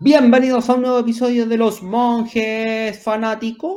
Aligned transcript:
Bienvenidos 0.00 0.70
a 0.70 0.74
un 0.74 0.82
nuevo 0.82 1.00
episodio 1.00 1.44
de 1.44 1.56
Los 1.56 1.82
Monjes 1.82 3.02
Fanáticos. 3.02 3.74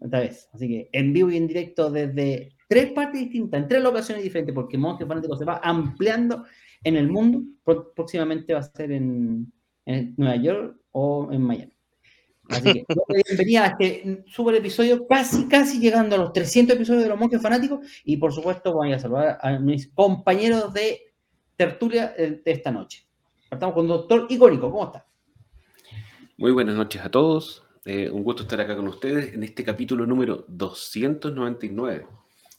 Otra 0.00 0.18
vez. 0.18 0.48
Así 0.52 0.66
que 0.66 0.88
en 0.90 1.12
vivo 1.12 1.30
y 1.30 1.36
en 1.36 1.46
directo 1.46 1.88
desde 1.88 2.56
tres 2.66 2.90
partes 2.90 3.20
distintas, 3.20 3.62
en 3.62 3.68
tres 3.68 3.80
locaciones 3.80 4.24
diferentes, 4.24 4.52
porque 4.52 4.76
Monjes 4.76 5.06
Fanáticos 5.06 5.38
se 5.38 5.44
va 5.44 5.60
ampliando 5.62 6.46
en 6.82 6.96
el 6.96 7.08
mundo. 7.08 7.44
Próximamente 7.94 8.52
va 8.52 8.58
a 8.58 8.64
ser 8.64 8.90
en, 8.90 9.52
Nueva 10.16 10.34
York 10.34 10.76
o 10.90 11.28
en 11.30 11.42
Miami. 11.42 11.72
Así 12.48 12.72
que 12.72 12.84
bienvenida 13.28 13.64
a 13.64 13.66
este 13.68 14.24
super 14.26 14.56
episodio, 14.56 15.06
casi, 15.06 15.46
casi 15.46 15.78
llegando 15.78 16.16
a 16.16 16.18
los 16.18 16.32
300 16.32 16.74
episodios 16.74 17.04
de 17.04 17.08
Los 17.08 17.20
Monjes 17.20 17.40
Fanáticos. 17.40 17.86
Y 18.02 18.16
por 18.16 18.32
supuesto, 18.32 18.72
voy 18.72 18.92
a 18.92 18.98
saludar 18.98 19.38
a 19.40 19.60
mis 19.60 19.86
compañeros 19.86 20.74
de 20.74 21.02
tertulia 21.56 22.08
de 22.16 22.42
esta 22.46 22.72
noche. 22.72 23.09
Estamos 23.50 23.74
con 23.74 23.88
doctor 23.88 24.26
Icónico, 24.28 24.70
¿cómo 24.70 24.84
está? 24.84 25.04
Muy 26.36 26.52
buenas 26.52 26.76
noches 26.76 27.04
a 27.04 27.10
todos. 27.10 27.64
Eh, 27.84 28.08
un 28.08 28.22
gusto 28.22 28.42
estar 28.42 28.60
acá 28.60 28.76
con 28.76 28.86
ustedes 28.86 29.34
en 29.34 29.42
este 29.42 29.64
capítulo 29.64 30.06
número 30.06 30.44
299. 30.46 32.06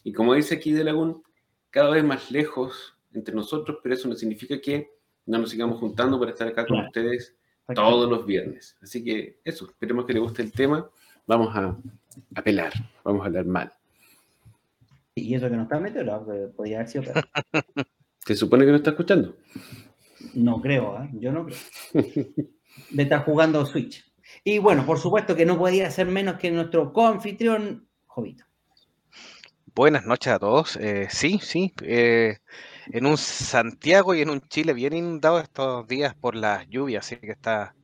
Y 0.04 0.12
como 0.12 0.34
dice 0.34 0.56
aquí 0.56 0.74
De 0.74 0.84
Lagún, 0.84 1.24
cada 1.70 1.92
vez 1.92 2.04
más 2.04 2.30
lejos 2.30 2.94
entre 3.14 3.34
nosotros, 3.34 3.78
pero 3.82 3.96
eso 3.96 4.10
no 4.10 4.16
significa 4.16 4.60
que 4.60 4.92
no 5.26 5.38
nos 5.38 5.52
sigamos 5.52 5.80
juntando 5.80 6.20
para 6.20 6.32
estar 6.32 6.50
acá 6.50 6.66
con 6.66 6.82
ustedes 6.82 7.38
todos 7.74 8.10
los 8.10 8.26
viernes. 8.26 8.76
Así 8.82 9.02
que 9.02 9.40
eso, 9.46 9.68
esperemos 9.68 10.06
que 10.06 10.14
les 10.14 10.22
guste 10.22 10.42
el 10.42 10.52
tema. 10.52 10.90
Vamos 11.26 11.56
a 11.56 11.78
apelar, 12.36 12.74
vamos 13.06 13.22
a 13.22 13.28
hablar 13.28 13.46
mal. 13.46 13.72
Y 15.16 15.36
eso 15.36 15.50
que 15.50 15.56
no 15.56 15.64
está 15.64 15.80
metido, 15.80 16.52
podría 16.56 16.80
haber 16.80 16.90
sido 16.90 17.04
Se 18.26 18.36
supone 18.36 18.66
que 18.66 18.72
no 18.72 18.78
está 18.78 18.92
escuchando. 18.92 19.36
No 20.34 20.62
creo, 20.62 21.02
¿eh? 21.04 21.10
yo 21.14 21.32
no 21.32 21.46
creo. 21.46 21.58
De 22.92 23.04
estar 23.04 23.24
jugando 23.26 23.66
Switch. 23.66 24.04
Y 24.44 24.60
bueno, 24.60 24.86
por 24.86 24.98
supuesto 24.98 25.36
que 25.36 25.46
no 25.46 25.58
podía 25.58 25.92
ser 25.92 26.08
menos 26.08 26.38
que 26.38 26.52
nuestro 26.52 26.94
coanfitrión, 26.94 27.88
Jovito. 28.06 28.46
Buenas 29.74 30.06
noches 30.06 30.34
a 30.34 30.40
todos. 30.40 30.76
Eh, 30.78 31.08
sí, 31.10 31.40
sí. 31.42 31.74
Eh, 31.82 32.38
en 32.88 33.06
un 33.06 33.18
Santiago 33.18 34.14
y 34.16 34.22
en 34.22 34.30
un 34.30 34.42
Chile 34.42 34.74
bien 34.74 34.94
inundado 34.94 35.40
estos 35.40 35.88
días 35.88 36.14
por 36.16 36.36
las 36.36 36.68
lluvias, 36.68 37.06
así 37.06 37.16
que 37.18 37.32
está 37.32 37.76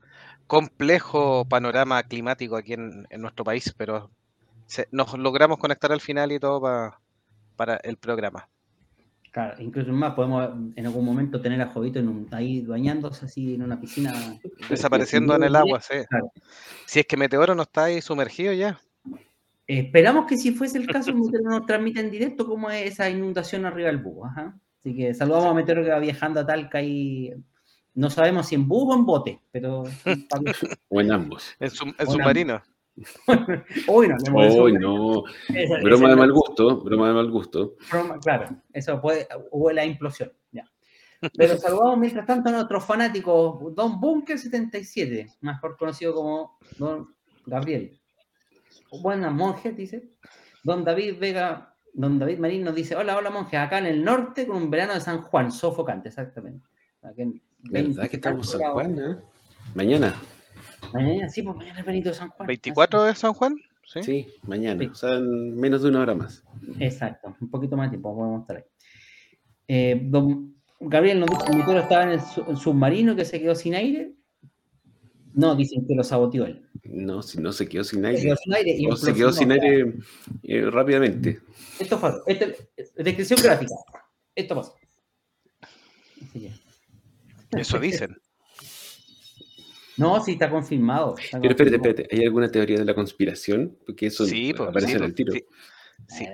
complejo 0.48 1.46
panorama 1.46 2.04
climático 2.04 2.56
aquí 2.56 2.74
en, 2.74 3.08
nuestro 3.18 3.44
país, 3.46 3.74
pero 3.78 4.10
nos 4.92 5.18
logramos 5.18 5.60
conectar 5.60 5.92
al 5.92 6.02
final 6.02 6.32
y 6.32 6.40
todo 6.40 6.94
para 7.56 7.78
el 7.84 7.98
programa. 7.98 8.50
Claro, 9.38 9.54
incluso 9.60 9.92
más 9.92 10.16
podemos 10.16 10.50
en 10.76 10.88
algún 10.88 11.06
momento 11.06 11.40
tener 11.40 11.62
a 11.62 11.68
Jovito 11.68 12.00
en 12.00 12.08
un, 12.08 12.28
ahí 12.32 12.62
bañándose 12.62 13.26
así 13.26 13.54
en 13.54 13.62
una 13.62 13.80
piscina. 13.80 14.12
Desapareciendo 14.68 15.36
en 15.36 15.44
el 15.44 15.56
agua, 15.56 15.80
sí. 15.80 15.94
Si 16.88 17.02
es 17.02 17.06
que 17.06 17.18
Meteoro 17.18 17.54
no 17.54 17.62
está 17.62 17.84
ahí 17.84 18.02
sumergido 18.02 18.52
ya. 18.54 18.82
Esperamos 19.68 20.26
que 20.26 20.38
si 20.38 20.54
fuese 20.54 20.80
el 20.80 20.88
caso, 20.88 21.14
Meteoro 21.14 21.52
nos 21.52 21.68
transmita 21.68 22.00
en 22.00 22.10
directo 22.10 22.48
cómo 22.48 22.72
es 22.72 22.94
esa 22.94 23.12
inundación 23.12 23.68
arriba 23.68 23.90
del 23.90 24.00
búho. 24.00 24.26
Así 24.26 24.96
que 24.96 25.14
saludamos 25.14 25.52
a 25.52 25.54
Meteoro 25.54 25.84
que 25.84 25.92
va 25.92 26.00
viajando 26.00 26.40
a 26.40 26.46
Talca 26.48 26.82
y 26.82 27.32
no 27.94 28.10
sabemos 28.10 28.48
si 28.48 28.56
en 28.56 28.68
búho 28.68 28.96
o 28.96 28.96
en 28.96 29.06
bote, 29.06 29.40
pero... 29.52 29.84
o 30.90 31.00
en 31.00 31.12
ambos. 31.12 31.56
En, 31.60 31.70
submarino. 31.70 32.64
Uy, 33.88 34.08
no, 34.08 34.64
Uy, 34.64 34.74
no. 34.74 35.24
broma 35.84 36.10
de 36.10 36.16
mal 36.16 36.32
gusto, 36.32 36.82
broma 36.84 37.10
de 37.10 37.14
mal 37.14 37.30
gusto. 37.30 37.76
claro, 38.22 38.62
eso 38.74 39.00
puede, 39.00 39.28
hubo 39.52 39.72
la 39.72 39.86
implosión. 39.86 40.32
Ya. 40.52 40.66
Pero 41.36 41.58
saludamos 41.58 41.98
mientras 41.98 42.26
tanto 42.26 42.50
a 42.50 42.54
nuestros 42.54 42.84
fanáticos, 42.84 43.76
Don 43.76 44.00
Bunker 44.00 44.38
77, 44.38 45.28
mejor 45.42 45.78
conocido 45.78 46.14
como 46.14 46.58
Don 46.78 47.14
Gabriel. 47.46 48.00
Buenas 49.02 49.34
monjes, 49.34 49.76
dice. 49.76 50.10
Don 50.64 50.84
David 50.84 51.20
Vega, 51.20 51.76
Don 51.94 52.18
David 52.18 52.40
Marín 52.40 52.64
nos 52.64 52.76
dice: 52.76 52.96
Hola, 52.96 53.16
hola 53.18 53.30
monjes, 53.30 53.60
acá 53.60 53.78
en 53.80 53.86
el 53.86 54.04
norte 54.04 54.48
con 54.48 54.58
un 54.58 54.70
verano 54.72 54.94
de 54.94 55.02
San 55.02 55.22
Juan, 55.22 55.52
sofocante, 55.52 56.10
exactamente. 56.10 56.66
¿Verdad 57.60 58.10
que 58.10 58.16
estamos 58.16 58.54
en 58.54 58.60
San 58.60 58.72
Juan? 58.72 59.00
Eh? 59.00 59.18
Mañana. 59.76 60.16
Mañana, 60.94 61.30
sí, 61.30 61.42
pues 61.42 61.56
mañana 61.56 61.80
es 61.80 61.86
Benito 61.86 62.14
San 62.14 62.30
Juan. 62.30 62.48
¿24 62.50 63.06
de 63.06 63.16
San 63.16 63.34
Juan? 63.34 63.56
Sí, 64.02 64.28
mañana. 64.44 64.90
O 64.92 64.96
sea, 64.96 65.16
en 65.16 65.56
menos 65.56 65.82
de 65.82 65.90
una 65.90 66.02
hora 66.02 66.14
más. 66.14 66.44
Exacto, 66.80 67.36
un 67.40 67.50
poquito 67.50 67.78
más 67.78 67.88
de 67.88 67.92
tiempo 67.92 68.16
podemos 68.16 68.42
estar 68.42 68.58
ahí. 68.58 68.64
Eh, 69.70 70.00
don 70.04 70.56
Gabriel 70.80 71.20
nos 71.20 71.30
dice 71.30 71.46
que 71.46 71.52
el 71.52 71.58
motor 71.58 71.78
estaba 71.78 72.04
en 72.04 72.10
el, 72.12 72.58
submarino 72.58 73.16
que 73.16 73.26
se 73.26 73.40
quedó 73.40 73.56
sin 73.56 73.76
aire. 73.76 74.14
No, 75.34 75.56
dicen 75.56 75.86
que 75.88 75.96
lo 75.96 76.04
saboteó 76.04 76.46
él. 76.46 76.68
No, 76.84 77.22
si 77.22 77.40
no 77.40 77.52
se 77.52 77.68
quedó 77.68 77.84
sin 77.84 78.06
aire. 78.06 78.20
Se 78.20 78.26
quedó 78.26 78.36
sin 78.38 78.54
aire, 78.54 78.96
se 78.96 79.14
quedó 79.14 79.32
sin 79.32 79.52
aire 79.52 79.94
eh, 80.44 80.70
rápidamente. 80.70 81.40
Esto 81.80 81.98
fue, 81.98 82.12
esto, 82.26 82.46
descripción 82.98 83.40
gráfica. 83.42 83.76
Esto 84.36 84.56
pasó. 84.56 84.76
Eso 87.52 87.80
dicen. 87.80 88.18
No, 89.98 90.24
sí, 90.24 90.34
está 90.34 90.50
confirmado. 90.50 91.16
Pero 91.32 91.50
espérate, 91.50 91.76
espérate, 91.76 92.08
¿hay 92.12 92.24
alguna 92.24 92.50
teoría 92.50 92.78
de 92.78 92.86
la 92.86 92.94
conspiración? 92.94 93.78
Porque 93.86 94.08
eso 94.08 94.26
sí, 94.26 94.54
pues, 94.54 94.70
aparece 94.70 94.98
en 94.98 95.04
el 95.04 95.14
tiro. 95.16 95.34
Sí. 96.08 96.28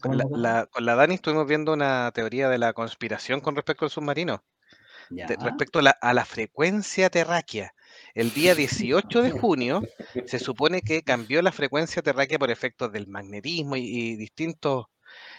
con, 0.00 0.16
la, 0.16 0.68
Dani 0.94 1.14
estuvimos 1.14 1.46
viendo 1.46 1.72
una 1.72 2.10
teoría 2.12 2.48
de 2.48 2.58
la 2.58 2.72
conspiración 2.72 3.40
con 3.40 3.54
respecto 3.54 3.84
al 3.84 3.90
submarino. 3.90 4.42
respecto 5.10 5.80
a 5.80 6.12
la, 6.12 6.24
frecuencia 6.24 7.10
terráquea. 7.10 7.74
El 8.14 8.32
día 8.32 8.54
18 8.54 9.22
de 9.22 9.30
junio 9.30 9.82
se 10.26 10.38
supone 10.38 10.80
que 10.80 11.02
cambió 11.02 11.42
la 11.42 11.52
frecuencia 11.52 12.02
terráquea 12.02 12.38
por 12.38 12.50
efectos 12.50 12.90
del 12.92 13.06
magnetismo 13.06 13.76
y, 13.76 14.16
distintos 14.16 14.86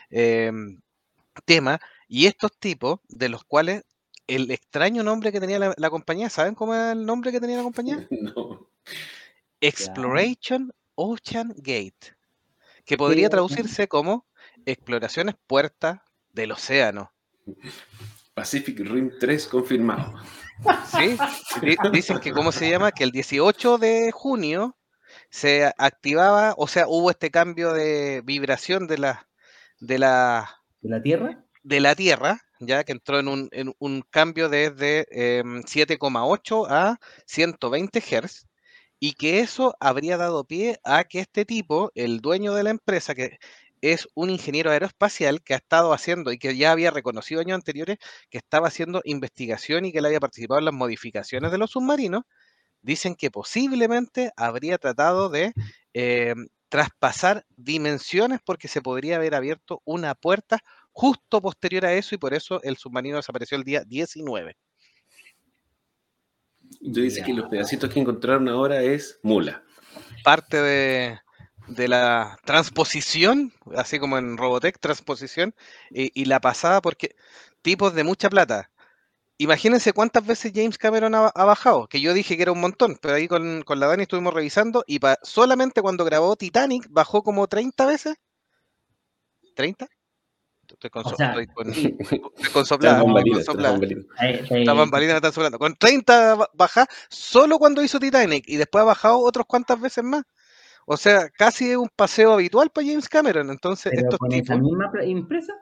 em, 0.10 0.80
temas. 1.46 1.80
Y 2.08 2.28
estos 2.28 2.52
tipos, 2.60 3.00
de 3.08 3.30
los 3.30 3.44
cuales 3.44 3.84
el 4.36 4.50
extraño 4.50 5.04
nombre 5.04 5.32
que 5.32 5.42
tenía 5.42 5.60
la, 5.60 5.90
compañía, 5.90 6.30
¿saben 6.30 6.56
cómo 6.56 6.74
era 6.74 6.94
el 6.94 7.06
nombre 7.06 7.32
que 7.32 7.42
tenía 7.42 7.58
la 7.58 7.64
compañía? 7.64 8.08
No. 8.12 8.70
Exploration 9.60 10.74
Ocean 10.96 11.54
Gate, 11.58 12.16
que 12.86 12.98
podría 12.98 13.30
traducirse 13.30 13.88
como 13.88 14.26
Exploraciones 14.66 15.36
Puerta 15.46 16.04
del 16.32 16.54
Océano. 16.54 17.12
Pacific 18.34 18.80
Rim 18.80 19.12
3 19.20 19.48
confirmado. 19.48 20.16
Sí, 20.86 21.18
dicen 21.92 22.20
que, 22.20 22.32
¿cómo 22.32 22.52
se 22.52 22.70
llama? 22.70 22.92
Que 22.92 23.04
el 23.04 23.12
18 23.12 23.78
de 23.78 24.12
junio 24.12 24.78
se 25.30 25.72
activaba, 25.78 26.56
o 26.58 26.68
sea, 26.68 26.88
hubo 26.88 27.12
este 27.12 27.30
cambio 27.30 27.74
de 27.74 28.22
vibración 28.24 28.88
de 28.88 28.98
la... 28.98 29.28
¿De 29.80 30.00
la, 30.00 30.62
¿De 30.82 30.90
la 30.90 31.02
Tierra? 31.02 31.44
De 31.64 31.80
la 31.80 31.96
Tierra, 31.96 32.42
ya 32.62 32.84
que 32.84 32.94
entró 32.94 33.20
en 33.20 33.28
un, 33.28 33.50
un 33.80 34.04
cambio 34.10 34.50
desde 34.50 35.06
7,8 35.66 36.68
em, 36.68 36.74
a 36.74 37.00
120 37.26 38.00
Hz, 38.02 38.48
y 39.00 39.14
que 39.14 39.40
eso 39.42 39.76
habría 39.80 40.18
dado 40.18 40.46
pie 40.46 40.80
a 40.84 41.04
que 41.06 41.20
este 41.20 41.46
tipo, 41.46 41.92
el 41.96 42.22
dueño 42.22 42.54
de 42.54 42.64
la 42.64 42.70
empresa, 42.72 43.16
que 43.16 43.40
es 43.82 44.08
un 44.16 44.30
ingeniero 44.30 44.72
aeroespacial 44.72 45.42
que 45.44 45.54
ha 45.56 45.58
estado 45.58 45.94
haciendo 45.94 46.32
y 46.32 46.38
que 46.38 46.56
ya 46.56 46.72
había 46.72 46.92
reconocido 46.92 47.42
años 47.42 47.56
anteriores 47.56 47.98
que 48.30 48.38
estaba 48.38 48.68
haciendo 48.68 49.02
investigación 49.06 49.86
y 49.86 49.92
que 49.92 50.02
le 50.02 50.08
había 50.10 50.20
participado 50.20 50.60
en 50.60 50.66
las 50.66 50.74
modificaciones 50.76 51.52
de 51.52 51.58
los 51.58 51.72
submarinos, 51.72 52.24
dicen 52.82 53.16
que 53.16 53.32
posiblemente 53.32 54.32
habría 54.38 54.78
tratado 54.78 55.30
de 55.30 55.54
em, 55.94 56.48
traspasar 56.70 57.46
dimensiones 57.58 58.40
porque 58.46 58.68
se 58.68 58.82
podría 58.82 59.18
haber 59.18 59.36
abierto 59.36 59.82
una 59.86 60.16
puerta 60.16 60.60
justo 60.92 61.42
posterior 61.42 61.86
a 61.86 61.94
eso 61.94 62.16
y 62.16 62.18
por 62.18 62.34
eso 62.34 62.62
el 62.64 62.78
submarino 62.78 63.18
desapareció 63.18 63.58
el 63.58 63.64
día 63.64 63.84
19. 63.86 64.56
Tú 66.80 67.02
dices 67.02 67.24
que 67.26 67.34
los 67.34 67.50
pedacitos 67.50 67.90
que 67.90 68.00
encontraron 68.00 68.48
ahora 68.48 68.82
es 68.82 69.20
mula. 69.24 69.64
Parte 70.24 70.58
de, 70.58 71.20
la 71.88 72.38
transposición, 72.44 73.54
así 73.76 74.00
como 74.00 74.18
en 74.18 74.38
Robotech, 74.38 74.80
transposición, 74.80 75.54
y, 75.90 76.26
la 76.26 76.40
pasada 76.40 76.82
porque 76.82 77.16
tipos 77.62 77.94
de 77.94 78.04
mucha 78.04 78.30
plata. 78.30 78.72
Imagínense 79.38 79.94
cuántas 79.94 80.26
veces 80.26 80.52
James 80.54 80.78
Cameron 80.78 81.16
ha, 81.16 81.32
bajado, 81.32 81.88
que 81.88 82.00
yo 82.00 82.14
dije 82.14 82.36
que 82.38 82.44
era 82.44 82.52
un 82.52 82.62
montón, 82.62 82.98
pero 83.02 83.16
ahí 83.16 83.28
con, 83.28 83.64
la 83.68 83.88
Dani 83.88 84.04
estuvimos 84.04 84.34
revisando 84.34 84.84
y 84.86 85.00
solamente 85.24 85.82
cuando 85.82 86.06
grabó 86.06 86.36
Titanic 86.36 86.88
bajó 86.90 87.24
como 87.24 87.48
30 87.48 87.86
veces. 87.88 88.16
¿30? 89.56 89.88
Estoy 90.72 90.90
con, 90.90 91.06
o 91.06 91.10
estoy 91.10 91.48
con, 91.48 91.74
sí. 91.74 91.98
con 92.54 92.66
soplada. 92.66 92.98
La 92.98 93.04
bambalina 94.74 95.16
está 95.16 95.32
soplando. 95.32 95.60
Con 95.60 95.76
30 95.76 96.50
baja 96.54 96.86
solo 97.10 97.58
cuando 97.60 97.82
hizo 97.84 98.00
Titanic 98.00 98.44
y 98.48 98.58
después 98.58 98.82
ha 98.82 98.86
bajado 98.86 99.20
otras 99.20 99.46
cuantas 99.46 99.80
veces 99.80 100.04
más. 100.04 100.24
O 100.86 100.98
sea, 100.98 101.30
casi 101.30 101.76
un 101.76 101.90
paseo 101.96 102.34
habitual 102.34 102.70
para 102.72 102.88
James 102.88 103.08
Cameron. 103.08 103.50
Entonces, 103.52 103.92
¿Pero 103.96 104.18
con 104.18 104.32
esa 104.32 104.58
misma 104.58 104.92
empresa? 105.02 105.54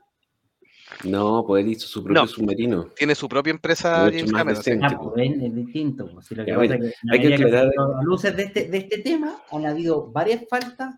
No, 1.04 1.44
pues 1.46 1.64
él 1.64 1.72
hizo 1.72 1.88
su 1.88 2.04
propio 2.04 2.22
No. 2.24 2.28
submarino. 2.28 2.86
Tiene 2.96 3.14
su 3.14 3.30
propia 3.30 3.52
empresa 3.52 4.06
Mucho 4.06 4.18
James 4.18 4.32
Cameron. 4.32 4.64
sí. 4.64 4.72
decente. 4.72 4.86
Ah, 4.96 5.00
pues 5.00 5.16
ven, 5.16 5.42
es 5.44 5.56
distinto. 5.56 6.10
pues, 6.14 6.26
si 6.26 6.36
lo 6.36 6.44
que 6.46 6.52
pasa 6.52 6.58
bueno, 6.66 6.86
es 6.86 6.94
que, 6.94 6.98
hay 7.12 7.20
que 7.22 7.36
aclarar- 7.36 7.72
luces 8.04 8.36
de 8.36 8.44
este, 8.44 8.68
de 8.70 8.78
este 8.80 8.98
tema, 9.00 9.36
han 9.52 9.66
habido 9.68 10.08
varias 10.12 10.42
faltas 10.50 10.96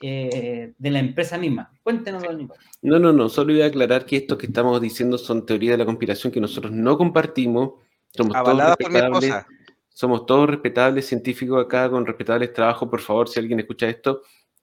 eh, 0.00 0.72
de 0.78 0.90
la 0.90 0.98
empresa 0.98 1.38
misma. 1.38 1.72
Cuéntenos, 1.82 2.22
don 2.22 2.36
Nicolás. 2.38 2.64
No, 2.82 2.98
no, 2.98 3.12
no, 3.12 3.28
solo 3.28 3.52
iba 3.52 3.64
a 3.64 3.68
aclarar 3.68 4.06
que 4.06 4.16
esto 4.16 4.38
que 4.38 4.46
estamos 4.46 4.80
diciendo 4.80 5.18
son 5.18 5.44
teorías 5.46 5.72
de 5.72 5.78
la 5.78 5.84
conspiración 5.84 6.32
que 6.32 6.40
nosotros 6.40 6.72
no 6.72 6.96
compartimos. 6.96 7.72
Somos 8.10 8.32
todos 8.32 8.46
Avaladas 8.48 8.76
por 8.76 8.90
mi 8.90 9.00
respetables, 9.00 9.30
esposa. 9.30 9.46
somos 9.88 10.26
todos 10.26 10.48
respetables 10.50 11.06
científicos 11.06 11.64
acá 11.64 11.90
con 11.90 12.06
respetables 12.06 12.52
trabajos. 12.52 12.88
Por 12.88 13.00
favor, 13.00 13.28
si 13.28 13.38
alguien 13.40 13.60
escucha 13.60 13.88
esto, 13.88 14.22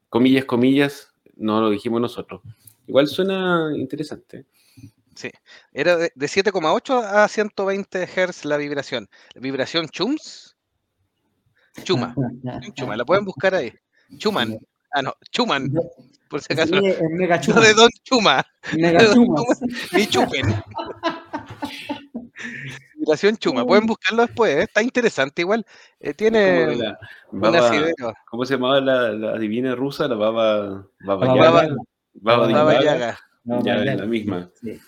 comillas, 0.10 0.46
comillas, 0.46 1.14
no 1.36 1.62
lo 1.62 1.70
dijimos 1.70 2.02
nosotros. 2.02 2.42
Igual 2.88 3.08
suena 3.08 3.72
interesante. 3.76 4.46
Era 5.72 5.98
de, 5.98 6.12
de 6.14 6.26
7,8 6.26 7.04
a 7.04 7.28
120 7.28 8.06
Hz 8.06 8.46
la 8.46 8.58
vibración. 8.58 9.08
¿Vibración 9.36 9.88
Chums? 9.88 10.56
Chuma. 11.84 12.16
Chuma, 12.74 12.96
la 12.96 13.06
pueden 13.06 13.26
buscar 13.26 13.56
ahí. 13.56 13.74
Chuman. 14.18 14.58
Ah, 14.98 15.02
no, 15.02 15.14
Chuman, 15.30 15.70
por 16.30 16.42
si 16.42 16.54
acaso. 16.54 16.74
Sí, 16.74 16.94
mega 17.10 17.36
No 17.38 17.42
chuma. 17.44 17.60
de 17.62 17.74
Don 17.74 17.90
Chuma, 18.04 18.46
Mega 18.78 19.00
de 19.04 19.08
Don 19.08 19.26
chuma. 19.26 19.42
ni 19.92 20.08
Chupen. 20.08 20.56
Vibración 22.96 23.36
Chuma, 23.38 23.66
pueden 23.66 23.86
buscarlo 23.86 24.26
después, 24.26 24.56
¿eh? 24.56 24.62
está 24.64 24.82
interesante 24.82 25.42
igual. 25.42 25.66
Eh, 26.00 26.14
tiene 26.14 26.76
la 26.78 26.98
baba-. 27.32 28.14
¿Cómo 28.30 28.46
se 28.46 28.54
llamaba 28.54 28.80
la, 28.80 29.10
la 29.12 29.38
divina 29.38 29.76
rusa? 29.76 30.08
La 30.08 30.16
baba, 30.16 30.88
baba, 31.02 31.26
Baba 31.28 31.36
Yaga. 31.36 31.76
Baba 32.14 32.48
Baba 32.48 32.82
Yaga. 32.82 33.20
Ya, 33.44 33.76
Baba 33.76 33.84
es 33.84 34.00
la 34.00 34.06
misma. 34.06 34.50
Sí. 34.62 34.80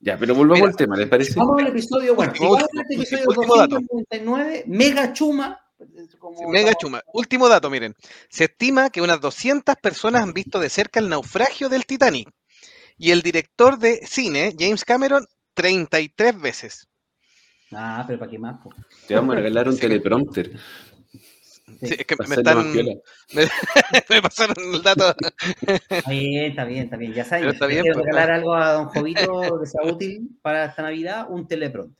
Ya, 0.00 0.16
pero 0.18 0.34
volvamos 0.34 0.60
Mira, 0.60 0.70
al 0.70 0.76
tema, 0.76 0.96
¿les 0.96 1.08
parece? 1.08 1.34
Vamos 1.38 1.60
al 1.60 1.68
episodio, 1.68 2.14
bueno, 2.14 2.32
vamos 2.40 2.58
al 2.62 2.92
episodio 2.92 3.24
último 3.28 3.56
dato. 3.56 3.74
299, 3.80 4.64
mega 4.66 5.12
chuma. 5.12 5.58
Como 6.18 6.50
Mega 6.50 6.70
estamos- 6.70 6.76
chuma. 6.80 7.02
Último 7.12 7.48
dato, 7.48 7.70
miren. 7.70 7.94
Se 8.28 8.44
estima 8.44 8.90
que 8.90 9.00
unas 9.00 9.20
200 9.20 9.76
personas 9.76 10.22
han 10.22 10.32
visto 10.32 10.58
de 10.60 10.68
cerca 10.68 11.00
el 11.00 11.08
naufragio 11.08 11.68
del 11.68 11.86
Titanic. 11.86 12.28
Y 12.98 13.12
el 13.12 13.22
director 13.22 13.78
de 13.78 14.06
cine, 14.06 14.54
James 14.58 14.84
Cameron, 14.84 15.26
33 15.54 16.38
veces. 16.40 16.86
Ah, 17.72 18.04
pero 18.06 18.18
¿para 18.18 18.30
qué 18.30 18.38
más? 18.38 18.60
po? 18.62 18.70
Te 19.06 19.14
vamos 19.14 19.32
a 19.34 19.38
regalar 19.38 19.68
un 19.68 19.74
Sí. 19.74 19.80
teleprompter. 19.80 20.58
Sí. 21.80 21.94
Es 21.98 22.04
que 22.04 22.16
me 22.28 22.34
están. 22.34 22.72
Me 24.08 24.22
pasaron 24.22 24.56
el 24.74 24.82
dato. 24.82 25.14
Está 25.88 26.10
bien, 26.10 26.44
está 26.50 26.64
bien, 26.64 26.84
está 26.84 26.96
bien. 26.96 27.12
Ya 27.14 27.24
saben, 27.24 27.52
si 27.52 27.66
bien, 27.68 27.82
quiero 27.82 27.94
pues, 28.00 28.06
regalar 28.06 28.32
algo 28.32 28.54
a 28.54 28.72
don 28.72 28.86
Jovito 28.86 29.60
que 29.60 29.66
sea 29.66 29.82
útil 29.84 30.36
para 30.42 30.64
esta 30.66 30.82
Navidad, 30.82 31.26
un 31.30 31.46
telepronte. 31.46 31.99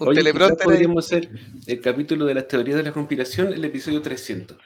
Un 0.00 0.08
Oye, 0.08 0.32
podríamos 0.62 1.06
hacer 1.06 1.28
el 1.66 1.80
capítulo 1.80 2.24
de 2.26 2.34
las 2.34 2.48
teorías 2.48 2.76
de 2.78 2.82
la 2.82 2.92
conspiración, 2.92 3.52
el 3.52 3.64
episodio 3.64 4.02
300. 4.02 4.56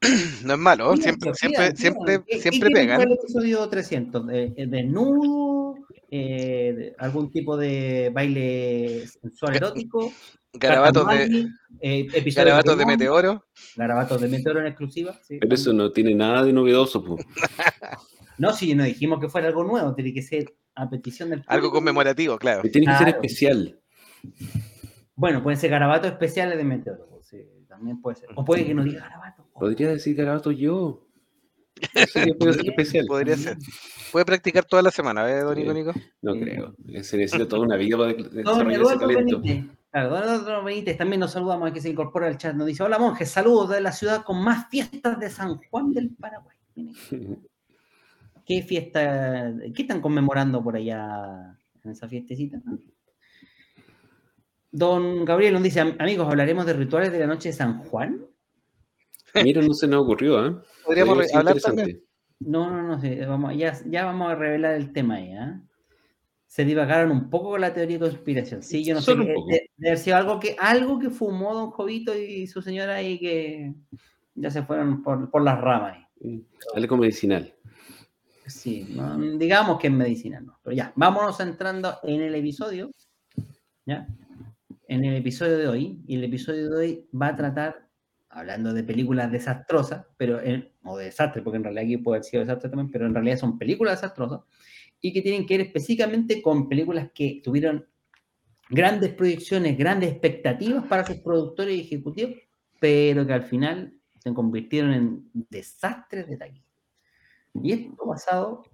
No 0.44 0.54
es 0.54 0.58
malo, 0.58 0.96
siempre, 0.96 1.30
pidan, 1.32 1.36
siempre, 1.36 1.60
pidan. 1.70 1.76
siempre, 1.76 2.22
¿Qué- 2.26 2.40
siempre 2.40 2.70
pegan. 2.70 3.00
el 3.02 3.12
episodio 3.12 3.68
300? 3.68 4.26
¿De, 4.26 4.48
de 4.50 4.66
desnudo? 4.66 5.74
Eh, 6.10 6.74
de- 6.76 6.94
¿Algún 6.98 7.30
tipo 7.30 7.56
de 7.56 8.10
baile 8.12 9.06
sensual 9.20 9.56
erótico? 9.56 10.10
Garabatos 10.54 11.06
de, 11.06 11.48
eh, 11.80 12.06
garabatos 12.34 12.76
de 12.78 12.82
Pokémon, 12.84 12.86
meteoro. 12.98 13.44
Garabatos 13.76 14.20
de 14.22 14.28
meteoro 14.28 14.60
en 14.60 14.66
exclusiva. 14.68 15.20
sí, 15.22 15.36
Pero 15.38 15.54
eso 15.54 15.72
no 15.74 15.92
tiene 15.92 16.14
nada 16.14 16.44
de 16.44 16.52
novedoso. 16.52 17.04
po. 17.04 17.16
No, 18.38 18.54
si 18.54 18.74
no 18.74 18.84
dijimos 18.84 19.20
que 19.20 19.28
fuera 19.28 19.48
algo 19.48 19.64
nuevo, 19.64 19.94
tiene 19.94 20.14
que 20.14 20.22
ser 20.22 20.54
a 20.74 20.88
petición 20.88 21.28
del 21.28 21.40
Algo 21.40 21.64
público. 21.64 21.72
conmemorativo, 21.72 22.38
claro. 22.38 22.62
Tiene 22.72 22.86
que 22.86 22.96
ser 22.96 23.08
especial. 23.10 23.78
Bueno, 25.14 25.42
pueden 25.42 25.58
ser 25.58 25.70
garabatos 25.70 26.10
especiales 26.12 26.56
de 26.56 26.64
meteoro. 26.64 27.06
pues, 27.10 27.26
sí, 27.26 27.44
también 27.68 28.00
puede 28.00 28.16
ser. 28.16 28.28
O 28.34 28.44
puede 28.44 28.64
que 28.64 28.74
no 28.74 28.82
diga 28.84 29.00
garabato. 29.00 29.44
Podría 29.52 29.88
decir 29.90 30.16
garabato 30.16 30.50
yo. 30.50 31.06
Sí 32.12 32.32
puede 32.38 32.54
ser 32.54 32.68
especial. 32.68 33.06
Podría 33.06 33.36
ser. 33.36 33.56
Puede 34.12 34.24
practicar 34.24 34.64
toda 34.64 34.82
la 34.82 34.90
semana, 34.90 35.30
¿eh, 35.30 35.40
don 35.40 35.54
Sí. 35.56 35.62
Nico? 35.64 35.92
No 36.22 36.34
Sí. 36.34 36.40
creo. 36.40 36.74
Se 37.02 37.16
necesita 37.16 37.46
toda 37.48 37.62
una 37.62 37.76
vida 37.76 37.96
para 37.96 38.12
de- 38.12 38.22
Don 38.22 38.32
desarrollar 38.32 38.72
ese 38.72 38.80
Eduardo 38.80 39.00
talento. 39.06 39.40
Benítez. 39.40 39.76
Claro, 39.90 40.08
don 40.10 40.22
Eduardo 40.22 40.64
Benítez 40.64 40.96
también 40.98 41.20
nos 41.20 41.32
saludamos 41.32 41.70
a 41.70 41.72
que 41.72 41.80
se 41.80 41.90
incorpora 41.90 42.26
al 42.26 42.36
chat. 42.38 42.54
Nos 42.54 42.66
dice: 42.66 42.82
Hola 42.82 42.98
monjes, 42.98 43.30
saludos 43.30 43.70
de 43.70 43.80
la 43.80 43.92
ciudad 43.92 44.22
con 44.24 44.42
más 44.42 44.68
fiestas 44.68 45.18
de 45.20 45.30
San 45.30 45.56
Juan 45.70 45.92
del 45.92 46.10
Paraguay. 46.10 46.56
¿Qué 48.46 48.62
fiesta, 48.62 49.52
qué 49.74 49.82
están 49.82 50.00
conmemorando 50.00 50.62
por 50.62 50.76
allá 50.76 51.56
en 51.84 51.90
esa 51.92 52.08
fiestecita? 52.08 52.60
Don 54.72 55.24
Gabriel 55.24 55.54
nos 55.54 55.62
dice: 55.62 55.80
Amigos, 55.80 56.26
hablaremos 56.28 56.66
de 56.66 56.72
rituales 56.74 57.10
de 57.12 57.18
la 57.20 57.26
noche 57.26 57.48
de 57.50 57.54
San 57.54 57.78
Juan. 57.84 58.24
Mira, 59.42 59.62
no 59.62 59.74
se 59.74 59.86
nos 59.86 60.02
ocurrió, 60.02 60.46
¿eh? 60.46 60.56
Podríamos 60.84 61.16
Podría 61.16 61.38
hablar 61.38 61.60
también. 61.60 62.02
No, 62.40 62.70
no, 62.70 62.82
no 62.82 63.00
sé. 63.00 63.24
Vamos, 63.26 63.56
ya, 63.56 63.76
ya 63.86 64.04
vamos 64.04 64.30
a 64.30 64.34
revelar 64.34 64.74
el 64.74 64.92
tema 64.92 65.16
ahí. 65.16 65.32
¿ah? 65.34 65.60
Se 66.46 66.64
divagaron 66.64 67.10
un 67.12 67.30
poco 67.30 67.50
con 67.50 67.60
la 67.60 67.72
teoría 67.72 67.98
de 67.98 68.10
conspiración. 68.10 68.62
Sí, 68.62 68.84
yo 68.84 68.94
no 68.94 69.00
Solo 69.00 69.22
sé. 69.24 69.28
un 69.28 69.28
qué- 69.28 69.34
poco. 69.34 69.48
De, 69.50 69.70
de 69.76 69.88
haber 69.88 69.98
sido 69.98 70.16
algo 70.16 70.40
que, 70.40 70.56
algo 70.58 70.98
que 70.98 71.10
fumó 71.10 71.54
Don 71.54 71.70
Jovito 71.70 72.16
y 72.16 72.46
su 72.46 72.60
señora 72.62 73.02
y 73.02 73.18
que 73.20 73.74
ya 74.34 74.50
se 74.50 74.62
fueron 74.62 75.02
por, 75.02 75.30
por 75.30 75.42
las 75.42 75.60
ramas. 75.60 75.96
ahí. 75.96 76.06
Mm, 76.36 76.40
Algo 76.76 76.96
medicinal. 76.96 77.54
Sí, 78.46 78.84
no, 78.96 79.16
digamos 79.38 79.78
que 79.78 79.86
es 79.86 79.92
medicina, 79.92 80.40
no. 80.40 80.58
Pero 80.64 80.74
ya, 80.74 80.92
vámonos 80.96 81.38
entrando 81.40 81.98
en 82.02 82.20
el 82.20 82.34
episodio. 82.34 82.90
¿Ya? 83.86 84.08
En 84.90 85.04
el 85.04 85.14
episodio 85.14 85.56
de 85.56 85.68
hoy. 85.68 86.02
Y 86.08 86.16
el 86.16 86.24
episodio 86.24 86.68
de 86.68 86.76
hoy 86.76 87.08
va 87.14 87.28
a 87.28 87.36
tratar, 87.36 87.88
hablando 88.28 88.74
de 88.74 88.82
películas 88.82 89.30
desastrosas, 89.30 90.04
pero 90.16 90.40
o 90.82 90.98
de 90.98 91.04
desastre, 91.04 91.42
porque 91.42 91.58
en 91.58 91.62
realidad 91.62 91.84
aquí 91.84 91.96
puede 91.98 92.16
haber 92.16 92.24
sido 92.24 92.40
desastre 92.40 92.70
también, 92.70 92.90
pero 92.90 93.06
en 93.06 93.14
realidad 93.14 93.38
son 93.38 93.56
películas 93.56 94.00
desastrosas 94.00 94.40
y 95.00 95.12
que 95.12 95.22
tienen 95.22 95.46
que 95.46 95.58
ver 95.58 95.66
específicamente 95.68 96.42
con 96.42 96.68
películas 96.68 97.12
que 97.14 97.40
tuvieron 97.44 97.86
grandes 98.68 99.14
proyecciones, 99.14 99.78
grandes 99.78 100.10
expectativas 100.10 100.84
para 100.86 101.06
sus 101.06 101.18
productores 101.18 101.76
y 101.76 101.82
ejecutivos, 101.82 102.34
pero 102.80 103.24
que 103.24 103.32
al 103.32 103.44
final 103.44 103.94
se 104.18 104.34
convirtieron 104.34 104.92
en 104.92 105.30
desastres 105.32 106.26
de 106.26 106.36
taquilla. 106.36 106.66
Y 107.62 107.72
esto 107.74 108.06
basado 108.06 108.64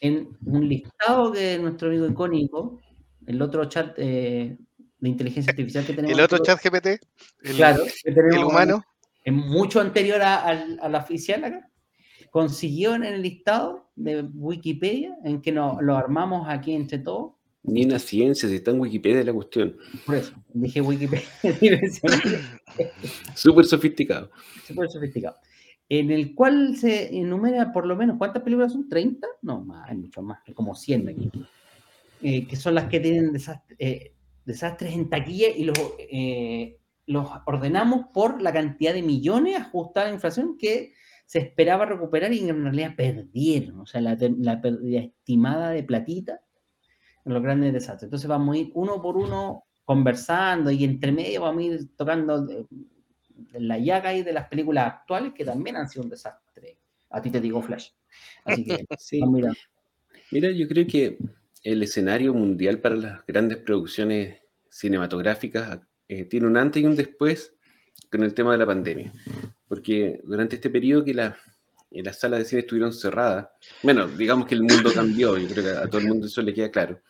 en 0.00 0.28
un 0.46 0.68
listado 0.68 1.32
que 1.32 1.58
nuestro 1.58 1.88
amigo 1.88 2.06
icónico, 2.06 2.80
el 3.26 3.42
otro 3.42 3.64
chat 3.64 3.94
eh, 3.98 4.56
de 5.00 5.08
inteligencia 5.08 5.50
artificial 5.50 5.84
que 5.86 5.92
tenemos. 5.92 6.16
El 6.18 6.24
otro 6.24 6.38
chat 6.38 6.60
GPT, 6.62 6.86
el, 7.42 7.56
claro, 7.56 7.84
que 7.84 8.12
tenemos 8.12 8.36
el 8.36 8.44
humano, 8.44 8.84
es 9.24 9.32
mucho 9.32 9.80
anterior 9.80 10.20
a, 10.22 10.54
la 10.54 10.98
oficial 10.98 11.44
acá, 11.44 11.70
consiguió 12.30 12.94
en 12.94 13.04
el 13.04 13.22
listado 13.22 13.90
de 13.96 14.22
Wikipedia, 14.22 15.16
en 15.24 15.40
que 15.40 15.52
nos 15.52 15.80
lo 15.82 15.96
armamos 15.96 16.48
aquí 16.48 16.72
entre 16.74 16.98
todos. 16.98 17.32
Ni 17.62 17.84
una 17.84 17.98
ciencia, 17.98 18.48
si 18.48 18.56
está 18.56 18.70
en 18.70 18.80
Wikipedia 18.80 19.22
la 19.24 19.32
cuestión. 19.32 19.76
Por 20.06 20.14
eso, 20.16 20.32
dije 20.54 20.80
Wikipedia, 20.80 21.26
Súper 23.34 23.66
sofisticado. 23.66 24.30
súper 24.66 24.88
sofisticado. 24.90 25.36
En 25.90 26.10
el 26.10 26.34
cual 26.34 26.76
se 26.76 27.16
enumera 27.16 27.72
por 27.72 27.86
lo 27.86 27.96
menos, 27.96 28.16
¿cuántas 28.18 28.42
películas 28.42 28.72
son? 28.72 28.88
¿30? 28.88 29.20
No, 29.42 29.64
más, 29.64 29.88
hay 29.88 29.96
mucho 29.96 30.22
más, 30.22 30.38
hay 30.46 30.54
como 30.54 30.74
100 30.74 31.08
aquí. 31.08 31.30
Eh, 32.20 32.46
que 32.46 32.56
son 32.56 32.74
las 32.74 32.88
que 32.88 33.00
tienen 33.00 33.32
desastre- 33.32 33.76
eh, 33.78 34.12
desastres 34.48 34.94
en 34.94 35.10
taquilla 35.10 35.48
y 35.54 35.64
los, 35.64 35.78
eh, 35.98 36.78
los 37.04 37.28
ordenamos 37.44 38.06
por 38.14 38.40
la 38.40 38.50
cantidad 38.50 38.94
de 38.94 39.02
millones 39.02 39.60
ajustada 39.60 40.06
a 40.06 40.08
la 40.08 40.14
inflación 40.14 40.56
que 40.58 40.94
se 41.26 41.38
esperaba 41.38 41.84
recuperar 41.84 42.32
y 42.32 42.48
en 42.48 42.62
realidad 42.62 42.94
perdieron, 42.96 43.80
o 43.80 43.86
sea, 43.86 44.00
la, 44.00 44.16
pérdida 44.16 45.00
estimada 45.00 45.70
de 45.70 45.82
platita 45.82 46.40
en 47.26 47.34
los 47.34 47.42
grandes 47.42 47.74
desastres. 47.74 48.04
Entonces 48.04 48.26
vamos 48.26 48.56
a 48.56 48.58
ir 48.58 48.70
uno 48.72 49.02
por 49.02 49.18
uno 49.18 49.64
conversando 49.84 50.70
y 50.70 50.82
entre 50.84 51.12
medio 51.12 51.42
vamos 51.42 51.60
a 51.60 51.66
ir 51.66 51.94
tocando 51.94 52.48
eh, 52.48 52.64
la 53.52 53.76
llaga 53.78 54.10
ahí 54.10 54.22
de 54.22 54.32
las 54.32 54.48
películas 54.48 54.86
actuales 54.86 55.34
que 55.34 55.44
también 55.44 55.76
han 55.76 55.90
sido 55.90 56.04
un 56.04 56.10
desastre. 56.10 56.78
A 57.10 57.20
ti 57.20 57.30
te 57.30 57.42
digo 57.42 57.60
Flash. 57.60 57.90
Así 58.46 58.64
que 58.64 58.86
Sí. 58.98 59.20
Mira, 60.30 60.50
yo 60.50 60.66
creo 60.66 60.86
que 60.86 61.18
el 61.64 61.82
escenario 61.82 62.34
mundial 62.34 62.80
para 62.80 62.96
las 62.96 63.26
grandes 63.26 63.58
producciones 63.58 64.40
cinematográficas 64.70 65.80
eh, 66.08 66.24
tiene 66.24 66.46
un 66.46 66.56
antes 66.56 66.82
y 66.82 66.86
un 66.86 66.96
después 66.96 67.54
con 68.10 68.22
el 68.22 68.32
tema 68.34 68.52
de 68.52 68.58
la 68.58 68.66
pandemia. 68.66 69.12
Porque 69.66 70.20
durante 70.24 70.56
este 70.56 70.70
periodo 70.70 71.04
que 71.04 71.14
la- 71.14 71.36
eh, 71.90 72.02
las 72.02 72.18
salas 72.20 72.40
de 72.40 72.44
cine 72.44 72.60
estuvieron 72.60 72.92
cerradas, 72.92 73.48
bueno, 73.82 74.06
digamos 74.08 74.46
que 74.46 74.54
el 74.54 74.62
mundo 74.62 74.90
cambió, 74.94 75.36
yo 75.36 75.48
creo 75.48 75.64
que 75.64 75.70
a 75.70 75.86
todo 75.88 76.00
el 76.00 76.08
mundo 76.08 76.26
eso 76.26 76.42
le 76.42 76.54
queda 76.54 76.70
claro. 76.70 77.00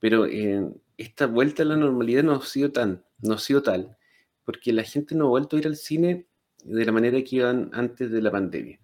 Pero 0.00 0.26
eh, 0.26 0.62
esta 0.96 1.26
vuelta 1.26 1.62
a 1.62 1.66
la 1.66 1.76
normalidad 1.76 2.22
no 2.22 2.34
ha 2.34 2.44
sido 2.44 2.70
tan, 2.72 3.04
no 3.20 3.34
ha 3.34 3.38
sido 3.38 3.62
tal, 3.62 3.96
porque 4.44 4.72
la 4.72 4.82
gente 4.82 5.14
no 5.14 5.26
ha 5.26 5.28
vuelto 5.30 5.56
a 5.56 5.58
ir 5.58 5.66
al 5.66 5.76
cine 5.76 6.26
de 6.64 6.84
la 6.84 6.92
manera 6.92 7.22
que 7.22 7.36
iban 7.36 7.70
antes 7.72 8.10
de 8.10 8.20
la 8.20 8.30
pandemia. 8.30 8.78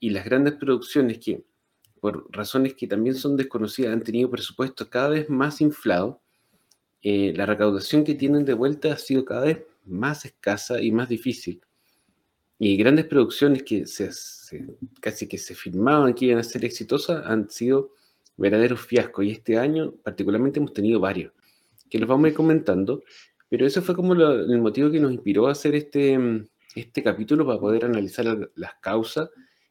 Y 0.00 0.10
las 0.10 0.24
grandes 0.24 0.54
producciones 0.54 1.18
que 1.18 1.44
por 1.98 2.26
razones 2.30 2.74
que 2.74 2.86
también 2.86 3.14
son 3.14 3.36
desconocidas, 3.36 3.92
han 3.92 4.02
tenido 4.02 4.30
presupuestos 4.30 4.88
cada 4.88 5.10
vez 5.10 5.28
más 5.28 5.60
inflados. 5.60 6.16
Eh, 7.02 7.32
la 7.36 7.46
recaudación 7.46 8.04
que 8.04 8.14
tienen 8.14 8.44
de 8.44 8.54
vuelta 8.54 8.92
ha 8.92 8.98
sido 8.98 9.24
cada 9.24 9.46
vez 9.46 9.64
más 9.84 10.24
escasa 10.24 10.80
y 10.80 10.90
más 10.92 11.08
difícil. 11.08 11.60
Y 12.58 12.76
grandes 12.76 13.06
producciones 13.06 13.62
que 13.62 13.84
casi 15.00 15.28
que 15.28 15.38
se 15.38 15.54
firmaban 15.54 16.14
que 16.14 16.26
iban 16.26 16.38
a 16.38 16.42
ser 16.42 16.64
exitosas 16.64 17.24
han 17.26 17.48
sido 17.50 17.92
verdaderos 18.36 18.80
fiascos. 18.80 19.24
Y 19.24 19.30
este 19.30 19.58
año 19.58 19.92
particularmente 20.02 20.58
hemos 20.58 20.72
tenido 20.72 20.98
varios, 20.98 21.32
que 21.88 21.98
los 21.98 22.08
vamos 22.08 22.26
a 22.26 22.28
ir 22.28 22.34
comentando. 22.34 23.02
Pero 23.48 23.66
eso 23.66 23.80
fue 23.80 23.94
como 23.94 24.12
el 24.14 24.60
motivo 24.60 24.90
que 24.90 25.00
nos 25.00 25.12
inspiró 25.12 25.46
a 25.46 25.52
hacer 25.52 25.74
este, 25.74 26.18
este 26.74 27.02
capítulo 27.02 27.46
para 27.46 27.60
poder 27.60 27.84
analizar 27.84 28.50
las 28.54 28.74
causas 28.80 29.30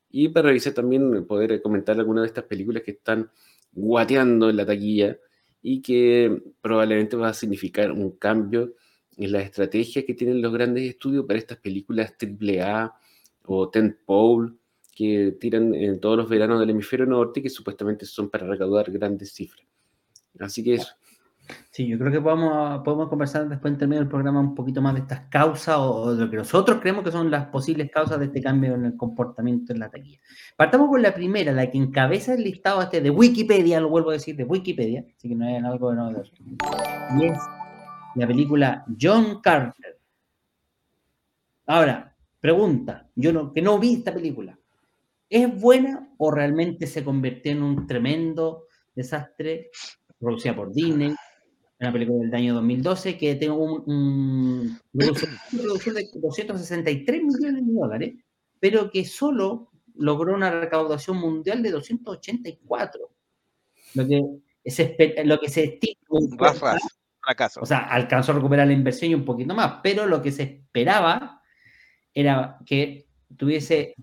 y 0.10 0.30
para 0.30 0.48
revisar 0.50 0.74
también, 0.74 1.26
poder 1.26 1.62
comentar 1.62 1.98
algunas 1.98 2.24
de 2.24 2.28
estas 2.28 2.46
películas 2.46 2.84
que 2.84 2.92
están 2.92 3.30
guateando 3.74 4.50
en 4.50 4.58
la 4.58 4.66
taquilla 4.66 5.18
y 5.62 5.82
que 5.82 6.42
probablemente 6.62 7.18
va 7.18 7.30
a 7.30 7.34
significar 7.34 7.92
un 7.92 8.12
cambio 8.12 8.76
en 9.18 9.32
la 9.32 9.42
estrategia 9.42 10.06
que 10.06 10.14
tienen 10.14 10.42
los 10.42 10.54
grandes 10.54 10.84
estudios 10.90 11.26
para 11.26 11.40
estas 11.40 11.58
películas 11.58 12.14
AAA 12.22 12.94
o 13.46 13.72
Pole 14.06 14.54
que 14.96 15.36
tiran 15.40 15.74
en 15.76 16.00
todos 16.00 16.18
los 16.18 16.30
veranos 16.30 16.60
del 16.60 16.72
hemisferio 16.72 17.06
norte 17.06 17.42
que 17.42 17.50
supuestamente 17.50 18.06
son 18.06 18.30
para 18.30 18.48
recaudar 18.48 18.92
grandes 18.92 19.32
cifras. 19.34 19.68
Así 20.40 20.64
que 20.64 20.76
eso. 20.76 20.94
Sí, 21.72 21.88
yo 21.88 21.98
creo 21.98 22.12
que 22.12 22.22
podemos, 22.22 22.82
podemos 22.84 23.10
conversar 23.10 23.48
después 23.48 23.74
en 23.74 23.80
términos 23.80 24.02
del 24.02 24.10
programa 24.10 24.40
un 24.40 24.56
poquito 24.56 24.82
más 24.82 24.94
de 24.96 25.02
estas 25.02 25.22
causas 25.30 25.78
o, 25.80 26.16
de 26.16 26.26
lo 26.26 26.32
que 26.32 26.38
nosotros 26.38 26.80
creemos 26.82 27.04
que 27.04 27.12
son 27.12 27.30
las 27.30 27.46
posibles 27.48 27.92
causas 27.92 28.20
de 28.20 28.26
este 28.26 28.42
cambio 28.42 28.76
en 28.76 28.86
el 28.86 28.98
comportamiento 28.98 29.74
en 29.74 29.80
la 29.80 29.90
taquilla. 29.90 30.20
Partamos 30.56 30.90
con 30.90 31.02
la 31.02 31.14
primera, 31.14 31.52
la 31.52 31.70
que 31.70 31.78
encabeza 31.78 32.34
el 32.34 32.44
listado 32.44 32.82
este 32.82 33.02
de 33.02 33.10
Wikipedia, 33.10 33.80
lo 33.80 33.90
vuelvo 33.90 34.10
a 34.10 34.14
decir, 34.14 34.36
de 34.36 34.44
Wikipedia, 34.44 35.06
así 35.16 35.30
que 35.30 35.36
no 35.36 35.48
es 35.48 35.64
algo 35.64 35.92
de 35.92 35.96
novedoso. 35.98 36.34
Y 37.20 37.26
es 37.26 37.38
la 38.16 38.28
película 38.28 38.86
John 39.00 39.42
Carter. 39.42 40.00
Ahora, 41.68 42.16
pregunta, 42.40 43.08
yo 43.16 43.32
no, 43.32 43.54
que 43.54 43.62
no 43.62 43.78
vi 43.78 43.96
esta 43.96 44.14
película. 44.14 44.58
¿Es 45.30 45.60
buena 45.60 46.10
o 46.18 46.32
realmente 46.32 46.88
se 46.88 47.04
convirtió 47.04 47.52
en 47.52 47.62
un 47.62 47.86
tremendo 47.86 48.64
desastre 48.96 49.70
producida 50.20 50.56
por 50.56 50.74
Disney, 50.74 51.14
una 51.80 51.92
película 51.92 52.26
del 52.26 52.34
año 52.34 52.56
2012 52.56 53.18
que 53.18 53.36
tiene 53.36 53.54
un, 53.54 53.84
un, 53.86 54.80
producción 54.92 55.96
de 55.96 56.10
263 56.16 57.24
millones 57.24 57.66
de 57.66 57.74
dólares, 57.74 58.16
pero 58.60 58.90
que 58.90 59.06
solo 59.06 59.72
logró 59.96 60.34
una 60.34 60.60
recaudación 60.60 61.18
mundial 61.18 61.62
de 61.62 61.72
284. 61.72 63.10
Lo 63.94 64.08
que 64.08 64.72
se, 64.72 65.24
lo 65.24 65.40
que 65.40 65.50
se 65.50 65.64
estima. 65.64 66.54
fracaso. 67.22 67.62
O 67.62 67.66
sea, 67.66 67.80
alcanzó 67.80 68.32
a 68.32 68.36
recuperar 68.36 68.68
la 68.68 68.74
inversión 68.74 69.12
y 69.12 69.16
un 69.16 69.26
poquito 69.26 69.54
más, 69.54 69.80
pero 69.84 70.06
lo 70.06 70.22
que 70.22 70.32
se 70.32 70.44
esperaba 70.44 71.42
era 72.14 72.58
que 72.66 73.08
tuviese 73.36 73.96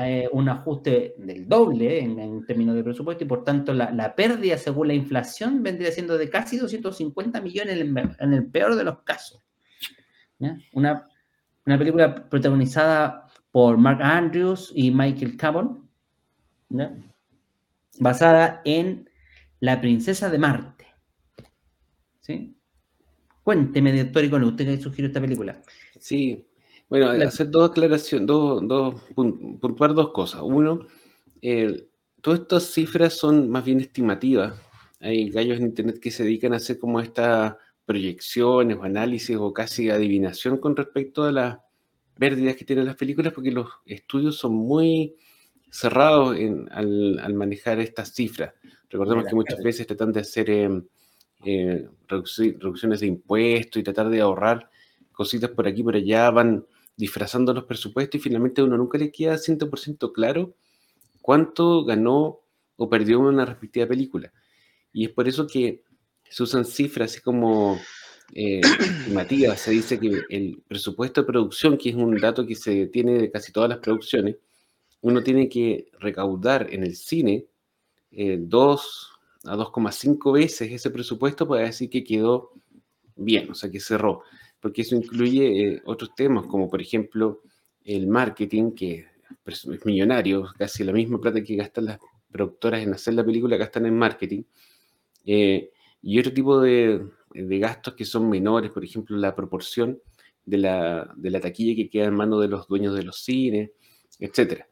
eh, 0.00 0.26
un, 0.32 0.48
ajuste 0.48 1.14
del 1.18 1.46
doble 1.46 2.00
en, 2.00 2.46
términos 2.46 2.74
de 2.74 2.82
presupuesto 2.82 3.24
y 3.24 3.26
por 3.26 3.44
tanto 3.44 3.74
la, 3.74 4.14
pérdida 4.14 4.56
según 4.56 4.88
la 4.88 4.94
inflación 4.94 5.62
vendría 5.62 5.92
siendo 5.92 6.16
de 6.16 6.30
casi 6.30 6.56
250 6.56 7.38
millones 7.42 7.78
en, 7.78 8.32
el 8.32 8.46
peor 8.46 8.76
de 8.76 8.84
los 8.84 9.02
casos. 9.02 9.44
Una, 10.72 11.06
película 11.64 12.30
protagonizada 12.30 13.26
por 13.50 13.76
Mark 13.76 14.00
Andrews 14.02 14.72
y 14.74 14.90
Michael 14.90 15.36
Cabot, 15.36 15.78
basada 18.00 18.62
en 18.64 19.10
La 19.60 19.82
princesa 19.82 20.30
de 20.30 20.38
Marte. 20.38 20.86
¿Sí? 22.20 22.56
Cuénteme, 23.42 24.02
doctor 24.02 24.24
Icono, 24.24 24.48
usted 24.48 24.64
que 24.64 24.80
sugirió 24.80 25.08
esta 25.08 25.20
película. 25.20 25.60
Sí, 25.98 26.48
bueno, 26.88 27.10
hacer 27.10 27.50
dos 27.50 27.70
aclaraciones, 27.70 28.26
dos, 28.26 28.66
dos, 28.66 28.94
puntuar 29.14 29.94
dos 29.94 30.10
cosas. 30.12 30.40
Uno, 30.42 30.86
todas 32.22 32.40
estas 32.40 32.64
cifras 32.64 33.14
son 33.14 33.50
más 33.50 33.64
bien 33.64 33.80
estimativas. 33.80 34.54
Hay 35.00 35.30
gallos 35.30 35.58
en 35.58 35.66
Internet 35.66 36.00
que 36.00 36.10
se 36.10 36.24
dedican 36.24 36.54
a 36.54 36.56
hacer 36.56 36.78
como 36.78 37.00
estas 37.00 37.54
proyecciones 37.84 38.76
o 38.76 38.82
análisis 38.82 39.36
o 39.36 39.52
casi 39.52 39.90
adivinación 39.90 40.58
con 40.58 40.76
respecto 40.76 41.24
a 41.24 41.32
las 41.32 41.58
pérdidas 42.18 42.56
que 42.56 42.64
tienen 42.64 42.86
las 42.86 42.96
películas 42.96 43.32
porque 43.32 43.52
los 43.52 43.68
estudios 43.86 44.36
son 44.36 44.54
muy 44.54 45.14
cerrados 45.70 46.36
al, 46.70 47.34
manejar 47.34 47.80
estas 47.80 48.12
cifras. 48.14 48.54
Recordemos 48.90 49.26
que 49.26 49.34
muchas 49.34 49.62
veces 49.62 49.86
tratan 49.86 50.12
de 50.12 50.20
hacer 50.20 50.50
em, 50.50 50.84
eh, 51.44 51.86
reducciones 52.08 53.00
de 53.00 53.06
impuestos 53.06 53.80
y 53.80 53.84
tratar 53.84 54.08
de 54.08 54.20
ahorrar 54.20 54.70
cositas 55.12 55.50
por 55.50 55.66
aquí 55.66 55.80
y 55.80 55.84
por 55.84 55.96
allá, 55.96 56.30
van 56.30 56.64
disfrazando 56.98 57.54
los 57.54 57.64
presupuestos 57.64 58.20
y 58.20 58.22
finalmente 58.22 58.62
uno 58.62 58.76
nunca 58.76 58.98
le 58.98 59.10
queda 59.10 59.38
100% 59.38 60.12
claro 60.12 60.54
cuánto 61.22 61.84
ganó 61.84 62.40
o 62.76 62.90
perdió 62.90 63.20
una 63.20 63.44
respectiva 63.44 63.86
película. 63.86 64.32
Y 64.92 65.04
es 65.04 65.10
por 65.10 65.28
eso 65.28 65.46
que 65.46 65.84
se 66.28 66.42
usan 66.42 66.64
cifras 66.64 67.12
así 67.12 67.20
como 67.20 67.78
eh, 68.34 68.60
estimativas. 68.80 69.60
Se 69.60 69.70
dice 69.70 69.98
que 70.00 70.22
el 70.28 70.60
presupuesto 70.66 71.20
de 71.20 71.26
producción, 71.26 71.78
que 71.78 71.90
es 71.90 71.94
un 71.94 72.16
dato 72.18 72.44
que 72.44 72.56
se 72.56 72.86
tiene 72.86 73.12
de 73.12 73.30
casi 73.30 73.52
todas 73.52 73.70
las 73.70 73.78
producciones, 73.78 74.36
uno 75.00 75.22
tiene 75.22 75.48
que 75.48 75.86
recaudar 76.00 76.66
en 76.74 76.82
el 76.82 76.96
cine 76.96 77.46
2 78.10 78.12
eh, 78.12 79.48
a 79.48 79.56
2,5 79.56 80.32
veces 80.32 80.72
ese 80.72 80.90
presupuesto 80.90 81.46
para 81.46 81.62
decir 81.62 81.88
que 81.88 82.02
quedó 82.02 82.52
bien, 83.14 83.50
o 83.50 83.54
sea, 83.54 83.70
que 83.70 83.78
cerró 83.78 84.22
porque 84.60 84.82
eso 84.82 84.96
incluye 84.96 85.74
eh, 85.74 85.82
otros 85.84 86.14
temas, 86.14 86.46
como 86.46 86.68
por 86.68 86.80
ejemplo 86.80 87.42
el 87.84 88.06
marketing, 88.06 88.72
que 88.72 89.06
es 89.44 89.66
millonario, 89.84 90.46
casi 90.58 90.84
la 90.84 90.92
misma 90.92 91.20
plata 91.20 91.42
que 91.42 91.56
gastan 91.56 91.86
las 91.86 91.98
productoras 92.30 92.82
en 92.82 92.92
hacer 92.92 93.14
la 93.14 93.24
película, 93.24 93.56
gastan 93.56 93.86
en 93.86 93.96
marketing, 93.96 94.42
eh, 95.24 95.70
y 96.02 96.18
otro 96.18 96.32
tipo 96.32 96.60
de, 96.60 97.06
gastos 97.34 97.94
que 97.94 98.04
son 98.04 98.28
menores, 98.28 98.70
por 98.70 98.84
ejemplo, 98.84 99.16
la 99.16 99.34
proporción 99.34 100.00
de 100.44 100.58
la, 100.58 101.12
de 101.16 101.30
la 101.30 101.40
taquilla 101.40 101.74
que 101.76 101.90
queda 101.90 102.06
en 102.06 102.14
manos 102.14 102.40
de 102.40 102.48
los 102.48 102.66
dueños 102.68 102.94
de 102.94 103.02
los 103.02 103.20
cines, 103.22 103.70
etc. 104.18 104.64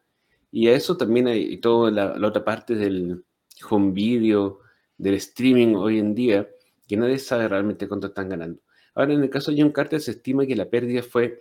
Y 0.50 0.68
a 0.68 0.74
eso 0.74 0.96
también 0.96 1.26
hay 1.28 1.58
toda 1.58 1.90
la, 1.90 2.18
la 2.18 2.28
otra 2.28 2.44
parte 2.44 2.74
del 2.74 3.24
home 3.68 3.92
video, 3.92 4.60
del 4.96 5.14
streaming 5.14 5.74
hoy 5.74 5.98
en 5.98 6.14
día, 6.14 6.48
que 6.86 6.96
nadie 6.96 7.18
sabe 7.18 7.48
realmente 7.48 7.88
cuánto 7.88 8.08
están 8.08 8.28
ganando. 8.28 8.60
Ahora, 8.96 9.12
en 9.12 9.22
el 9.22 9.30
caso 9.30 9.52
de 9.52 9.60
John 9.60 9.72
Carter 9.72 10.00
se 10.00 10.12
estima 10.12 10.46
que 10.46 10.56
la 10.56 10.70
pérdida 10.70 11.02
fue 11.02 11.38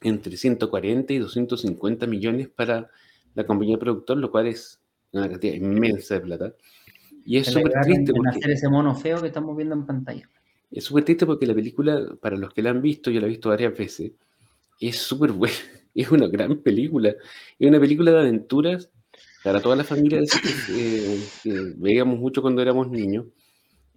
entre 0.00 0.36
140 0.36 1.12
y 1.12 1.18
250 1.18 2.06
millones 2.06 2.48
para 2.48 2.88
la 3.34 3.44
compañía 3.44 3.76
productor, 3.76 4.18
lo 4.18 4.30
cual 4.30 4.46
es 4.46 4.80
una 5.12 5.28
cantidad 5.28 5.52
inmensa 5.52 6.14
de 6.14 6.20
plata. 6.20 6.54
Y 7.24 7.38
es 7.38 7.48
súper 7.48 7.72
triste. 7.82 8.12
Porque, 8.12 8.38
hacer 8.38 8.50
ese 8.52 8.68
mono 8.68 8.94
feo 8.94 9.20
que 9.20 9.26
estamos 9.26 9.56
viendo 9.56 9.74
en 9.74 9.84
pantalla. 9.84 10.28
Es 10.70 10.84
súper 10.84 11.04
triste 11.04 11.26
porque 11.26 11.44
la 11.44 11.54
película, 11.54 12.16
para 12.20 12.36
los 12.36 12.54
que 12.54 12.62
la 12.62 12.70
han 12.70 12.80
visto, 12.80 13.10
yo 13.10 13.20
la 13.20 13.26
he 13.26 13.30
visto 13.30 13.48
varias 13.48 13.76
veces, 13.76 14.12
es 14.80 14.96
súper 14.96 15.32
buena. 15.32 15.54
Es 15.96 16.10
una 16.10 16.26
gran 16.26 16.56
película. 16.58 17.10
Es 17.56 17.68
una 17.68 17.78
película 17.78 18.10
de 18.10 18.18
aventuras 18.18 18.90
para 19.44 19.60
toda 19.60 19.76
la 19.76 19.84
familia 19.84 20.18
que, 20.18 21.20
que 21.40 21.72
veíamos 21.76 22.18
mucho 22.18 22.42
cuando 22.42 22.60
éramos 22.60 22.90
niños. 22.90 23.26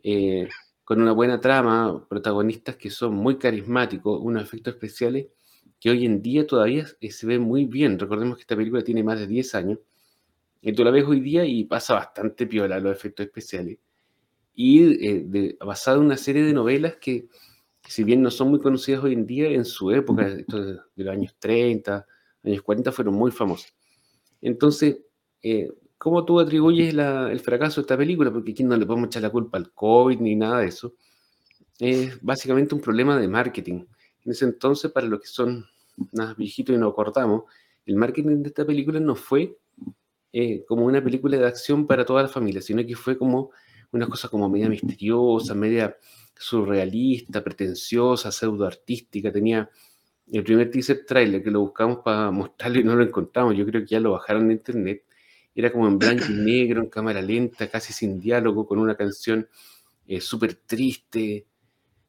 Eh, 0.04 0.48
con 0.88 1.02
una 1.02 1.12
buena 1.12 1.42
trama, 1.42 2.08
protagonistas 2.08 2.78
que 2.78 2.90
son 2.90 3.14
muy 3.14 3.38
carismáticos, 3.38 4.22
unos 4.24 4.42
efectos 4.42 4.76
especiales 4.76 5.26
que 5.82 5.90
hoy 5.90 6.06
en 6.06 6.22
día 6.22 6.48
todavía 6.48 6.86
se 6.86 7.28
ven 7.28 7.42
muy 7.42 7.66
bien. 7.66 8.00
Recordemos 8.00 8.38
que 8.38 8.44
esta 8.44 8.56
película 8.56 8.82
tiene 8.82 9.04
más 9.04 9.20
de 9.20 9.28
10 9.28 9.56
años. 9.56 9.80
Y 10.62 10.72
tú 10.72 10.86
la 10.86 10.92
ves 10.92 11.04
hoy 11.04 11.20
día 11.20 11.44
y 11.44 11.66
pasa 11.66 11.96
bastante 11.96 12.48
piola 12.48 12.80
los 12.80 12.96
efectos 12.96 13.26
especiales. 13.26 13.80
Y 14.56 15.06
eh, 15.06 15.58
basada 15.60 15.98
en 15.98 16.06
una 16.06 16.16
serie 16.16 16.44
de 16.44 16.54
novelas 16.54 16.96
que, 17.02 17.28
si 17.86 18.06
bien 18.06 18.22
no 18.22 18.32
son 18.32 18.50
muy 18.50 18.62
conocidas 18.62 19.04
hoy 19.04 19.12
en 19.12 19.28
día, 19.28 19.50
en 19.50 19.66
su 19.66 19.92
época, 19.92 20.30
de, 20.30 20.46
los 20.96 21.10
años 21.10 21.36
30, 21.38 22.08
años 22.46 22.62
40, 22.62 22.94
fueron 22.94 23.14
muy 23.14 23.32
famosas. 23.32 23.76
Entonces, 24.40 25.00
eh, 25.42 25.68
¿Cómo 25.98 26.24
tú 26.26 26.40
atribuyes 26.40 26.94
el 26.94 27.40
fracaso 27.40 27.82
de 27.82 27.82
esta 27.82 27.98
película? 27.98 28.32
Porque 28.32 28.52
aquí 28.52 28.64
no 28.64 28.78
le 28.78 28.86
podemos 28.86 29.08
echar 29.08 29.24
la 29.24 29.32
culpa 29.32 29.58
al 29.58 29.72
COVID 29.72 30.20
ni 30.20 30.36
nada 30.36 30.60
de 30.60 30.68
eso. 30.68 30.94
Es 31.80 32.22
básicamente 32.22 32.76
un 32.76 32.82
problema 32.82 33.18
de 33.18 33.28
marketing. 33.28 33.86
En 34.24 34.32
ese 34.32 34.46
entonces, 34.46 34.92
para 34.92 35.08
los 35.08 35.22
que 35.22 35.28
son 35.28 35.66
más 36.14 36.38
viejitos 36.38 36.76
y 36.76 36.80
no 36.80 36.88
acordamos, 36.88 37.44
el 37.86 37.96
marketing 37.96 38.44
de 38.44 38.50
esta 38.50 38.66
película 38.66 39.00
no 39.00 39.16
fue 39.16 39.58
eh, 40.34 40.64
como 40.68 40.86
una 40.86 41.04
película 41.04 41.38
de 41.38 41.48
acción 41.48 41.88
para 41.88 42.06
toda 42.06 42.22
la 42.22 42.28
familia, 42.28 42.62
sino 42.62 42.86
que 42.86 42.96
fue 42.96 43.18
como 43.18 43.52
una 43.92 44.08
cosa 44.08 44.30
como 44.30 44.50
media 44.50 44.70
misteriosa, 44.70 45.56
media 45.56 45.98
surrealista, 46.36 47.44
pretenciosa, 47.44 48.32
pseudo 48.32 48.68
artística. 48.68 49.32
Tenía 49.32 49.70
el 50.32 50.44
primer 50.44 50.70
teaser 50.70 51.06
trailer 51.06 51.42
que 51.42 51.50
lo 51.50 51.62
buscamos 51.62 52.00
para 52.04 52.30
mostrarlo 52.30 52.80
y 52.80 52.84
no 52.84 52.96
lo 52.96 53.04
encontramos. 53.04 53.56
Yo 53.56 53.66
creo 53.66 53.82
que 53.82 53.88
ya 53.88 54.00
lo 54.00 54.12
bajaron 54.12 54.48
de 54.48 54.54
internet 54.54 55.07
era 55.58 55.72
como 55.72 55.88
en 55.88 55.98
blanco 55.98 56.26
y 56.30 56.34
negro, 56.34 56.82
en 56.82 56.88
cámara 56.88 57.20
lenta, 57.20 57.68
casi 57.68 57.92
sin 57.92 58.20
diálogo, 58.20 58.68
con 58.68 58.78
una 58.78 58.96
canción 58.96 59.48
eh, 60.08 60.22
súper 60.22 60.54
triste. 60.54 61.48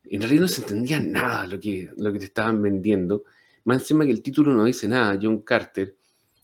En 0.04 0.20
realidad 0.20 0.42
no 0.42 0.48
se 0.48 0.60
entendía 0.60 1.00
nada 1.00 1.46
lo 1.46 1.58
que, 1.58 1.90
lo 1.96 2.12
que 2.12 2.18
te 2.18 2.26
estaban 2.26 2.60
vendiendo. 2.60 3.24
Más 3.64 3.78
encima 3.78 4.04
que 4.04 4.10
el 4.10 4.20
título 4.20 4.52
no 4.52 4.64
dice 4.64 4.86
nada, 4.86 5.18
John 5.20 5.40
Carter. 5.40 5.96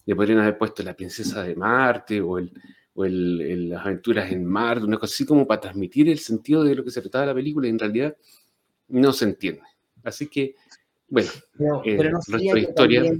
Le 0.06 0.16
podrían 0.16 0.40
haber 0.40 0.56
puesto 0.56 0.82
La 0.82 0.94
Princesa 0.94 1.42
de 1.42 1.54
Marte 1.54 2.22
o, 2.22 2.38
el, 2.38 2.50
o 2.94 3.04
el, 3.04 3.68
Las 3.68 3.84
Aventuras 3.84 4.32
en 4.32 4.46
Marte, 4.46 4.86
una 4.86 4.98
cosa 4.98 5.12
así 5.12 5.26
como 5.26 5.46
para 5.46 5.60
transmitir 5.60 6.08
el 6.08 6.18
sentido 6.18 6.64
de 6.64 6.74
lo 6.74 6.84
que 6.84 6.90
se 6.90 7.02
trataba 7.02 7.26
la 7.26 7.34
película 7.34 7.66
y 7.66 7.70
en 7.70 7.78
realidad 7.78 8.16
no 8.88 9.12
se 9.12 9.26
entiende. 9.26 9.62
Así 10.02 10.28
que, 10.28 10.54
bueno, 11.08 11.30
pero, 11.82 12.12
no 12.12 12.22
sería 12.22 12.58
historia. 12.58 13.12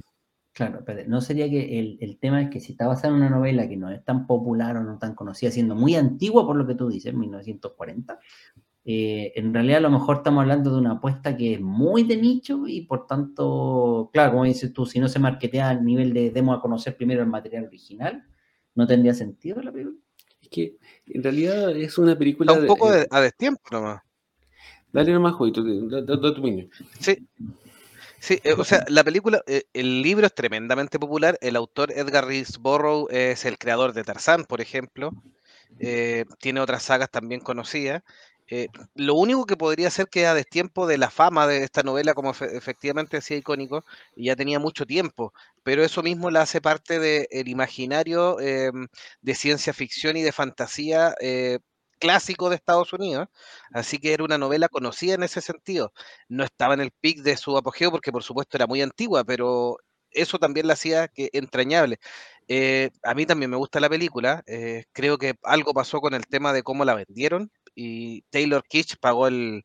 Claro, 0.55 0.83
pero 0.87 1.03
no 1.07 1.21
sería 1.21 1.51
que 1.51 1.79
el, 1.79 1.99
el, 2.01 2.17
tema 2.19 2.41
es 2.41 2.49
que 2.49 2.61
si 2.61 2.73
está 2.73 2.87
basada 2.87 3.09
en 3.09 3.17
una 3.17 3.29
novela 3.29 3.69
que 3.69 3.77
no 3.77 3.91
es 3.91 4.03
tan 4.05 4.27
popular 4.27 4.77
o 4.79 4.83
no 4.83 4.99
tan 4.99 5.15
conocida, 5.15 5.51
siendo 5.51 5.75
muy 5.75 5.97
antigua 5.97 6.47
por 6.47 6.57
lo 6.57 6.67
que 6.67 6.75
tú 6.75 6.89
dices, 6.89 7.13
1940, 7.13 8.19
eh, 8.87 9.33
en 9.37 9.53
realidad 9.53 9.79
a 9.79 9.89
lo 9.89 9.91
mejor 9.91 10.19
estamos 10.19 10.43
hablando 10.43 10.71
de 10.71 10.79
una 10.79 10.93
apuesta 10.93 11.37
que 11.37 11.55
es 11.55 11.61
muy 11.61 12.05
de 12.05 12.17
nicho 12.17 12.67
y 12.67 12.83
por 12.83 13.07
tanto, 13.07 14.11
claro, 14.13 14.33
como 14.33 14.45
dices 14.45 14.73
tú, 14.73 14.87
si 14.87 15.01
no 15.01 15.09
se 15.09 15.19
marketea 15.19 15.71
al 15.71 15.85
nivel 15.85 16.13
de 16.13 16.31
demos 16.31 16.57
a 16.57 16.61
conocer 16.61 16.97
primero 16.97 17.23
el 17.23 17.29
material 17.29 17.65
original, 17.65 18.25
no 18.75 18.87
tendría 18.87 19.15
sentido 19.15 19.61
la 19.63 19.73
película. 19.73 19.99
Es 20.41 20.49
que 20.49 20.77
en 21.07 21.23
realidad 21.23 21.75
es 21.75 21.99
una 21.99 22.17
película... 22.17 22.53
un 22.53 22.67
poco 22.67 22.91
de, 22.93 23.07
a 23.11 23.21
destiempo 23.21 23.63
nomás. 23.73 24.03
Dale 24.93 25.13
nomás, 25.13 25.33
Joito, 25.33 25.65
da 25.65 26.35
tu 26.35 26.43
niño. 26.43 26.69
Sí. 27.01 27.27
Sí, 28.25 28.41
eh, 28.43 28.55
o 28.57 28.65
sea, 28.65 28.83
la 28.89 29.05
película, 29.05 29.43
eh, 29.47 29.65
el 29.75 30.01
libro 30.01 30.27
es 30.27 30.35
tremendamente 30.35 30.99
popular. 30.99 31.37
El 31.43 31.57
autor 31.57 31.93
Edgar 31.93 32.27
Rice 32.27 32.55
Burroughs 32.59 33.13
es 33.13 33.45
el 33.45 33.59
creador 33.59 33.93
de 33.93 34.03
Tarzán, 34.03 34.45
por 34.47 34.61
ejemplo. 34.63 35.11
tiene 36.39 36.61
otras 36.61 36.83
sagas 36.85 37.11
también 37.11 37.41
conocidas. 37.41 38.03
Eh, 38.49 38.69
lo 38.95 39.15
único 39.15 39.47
que 39.47 39.57
podría 39.57 39.91
ser 39.91 40.09
que 40.09 40.27
a 40.27 40.35
destiempo 40.35 40.87
de 40.87 40.99
la 40.99 41.11
fama 41.11 41.47
de 41.47 41.65
esta 41.65 41.83
novela, 41.83 42.15
como 42.15 42.33
efectivamente 42.33 43.17
decía 43.19 43.37
icónico, 43.39 43.85
ya 44.17 44.37
tenía 44.37 44.59
mucho 44.59 44.87
tiempo, 44.87 45.33
pero 45.63 45.83
eso 45.83 46.03
mismo 46.03 46.31
la 46.31 46.43
hace 46.43 46.61
parte 46.61 46.99
del 46.99 47.49
imaginario 47.49 48.39
em, 48.41 48.89
de 49.23 49.35
ciencia 49.35 49.73
ficción 49.73 50.17
y 50.17 50.23
de 50.23 50.33
fantasía 50.33 51.15
eh, 51.21 51.59
clásico 51.99 52.51
de 52.51 52.57
Estados 52.57 52.93
Unidos, 52.93 53.29
así 53.73 53.99
que 53.99 54.13
era 54.13 54.25
una 54.25 54.39
novela 54.39 54.69
conocida 54.69 55.15
en 55.15 55.23
ese 55.23 55.41
sentido. 55.41 55.93
No 56.29 56.45
estaba 56.45 56.75
en 56.75 56.81
el 56.81 56.91
pic 56.93 57.23
de 57.23 57.37
su 57.37 57.57
apogeo 57.57 57.91
porque 57.91 58.13
por 58.13 58.23
supuesto 58.23 58.57
era 58.57 58.67
muy 58.67 58.83
antigua, 58.83 59.25
pero 59.25 59.79
eso 60.11 60.39
también 60.39 60.67
la 60.67 60.75
hacía 60.75 61.09
que, 61.09 61.31
entrañable. 61.33 61.99
Eh, 62.49 62.91
a 63.03 63.15
mí 63.15 63.27
también 63.27 63.51
me 63.51 63.57
gusta 63.57 63.81
la 63.81 63.89
película, 63.89 64.43
creo 64.93 65.19
que 65.19 65.35
algo 65.43 65.73
pasó 65.75 66.01
con 66.01 66.15
el 66.15 66.27
tema 66.27 66.53
de 66.53 66.63
cómo 66.63 66.85
la 66.85 66.95
vendieron, 66.95 67.51
y 67.75 68.23
Taylor 68.31 68.63
Kitsch 68.69 68.97
pagó 69.01 69.27
el, 69.29 69.65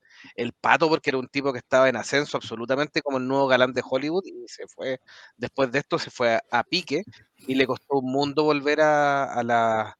pato 0.61 0.89
porque 0.89 1.11
era 1.11 1.19
un 1.19 1.27
tipo 1.27 1.53
que 1.53 1.59
estaba 1.59 1.89
en 1.89 1.95
ascenso 1.95 2.37
absolutamente 2.37 3.01
como 3.01 3.17
el 3.17 3.27
nuevo 3.27 3.47
galán 3.47 3.73
de 3.73 3.83
Hollywood 3.87 4.23
y 4.25 4.47
se 4.47 4.67
fue, 4.67 4.99
después 5.37 5.71
de 5.71 5.79
esto 5.79 5.99
se 5.99 6.09
fue 6.09 6.39
a, 6.51 6.63
pique 6.63 7.03
y 7.37 7.55
le 7.55 7.67
costó 7.67 7.97
un 7.99 8.11
mundo 8.11 8.43
volver 8.43 8.81
a, 8.81 9.41
la, 9.43 9.97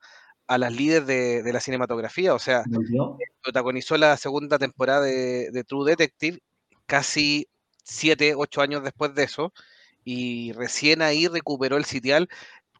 a 0.49 0.57
las 0.57 0.75
líderes 0.75 1.05
de, 1.43 1.53
la 1.53 1.59
cinematografía, 1.59 2.33
o 2.33 2.39
sea, 2.39 2.63
protagonizó 3.43 3.97
la 3.97 4.17
segunda 4.17 4.57
temporada 4.57 5.01
de, 5.01 5.63
True 5.67 5.91
Detective 5.91 6.39
casi 6.87 7.47
siete, 7.83 8.33
ocho 8.35 8.61
años 8.61 8.83
después 8.83 9.13
de 9.13 9.23
eso 9.25 9.53
y 10.03 10.51
recién 10.53 11.03
ahí 11.03 11.27
recuperó 11.27 11.77
el 11.77 11.85
sitial 11.85 12.29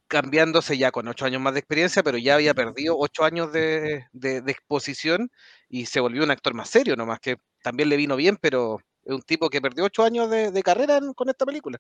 cambiándose 0.08 0.80
ya 0.80 0.90
con 0.90 1.08
ocho 1.08 1.26
años 1.26 1.44
más 1.44 1.54
de 1.54 1.60
experiencia, 1.60 2.02
pero 2.02 2.18
ya 2.18 2.34
había 2.34 2.56
perdido 2.56 2.98
ocho 2.98 3.24
años 3.24 3.54
de, 3.54 4.04
exposición 4.48 5.30
y 5.70 5.86
se 5.86 6.00
volvió 6.00 6.24
un 6.24 6.32
actor 6.32 6.56
más 6.56 6.72
serio, 6.72 6.96
nomás 6.96 7.20
que 7.20 7.38
también 7.62 7.90
le 7.90 7.98
vino 7.98 8.16
bien, 8.16 8.40
pero 8.42 8.80
es 9.06 9.14
un 9.14 9.22
tipo 9.22 9.48
que 9.48 9.62
perdió 9.62 9.84
ocho 9.84 10.04
años 10.04 10.28
de, 10.32 10.64
carrera 10.64 11.00
con 11.16 11.30
esta 11.30 11.46
película. 11.46 11.78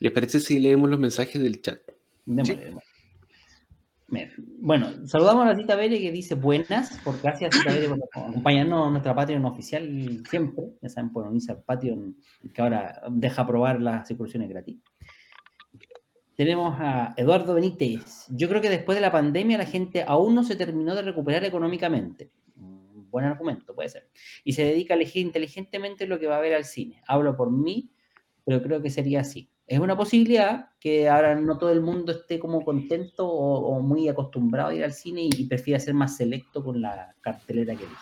¿Les 0.00 0.10
parece 0.10 0.40
si 0.40 0.58
leemos 0.58 0.90
los 0.90 0.98
mensajes 0.98 1.40
del 1.40 1.62
chat? 1.62 1.78
Bueno, 4.58 5.06
saludamos 5.06 5.44
a 5.44 5.48
la 5.48 5.56
Cita 5.56 5.74
Bere 5.74 5.98
que 5.98 6.12
dice 6.12 6.34
buenas, 6.34 6.98
por 7.02 7.20
gracias 7.22 7.56
Cita 7.56 7.72
Bere 7.72 7.88
por 7.88 7.98
acompañarnos 8.12 8.90
nuestra 8.90 9.14
Patreon 9.14 9.44
oficial 9.46 10.22
siempre. 10.28 10.64
Ya 10.82 10.88
saben, 10.90 11.10
por 11.10 11.26
unirse 11.26 11.52
al 11.52 11.62
Patreon 11.62 12.16
que 12.52 12.62
ahora 12.62 13.02
deja 13.10 13.46
probar 13.46 13.80
las 13.80 14.06
circulaciones 14.06 14.50
gratis. 14.50 14.78
Tenemos 16.34 16.76
a 16.78 17.14
Eduardo 17.16 17.54
Benítez. 17.54 18.26
Yo 18.30 18.48
creo 18.48 18.60
que 18.60 18.70
después 18.70 18.96
de 18.96 19.02
la 19.02 19.12
pandemia 19.12 19.56
la 19.58 19.66
gente 19.66 20.04
aún 20.06 20.34
no 20.34 20.44
se 20.44 20.56
terminó 20.56 20.94
de 20.94 21.02
recuperar 21.02 21.44
económicamente. 21.44 22.30
Buen 22.54 23.24
argumento, 23.24 23.74
puede 23.74 23.88
ser. 23.88 24.08
Y 24.44 24.52
se 24.52 24.64
dedica 24.64 24.94
a 24.94 24.96
elegir 24.96 25.24
inteligentemente 25.24 26.06
lo 26.06 26.18
que 26.18 26.26
va 26.26 26.36
a 26.36 26.40
ver 26.40 26.54
al 26.54 26.64
cine. 26.64 27.02
Hablo 27.06 27.36
por 27.36 27.50
mí, 27.50 27.90
pero 28.44 28.62
creo 28.62 28.82
que 28.82 28.90
sería 28.90 29.20
así. 29.20 29.50
Es 29.66 29.78
una 29.78 29.96
posibilidad 29.96 30.70
que 30.78 31.08
ahora 31.08 31.34
no 31.34 31.56
todo 31.56 31.70
el 31.70 31.80
mundo 31.80 32.12
esté 32.12 32.38
como 32.38 32.64
contento 32.64 33.28
o, 33.28 33.80
muy 33.80 34.08
acostumbrado 34.08 34.70
a 34.70 34.74
ir 34.74 34.84
al 34.84 34.92
cine 34.92 35.22
y, 35.22 35.46
prefiera 35.46 35.78
ser 35.78 35.94
más 35.94 36.16
selecto 36.16 36.62
con 36.62 36.80
la 36.80 37.14
cartelera 37.20 37.74
que 37.74 37.84
elige. 37.84 38.00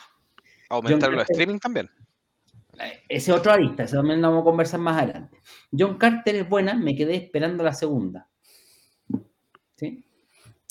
Aumentar 0.70 1.12
los 1.12 1.28
streaming 1.28 1.58
también. 1.58 1.90
Ese 3.08 3.32
otro 3.32 3.52
arista, 3.52 3.82
eso 3.82 3.96
también 3.96 4.22
lo 4.22 4.28
vamos 4.28 4.42
a 4.42 4.44
conversar 4.44 4.80
más 4.80 5.02
adelante. 5.02 5.38
John 5.76 5.98
Carter 5.98 6.36
es 6.36 6.48
buena, 6.48 6.74
me 6.74 6.96
quedé 6.96 7.16
esperando 7.16 7.62
la 7.62 7.74
segunda. 7.74 8.28
¿Sí? 9.76 10.04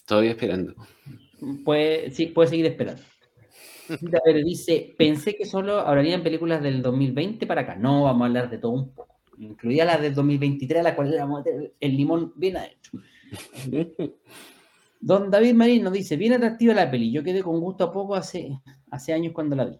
Todavía 0.06 0.32
esperando. 0.32 0.74
Puede, 1.64 2.12
sí, 2.12 2.28
puede 2.28 2.50
seguir 2.50 2.66
esperando. 2.66 3.02
dice, 4.46 4.96
pensé 4.98 5.36
que 5.36 5.46
solo 5.46 5.80
hablarían 5.80 6.24
películas 6.24 6.62
del 6.64 6.82
2020 6.82 7.46
para 7.46 7.62
acá. 7.62 7.76
No, 7.76 8.04
vamos 8.04 8.24
a 8.24 8.26
hablar 8.26 8.50
de 8.50 8.58
todo 8.58 8.72
un 8.72 8.94
poco. 8.94 9.19
Incluida 9.40 9.86
las 9.86 10.02
del 10.02 10.14
2023, 10.14 10.82
a 10.82 10.84
la 10.84 10.96
cual 10.96 11.16
vamos 11.18 11.42
a 11.42 11.44
meter 11.44 11.74
el 11.80 11.98
limón 11.98 12.34
bien 12.36 12.58
adentro. 12.58 13.00
Don 15.02 15.32
David 15.32 15.54
Marín 15.54 15.84
nos 15.84 15.94
dice, 15.94 16.18
bien 16.18 16.34
atractiva 16.34 16.74
la 16.74 16.92
peli. 16.92 17.12
Yo 17.12 17.24
quedé 17.24 17.42
con 17.42 17.60
gusto 17.60 17.86
a 17.86 17.92
poco 17.92 18.16
hace, 18.16 18.60
hace 18.92 19.14
años 19.14 19.34
cuando 19.34 19.56
la 19.56 19.66
vi 19.66 19.80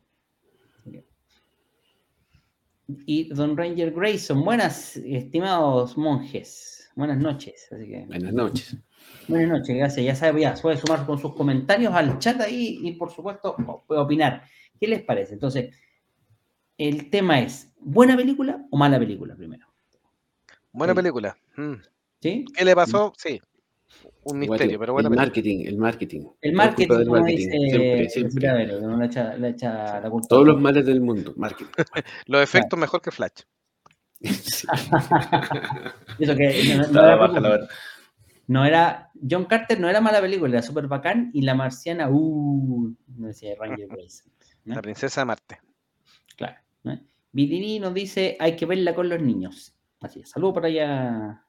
y 3.06 3.30
Don 3.30 3.56
Ranger 3.56 3.92
Grayson. 3.92 4.44
Buenas, 4.44 4.98
estimados 4.98 5.98
monjes. 5.98 6.90
Buenas 6.96 7.18
noches. 7.18 7.68
Buenas 8.08 8.34
noches. 8.34 8.78
Buenas 9.28 9.50
noches, 9.50 9.78
gracias. 9.78 10.06
Ya 10.06 10.16
sabe, 10.16 10.42
ya 10.42 10.54
puede 10.56 10.78
sumar 10.78 11.06
con 11.06 11.20
sus 11.20 11.34
comentarios 11.36 11.94
al 11.94 12.20
chat 12.20 12.42
ahí 12.42 12.80
y 12.84 12.94
por 12.94 13.12
supuesto 13.12 13.56
puede 13.88 14.02
opinar. 14.02 14.44
¿Qué 14.80 14.88
les 14.88 15.04
parece? 15.04 15.34
Entonces, 15.34 15.76
el 16.80 17.12
tema 17.12 17.42
es, 17.42 17.72
¿buena 17.80 18.18
película 18.18 18.66
o 18.72 18.78
mala 18.78 18.98
película 18.98 19.36
primero? 19.36 19.68
Buena 20.72 20.96
película. 20.96 21.38
Mm. 21.56 21.76
¿Sí? 22.22 22.46
¿Qué 22.56 22.66
le 22.66 22.76
pasó? 22.76 23.14
Sí 23.18 23.40
un 24.24 24.40
misterio, 24.40 24.80
pero 24.80 24.94
bueno. 24.94 25.10
El 25.10 25.16
marketing, 25.16 25.66
el 25.66 25.78
marketing. 25.78 26.26
El 26.42 26.54
marketing, 26.54 27.06
como 27.06 27.26
dice 27.26 27.50
siempre, 27.50 28.10
siempre. 28.10 28.68
le 28.68 29.06
echa, 29.06 29.34
le 29.36 29.50
echa 29.50 30.00
la 30.00 30.12
Todos 30.28 30.46
los 30.46 30.60
males 30.60 30.86
del 30.86 31.02
mundo, 31.02 31.34
marketing. 31.36 31.72
los 32.28 32.42
efectos 32.42 32.80
mejor 32.80 33.02
que 33.02 33.12
Flash. 33.12 33.42
Eso 34.22 34.68
que 36.36 36.76
no, 36.76 36.88
no, 36.88 37.00
era 37.00 37.16
no, 38.48 38.66
era, 38.66 39.12
John 39.30 39.46
Carter 39.46 39.80
no 39.80 39.88
era 39.88 40.02
mala 40.02 40.20
película, 40.20 40.52
era 40.52 40.62
súper 40.62 40.88
bacán 40.88 41.32
y 41.34 41.44
la 41.44 41.56
marciana, 41.56 42.10
uh, 42.10 42.94
no 43.16 43.28
decía 43.28 43.56
Ranger 43.58 43.88
Grace. 43.88 44.24
La 44.66 44.82
princesa 44.82 45.22
de 45.22 45.26
Marte. 45.26 45.62
Claro. 46.36 46.58
¿No? 46.84 47.00
nos 47.80 47.94
dice, 47.94 48.38
hay 48.40 48.56
que 48.56 48.66
verla 48.66 48.96
con 48.96 49.10
los 49.10 49.22
niños. 49.22 49.76
Así 50.02 50.22
es. 50.22 50.30
Saludos 50.30 50.54
por 50.54 50.66
allá 50.66 51.44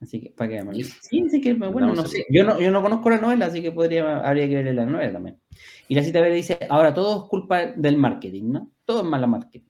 Así 0.00 0.20
que, 0.20 0.30
para 0.30 0.50
que 0.50 0.84
Sí, 0.84 1.28
sí 1.28 1.40
que, 1.40 1.54
bueno, 1.54 1.92
no 1.92 2.06
sé. 2.06 2.24
Yo 2.30 2.44
no, 2.44 2.60
yo 2.60 2.70
no 2.70 2.82
conozco 2.82 3.10
la 3.10 3.20
novela, 3.20 3.46
así 3.46 3.60
que 3.60 3.72
podría, 3.72 4.20
habría 4.20 4.48
que 4.48 4.62
ver 4.62 4.74
la 4.74 4.86
novela 4.86 5.12
también. 5.12 5.40
Y 5.88 5.94
la 5.94 6.04
cita 6.04 6.20
verde 6.20 6.36
dice, 6.36 6.58
ahora 6.70 6.94
todo 6.94 7.24
es 7.24 7.28
culpa 7.28 7.66
del 7.66 7.96
marketing, 7.96 8.52
¿no? 8.52 8.70
Todo 8.84 9.00
es 9.00 9.06
mala 9.06 9.26
marketing. 9.26 9.66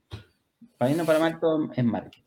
Para 0.77 0.89
bien 0.89 1.01
o 1.01 1.05
para 1.05 1.19
mal, 1.19 1.39
todo 1.39 1.71
es 1.75 1.83
marketing. 1.83 2.23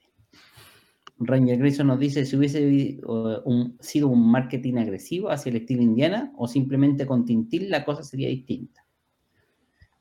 Ranger 1.19 1.59
Grayson 1.59 1.87
nos 1.87 2.01
dice 2.01 2.27
si 2.27 2.37
hubiese 2.37 2.99
sido 3.79 4.09
un 4.09 4.31
marketing 4.31 4.75
agresivo 4.79 5.31
hacia 5.31 5.51
el 5.51 5.57
estilo 5.57 5.81
indiana 5.81 6.33
o 6.37 6.49
simplemente 6.49 7.07
con 7.07 7.25
Tintín 7.25 7.71
la 7.71 7.85
cosa 7.85 8.03
sería 8.03 8.29
distinta. 8.29 8.82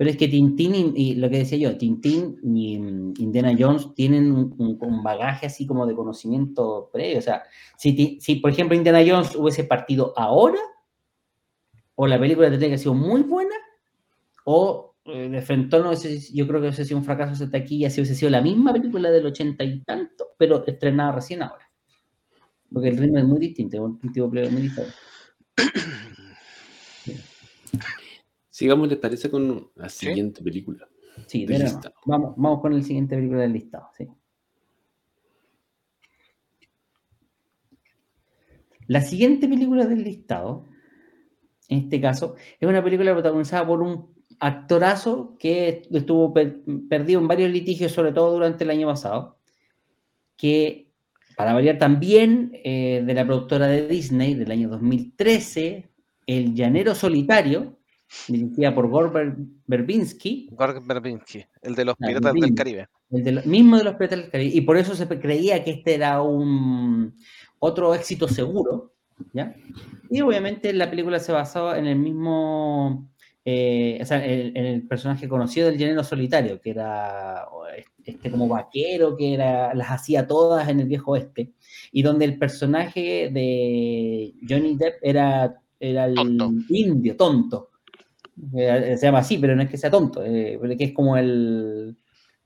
Pero 0.02 0.10
es 0.10 0.18
que 0.18 0.28
Tintín 0.28 0.96
y, 0.96 1.14
lo 1.14 1.30
que 1.30 1.38
decía 1.38 1.60
yo, 1.60 1.78
Tintín 1.78 2.40
y 2.42 2.80
mm, 2.80 3.14
Indiana 3.20 3.56
Jones 3.56 3.94
tienen 3.94 4.32
un, 4.34 5.04
bagaje 5.04 5.46
así 5.46 5.68
como 5.68 5.86
de 5.86 5.94
conocimiento 5.94 6.90
previo. 6.92 7.20
O 7.20 7.22
sea, 7.22 7.44
si, 7.78 8.18
si, 8.20 8.38
por 8.38 8.50
ejemplo 8.50 8.76
Indiana 8.76 9.04
Jones 9.08 9.36
hubiese 9.36 9.64
partido 9.64 10.12
ahora, 10.18 10.58
o 11.94 12.08
la 12.08 12.20
película 12.20 12.50
tendría 12.50 12.70
que 12.70 12.74
haber 12.74 12.80
sido 12.80 12.96
muy 12.96 13.22
buena, 13.22 13.54
o 14.44 14.96
eh, 15.06 15.30
de 15.30 15.42
frente 15.44 15.78
no, 15.78 15.94
yo 15.94 16.48
creo 16.48 16.60
que 16.60 16.68
hubiese 16.70 16.84
sido 16.84 16.98
un 16.98 17.06
fracaso 17.06 17.44
hasta 17.44 17.58
aquí, 17.60 17.86
así 17.86 18.02
hubiese 18.02 18.16
sido 18.16 18.32
la 18.32 18.42
misma 18.42 18.74
película 18.74 19.12
del 19.12 19.28
ochenta 19.28 19.64
y 19.64 19.84
tanto, 19.84 20.30
pero 20.36 20.66
estrenada 20.66 21.12
recién 21.12 21.44
ahora. 21.44 21.70
Porque 22.74 22.90
el 22.90 22.98
ritmo 22.98 23.20
es 23.20 23.26
muy 23.26 23.38
distinto, 23.38 23.78
es 23.78 23.84
un 23.84 24.12
tipo 24.12 24.28
muy 24.30 24.64
diferente. 24.64 24.96
Sigamos, 28.62 28.88
¿les 28.90 29.00
parece 29.00 29.32
con 29.32 29.72
la 29.74 29.90
siguiente 29.90 30.44
película? 30.44 30.88
Sí, 31.26 31.48
del 31.48 31.58
de 31.58 31.64
listado? 31.64 31.96
vamos, 32.06 32.36
vamos 32.38 32.62
con 32.62 32.76
la 32.76 32.84
siguiente 32.84 33.16
película 33.16 33.42
del 33.42 33.54
listado. 33.54 33.90
Sí. 33.98 34.08
La 38.86 39.02
siguiente 39.02 39.48
película 39.48 39.88
del 39.88 40.04
listado, 40.04 40.68
en 41.70 41.80
este 41.80 42.00
caso, 42.00 42.36
es 42.60 42.70
una 42.70 42.84
película 42.84 43.14
protagonizada 43.14 43.66
por 43.66 43.82
un 43.82 44.14
actorazo 44.40 45.38
que 45.40 45.82
estuvo 45.92 46.32
per- 46.32 46.62
perdido 46.88 47.20
en 47.20 47.28
varios 47.28 47.50
litigios, 47.52 47.92
sobre 47.92 48.12
todo 48.12 48.34
durante 48.34 48.64
el 48.64 48.70
año 48.70 48.86
pasado, 48.86 49.40
que, 50.38 50.92
para 51.36 51.54
variar 51.54 51.80
también, 51.80 52.52
eh, 52.64 53.02
de 53.04 53.14
la 53.16 53.26
productora 53.26 53.66
de 53.66 53.88
Disney 53.88 54.36
del 54.36 54.52
año 54.52 54.70
2013, 54.70 55.90
El 56.28 56.54
Llanero 56.54 56.94
Solitario, 56.94 57.81
dirigida 58.28 58.74
por 58.76 58.88
Gore 58.90 59.10
Gorg 59.10 59.38
Verbinski, 59.68 60.50
el 61.62 61.76
de 61.76 61.86
los 61.86 61.96
Ah, 62.00 62.08
piratas 62.08 62.34
del. 62.34 62.56
Caribe. 62.56 62.88
el 63.12 63.24
de 63.24 63.32
lo- 63.34 63.44
mismo 63.44 63.78
de 63.78 63.84
los 63.84 63.96
Piratas 63.96 64.20
del 64.20 64.30
Caribe, 64.30 64.56
y 64.56 64.62
por 64.62 64.78
eso 64.78 64.96
se 64.96 65.08
creía 65.08 65.64
que 65.64 65.72
este 65.72 65.96
era 65.96 66.22
un 66.22 67.14
otro 67.60 67.94
éxito 67.94 68.28
seguro, 68.28 68.94
¿ya? 69.34 69.54
Y 70.10 70.22
obviamente 70.22 70.72
la 70.74 70.90
película 70.90 71.20
se 71.20 71.32
basaba 71.32 71.78
en 71.78 71.88
el 71.88 71.98
mismo, 71.98 73.10
eh, 73.46 74.00
o 74.02 74.06
sea, 74.06 74.26
en, 74.26 74.56
en 74.58 74.66
el 74.66 74.88
personaje 74.88 75.28
conocido 75.28 75.68
del 75.70 75.78
llanero 75.78 76.04
solitario, 76.04 76.60
que 76.62 76.70
era 76.72 77.46
este 78.04 78.32
como 78.32 78.48
vaquero, 78.48 79.16
que 79.16 79.34
era, 79.34 79.74
las 79.74 79.90
hacía 79.92 80.26
todas 80.28 80.68
en 80.70 80.80
el 80.80 80.88
viejo 80.88 81.12
oeste, 81.12 81.54
y 81.92 82.02
donde 82.02 82.26
el 82.26 82.38
personaje 82.38 83.30
de 83.32 84.34
Johnny 84.48 84.76
Depp 84.76 84.96
era, 85.02 85.62
era 85.80 86.06
el 86.06 86.16
Tonto. 86.16 86.52
indio, 86.70 87.16
tonto. 87.16 87.71
Eh, 88.58 88.96
se 88.98 89.06
llama 89.06 89.20
así, 89.20 89.38
pero 89.38 89.56
no 89.56 89.62
es 89.62 89.70
que 89.70 89.78
sea 89.78 89.92
tonto, 89.92 90.24
eh, 90.26 90.60
que 90.78 90.86
es 90.86 90.94
como 90.94 91.16
el, 91.16 91.96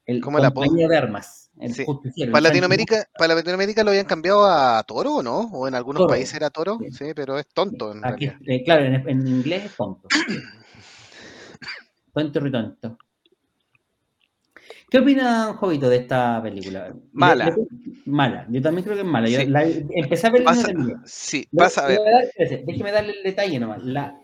el 0.06 0.22
Como 0.22 0.40
de 0.40 0.98
armas, 0.98 1.52
el 1.60 1.74
Sí. 1.74 1.86
Para 2.32 2.42
Latinoamérica, 2.42 3.08
para 3.18 3.36
Latinoamérica 3.36 3.84
lo 3.84 3.92
habían 3.92 4.06
cambiado 4.06 4.46
a 4.46 4.84
Toro, 4.84 5.16
¿o 5.16 5.24
¿no? 5.24 5.40
O 5.54 5.68
en 5.68 5.76
algunos 5.76 6.02
Toro. 6.02 6.10
países 6.10 6.34
era 6.36 6.50
Toro, 6.50 6.78
Sí. 6.82 6.92
sí, 6.92 7.06
pero 7.16 7.40
es 7.40 7.48
tonto 7.48 7.94
en 7.94 8.06
Aquí, 8.06 8.28
realidad. 8.28 8.42
eh, 8.46 8.64
claro, 8.64 8.86
en, 8.86 9.10
en 9.10 9.28
inglés 9.28 9.66
es 9.66 9.76
tonto. 9.76 10.10
tonto 12.14 12.48
y 12.48 12.52
tonto. 12.52 12.98
¿Qué 14.90 15.00
opina 15.00 15.54
Jovito 15.54 15.90
de 15.90 15.98
esta 15.98 16.42
película? 16.42 16.94
Mala. 17.14 17.56
Mala. 18.06 18.46
Yo 18.50 18.62
también 18.62 18.84
creo 18.84 18.96
que 18.96 19.02
es 19.02 19.08
mala. 19.08 19.28
Yo 19.28 19.40
Sí. 19.40 19.48
la- 19.48 19.64
empecé 19.64 20.28
a 20.28 20.30
ver 20.30 20.42
y 20.42 20.46
no 20.46 20.52
Pasa, 20.52 20.68
terminé. 20.68 20.96
sí, 21.06 21.48
pasa 21.56 21.86
a 21.86 21.88
ver. 21.88 22.00
déjeme 22.66 22.92
darle 22.92 23.14
el 23.18 23.24
detalle 23.24 23.60
nomás. 23.60 23.84
La- 23.84 24.20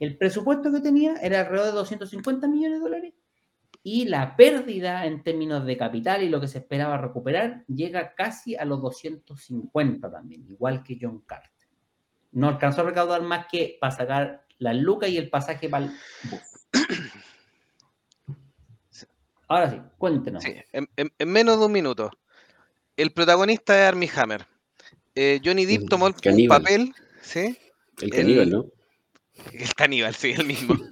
el 0.00 0.16
presupuesto 0.16 0.70
que 0.72 0.80
tenía 0.80 1.16
era 1.16 1.40
alrededor 1.40 1.66
de 1.66 1.72
250 1.72 2.48
millones 2.48 2.78
de 2.78 2.82
dólares 2.82 3.14
y 3.82 4.04
la 4.06 4.36
pérdida 4.36 5.06
en 5.06 5.22
términos 5.22 5.64
de 5.64 5.76
capital 5.76 6.22
y 6.22 6.28
lo 6.28 6.40
que 6.40 6.48
se 6.48 6.58
esperaba 6.58 6.98
recuperar 6.98 7.64
llega 7.68 8.14
casi 8.14 8.56
a 8.56 8.64
los 8.64 8.80
250 8.82 10.10
también, 10.10 10.46
igual 10.48 10.82
que 10.82 10.98
John 11.00 11.20
Carter. 11.26 11.50
No 12.32 12.48
alcanzó 12.48 12.82
a 12.82 12.84
recaudar 12.84 13.22
más 13.22 13.46
que 13.50 13.78
para 13.80 13.90
sacar 13.94 14.44
las 14.58 14.76
lucas 14.76 15.08
y 15.10 15.16
el 15.16 15.30
pasaje 15.30 15.68
para 15.68 15.86
el 15.86 15.92
bus. 16.30 16.40
Ahora 19.48 19.70
sí, 19.70 19.80
cuéntenos. 19.96 20.42
Sí, 20.44 20.54
en, 20.72 20.88
en- 20.96 21.12
en 21.18 21.28
menos 21.30 21.58
de 21.58 21.66
un 21.66 21.72
minuto. 21.72 22.10
El 22.96 23.12
protagonista 23.12 23.80
es 23.80 23.88
Armie 23.88 24.10
Hammer. 24.14 24.46
Eh, 25.14 25.40
Johnny 25.42 25.64
Depp 25.64 25.88
tomó 25.88 26.08
el- 26.08 26.14
un 26.34 26.48
papel, 26.48 26.94
¿sí? 27.22 27.56
El 28.02 28.10
caníbal, 28.10 28.42
El- 28.48 28.50
¿no? 28.50 28.66
El 29.52 29.74
caníbal, 29.74 30.14
sí, 30.14 30.32
el 30.36 30.46
mismo. 30.46 30.74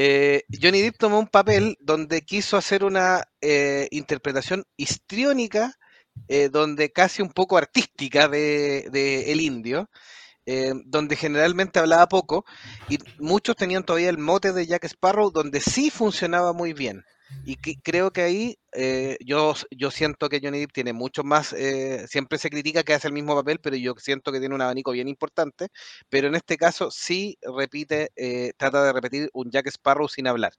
Eh, 0.00 0.44
Johnny 0.62 0.80
Depp 0.80 0.96
tomó 0.96 1.18
un 1.18 1.26
papel 1.26 1.76
donde 1.80 2.22
quiso 2.22 2.56
hacer 2.56 2.84
una 2.84 3.24
eh, 3.40 3.88
interpretación 3.90 4.64
histriónica, 4.76 5.74
eh, 6.28 6.50
donde 6.50 6.92
casi 6.92 7.20
un 7.20 7.30
poco 7.30 7.58
artística 7.58 8.28
de, 8.28 8.88
de 8.92 9.32
El 9.32 9.40
Indio, 9.40 9.90
donde 10.84 11.16
generalmente 11.16 11.80
hablaba 11.80 12.08
poco, 12.08 12.44
y 12.88 12.98
muchos 13.18 13.56
tenían 13.56 13.82
todavía 13.82 14.08
el 14.10 14.18
mote 14.18 14.52
de 14.52 14.66
Jack 14.68 14.84
Sparrow, 14.84 15.32
donde 15.32 15.60
sí 15.60 15.90
funcionaba 15.90 16.52
muy 16.52 16.74
bien. 16.74 17.02
Y 17.44 17.56
que- 17.56 17.76
creo 17.82 18.10
que 18.12 18.22
ahí 18.22 18.56
eh, 18.72 19.16
yo, 19.24 19.54
yo 19.70 19.90
siento 19.90 20.28
que 20.28 20.40
Johnny 20.42 20.60
Depp 20.60 20.72
tiene 20.72 20.92
mucho 20.92 21.24
más, 21.24 21.52
eh, 21.54 22.06
siempre 22.08 22.38
se 22.38 22.50
critica 22.50 22.82
que 22.82 22.94
hace 22.94 23.08
el 23.08 23.14
mismo 23.14 23.34
papel, 23.34 23.58
pero 23.60 23.76
yo 23.76 23.94
siento 23.98 24.32
que 24.32 24.40
tiene 24.40 24.54
un 24.54 24.60
abanico 24.62 24.92
bien 24.92 25.08
importante, 25.08 25.68
pero 26.10 26.28
en 26.28 26.34
este 26.34 26.56
caso 26.58 26.90
sí 26.90 27.38
repite, 27.42 28.10
eh, 28.16 28.52
trata 28.58 28.84
de 28.84 28.92
repetir 28.92 29.30
un 29.32 29.50
Jack 29.50 29.68
Sparrow 29.68 30.08
sin 30.08 30.26
hablar, 30.26 30.52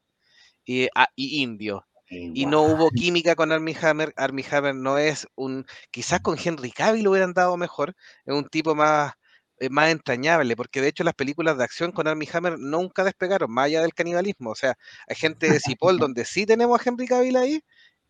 y, 0.65 0.87
ah, 0.95 1.07
y 1.15 1.41
indio. 1.43 1.85
Y 2.31 2.45
no 2.45 2.61
hubo 2.63 2.91
química 2.95 3.35
con 3.35 3.51
Armie 3.51 3.75
Hammer. 3.81 4.13
Armie 4.15 4.45
Hammer 4.51 4.75
no 4.75 4.97
es 4.97 5.27
un. 5.35 5.65
Quizás 5.91 6.19
con 6.21 6.37
Henry 6.43 6.71
Cavill 6.71 7.03
lo 7.03 7.11
hubieran 7.11 7.33
dado 7.33 7.57
mejor. 7.57 7.95
Es 8.25 8.33
un 8.35 8.47
tipo 8.49 8.75
más, 8.75 9.13
eh, 9.59 9.69
más 9.69 9.89
entrañable, 9.89 10.55
porque 10.55 10.81
de 10.81 10.87
hecho 10.87 11.03
las 11.03 11.13
películas 11.13 11.57
de 11.57 11.63
acción 11.63 11.91
con 11.91 12.07
Armie 12.07 12.29
Hammer 12.31 12.57
nunca 12.57 13.03
despegaron, 13.03 13.51
más 13.51 13.65
allá 13.65 13.81
del 13.81 13.93
canibalismo. 13.93 14.51
O 14.51 14.55
sea, 14.55 14.77
hay 15.07 15.15
gente 15.15 15.51
de 15.51 15.59
Cipoll 15.59 15.97
donde 15.99 16.25
sí 16.25 16.45
tenemos 16.45 16.79
a 16.79 16.89
Henry 16.89 17.07
Cavill 17.07 17.35
ahí. 17.37 17.61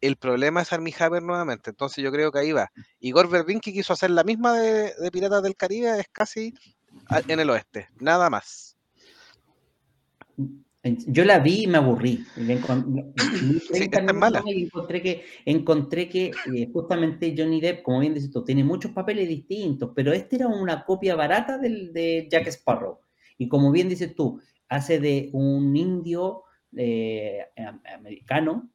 El 0.01 0.15
problema 0.15 0.61
es 0.61 0.71
Armie 0.71 0.95
Hammer 0.97 1.23
nuevamente. 1.23 1.71
Entonces 1.71 2.03
yo 2.03 2.11
creo 2.11 2.31
que 2.31 2.39
ahí 2.39 2.51
va. 2.51 2.71
Igor 2.99 3.29
Verbinski 3.29 3.73
quiso 3.73 3.93
hacer 3.93 4.11
la 4.11 4.23
misma 4.23 4.57
de, 4.57 4.93
de 4.93 5.11
Piratas 5.11 5.43
del 5.43 5.55
Caribe, 5.55 5.99
es 5.99 6.07
casi 6.11 6.53
en 7.27 7.39
el 7.39 7.49
oeste. 7.49 7.89
Nada 7.99 8.29
más. 8.29 8.77
Yo 11.07 11.25
la 11.25 11.39
vi 11.39 11.63
y 11.63 11.67
me 11.67 11.77
aburrí. 11.77 12.19
La 12.37 12.53
encon- 12.55 12.85
vi 13.13 13.59
30 13.59 13.73
esta 13.73 13.97
es 13.99 14.03
minutos 14.05 14.13
mala. 14.13 14.43
y 14.45 14.63
encontré 14.63 15.01
que, 15.01 15.23
encontré 15.45 16.07
que 16.09 16.31
eh, 16.55 16.69
justamente 16.71 17.35
Johnny 17.37 17.59
Depp, 17.59 17.83
como 17.83 17.99
bien 17.99 18.13
dices 18.13 18.31
tú, 18.31 18.43
tiene 18.45 18.63
muchos 18.63 18.91
papeles 18.91 19.27
distintos, 19.27 19.91
pero 19.93 20.13
este 20.13 20.37
era 20.37 20.47
una 20.47 20.85
copia 20.85 21.15
barata 21.15 21.57
del, 21.57 21.91
de 21.91 22.27
Jack 22.31 22.47
Sparrow. 22.47 22.99
Y 23.37 23.49
como 23.49 23.71
bien 23.71 23.89
dices 23.89 24.15
tú, 24.15 24.39
hace 24.69 24.99
de 24.99 25.29
un 25.33 25.75
indio 25.75 26.43
eh, 26.77 27.39
am- 27.57 27.81
americano, 27.97 28.69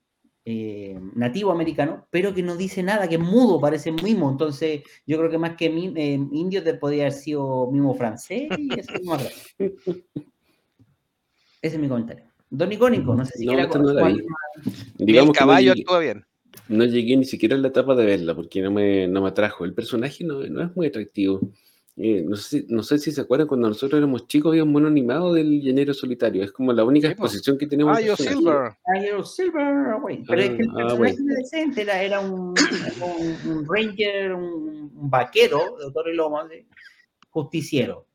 eh, 0.44 0.98
nativo 1.14 1.52
americano, 1.52 2.06
pero 2.10 2.34
que 2.34 2.42
no 2.42 2.54
dice 2.56 2.82
nada, 2.82 3.08
que 3.08 3.14
es 3.14 3.20
mudo, 3.20 3.58
parece 3.60 3.90
mimo. 3.92 4.30
Entonces, 4.30 4.82
yo 5.06 5.16
creo 5.16 5.30
que 5.30 5.38
más 5.38 5.56
que 5.56 5.70
mi- 5.70 5.94
eh, 5.96 6.18
indio 6.32 6.62
te 6.62 6.74
podría 6.74 7.04
haber 7.04 7.12
sido 7.14 7.70
mimo 7.70 7.94
francés 7.94 8.50
y 8.58 8.78
eso 8.78 8.92
grave. 9.02 9.30
Ese 11.64 11.76
es 11.76 11.80
mi 11.80 11.88
comentario. 11.88 12.24
Don 12.50 12.70
Icónico, 12.70 13.14
no 13.14 13.24
sé 13.24 13.38
si 13.38 13.46
No, 13.46 13.52
quiere 13.52 13.66
esta 13.66 13.78
no 13.78 13.92
la 13.94 14.00
cuál- 14.02 14.14
vi. 14.16 14.24
Digamos 14.98 15.06
el 15.06 15.14
que 15.16 15.26
no 15.26 15.32
caballo 15.32 15.72
llegué, 15.72 15.80
actúa 15.82 15.98
bien. 16.00 16.24
no 16.68 16.84
llegué 16.84 17.16
ni 17.16 17.24
siquiera 17.24 17.56
a 17.56 17.58
la 17.58 17.68
etapa 17.68 17.94
de 17.96 18.04
verla 18.04 18.34
porque 18.34 18.60
no 18.60 18.70
me, 18.70 19.08
no 19.08 19.22
me 19.22 19.28
atrajo. 19.28 19.64
El 19.64 19.72
personaje 19.72 20.24
no, 20.24 20.40
no 20.40 20.62
es 20.62 20.76
muy 20.76 20.86
atractivo. 20.88 21.40
Eh, 21.96 22.22
no, 22.28 22.36
sé, 22.36 22.60
si- 22.60 22.66
no 22.68 22.82
sé 22.82 22.98
si 22.98 23.12
se 23.12 23.20
acuerdan 23.22 23.46
cuando 23.48 23.68
nosotros 23.68 23.96
éramos 23.96 24.26
chicos 24.26 24.50
había 24.50 24.64
un 24.64 24.72
mono 24.72 24.88
animado 24.88 25.32
del 25.32 25.62
llanero 25.62 25.94
solitario. 25.94 26.44
Es 26.44 26.52
como 26.52 26.70
la 26.74 26.84
única 26.84 27.08
Sí, 27.08 27.14
po. 27.14 27.24
exposición 27.24 27.56
que 27.56 27.66
tenemos. 27.66 27.94
Ah, 27.96 27.98
al 27.98 28.04
yo 28.04 28.16
personaje. 28.16 28.36
Silver. 28.36 28.56
Ah, 28.56 29.00
Hero 29.02 29.24
Silver, 29.24 30.00
güey. 30.02 30.22
Pero 30.28 30.42
es 30.42 30.50
que 30.50 30.62
el 30.64 30.68
Ah, 30.68 30.72
ah, 30.74 30.98
personaje 30.98 31.16
decente, 31.38 31.80
era, 31.80 32.02
era 32.02 32.20
un, 32.20 32.52
un, 32.52 33.50
un 33.56 33.66
ranger, 33.66 34.34
un, 34.34 34.92
un 34.94 35.10
vaquero 35.10 35.76
de 35.82 35.90
Toro 35.92 36.12
y 36.12 36.14
Lomo, 36.16 36.44
de- 36.46 36.66
justiciero. 37.30 38.06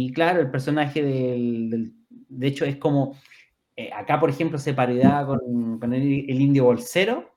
Y 0.00 0.12
claro, 0.12 0.40
el 0.40 0.48
personaje 0.50 1.02
del, 1.02 1.70
del- 1.70 1.92
de 2.28 2.46
hecho 2.46 2.64
es 2.64 2.76
como, 2.76 3.16
eh, 3.74 3.90
acá 3.92 4.20
por 4.20 4.30
ejemplo 4.30 4.56
se 4.58 4.72
parodiaba 4.72 5.26
con, 5.26 5.80
con 5.80 5.92
el, 5.92 6.02
el 6.30 6.40
indio 6.40 6.64
bolsero, 6.66 7.34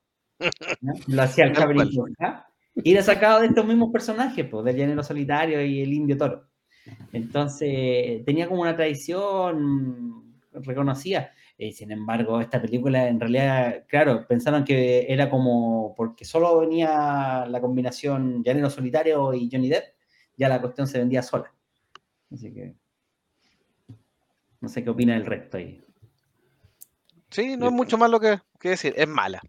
¿no? 0.82 0.94
lo 1.08 1.22
hacía 1.24 1.46
el 1.46 1.54
cual. 1.56 1.90
Roja, 1.96 2.48
y 2.76 2.92
era 2.94 3.02
sacado 3.02 3.40
de 3.42 3.48
estos 3.48 3.66
mismos 3.66 3.92
personajes, 3.92 4.46
pues, 4.46 4.64
del 4.64 4.76
llanero 4.78 5.02
solitario 5.02 5.60
y 5.66 5.82
el 5.82 5.92
indio 5.92 6.18
toro. 6.18 6.48
Entonces, 7.12 8.24
tenía 8.26 8.48
como 8.48 8.62
una 8.62 8.76
tradición 8.76 10.36
reconocida. 10.54 11.32
Eh, 11.58 11.72
sin 11.72 11.92
embargo, 11.92 12.40
esta 12.42 12.62
película 12.62 13.08
en 13.08 13.20
realidad, 13.20 13.86
claro, 13.88 14.26
pensaron 14.28 14.64
que 14.64 15.06
era 15.12 15.30
como 15.30 15.94
porque 15.96 16.26
solo 16.26 16.60
venía 16.60 17.46
la 17.48 17.60
combinación 17.60 18.44
Llanero 18.44 18.70
Solitario 18.70 19.34
y 19.34 19.50
Johnny 19.52 19.70
Depp, 19.70 19.84
ya 20.38 20.48
la 20.50 20.62
cuestión 20.62 20.88
se 20.88 21.00
vendía 21.00 21.22
sola. 21.24 21.52
Así 22.32 22.54
que 22.54 22.76
no 24.62 24.70
sé 24.70 24.84
qué 24.84 24.90
opina 24.90 25.16
el 25.16 25.26
resto 25.26 25.58
ahí. 25.58 25.84
Sí, 27.30 27.56
no 27.58 27.68
es 27.68 27.72
mucho 27.72 27.98
más 27.98 28.10
lo 28.10 28.20
que, 28.20 28.40
que 28.60 28.70
decir. 28.70 28.94
Es 28.96 29.08
mala. 29.08 29.42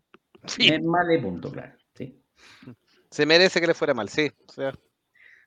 Fin. 0.44 0.74
Es 0.74 0.82
mal 0.82 1.06
de 1.06 1.18
punto, 1.18 1.50
claro. 1.50 1.74
Sí, 1.94 2.20
Se 3.10 3.26
merece 3.26 3.60
que 3.60 3.66
le 3.66 3.74
fuera 3.74 3.94
mal, 3.94 4.08
sí. 4.08 4.30
O 4.48 4.52
sea, 4.52 4.72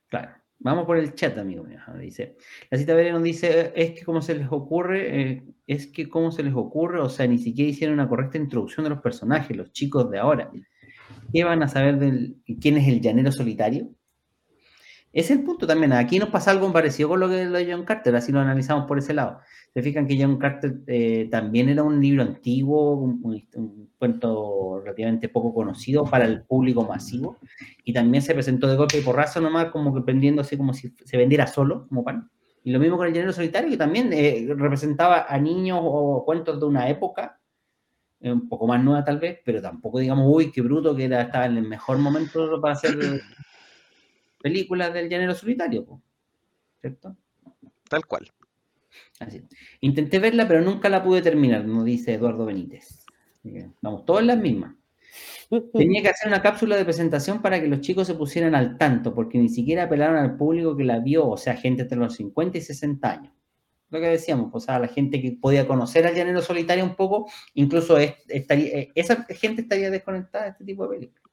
claro. 0.07 0.35
Vamos 0.59 0.85
por 0.85 0.97
el 0.97 1.13
chat, 1.13 1.37
amigo 1.37 1.63
mío. 1.63 1.79
Dice, 1.99 2.37
la 2.69 2.77
cita 2.77 2.95
Verena 2.95 3.19
dice, 3.19 3.73
es 3.75 3.91
que 3.91 4.05
como 4.05 4.21
se 4.21 4.35
les 4.35 4.47
ocurre, 4.49 5.21
eh, 5.21 5.43
es 5.67 5.87
que 5.87 6.07
como 6.07 6.31
se 6.31 6.43
les 6.43 6.53
ocurre, 6.53 7.01
o 7.01 7.09
sea, 7.09 7.27
ni 7.27 7.37
siquiera 7.37 7.69
hicieron 7.69 7.95
una 7.95 8.07
correcta 8.07 8.37
introducción 8.37 8.85
de 8.85 8.91
los 8.91 9.01
personajes, 9.01 9.55
los 9.55 9.71
chicos 9.73 10.09
de 10.09 10.17
ahora. 10.17 10.49
¿Qué 11.33 11.43
van 11.43 11.61
a 11.61 11.67
saber 11.67 11.99
de 11.99 12.35
quién 12.61 12.77
es 12.77 12.87
el 12.87 13.01
llanero 13.01 13.31
solitario? 13.31 13.89
Es 15.15 15.31
el 15.31 15.43
punto 15.43 15.65
también. 15.65 15.93
Aquí 15.93 16.19
nos 16.19 16.27
pasa 16.27 16.51
algo 16.51 16.73
parecido 16.73 17.07
con 17.07 17.21
lo 17.21 17.29
que 17.29 17.45
lo 17.45 17.57
de 17.57 17.71
John 17.71 17.85
Carter, 17.85 18.13
así 18.17 18.33
lo 18.33 18.41
analizamos 18.41 18.85
por 18.85 18.97
ese 18.99 19.13
lado. 19.13 19.39
Se 19.73 19.81
fijan 19.81 20.05
que 20.07 20.21
John 20.21 20.37
Carter 20.37 20.79
eh, 20.87 21.29
también 21.31 21.69
era 21.69 21.83
un 21.83 22.01
libro 22.01 22.21
antiguo, 22.21 22.95
un, 22.95 23.89
cuento 23.97 24.81
relativamente 24.83 25.29
poco 25.29 25.53
conocido 25.53 26.03
para 26.03 26.25
el 26.25 26.43
público 26.43 26.83
masivo, 26.83 27.37
y 27.85 27.93
también 27.93 28.21
se 28.21 28.33
presentó 28.33 28.67
de 28.67 28.75
golpe 28.75 28.97
y 28.97 29.01
porrazo 29.03 29.39
nomás, 29.39 29.71
como 29.71 29.95
que 29.95 30.01
prendiéndose 30.01 30.57
como 30.57 30.73
si 30.73 30.93
se 31.05 31.15
vendiera 31.15 31.47
solo, 31.47 31.87
como 31.87 32.03
pan. 32.03 32.29
Y 32.65 32.71
lo 32.71 32.79
mismo 32.81 32.97
con 32.97 33.07
el 33.07 33.13
género 33.13 33.31
solitario, 33.31 33.69
que 33.69 33.77
también 33.77 34.11
eh, 34.11 34.45
representaba 34.49 35.27
a 35.29 35.37
niños 35.37 35.79
o 35.81 36.25
cuentos 36.25 36.59
de 36.59 36.65
una 36.65 36.89
época, 36.89 37.39
eh, 38.19 38.33
un 38.33 38.49
poco 38.49 38.67
más 38.67 38.83
nueva 38.83 39.05
tal 39.05 39.19
vez, 39.19 39.39
pero 39.45 39.61
tampoco 39.61 39.99
digamos, 39.99 40.25
uy, 40.27 40.51
qué 40.51 40.59
bruto 40.61 40.93
que 40.93 41.05
era, 41.05 41.21
estaba 41.21 41.45
en 41.45 41.55
el 41.55 41.67
mejor 41.69 41.99
momento 41.99 42.59
para 42.59 42.73
hacer 42.73 43.21
películas 44.45 44.93
del 44.93 45.09
género 45.09 45.33
solitario, 45.33 45.99
¿cierto? 46.79 47.17
Tal 47.89 48.05
cual. 48.05 48.31
Así. 49.19 49.41
Intenté 49.81 50.19
verla, 50.19 50.47
pero 50.47 50.61
nunca 50.61 50.87
la 50.87 51.03
pude 51.03 51.23
terminar, 51.23 51.65
nos 51.65 51.83
dice 51.83 52.13
Eduardo 52.13 52.45
Benítez. 52.45 53.03
Vamos, 53.81 54.05
todas 54.05 54.23
las 54.23 54.37
mismas. 54.37 54.75
Tenía 55.73 56.03
que 56.03 56.09
hacer 56.09 56.27
una 56.27 56.43
cápsula 56.43 56.75
de 56.75 56.85
presentación 56.85 57.41
para 57.41 57.59
que 57.59 57.67
los 57.67 57.81
chicos 57.81 58.05
se 58.05 58.13
pusieran 58.13 58.53
al 58.53 58.77
tanto, 58.77 59.15
porque 59.15 59.39
ni 59.39 59.49
siquiera 59.49 59.85
apelaron 59.85 60.17
al 60.17 60.37
público 60.37 60.77
que 60.77 60.83
la 60.83 60.99
vio, 60.99 61.27
o 61.27 61.37
sea, 61.37 61.55
gente 61.55 61.81
entre 61.81 61.97
los 61.97 62.13
50 62.13 62.59
y 62.59 62.61
60 62.61 63.11
años. 63.11 63.33
Lo 63.89 63.99
que 63.99 64.09
decíamos, 64.09 64.51
pues 64.51 64.69
a 64.69 64.77
la 64.77 64.87
gente 64.87 65.19
que 65.19 65.39
podía 65.41 65.67
conocer 65.67 66.05
al 66.05 66.13
llanero 66.13 66.43
solitario 66.43 66.83
un 66.83 66.95
poco, 66.95 67.31
incluso 67.55 67.97
estaría, 67.97 68.67
eh, 68.77 68.91
esa 68.93 69.23
gente 69.23 69.63
estaría 69.63 69.89
desconectada 69.89 70.43
de 70.43 70.51
este 70.51 70.65
tipo 70.65 70.83
de 70.83 70.97
películas. 70.97 71.24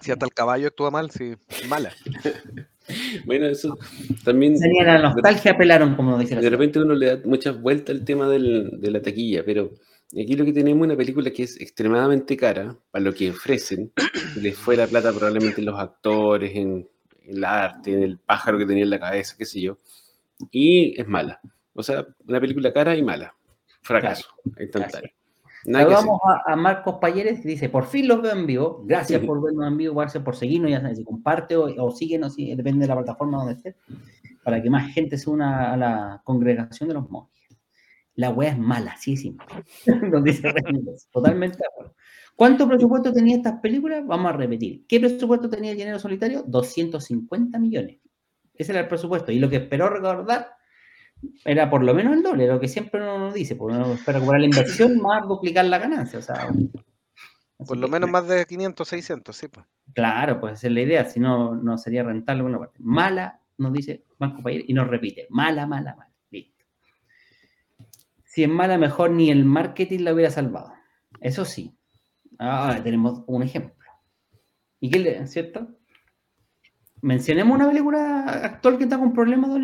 Si 0.00 0.10
hasta 0.10 0.26
el 0.26 0.32
caballo 0.32 0.68
actúa 0.68 0.90
mal, 0.90 1.10
sí, 1.10 1.34
mala. 1.68 1.92
bueno, 3.24 3.46
eso 3.46 3.78
también. 4.24 4.58
Tenía 4.58 4.84
la 4.84 4.98
nostalgia, 4.98 5.52
apelaron, 5.52 5.94
como 5.96 6.18
dice 6.18 6.36
De 6.36 6.50
repente 6.50 6.78
uno 6.78 6.94
le 6.94 7.06
da 7.06 7.22
muchas 7.24 7.60
vueltas 7.60 7.96
al 7.96 8.04
tema 8.04 8.28
del, 8.28 8.80
de 8.80 8.90
la 8.90 9.02
taquilla, 9.02 9.44
pero 9.44 9.72
aquí 10.12 10.34
lo 10.34 10.44
que 10.44 10.52
tenemos 10.52 10.80
es 10.80 10.86
una 10.86 10.96
película 10.96 11.30
que 11.30 11.44
es 11.44 11.60
extremadamente 11.60 12.36
cara 12.36 12.76
para 12.90 13.04
lo 13.04 13.14
que 13.14 13.30
ofrecen. 13.30 13.92
Les 14.36 14.56
fue 14.56 14.76
la 14.76 14.86
plata 14.86 15.12
probablemente 15.12 15.60
en 15.60 15.66
los 15.66 15.78
actores, 15.78 16.54
en, 16.54 16.88
el 17.26 17.44
arte, 17.44 17.92
en 17.92 18.02
el 18.02 18.18
pájaro 18.18 18.58
que 18.58 18.66
tenía 18.66 18.84
en 18.84 18.90
la 18.90 19.00
cabeza, 19.00 19.34
qué 19.38 19.44
sé 19.44 19.60
yo. 19.60 19.78
Y 20.50 21.00
es 21.00 21.06
mala. 21.06 21.40
O 21.74 21.82
sea, 21.82 22.06
una 22.26 22.40
película 22.40 22.72
cara 22.72 22.96
y 22.96 23.02
mala. 23.02 23.34
Fracaso, 23.82 24.28
instantáneo. 24.58 25.10
Saludamos 25.64 26.20
a, 26.24 26.52
a, 26.52 26.56
Marcos 26.56 26.96
Payeres, 27.00 27.40
que 27.40 27.48
dice, 27.48 27.68
por 27.68 27.86
fin 27.86 28.08
los 28.08 28.22
veo 28.22 28.32
en 28.32 28.46
vivo. 28.46 28.82
Gracias 28.86 29.22
por 29.24 29.42
vernos 29.42 29.66
en 29.66 29.76
vivo, 29.76 29.94
gracias 29.94 30.24
por 30.24 30.36
seguirnos, 30.36 30.70
ya 30.70 30.80
sabes, 30.80 30.98
si 30.98 31.04
comparte 31.04 31.56
o, 31.56 31.64
o 31.64 31.90
síguenos, 31.90 32.34
si, 32.34 32.54
depende 32.54 32.82
de 32.82 32.88
la 32.88 32.96
plataforma 32.96 33.38
donde 33.38 33.54
estés, 33.54 33.76
para 34.42 34.62
que 34.62 34.70
más 34.70 34.92
gente 34.92 35.18
se 35.18 35.28
una 35.28 35.72
a 35.72 35.76
la 35.76 36.20
congregación 36.24 36.88
de 36.88 36.94
los 36.94 37.10
monjes. 37.10 37.40
La 38.14 38.30
wea 38.30 38.50
es 38.50 38.58
mala, 38.58 38.96
sí, 38.98 39.16
sí. 39.16 39.36
Totalmente 41.12 41.58
de 41.58 41.66
acuerdo. 41.66 41.94
¿Cuánto 42.36 42.66
presupuesto 42.66 43.12
tenía 43.12 43.36
estas 43.36 43.60
películas? 43.60 44.06
Vamos 44.06 44.32
a 44.32 44.36
repetir. 44.36 44.86
¿Qué 44.86 44.98
presupuesto 44.98 45.48
tenía 45.48 45.72
el 45.72 45.76
dinero 45.76 45.98
solitario? 45.98 46.42
250 46.46 47.58
millones. 47.58 47.98
Ese 48.54 48.72
era 48.72 48.80
el 48.80 48.88
presupuesto. 48.88 49.30
Y 49.32 49.38
lo 49.38 49.48
que 49.48 49.56
esperó 49.56 49.88
recordar 49.88 50.52
era 51.44 51.70
por 51.70 51.82
lo 51.82 51.94
menos 51.94 52.14
el 52.14 52.22
doble, 52.22 52.46
lo 52.46 52.60
que 52.60 52.68
siempre 52.68 53.00
uno 53.00 53.18
nos 53.18 53.34
dice, 53.34 53.56
porque 53.56 53.76
uno 53.76 53.92
espera 53.92 54.18
recuperar 54.18 54.40
la 54.40 54.46
inversión 54.46 54.98
más 55.02 55.26
duplicar 55.26 55.64
la 55.64 55.78
ganancia, 55.78 56.18
o 56.18 56.22
sea, 56.22 56.48
por 57.66 57.76
lo 57.76 57.88
menos 57.88 58.10
más 58.10 58.26
de 58.26 58.46
500, 58.46 58.88
600, 58.88 59.36
sí. 59.36 59.48
Pues. 59.48 59.66
Claro, 59.92 60.40
pues 60.40 60.54
esa 60.54 60.68
es 60.68 60.72
la 60.72 60.80
idea, 60.80 61.04
si 61.04 61.20
no, 61.20 61.54
no 61.54 61.76
sería 61.76 62.02
rentable 62.02 62.42
una 62.42 62.58
parte. 62.58 62.78
Mala, 62.80 63.40
nos 63.58 63.72
dice 63.72 64.04
Marco 64.18 64.42
Payer, 64.42 64.64
y 64.66 64.72
nos 64.72 64.88
repite, 64.88 65.26
mala, 65.30 65.66
mala, 65.66 65.94
mala, 65.94 66.12
listo. 66.30 66.64
Si 68.24 68.44
es 68.44 68.48
mala, 68.48 68.78
mejor 68.78 69.10
ni 69.10 69.30
el 69.30 69.44
marketing 69.44 70.00
la 70.00 70.14
hubiera 70.14 70.30
salvado. 70.30 70.72
Eso 71.20 71.44
sí. 71.44 71.76
Ahora 72.38 72.82
tenemos 72.82 73.22
un 73.26 73.42
ejemplo. 73.42 73.74
¿Y 74.80 74.88
qué 74.88 74.98
le, 74.98 75.26
cierto? 75.26 75.68
Mencionemos 77.02 77.54
una 77.54 77.68
película 77.68 78.24
actual 78.44 78.78
que 78.78 78.84
está 78.84 78.98
con 78.98 79.12
problemas, 79.12 79.50
don. 79.50 79.62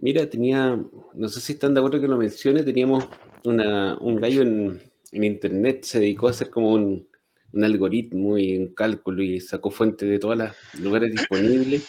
Mira, 0.00 0.28
tenía, 0.30 0.82
no 1.14 1.28
sé 1.28 1.40
si 1.40 1.52
están 1.52 1.74
de 1.74 1.80
acuerdo 1.80 2.00
que 2.00 2.08
lo 2.08 2.16
mencione, 2.16 2.62
teníamos 2.62 3.06
una, 3.44 3.98
un 3.98 4.16
gallo 4.16 4.40
en, 4.40 4.80
en, 5.12 5.24
internet, 5.24 5.84
se 5.84 6.00
dedicó 6.00 6.28
a 6.28 6.30
hacer 6.30 6.48
como 6.48 6.72
un, 6.72 7.06
un, 7.52 7.64
algoritmo 7.64 8.38
y 8.38 8.56
un 8.56 8.74
cálculo 8.74 9.22
y 9.22 9.40
sacó 9.40 9.70
fuente 9.70 10.06
de 10.06 10.18
todos 10.18 10.38
los 10.38 10.50
lugares 10.80 11.10
disponibles 11.12 11.86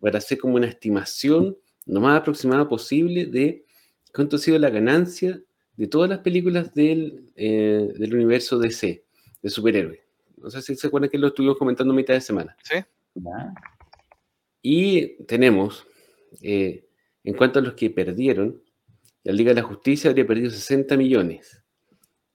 para 0.00 0.18
hacer 0.18 0.36
como 0.36 0.56
una 0.56 0.66
estimación 0.66 1.56
lo 1.86 2.00
más 2.02 2.20
aproximada 2.20 2.68
posible 2.68 3.24
de 3.24 3.64
cuánto 4.12 4.36
ha 4.36 4.38
sido 4.38 4.58
la 4.58 4.68
ganancia 4.68 5.40
de 5.74 5.86
todas 5.86 6.10
las 6.10 6.18
películas 6.18 6.74
del, 6.74 7.32
eh, 7.34 7.88
del 7.96 8.14
universo 8.14 8.58
DC, 8.58 9.04
de 9.40 9.48
superhéroes. 9.50 10.00
No 10.36 10.50
sé 10.50 10.60
si 10.60 10.76
se 10.76 10.86
acuerdan 10.86 11.08
que 11.08 11.18
lo 11.18 11.28
estuvimos 11.28 11.56
comentando 11.56 11.94
a 11.94 11.96
mitad 11.96 12.12
de 12.12 12.20
semana. 12.20 12.54
Sí. 12.62 12.76
Y 14.60 15.24
tenemos... 15.24 15.86
Eh, 16.42 16.87
en 17.28 17.34
cuanto 17.34 17.58
a 17.58 17.62
los 17.62 17.74
que 17.74 17.90
perdieron, 17.90 18.62
la 19.22 19.34
Liga 19.34 19.50
de 19.50 19.60
la 19.60 19.62
Justicia 19.62 20.08
habría 20.08 20.26
perdido 20.26 20.48
60 20.48 20.96
millones. 20.96 21.62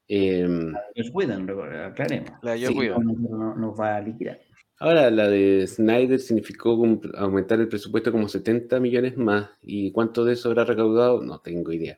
Eh, 0.07 0.47
la 0.47 1.11
cuidan, 1.11 1.49
aclaremos. 1.49 2.31
La 2.43 2.55
sí, 2.55 2.75
no, 2.75 3.55
nos 3.55 3.79
va 3.79 3.95
a 3.95 4.01
liquidar. 4.01 4.39
Ahora, 4.77 5.09
la 5.09 5.29
de 5.29 5.65
Snyder 5.65 6.19
significó 6.19 6.79
aumentar 7.17 7.59
el 7.59 7.69
presupuesto 7.69 8.11
como 8.11 8.27
70 8.27 8.79
millones 8.79 9.17
más. 9.17 9.49
¿Y 9.63 9.91
cuánto 9.91 10.23
de 10.25 10.33
eso 10.33 10.49
habrá 10.49 10.63
recaudado? 10.63 11.23
No 11.23 11.39
tengo 11.39 11.71
idea. 11.71 11.97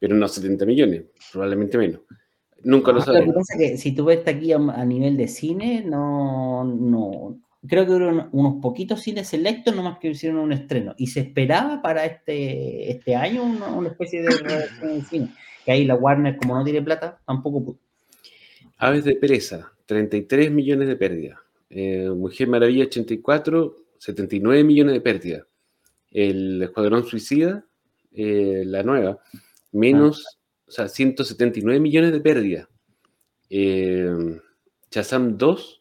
Pero 0.00 0.16
no 0.16 0.26
70 0.26 0.66
millones, 0.66 1.04
probablemente 1.32 1.78
menos. 1.78 2.00
Nunca 2.64 2.90
lo 2.90 3.00
sabemos. 3.00 3.28
Lo 3.28 3.32
que 3.32 3.38
pasa 3.38 3.54
es 3.54 3.70
que 3.70 3.78
si 3.78 3.94
tú 3.94 4.06
ves 4.06 4.26
aquí 4.26 4.52
a, 4.52 4.56
a 4.56 4.84
nivel 4.84 5.16
de 5.16 5.28
cine, 5.28 5.84
no, 5.86 6.64
no, 6.64 7.38
creo 7.66 7.86
que 7.86 7.92
hubo 7.92 8.28
unos 8.32 8.62
poquitos 8.62 9.02
cines 9.02 9.28
selectos 9.28 9.74
nomás 9.74 9.98
que 9.98 10.10
hicieron 10.10 10.38
un 10.38 10.52
estreno. 10.52 10.94
Y 10.96 11.08
se 11.08 11.20
esperaba 11.20 11.82
para 11.82 12.04
este, 12.04 12.90
este 12.90 13.16
año 13.16 13.42
una, 13.42 13.68
una 13.68 13.88
especie 13.88 14.22
de, 14.22 14.28
de 14.86 15.02
cine. 15.02 15.28
Que 15.64 15.72
ahí 15.72 15.84
la 15.84 15.96
Warner, 15.96 16.36
como 16.36 16.54
no 16.54 16.64
tiene 16.64 16.82
plata, 16.82 17.20
tampoco 17.26 17.64
pudo. 17.64 17.78
Aves 18.78 19.04
de 19.04 19.16
Pereza, 19.16 19.72
33 19.86 20.50
millones 20.50 20.88
de 20.88 20.96
pérdida. 20.96 21.40
Eh, 21.70 22.08
Mujer 22.10 22.48
Maravilla, 22.48 22.84
84, 22.84 23.76
79 23.98 24.64
millones 24.64 24.94
de 24.94 25.00
pérdida. 25.00 25.46
El 26.10 26.62
Escuadrón 26.62 27.04
Suicida, 27.04 27.66
eh, 28.12 28.62
la 28.64 28.82
nueva, 28.82 29.18
menos, 29.72 30.24
ah. 30.26 30.38
o 30.68 30.70
sea, 30.70 30.88
179 30.88 31.80
millones 31.80 32.12
de 32.12 32.20
pérdida. 32.20 32.68
Eh, 33.50 34.40
Shazam 34.90 35.36
2, 35.36 35.77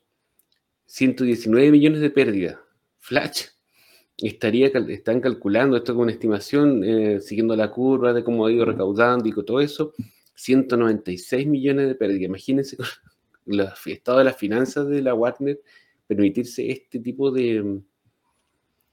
119 0.88 1.72
millones 1.72 2.02
de 2.02 2.10
pérdida. 2.10 2.62
Flash. 2.98 3.44
Estaría, 4.18 4.68
están 4.68 5.22
calculando 5.22 5.78
esto 5.78 5.94
con 5.94 6.04
una 6.04 6.12
estimación, 6.12 6.84
eh, 6.84 7.22
siguiendo 7.22 7.56
la 7.56 7.70
curva 7.70 8.14
de 8.14 8.24
cómo 8.24 8.48
ha 8.48 8.52
ido 8.52 8.66
recaudando 8.66 9.30
y 9.30 9.32
con 9.32 9.46
todo 9.46 9.62
eso. 9.62 9.94
196 10.34 11.46
millones 11.46 11.88
de 11.88 11.96
pérdida. 11.96 12.26
Imagínense 12.26 12.78
el 13.46 13.70
estado 13.86 14.18
de 14.18 14.24
las 14.24 14.38
finanzas 14.38 14.88
de 14.88 15.02
la 15.02 15.14
Warner 15.14 15.62
permitirse 16.08 16.72
este 16.72 17.00
tipo 17.00 17.32
de, 17.32 17.82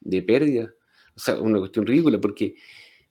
de 0.00 0.22
pérdida. 0.22 0.74
O 1.16 1.20
sea, 1.20 1.40
una 1.40 1.58
cuestión 1.58 1.86
ridícula, 1.86 2.20
porque 2.20 2.56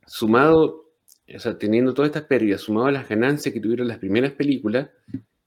sumado, 0.05 0.91
o 1.33 1.39
sea, 1.39 1.57
teniendo 1.57 1.93
todas 1.93 2.09
estas 2.09 2.25
pérdidas, 2.25 2.61
sumado 2.61 2.87
a 2.87 2.91
las 2.91 3.07
ganancias 3.07 3.53
que 3.53 3.61
tuvieron 3.61 3.87
las 3.87 3.99
primeras 3.99 4.33
películas, 4.33 4.89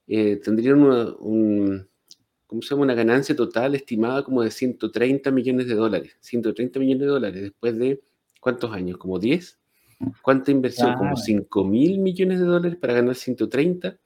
eh, 0.07 0.37
tendrían 0.37 0.79
una, 0.79 1.15
un, 1.19 1.87
¿cómo 2.47 2.61
se 2.61 2.69
llama? 2.69 2.83
Una 2.83 2.95
ganancia 2.95 3.35
total 3.35 3.75
estimada 3.75 4.23
como 4.23 4.41
de 4.41 4.49
130 4.49 5.29
millones 5.31 5.67
de 5.67 5.75
dólares. 5.75 6.17
130 6.21 6.79
millones 6.79 7.01
de 7.01 7.07
dólares 7.07 7.41
después 7.41 7.77
de, 7.77 8.01
¿cuántos 8.39 8.71
años? 8.71 8.97
¿Como 8.97 9.19
10? 9.19 9.59
¿Cuánta 10.21 10.51
inversión? 10.51 10.95
Como 10.95 11.15
5 11.15 11.63
mil 11.65 11.99
millones 11.99 12.39
de 12.39 12.45
dólares 12.45 12.77
para 12.77 12.93
ganar 12.93 13.15
130. 13.15 13.97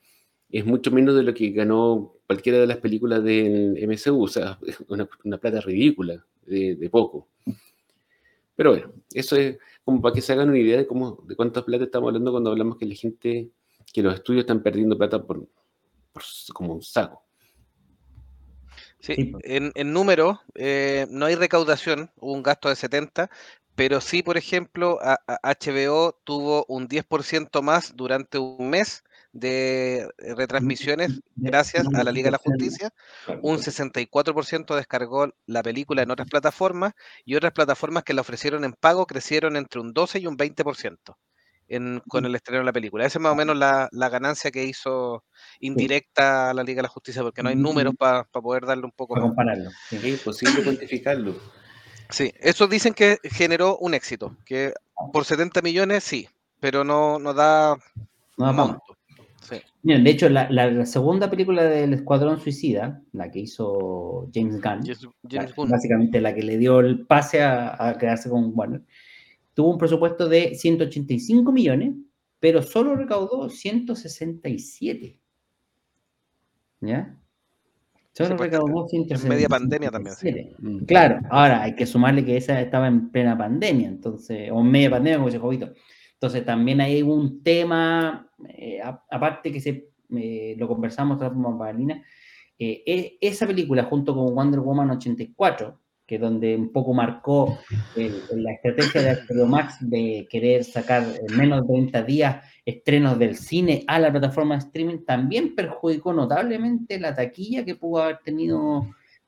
Es 0.50 0.66
mucho 0.66 0.92
menos 0.92 1.16
de 1.16 1.24
lo 1.24 1.34
que 1.34 1.52
ganó 1.52 2.16
cualquiera 2.28 2.60
de 2.60 2.68
las 2.68 2.78
películas 2.78 3.24
del 3.24 3.78
MCU. 3.88 4.24
O 4.24 4.28
sea, 4.28 4.60
una, 4.90 5.08
una 5.24 5.38
plata 5.38 5.62
ridícula, 5.62 6.26
de, 6.46 6.76
de, 6.76 6.90
poco. 6.90 7.28
Pero 8.56 8.72
bueno, 8.72 8.94
eso 9.14 9.36
es 9.36 9.58
como 9.84 10.02
para 10.02 10.14
que 10.14 10.22
se 10.22 10.34
hagan 10.34 10.50
una 10.50 10.60
idea 10.60 10.78
de, 10.78 10.88
cómo, 10.88 11.24
de 11.28 11.36
cuánta 11.36 11.64
plata 11.64 11.86
estamos 11.86 12.10
hablando 12.10 12.32
cuando 12.32 12.52
hablamos 12.52 12.78
que 12.78 12.86
la 12.86 12.96
gente, 12.96 13.50
que 13.94 14.02
los 14.02 14.16
estudios 14.16 14.42
están 14.42 14.62
perdiendo 14.62 14.98
plata 14.98 15.24
por, 15.24 15.48
por 16.12 16.24
como 16.54 16.76
un 16.76 16.82
saco. 16.82 17.24
Sí, 19.02 19.34
en, 19.44 19.72
en 19.74 19.94
número, 19.94 20.42
eh, 20.54 21.08
no 21.10 21.26
hay 21.26 21.36
recaudación, 21.36 22.12
hubo 22.18 22.34
un 22.34 22.44
gasto 22.44 22.70
de 22.70 22.76
70, 22.76 23.30
pero 23.76 24.00
sí, 24.00 24.22
por 24.22 24.38
ejemplo, 24.38 25.00
a, 25.02 25.20
a 25.26 25.56
HBO 25.56 26.20
tuvo 26.24 26.66
un 26.68 26.88
10% 26.88 27.62
más 27.64 27.96
durante 27.96 28.38
un 28.38 28.70
mes 28.70 29.04
de 29.34 30.10
retransmisiones 30.18 31.22
gracias 31.36 31.88
a 31.96 32.04
la 32.04 32.12
Liga 32.12 32.28
de 32.28 32.32
la 32.32 32.38
Justicia. 32.38 32.94
Un 33.42 33.58
64% 33.60 34.76
descargó 34.76 35.34
la 35.46 35.64
película 35.64 36.04
en 36.04 36.12
otras 36.12 36.30
plataformas 36.30 36.94
y 37.26 37.36
otras 37.36 37.54
plataformas 37.54 38.04
que 38.04 38.14
la 38.14 38.22
ofrecieron 38.22 38.66
en 38.66 38.74
pago 38.74 39.06
crecieron 39.06 39.56
entre 39.56 39.80
un 39.80 39.94
12 39.94 40.20
y 40.20 40.28
un 40.28 40.38
20% 40.38 41.16
en, 41.76 42.02
con 42.08 42.26
el 42.26 42.36
estreno 42.36 42.60
de 42.60 42.66
la 42.66 42.74
película. 42.74 43.06
Esa 43.06 43.18
es 43.18 43.22
más 43.24 43.32
o 43.32 43.36
menos 43.36 43.56
la, 43.58 43.88
la 43.92 44.10
ganancia 44.10 44.52
que 44.52 44.64
hizo 44.66 45.24
indirecta 45.60 46.50
a 46.50 46.54
la 46.54 46.64
Liga 46.64 46.78
de 46.78 46.84
la 46.84 46.90
Justicia, 46.90 47.22
porque 47.22 47.42
no 47.42 47.50
hay 47.50 47.56
números 47.56 47.94
para 47.98 48.24
poder 48.26 48.66
darle 48.66 48.86
un 48.86 48.92
poco 48.92 49.14
Para 49.16 49.26
compararlo. 49.28 49.70
Es 49.92 50.04
imposible 50.04 50.64
cuantificarlo. 50.64 51.36
Sí, 52.10 52.32
eso 52.40 52.68
dicen 52.68 52.94
que 52.94 53.18
generó 53.24 53.78
un 53.78 53.94
éxito, 53.94 54.36
que 54.46 54.74
por 55.14 55.24
70 55.24 55.62
millones 55.62 56.04
sí, 56.04 56.28
pero 56.60 56.84
no, 56.84 57.20
no 57.20 57.34
da 57.34 57.76
No 58.38 58.46
pa' 58.46 58.52
monto. 58.52 58.82
Sí. 59.42 59.62
Miren, 59.84 60.04
de 60.04 60.12
hecho, 60.12 60.30
la, 60.30 60.50
la 60.52 60.86
segunda 60.86 61.30
película 61.30 61.64
del 61.64 61.94
Escuadrón 61.94 62.40
Suicida, 62.40 63.02
la 63.14 63.32
que 63.32 63.40
hizo 63.40 64.30
James 64.34 64.56
Gunn, 64.62 64.84
James, 64.84 65.04
la- 65.04 65.10
James 65.32 65.56
Gunn. 65.56 65.70
básicamente 65.70 66.22
la 66.22 66.36
que 66.36 66.44
le 66.44 66.58
dio 66.58 66.80
el 66.82 67.08
pase 67.08 67.42
a, 67.42 67.76
a 67.90 67.98
quedarse 67.98 68.30
con 68.30 68.52
Warner, 68.54 68.82
tuvo 69.54 69.72
un 69.72 69.78
presupuesto 69.78 70.28
de 70.28 70.56
185 70.56 71.52
millones, 71.52 71.96
pero 72.40 72.62
solo 72.62 72.96
recaudó 72.96 73.50
167. 73.50 75.20
¿Ya? 76.82 77.18
Solo 78.14 78.36
pues, 78.36 78.52
recaudó 78.52 78.88
en 78.92 79.30
media 79.30 79.48
pandemia 79.48 79.90
también, 79.90 80.16
sí. 80.16 80.28
167. 80.28 80.56
Mm. 80.60 80.86
Claro, 80.86 81.20
ahora 81.30 81.64
hay 81.64 81.76
que 81.76 81.86
sumarle 81.86 82.26
que 82.26 82.36
esa 82.36 82.60
estaba 82.60 82.88
en 82.88 83.10
plena 83.10 83.38
pandemia, 83.38 83.88
entonces, 83.88 84.50
o 84.52 84.60
en 84.60 84.72
media 84.72 84.90
pandemia, 84.90 85.18
como 85.18 85.28
dice 85.28 85.40
Jovito. 85.40 85.74
Entonces 86.14 86.46
también 86.46 86.82
hay 86.82 87.02
un 87.02 87.42
tema, 87.42 88.30
eh, 88.50 88.80
aparte 89.10 89.52
que 89.52 89.60
se, 89.60 89.90
eh, 90.16 90.56
lo 90.58 90.68
conversamos 90.68 91.18
tras 91.18 91.32
Paulina, 91.32 92.04
eh, 92.60 92.84
e- 92.86 93.18
esa 93.22 93.48
película 93.48 93.86
junto 93.86 94.14
con 94.14 94.36
Wonder 94.36 94.60
Woman 94.60 94.92
84, 94.92 95.81
que 96.12 96.20
donde 96.20 96.58
un 96.58 96.74
poco 96.74 96.94
marcó 96.94 97.58
el- 97.96 98.22
la 98.44 98.52
estrategia 98.52 99.02
de 99.02 99.12
HBO 99.12 99.46
Max 99.46 99.78
de 99.80 100.28
querer 100.30 100.66
sacar 100.66 101.04
en 101.04 101.38
menos 101.38 101.62
de 101.62 101.68
30 101.74 102.04
días 102.04 102.46
estrenos 102.66 103.18
del 103.18 103.38
cine 103.38 103.86
a 103.88 103.98
la 103.98 104.12
plataforma 104.12 104.56
de 104.56 104.66
streaming, 104.66 105.06
también 105.06 105.56
perjudicó 105.56 106.12
notablemente 106.12 107.00
la 107.00 107.16
taquilla 107.16 107.64
que 107.64 107.76
pudo 107.76 108.04
haber 108.04 108.18
tenido 108.26 108.88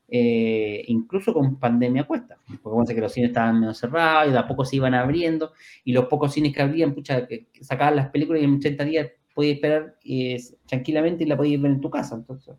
eh, 0.09 0.83
incluso 0.87 1.33
con 1.33 1.57
pandemia 1.57 2.03
cuesta, 2.03 2.37
porque 2.61 2.93
que 2.93 2.99
los 2.99 3.13
cines 3.13 3.29
estaban 3.29 3.61
menos 3.61 3.77
cerrados 3.77 4.27
y 4.27 4.33
de 4.33 4.39
a 4.39 4.45
poco 4.45 4.65
se 4.65 4.75
iban 4.75 4.93
abriendo, 4.93 5.53
y 5.85 5.93
los 5.93 6.07
pocos 6.07 6.33
cines 6.33 6.53
que 6.53 6.63
abrían, 6.63 6.93
pucha, 6.93 7.25
sacaban 7.61 7.95
las 7.95 8.09
películas 8.09 8.41
y 8.41 8.45
en 8.45 8.55
80 8.55 8.83
días 8.83 9.07
podías 9.33 9.55
esperar 9.55 9.95
eh, 10.03 10.37
tranquilamente 10.67 11.23
y 11.23 11.27
la 11.27 11.37
podías 11.37 11.61
ver 11.61 11.71
en 11.71 11.79
tu 11.79 11.89
casa, 11.89 12.15
entonces, 12.15 12.55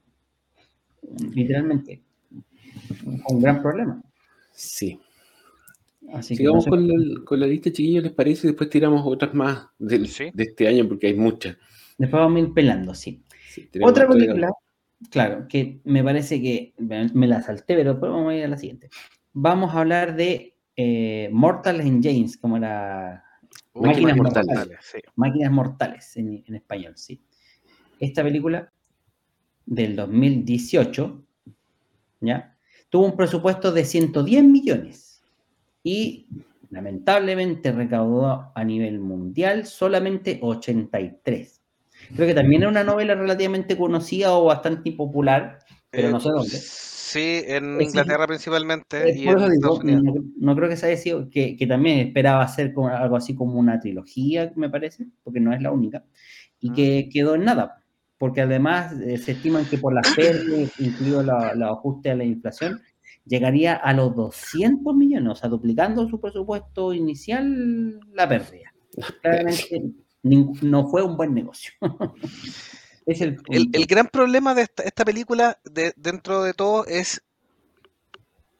literalmente, 1.34 2.00
un 3.28 3.40
gran 3.40 3.62
problema. 3.62 4.02
Sí. 4.54 5.00
Así 6.12 6.34
que 6.34 6.38
Sigamos 6.38 6.58
no 6.58 6.62
sé- 6.64 6.70
con 6.70 6.88
la, 6.88 7.24
con 7.24 7.40
la 7.40 7.46
lista, 7.46 7.70
chiquillos, 7.72 8.04
¿les 8.04 8.12
parece? 8.12 8.46
Y 8.46 8.50
después 8.50 8.68
tiramos 8.70 9.02
otras 9.04 9.34
más 9.34 9.68
del- 9.78 10.06
Sí. 10.08 10.30
de 10.34 10.44
este 10.44 10.68
año, 10.68 10.86
porque 10.88 11.08
hay 11.08 11.14
muchas. 11.14 11.56
después 11.98 12.20
vamos 12.20 12.36
a 12.36 12.40
ir 12.46 12.52
pelando, 12.52 12.94
sí. 12.94 13.22
Otra 13.82 14.04
de 14.06 14.12
película, 14.14 14.50
claro, 15.10 15.46
que 15.48 15.80
me 15.84 16.02
parece 16.02 16.42
que 16.42 16.74
me 16.78 17.26
la 17.26 17.40
salté, 17.40 17.74
pero 17.76 17.92
después 17.92 18.10
vamos 18.10 18.32
a 18.32 18.36
ir 18.36 18.44
a 18.44 18.48
la 18.48 18.56
siguiente. 18.58 18.90
Vamos 19.32 19.74
a 19.74 19.80
hablar 19.80 20.16
de 20.16 20.56
eh, 20.76 21.28
Mortal 21.32 21.80
Engines, 21.80 22.36
como 22.36 22.58
la 22.58 23.22
Uy, 23.74 23.88
Máquinas 23.88 24.16
mortales, 24.16 24.76
sí. 24.82 24.98
Máquinas 25.14 25.52
Mortales 25.52 26.16
en, 26.16 26.42
en 26.46 26.54
español, 26.56 26.94
sí. 26.96 27.22
Esta 28.00 28.22
película 28.24 28.72
del 29.66 29.94
2018, 29.96 31.24
¿ya? 32.20 32.53
Tuvo 32.94 33.06
un 33.06 33.16
presupuesto 33.16 33.72
de 33.72 33.84
110 33.84 34.44
millones 34.44 35.20
y 35.82 36.28
lamentablemente 36.70 37.72
recaudó 37.72 38.52
a 38.54 38.62
nivel 38.62 39.00
mundial 39.00 39.66
solamente 39.66 40.38
83. 40.40 41.60
Creo 42.14 42.28
que 42.28 42.34
también 42.34 42.62
es 42.62 42.68
una 42.68 42.84
novela 42.84 43.16
relativamente 43.16 43.76
conocida 43.76 44.34
o 44.34 44.44
bastante 44.44 44.92
popular, 44.92 45.58
pero 45.90 46.06
Eh, 46.06 46.10
no 46.12 46.20
sé 46.20 46.28
dónde. 46.28 46.50
Sí, 46.50 47.42
en 47.48 47.80
Es- 47.80 47.88
Inglaterra 47.88 48.28
principalmente 48.28 49.10
Eh, 49.10 49.14
y 49.18 49.26
en 49.26 49.50
digo, 49.50 49.80
no, 49.82 50.14
no 50.38 50.54
creo 50.54 50.68
que 50.68 50.76
se 50.76 50.86
haya 50.86 50.96
sido, 50.96 51.28
que, 51.28 51.56
que 51.56 51.66
también 51.66 51.98
esperaba 51.98 52.44
hacer 52.44 52.72
como 52.72 52.90
algo 52.90 53.16
así 53.16 53.34
como 53.34 53.58
una 53.58 53.80
trilogía, 53.80 54.52
me 54.54 54.70
parece, 54.70 55.06
porque 55.24 55.40
no 55.40 55.52
es 55.52 55.60
la 55.60 55.72
única, 55.72 56.04
y 56.60 56.70
Ah. 56.70 56.74
que 56.76 57.08
quedó 57.12 57.34
en 57.34 57.42
nada, 57.44 57.82
porque 58.18 58.42
además 58.42 58.92
eh, 59.00 59.18
se 59.18 59.32
estiman 59.32 59.64
que 59.66 59.78
por 59.78 59.92
las 59.94 60.14
pérdidas, 60.14 60.70
incluido 60.78 61.22
la- 61.22 61.54
los 61.54 61.70
ajustes 61.70 62.12
a 62.12 62.16
la 62.16 62.24
inflación, 62.24 62.80
llegaría 63.26 63.74
a 63.74 63.92
los 63.92 64.14
200 64.14 64.94
millones, 64.94 65.32
o 65.32 65.34
sea, 65.34 65.48
duplicando 65.48 66.08
su 66.08 66.20
presupuesto 66.20 66.92
inicial, 66.92 67.98
la 68.12 68.28
pérdida. 68.28 68.72
Claramente 69.22 69.82
no 70.22 70.88
fue 70.88 71.02
un 71.02 71.16
buen 71.16 71.34
negocio. 71.34 71.72
es 73.06 73.20
el, 73.20 73.36
El, 73.50 73.68
el 73.72 73.86
gran 73.86 74.06
problema 74.08 74.54
de 74.54 74.62
esta, 74.62 74.82
esta 74.82 75.04
película, 75.04 75.58
de, 75.64 75.92
dentro 75.96 76.42
de 76.42 76.54
todo, 76.54 76.86
es 76.86 77.22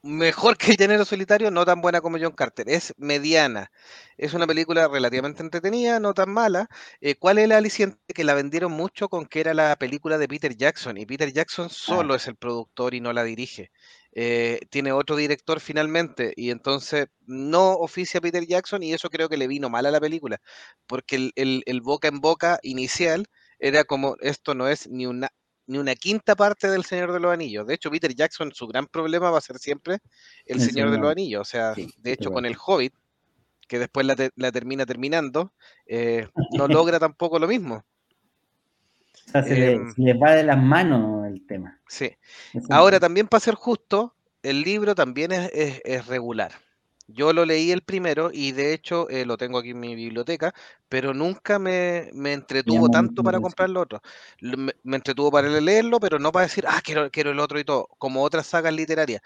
mejor 0.05 0.57
que 0.57 0.73
El 0.73 0.77
Llanero 0.79 1.05
Solitario, 1.05 1.51
no 1.51 1.65
tan 1.65 1.81
buena 1.81 2.01
como 2.01 2.19
John 2.21 2.33
Carter. 2.33 2.69
Es 2.69 2.95
mediana. 2.99 3.71
Es 4.17 4.35
una 4.35 4.47
película 4.47 4.89
relativamente 4.89 5.43
entretenida, 5.43 6.01
no 6.01 6.15
tan 6.15 6.31
mala. 6.31 6.69
Eh, 7.01 7.17
¿Cuál 7.17 7.39
es 7.39 7.45
el 7.45 7.53
aliciente? 7.53 7.99
Que 8.15 8.25
la 8.25 8.35
vendieron 8.35 8.73
mucho 8.73 9.09
con 9.09 9.27
que 9.27 9.41
era 9.41 9.55
la 9.55 9.77
película 9.77 10.19
de 10.19 10.29
Peter 10.29 10.57
Jackson. 10.57 10.97
Y 10.99 11.07
Peter 11.07 11.33
Jackson 11.33 11.71
solo 11.71 12.15
es 12.15 12.27
el 12.29 12.37
productor 12.37 12.95
y 12.95 13.01
no 13.01 13.13
la 13.13 13.25
dirige. 13.25 13.71
Eh, 14.13 14.61
tiene 14.71 14.93
otro 14.93 15.17
director 15.17 15.61
finalmente. 15.61 16.33
Y 16.37 16.51
entonces 16.51 17.07
no 17.27 17.73
oficia 17.75 18.21
Peter 18.21 18.47
Jackson. 18.47 18.83
Y 18.83 18.93
eso 18.95 19.11
creo 19.11 19.29
que 19.29 19.37
le 19.37 19.49
vino 19.49 19.71
mal 19.71 19.87
a 19.87 19.91
la 19.91 20.01
película. 20.01 20.41
Porque 20.87 21.17
el, 21.17 21.33
el- 21.37 21.63
el 21.67 21.81
boca 21.81 22.09
en 22.09 22.21
boca 22.21 22.59
inicial 22.63 23.27
era 23.59 23.85
como 23.85 24.17
esto 24.21 24.55
no 24.55 24.69
es 24.69 24.89
ni 24.89 25.07
una 25.07 25.31
ni 25.67 25.79
una 25.79 25.95
quinta 25.95 26.35
parte 26.35 26.69
del 26.69 26.85
Señor 26.85 27.13
de 27.13 27.21
los 27.21 27.33
Anillos. 27.33 27.67
De 27.67 27.75
hecho, 27.75 27.91
Peter 27.91 28.15
Jackson, 28.15 28.53
su 28.53 28.67
gran 28.67 28.87
problema 28.87 29.31
va 29.31 29.39
a 29.39 29.43
ser 29.43 29.59
siempre 29.59 29.99
el 30.47 30.61
El 30.61 30.61
Señor 30.61 30.91
de 30.91 30.99
los 30.99 31.11
Anillos. 31.11 31.41
O 31.41 31.45
sea, 31.45 31.75
Sí, 31.75 31.91
de 31.99 32.13
hecho, 32.13 32.31
con 32.31 32.45
el 32.47 32.57
Hobbit, 32.65 32.93
que 33.67 33.79
después 33.79 34.05
la, 34.07 34.15
te- 34.15 34.31
la 34.37 34.53
termina 34.53 34.85
terminando, 34.85 35.53
eh, 35.87 36.29
no 36.53 36.69
logra 36.69 36.99
tampoco 37.01 37.39
lo 37.39 37.49
mismo. 37.49 37.83
O 39.27 39.31
sea, 39.31 39.43
se, 39.43 39.55
le- 39.55 39.73
em, 39.73 39.95
se 39.95 40.03
les 40.03 40.17
va 40.23 40.33
de 40.35 40.43
las 40.45 40.63
manos 40.63 41.27
el 41.27 41.47
tema. 41.47 41.81
Sí. 41.89 42.11
Ahora, 42.71 43.01
también 43.01 43.27
para 43.27 43.41
ser 43.41 43.55
justo, 43.55 44.15
el 44.43 44.61
libro 44.61 44.95
también 44.95 45.33
es, 45.33 45.51
es- 45.55 45.81
es 45.85 46.07
regular. 46.07 46.53
Yo 47.07 47.33
lo 47.35 47.45
leí 47.45 47.71
el 47.71 47.83
primero 47.83 48.31
y 48.33 48.53
de 48.53 48.73
hecho 48.73 49.09
eh, 49.11 49.27
lo 49.27 49.37
tengo 49.37 49.59
aquí 49.59 49.71
en 49.71 49.81
mi 49.81 49.95
biblioteca, 49.95 50.53
pero 50.89 51.13
nunca 51.13 51.59
me, 51.59 52.09
me 52.15 52.33
entretuvo 52.33 52.89
tanto 52.89 53.23
para 53.23 53.41
comprar 53.41 53.69
lo 53.71 53.83
otro. 53.83 54.01
Me, 54.41 54.73
me 54.83 54.97
entretuvo 54.97 55.31
para 55.31 55.49
leerlo, 55.49 56.01
pero 56.01 56.19
no 56.19 56.33
para 56.33 56.47
decir, 56.47 56.65
ah, 56.67 56.81
quiero, 56.83 57.11
quiero 57.11 57.31
el 57.33 57.41
otro 57.41 57.59
y 57.61 57.65
todo, 57.65 57.89
como 57.99 58.23
otras 58.23 58.47
sagas 58.47 58.73
literarias. 58.75 59.21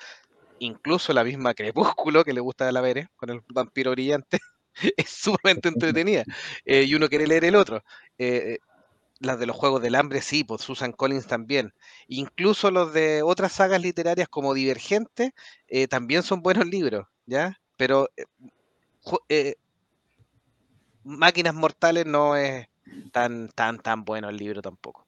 Incluso 0.59 1.13
la 1.13 1.25
misma 1.25 1.55
Crepúsculo, 1.57 2.25
que 2.25 2.33
le 2.33 2.41
gusta 2.41 2.69
a 2.69 2.73
la 2.73 2.81
Vere, 2.81 3.09
con 3.17 3.31
el 3.31 3.43
vampiro 3.49 3.93
brillante, 3.93 4.39
es 4.97 5.11
sumamente 5.11 5.69
entretenida. 5.69 6.25
eh, 6.65 6.85
y 6.85 6.95
uno 6.95 7.09
quiere 7.09 7.27
leer 7.27 7.45
el 7.45 7.57
otro. 7.57 7.83
Eh, 8.19 8.59
las 9.21 9.39
de 9.41 9.47
los 9.47 9.57
Juegos 9.57 9.83
del 9.83 9.95
Hambre, 9.97 10.23
sí, 10.23 10.45
pues 10.45 10.63
Susan 10.63 10.93
Collins 10.93 11.27
también. 11.27 11.73
Incluso 12.09 12.71
los 12.71 12.93
de 12.93 13.23
otras 13.23 13.53
sagas 13.53 13.83
literarias 13.83 14.29
como 14.29 14.55
Divergente, 14.55 15.33
también 15.91 16.23
son 16.23 16.43
buenos 16.43 16.67
libros, 16.67 17.07
¿ya? 17.27 17.59
Pero 17.79 18.09
eh, 18.17 18.25
eh, 19.31 19.55
Máquinas 21.05 21.55
Mortales 21.55 22.07
no 22.07 22.37
es 22.37 22.67
tan, 23.13 23.49
tan, 23.55 23.79
tan 23.79 24.05
bueno 24.05 24.29
el 24.29 24.37
libro 24.37 24.61
tampoco. 24.63 25.07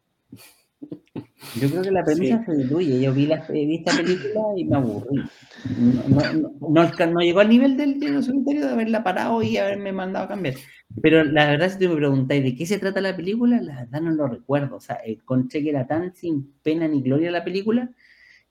Yo 1.55 1.69
creo 1.71 1.85
que 1.85 1.91
la 1.91 2.05
premisa 2.05 2.45
se 2.45 2.53
diluye. 2.55 3.01
Yo 3.01 3.13
vi, 3.13 3.27
la, 3.27 3.45
vi 3.49 3.77
esta 3.77 3.97
película 3.97 4.41
y 4.57 4.65
me 4.65 4.77
aburrí. 4.77 5.29
No, 5.65 6.05
no, 6.09 6.33
no, 6.33 6.53
no 6.69 6.81
alca- 6.81 7.07
no 7.07 7.21
llegó 7.21 7.41
al 7.41 7.49
nivel 7.49 7.77
del 7.77 7.99
lleno 7.99 8.23
solitario 8.23 8.67
de 8.67 8.73
haberla 8.73 9.03
parado 9.03 9.43
y 9.43 9.57
haberme 9.57 9.93
mandado 9.93 10.27
a 10.27 10.29
cambiar. 10.29 10.55
Pero 11.03 11.25
la 11.25 11.47
verdad, 11.47 11.71
si 11.71 11.79
tú 11.79 11.89
me 11.91 11.97
preguntáis 11.97 12.43
de 12.45 12.55
qué 12.55 12.67
se 12.67 12.79
trata 12.79 13.01
la 13.01 13.17
película, 13.17 13.61
la 13.61 13.81
verdad 13.81 14.01
no 14.01 14.11
lo 14.13 14.29
recuerdo. 14.29 14.77
O 14.77 14.81
sea, 14.81 15.01
encontré 15.05 15.63
que 15.63 15.71
era 15.71 15.87
tan 15.87 16.15
sin 16.15 16.53
pena 16.63 16.87
ni 16.89 17.03
gloria 17.03 17.31
la 17.31 17.45
película 17.45 17.91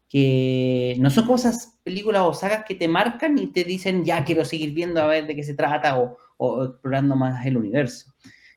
que 0.09 0.95
no 0.99 1.09
son 1.11 1.27
cosas, 1.27 1.77
películas 1.83 2.23
o 2.25 2.33
sagas 2.33 2.65
que 2.67 2.75
te 2.75 2.87
marcan 2.87 3.37
y 3.37 3.47
te 3.47 3.63
dicen 3.63 4.03
ya 4.03 4.25
quiero 4.25 4.43
seguir 4.43 4.73
viendo 4.73 5.01
a 5.01 5.07
ver 5.07 5.27
de 5.27 5.35
qué 5.35 5.43
se 5.43 5.53
trata 5.53 5.99
o, 5.99 6.17
o 6.37 6.63
explorando 6.65 7.15
más 7.15 7.45
el 7.45 7.57
universo. 7.57 8.11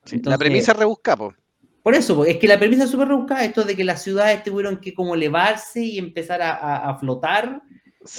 Sí, 0.04 0.20
la 0.24 0.38
premisa 0.38 0.72
es 0.72 0.78
rebuscada, 0.78 1.16
po. 1.18 1.34
por 1.82 1.94
eso, 1.94 2.24
es 2.24 2.38
que 2.38 2.48
la 2.48 2.58
premisa 2.58 2.84
es 2.84 2.90
súper 2.90 3.08
rebuscada, 3.08 3.44
esto 3.44 3.64
de 3.64 3.76
que 3.76 3.84
las 3.84 4.02
ciudades 4.02 4.42
tuvieron 4.42 4.78
que 4.80 4.94
como 4.94 5.14
elevarse 5.14 5.80
y 5.84 5.98
empezar 5.98 6.40
a, 6.42 6.54
a- 6.54 6.90
a 6.90 6.98
flotar. 6.98 7.62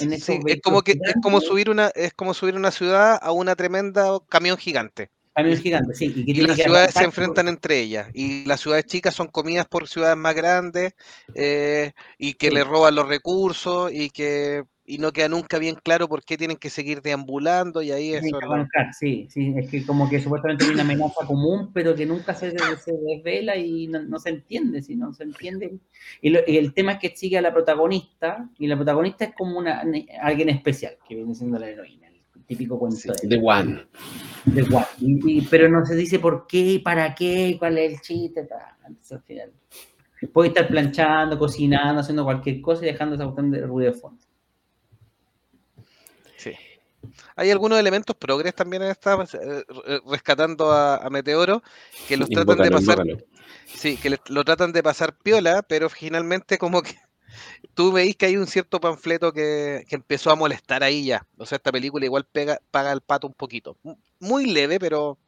En 0.00 0.18
Sí, 0.18 0.38
es 0.46 0.60
como 0.62 0.80
que 0.82 0.92
es 0.92 1.14
como 1.22 1.40
subir 1.40 1.68
una 1.68 1.88
es 1.88 2.14
como 2.14 2.32
subir 2.32 2.54
una 2.56 2.70
ciudad 2.70 3.18
a 3.20 3.32
una 3.32 3.54
tremenda 3.54 4.18
camión 4.30 4.56
gigante. 4.56 5.10
Camión 5.34 5.58
gigante, 5.58 5.94
sí. 5.94 6.24
Y, 6.26 6.34
las 6.42 6.56
ciudades 6.56 6.94
se 6.94 7.04
enfrentan 7.04 7.48
entre 7.48 7.80
ellas. 7.80 8.08
Y 8.14 8.44
las 8.44 8.60
ciudades 8.60 8.86
chicas 8.86 9.14
son 9.14 9.26
comidas 9.26 9.66
por 9.66 9.88
ciudades 9.88 10.16
más 10.16 10.34
grandes 10.34 10.94
eh, 11.34 11.92
y 12.18 12.34
que 12.34 12.50
le 12.50 12.62
roban 12.62 12.94
los 12.94 13.08
recursos 13.08 13.90
y 13.92 14.10
que 14.10 14.62
y 14.86 14.98
no 14.98 15.12
queda 15.12 15.28
nunca 15.28 15.58
bien 15.58 15.76
claro 15.82 16.08
por 16.08 16.22
qué 16.24 16.36
tienen 16.36 16.58
que 16.58 16.68
seguir 16.68 17.00
deambulando 17.00 17.80
y 17.80 17.90
ahí 17.90 18.14
eso... 18.14 18.38
Sí, 18.98 19.26
sí, 19.30 19.54
es 19.56 19.70
que 19.70 19.84
como 19.86 20.10
que 20.10 20.20
supuestamente 20.20 20.64
hay 20.64 20.72
una 20.72 20.82
amenaza 20.82 21.26
común, 21.26 21.70
pero 21.72 21.94
que 21.94 22.04
nunca 22.04 22.34
se, 22.34 22.52
desvela 22.52 23.56
y 23.56 23.88
no, 23.88 24.18
se 24.18 24.28
entiende, 24.28 24.82
si 24.82 24.94
no 24.94 25.14
se 25.14 25.24
entiende. 25.24 25.78
Y, 26.20 26.36
el 26.36 26.74
tema 26.74 26.92
es 26.92 26.98
que 26.98 27.16
sigue 27.16 27.38
a 27.38 27.42
la 27.42 27.52
protagonista, 27.52 28.50
y 28.58 28.66
la 28.66 28.76
protagonista 28.76 29.24
es 29.24 29.34
como 29.34 29.58
una 29.58 29.82
alguien 30.20 30.50
especial, 30.50 30.96
que 31.08 31.14
viene 31.14 31.34
siendo 31.34 31.58
la 31.58 31.68
heroína, 31.68 32.03
típico 32.46 32.78
cuento 32.78 33.12
de... 33.22 33.40
One. 33.42 33.86
De 34.44 34.62
One. 34.62 35.46
pero 35.50 35.68
no 35.68 35.84
se 35.84 35.94
dice 35.94 36.18
por 36.18 36.46
qué, 36.46 36.80
para 36.84 37.14
qué, 37.14 37.56
cuál 37.58 37.78
es 37.78 37.92
el 37.92 38.00
chiste, 38.00 38.46
al 39.10 39.22
final. 39.22 39.52
Puede 40.32 40.48
estar 40.48 40.68
planchando, 40.68 41.38
cocinando, 41.38 42.00
haciendo 42.00 42.24
cualquier 42.24 42.60
cosa 42.60 42.84
y 42.84 42.86
dejando 42.86 43.14
esa 43.14 43.24
cuestión 43.24 43.50
de 43.50 43.60
ruido 43.66 43.92
de 43.92 43.98
fondo. 43.98 44.24
Hay 47.36 47.50
algunos 47.50 47.78
elementos 47.78 48.16
progres 48.16 48.54
también 48.54 48.82
en 48.82 48.90
esta, 48.90 49.14
eh, 49.14 50.00
rescatando 50.06 50.70
a, 50.72 51.08
Meteoro, 51.10 51.62
que 52.08 52.16
los 52.16 52.28
tratan 52.28 52.58
de 52.58 52.70
pasar. 52.70 53.04
Sí, 53.66 53.96
que 53.96 54.16
lo 54.28 54.44
tratan 54.44 54.72
de 54.72 54.82
pasar 54.82 55.16
piola, 55.18 55.62
pero 55.62 55.88
finalmente 55.88 56.58
como 56.58 56.82
que 56.82 56.94
tú 57.74 57.92
veis 57.92 58.16
que 58.16 58.26
hay 58.26 58.36
un 58.36 58.46
cierto 58.46 58.80
panfleto 58.80 59.32
que, 59.32 59.84
empezó 59.90 60.30
a 60.30 60.36
molestar 60.36 60.82
ahí 60.82 61.06
ya. 61.06 61.26
O 61.36 61.46
sea, 61.46 61.56
esta 61.56 61.72
película 61.72 62.04
igual 62.04 62.26
pega, 62.30 62.58
paga 62.70 62.92
el 62.92 63.00
pato 63.00 63.26
un 63.26 63.34
poquito. 63.34 63.76
Muy 64.20 64.46
leve, 64.46 64.78
pero 64.78 65.18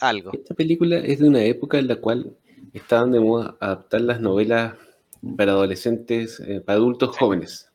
algo. 0.00 0.30
Esta 0.32 0.54
película 0.54 0.98
es 0.98 1.18
de 1.18 1.28
una 1.28 1.42
época 1.42 1.78
en 1.78 1.88
la 1.88 1.96
cual 1.96 2.36
estaban 2.72 3.12
de 3.12 3.20
moda 3.20 3.56
adaptar 3.60 4.00
las 4.00 4.20
novelas 4.20 4.74
para 5.36 5.52
adolescentes, 5.52 6.40
eh, 6.40 6.60
para 6.60 6.76
adultos 6.76 7.16
jóvenes. 7.16 7.70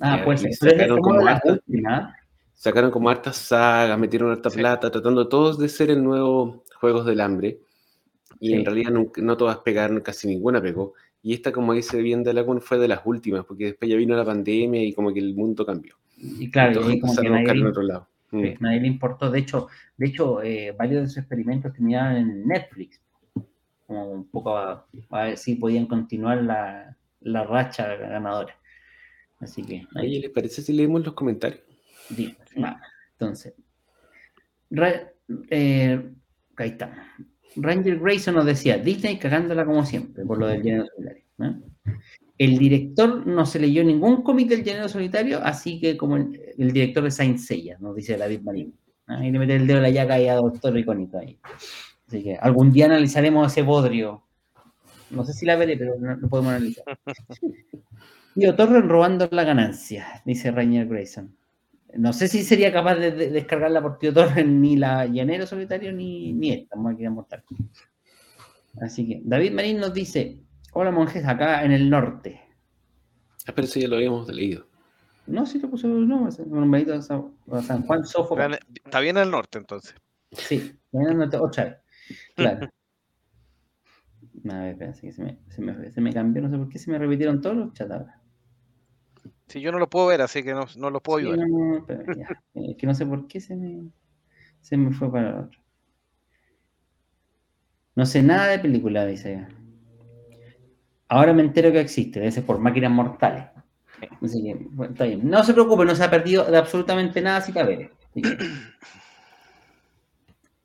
Ah, 0.00 0.20
pues 0.24 0.44
es 0.44 0.58
como 1.00 1.20
sacaron 2.54 2.90
como 2.90 3.10
hartas 3.10 3.36
sagas, 3.36 3.98
metieron 3.98 4.30
harta 4.30 4.50
plata, 4.50 4.90
tratando 4.90 5.28
todos 5.28 5.58
de 5.58 5.68
ser 5.68 5.90
el 5.90 6.02
nuevo 6.02 6.64
Juegos 6.80 7.04
del 7.04 7.20
Hambre. 7.20 7.60
Y 8.40 8.54
en 8.54 8.64
realidad 8.64 8.90
no, 8.90 9.36
todas 9.36 9.58
pegaron, 9.58 10.00
casi 10.00 10.28
ninguna 10.28 10.60
pegó. 10.60 10.94
Y 11.24 11.32
esta, 11.32 11.52
como 11.52 11.72
dice 11.72 12.02
bien 12.02 12.22
de 12.22 12.34
Laguna, 12.34 12.60
fue 12.60 12.78
de 12.78 12.86
las 12.86 13.00
últimas, 13.06 13.46
porque 13.46 13.64
después 13.64 13.90
ya 13.90 13.96
vino 13.96 14.14
la 14.14 14.26
pandemia 14.26 14.84
y 14.84 14.92
como 14.92 15.10
que 15.10 15.20
el 15.20 15.34
mundo 15.34 15.64
cambió. 15.64 15.96
Y 16.18 16.50
claro, 16.50 16.90
y 16.90 17.00
como 17.00 17.16
que 17.16 17.30
nadie, 17.30 17.50
en 17.50 17.66
otro 17.66 17.82
lado. 17.82 18.08
Mm. 18.30 18.42
nadie 18.60 18.80
le 18.80 18.88
importó. 18.88 19.30
De 19.30 19.38
hecho, 19.38 19.68
de 19.96 20.06
hecho 20.06 20.42
eh, 20.42 20.74
varios 20.78 21.00
de 21.00 21.06
esos 21.06 21.16
experimentos 21.16 21.72
tenían 21.72 22.18
en 22.18 22.46
Netflix, 22.46 23.00
como 23.86 24.10
un 24.10 24.28
poco 24.28 24.54
a, 24.54 24.86
ver 25.10 25.38
si 25.38 25.54
podían 25.54 25.86
continuar 25.86 26.42
la, 26.42 26.94
la 27.20 27.44
racha 27.44 27.96
ganadora. 27.96 28.54
Así 29.40 29.62
que. 29.62 29.86
Ahí. 29.94 30.20
¿les 30.20 30.30
parece 30.30 30.60
si 30.60 30.74
leemos 30.74 31.06
los 31.06 31.14
comentarios? 31.14 31.62
Entonces, 33.12 33.54
eh, 35.48 36.12
ahí 36.58 36.68
está. 36.68 37.16
Ranger 37.56 37.98
Grayson 37.98 38.34
nos 38.34 38.46
decía, 38.46 38.78
Disney 38.78 39.18
cagándola 39.18 39.64
como 39.64 39.84
siempre, 39.84 40.24
por 40.24 40.38
lo 40.38 40.46
del 40.46 40.62
género 40.62 40.86
solitario. 40.86 41.24
El 42.36 42.58
director 42.58 43.26
no 43.26 43.46
se 43.46 43.60
leyó 43.60 43.84
ningún 43.84 44.22
cómic 44.22 44.48
del 44.48 44.64
género 44.64 44.88
solitario, 44.88 45.40
así 45.42 45.80
que 45.80 45.96
como 45.96 46.16
el, 46.16 46.72
director 46.72 47.04
de 47.04 47.10
Saint 47.10 47.38
Seiya, 47.38 47.78
nos 47.78 47.94
dice 47.94 48.16
David 48.16 48.40
Marín. 48.40 48.74
Ahí 49.06 49.30
le 49.30 49.38
mete 49.38 49.56
el 49.56 49.66
dedo 49.66 49.76
en 49.78 49.82
la 49.84 49.90
llaga 49.90 50.20
y 50.20 50.28
a 50.28 50.34
Doctor 50.34 50.76
Icónico 50.76 51.18
ahí. 51.18 51.38
Así 52.08 52.22
que 52.22 52.36
algún 52.36 52.72
día 52.72 52.86
analizaremos 52.86 53.52
ese 53.52 53.62
bodrio. 53.62 54.24
No 55.10 55.24
sé 55.24 55.32
si 55.32 55.46
la 55.46 55.56
veré, 55.56 55.76
pero 55.76 55.94
no, 55.98 56.28
podemos 56.28 56.52
analizar. 56.52 56.84
Y 58.36 58.52
Torren 58.54 58.88
robando 58.88 59.28
la 59.30 59.44
ganancia, 59.44 60.20
dice 60.24 60.50
Ranger 60.50 60.88
Grayson. 60.88 61.36
No 61.96 62.12
sé 62.12 62.28
si 62.28 62.42
sería 62.42 62.72
capaz 62.72 62.96
de, 62.96 63.10
descargarla 63.12 63.82
por 63.82 63.98
Tío 63.98 64.12
Torres 64.12 64.46
ni 64.46 64.76
la 64.76 65.06
Llanero 65.06 65.46
Solitario 65.46 65.92
ni, 65.92 66.32
ni 66.32 66.52
esta, 66.52 66.76
Máquina 66.76 67.10
Mortal. 67.10 67.42
Así 68.80 69.06
que 69.06 69.20
David 69.24 69.52
Marín 69.52 69.78
nos 69.78 69.94
dice: 69.94 70.40
Hola 70.72 70.90
monjes, 70.90 71.24
acá 71.26 71.64
en 71.64 71.72
el 71.72 71.88
norte. 71.88 72.40
Ah, 73.46 73.52
pero 73.54 73.66
eso 73.66 73.78
ya 73.78 73.88
lo 73.88 73.96
habíamos 73.96 74.28
leído. 74.28 74.66
No, 75.26 75.46
sí 75.46 75.58
lo 75.58 75.70
puso, 75.70 75.88
no, 75.88 76.28
un 76.28 76.74
a 76.74 77.62
San 77.62 77.82
Juan 77.82 78.04
Sofo. 78.04 78.36
Está 78.84 79.00
bien 79.00 79.16
al 79.16 79.30
norte 79.30 79.58
entonces. 79.58 79.94
Sí, 80.32 80.78
bien 80.92 81.08
al 81.08 81.18
norte, 81.18 81.36
otra 81.36 81.64
vez. 81.64 81.76
Claro. 82.36 82.68
A 84.50 84.58
ver, 84.58 84.72
espera, 84.72 84.92
se 84.92 85.22
me, 85.22 85.38
se, 85.48 85.62
me, 85.62 85.90
se 85.90 86.00
me 86.02 86.12
cambió, 86.12 86.42
no 86.42 86.50
sé 86.50 86.58
por 86.58 86.68
qué 86.68 86.78
se 86.78 86.90
me 86.90 86.98
repitieron 86.98 87.40
todos 87.40 87.56
los 87.56 87.72
chats 87.72 88.04
ahora. 89.44 89.52
Sí, 89.52 89.60
yo 89.60 89.72
no 89.72 89.78
lo 89.78 89.88
puedo 89.88 90.06
ver, 90.06 90.22
así 90.22 90.42
que 90.42 90.52
no, 90.52 90.66
no 90.76 90.90
lo 90.90 91.00
puedo 91.00 91.18
ayudar. 91.18 91.48
No, 91.48 91.86
eh, 92.54 92.76
que 92.76 92.86
no 92.86 92.94
sé 92.94 93.06
por 93.06 93.26
qué 93.26 93.40
se 93.40 93.56
me, 93.56 93.90
se 94.60 94.76
me 94.76 94.92
fue 94.92 95.10
para 95.10 95.30
el 95.30 95.36
otro. 95.36 95.60
No 97.96 98.06
sé 98.06 98.22
nada 98.22 98.48
de 98.48 98.58
película, 98.58 99.06
dice. 99.06 99.46
Ahora 101.08 101.32
me 101.32 101.42
entero 101.42 101.70
que 101.70 101.80
existe, 101.80 102.18
debe 102.18 102.32
ser 102.32 102.44
por 102.44 102.58
máquinas 102.58 102.90
mortales. 102.90 103.44
Así 104.20 104.42
que, 104.42 104.68
está 104.84 105.04
bien. 105.04 105.28
No 105.28 105.44
se 105.44 105.52
preocupe, 105.52 105.84
no 105.84 105.94
se 105.94 106.02
ha 106.02 106.10
perdido 106.10 106.44
de 106.44 106.58
absolutamente 106.58 107.20
nada 107.20 107.40
si 107.40 107.52
cabe. 107.52 107.92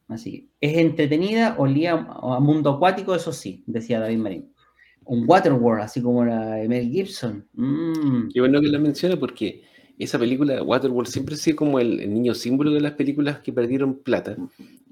Así 0.08 0.32
que, 0.32 0.68
es 0.68 0.78
entretenida, 0.78 1.56
olía 1.60 1.94
a 1.94 2.40
mundo 2.40 2.72
acuático, 2.72 3.14
eso 3.14 3.32
sí, 3.32 3.64
decía 3.68 4.00
David 4.00 4.18
Marín 4.18 4.54
un 5.10 5.26
Waterworld, 5.28 5.82
así 5.82 6.02
como 6.02 6.24
la 6.24 6.56
de 6.56 6.68
Mel 6.68 6.90
Gibson. 6.90 7.44
Mm. 7.54 8.30
Qué 8.32 8.40
bueno 8.40 8.62
que 8.62 8.68
la 8.68 8.78
menciona 8.78 9.20
porque 9.20 9.64
esa 9.98 10.20
película, 10.20 10.62
Waterworld, 10.62 11.10
siempre 11.10 11.34
ha 11.34 11.38
sido 11.38 11.58
como 11.58 11.80
el, 11.80 12.14
niño 12.14 12.36
símbolo 12.36 12.72
de 12.72 12.80
las 12.80 12.94
películas 12.94 13.40
que 13.40 13.52
perdieron 13.52 13.96
plata, 13.96 14.38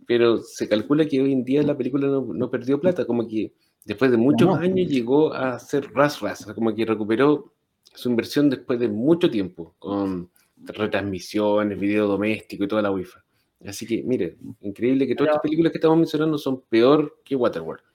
pero 0.07 0.39
se 0.39 0.67
calcula 0.67 1.05
que 1.05 1.21
hoy 1.21 1.31
en 1.31 1.43
día 1.43 1.61
la 1.61 1.77
película 1.77 2.07
no, 2.07 2.49
perdió 2.49 2.81
plata, 2.81 3.05
como 3.05 3.27
que 3.27 3.53
después 3.85 4.09
de 4.09 4.17
muchos 4.17 4.57
años 4.57 4.89
llegó 4.89 5.33
a 5.33 5.59
ser 5.59 5.93
ras 5.93 6.19
ras, 6.19 6.45
como 6.55 6.73
que 6.73 6.83
recuperó 6.83 7.53
su 7.93 8.09
inversión 8.09 8.49
después 8.49 8.79
de 8.79 8.89
mucho 8.89 9.29
tiempo, 9.29 9.75
con 9.77 10.29
retransmisiones, 10.57 11.79
video 11.79 12.07
doméstico 12.07 12.63
y 12.63 12.67
toda 12.67 12.81
la 12.81 12.91
wifi. 12.91 13.19
Así 13.65 13.85
que, 13.85 14.03
mire, 14.03 14.37
increíble 14.61 15.05
que 15.07 15.15
todas 15.15 15.29
estas 15.29 15.43
películas 15.43 15.71
que 15.71 15.77
estamos 15.77 15.97
mencionando 15.97 16.37
son 16.39 16.61
peor 16.61 17.19
que 17.23 17.35
Waterworld. 17.35 17.86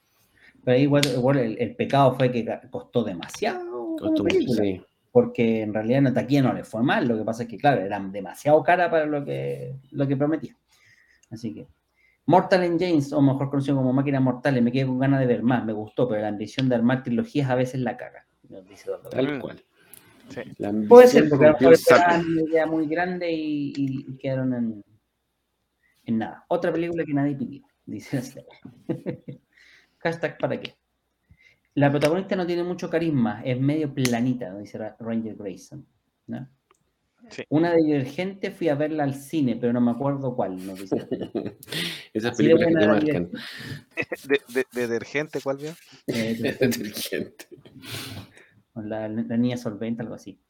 Pero 0.63 0.77
ahí 0.77 0.83
igual, 0.83 1.37
el, 1.37 1.75
pecado 1.75 2.15
fue 2.15 2.31
que 2.31 2.45
costó 2.69 3.03
demasiado. 3.03 3.95
Porque 5.11 5.61
en 5.61 5.73
realidad 5.73 6.07
en 6.07 6.13
taquilla 6.13 6.41
no 6.41 6.53
le 6.53 6.63
fue 6.63 6.81
mal. 6.81 7.07
Lo 7.07 7.17
que 7.17 7.23
pasa 7.23 7.43
es 7.43 7.49
que, 7.49 7.57
claro, 7.57 7.81
eran 7.81 8.11
demasiado 8.11 8.63
cara 8.63 8.89
para 8.89 9.05
lo 9.05 9.23
que, 9.23 9.75
lo 9.91 10.07
que 10.07 10.17
prometía. 10.17 10.55
Así 11.29 11.53
que. 11.53 11.67
Mortal 12.25 12.63
en 12.63 12.79
James, 12.79 13.11
o 13.11 13.21
mejor 13.21 13.49
conocido 13.49 13.75
como 13.75 13.91
Máquina 13.91 14.21
Mortales, 14.21 14.63
me 14.63 14.71
quedé 14.71 14.85
con 14.85 14.97
ganas 14.97 15.19
de 15.19 15.25
ver 15.25 15.43
más, 15.43 15.65
me 15.65 15.73
gustó, 15.73 16.07
pero 16.07 16.21
la 16.21 16.29
ambición 16.29 16.69
de 16.69 16.75
armar 16.75 17.03
trilogías 17.03 17.49
a 17.49 17.55
veces 17.55 17.81
la 17.81 17.97
caga. 17.97 18.25
Tal 19.11 19.41
cual. 19.41 19.61
Puede 20.87 21.07
ser, 21.07 21.29
porque 21.29 21.47
a 21.47 21.55
una 21.57 22.41
idea 22.41 22.65
muy 22.65 22.87
grande 22.87 23.29
y, 23.29 24.15
quedaron 24.17 24.53
en, 24.53 24.83
en, 26.05 26.17
nada. 26.17 26.45
Otra 26.47 26.71
película 26.71 27.03
que 27.03 27.13
nadie 27.13 27.35
pidió, 27.35 27.67
dice 27.85 28.45
Hashtag 30.03 30.37
para 30.37 30.59
qué. 30.59 30.75
La 31.75 31.89
protagonista 31.89 32.35
no 32.35 32.45
tiene 32.45 32.63
mucho 32.63 32.89
carisma, 32.89 33.41
es 33.43 33.59
medio 33.59 33.93
planita, 33.93 34.55
dice 34.57 34.77
Ranger 34.99 35.35
Grayson. 35.35 35.85
Una 37.49 37.71
de 37.71 37.81
Divergente 37.81 38.51
fui 38.51 38.69
a 38.69 38.75
verla 38.75 39.03
al 39.03 39.15
cine, 39.15 39.55
pero 39.55 39.73
no 39.73 39.81
me 39.81 39.91
acuerdo 39.91 40.35
cuál. 40.35 40.63
No 40.65 40.73
Esas 42.13 42.37
películas 42.37 42.67
que 42.67 42.75
te 42.75 42.87
marcan. 42.87 43.31
¿De, 44.53 44.65
detergente 44.73 45.39
cuál 45.41 45.57
vio? 45.57 45.71
Eh, 46.07 46.35
detergente. 46.39 47.47
La, 48.75 49.07
la, 49.07 49.37
niña 49.37 49.55
solvente, 49.55 50.01
algo 50.01 50.15
así. 50.15 50.41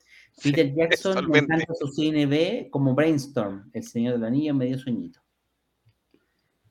Peter 0.42 0.74
Jackson 0.74 1.30
me 1.30 1.40
encanta 1.40 1.74
su 1.78 1.90
cine 1.90 2.26
B 2.26 2.70
como 2.72 2.96
Brainstorm, 2.96 3.70
El 3.74 3.84
Señor 3.84 4.14
de 4.14 4.20
la 4.20 4.30
Niña, 4.30 4.54
medio 4.54 4.80
sueñito. 4.80 5.20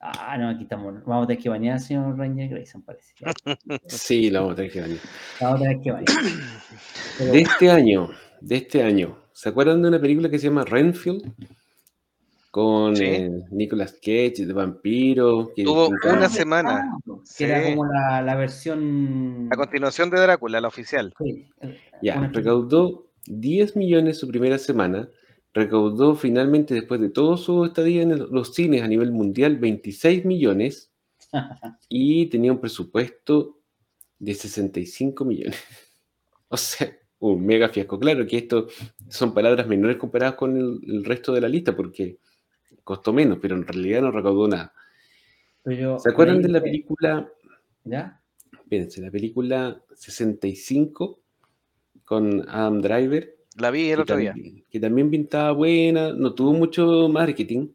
Ah, 0.05 0.37
no, 0.37 0.49
aquí 0.49 0.65
estamos. 0.65 0.95
Vamos 1.05 1.25
a 1.25 1.27
tener 1.29 1.41
que 1.41 1.49
bañar, 1.49 1.79
señor 1.79 2.19
Ranger 2.19 2.49
Grayson, 2.49 2.83
parece. 2.83 3.15
Sí, 3.87 4.31
lo 4.31 4.41
vamos 4.41 4.55
a 4.55 4.57
tener 4.57 4.73
que 4.73 4.81
bañar. 4.81 4.99
Vamos 5.41 5.61
a 5.61 5.63
tener 5.63 5.81
que 5.81 5.91
bañar. 5.93 6.09
De 7.19 7.41
este 7.41 7.71
año, 7.71 8.11
de 8.41 8.57
este 8.57 8.83
año, 8.83 9.17
¿se 9.33 9.49
acuerdan 9.49 9.81
de 9.81 9.89
una 9.89 10.01
película 10.01 10.29
que 10.29 10.41
se 10.41 10.49
llama 10.49 10.65
Renfield? 10.65 11.33
Con 12.51 13.01
eh, 13.01 13.31
Nicolas 13.53 13.93
Cage, 13.93 14.45
de 14.45 14.53
vampiro. 14.53 15.53
Que 15.55 15.63
Tuvo 15.63 15.89
una 15.89 16.29
semana. 16.29 16.83
Ah, 16.85 17.15
que 17.39 17.45
era 17.45 17.63
como 17.63 17.87
la, 17.87 18.23
la, 18.23 18.35
versión. 18.35 19.49
La 19.51 19.57
continuación 19.57 20.11
de 20.11 20.21
Drácula, 20.21 20.61
la 20.61 20.69
oficial. 20.69 21.15
Sí. 21.17 21.49
Ya, 22.03 22.29
recaudó 22.33 23.07
10 23.27 23.77
millones 23.77 24.19
su 24.19 24.27
primera 24.27 24.59
semana, 24.59 25.09
recaudó 25.55 26.15
finalmente, 26.15 26.75
después 26.75 27.01
de 27.01 27.11
todo 27.11 27.37
su 27.37 27.65
estadía 27.65 28.03
en 28.03 28.19
los 28.31 28.55
cines 28.55 28.83
a 28.83 28.89
nivel 28.89 29.13
mundial, 29.13 29.59
26 29.59 30.25
millones 30.25 30.91
y 31.89 32.27
tenía 32.27 32.53
un 32.53 32.61
presupuesto 32.61 33.59
de 34.19 34.35
65 34.35 35.25
millones. 35.25 35.57
O 36.55 36.59
sea, 36.59 36.95
un 37.21 37.47
mega 37.47 37.71
fiasco. 37.71 37.99
Claro 37.99 38.27
que 38.27 38.37
esto 38.37 38.67
son 39.09 39.33
palabras 39.33 39.67
menores 39.67 39.97
comparadas 39.97 40.35
con 40.35 40.55
el, 40.55 41.03
resto 41.03 41.33
de 41.33 41.41
la 41.41 41.49
lista 41.49 41.75
porque 41.75 42.19
costó 42.85 43.15
menos, 43.15 43.39
pero 43.41 43.57
en 43.57 43.67
realidad 43.67 44.03
no 44.03 44.11
recaudó 44.11 44.49
nada. 44.49 44.75
¿Se 45.65 46.11
acuerdan 46.11 46.43
de 46.43 46.51
la 46.51 46.61
película? 46.61 47.33
¿Ya? 47.85 48.21
Espérense, 48.53 49.01
la 49.01 49.11
película 49.11 49.83
65 49.95 51.23
con 52.05 52.47
Adam 52.51 52.83
Driver. 52.83 53.35
La 53.59 53.71
vi 53.71 53.91
el 53.91 54.01
otro 54.01 54.17
día. 54.17 54.35
Que 54.71 54.81
también 54.81 55.11
pintaba 55.11 55.53
buena, 55.53 56.13
no 56.13 56.35
tuvo 56.35 56.53
mucho 56.53 57.09
marketing. 57.09 57.69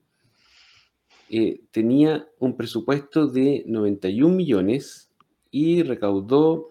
Eh, 1.29 1.61
tenía 1.71 2.27
un 2.39 2.55
presupuesto 2.55 3.27
de 3.27 3.63
91 3.67 4.35
millones 4.35 5.09
y 5.51 5.83
recaudó, 5.83 6.69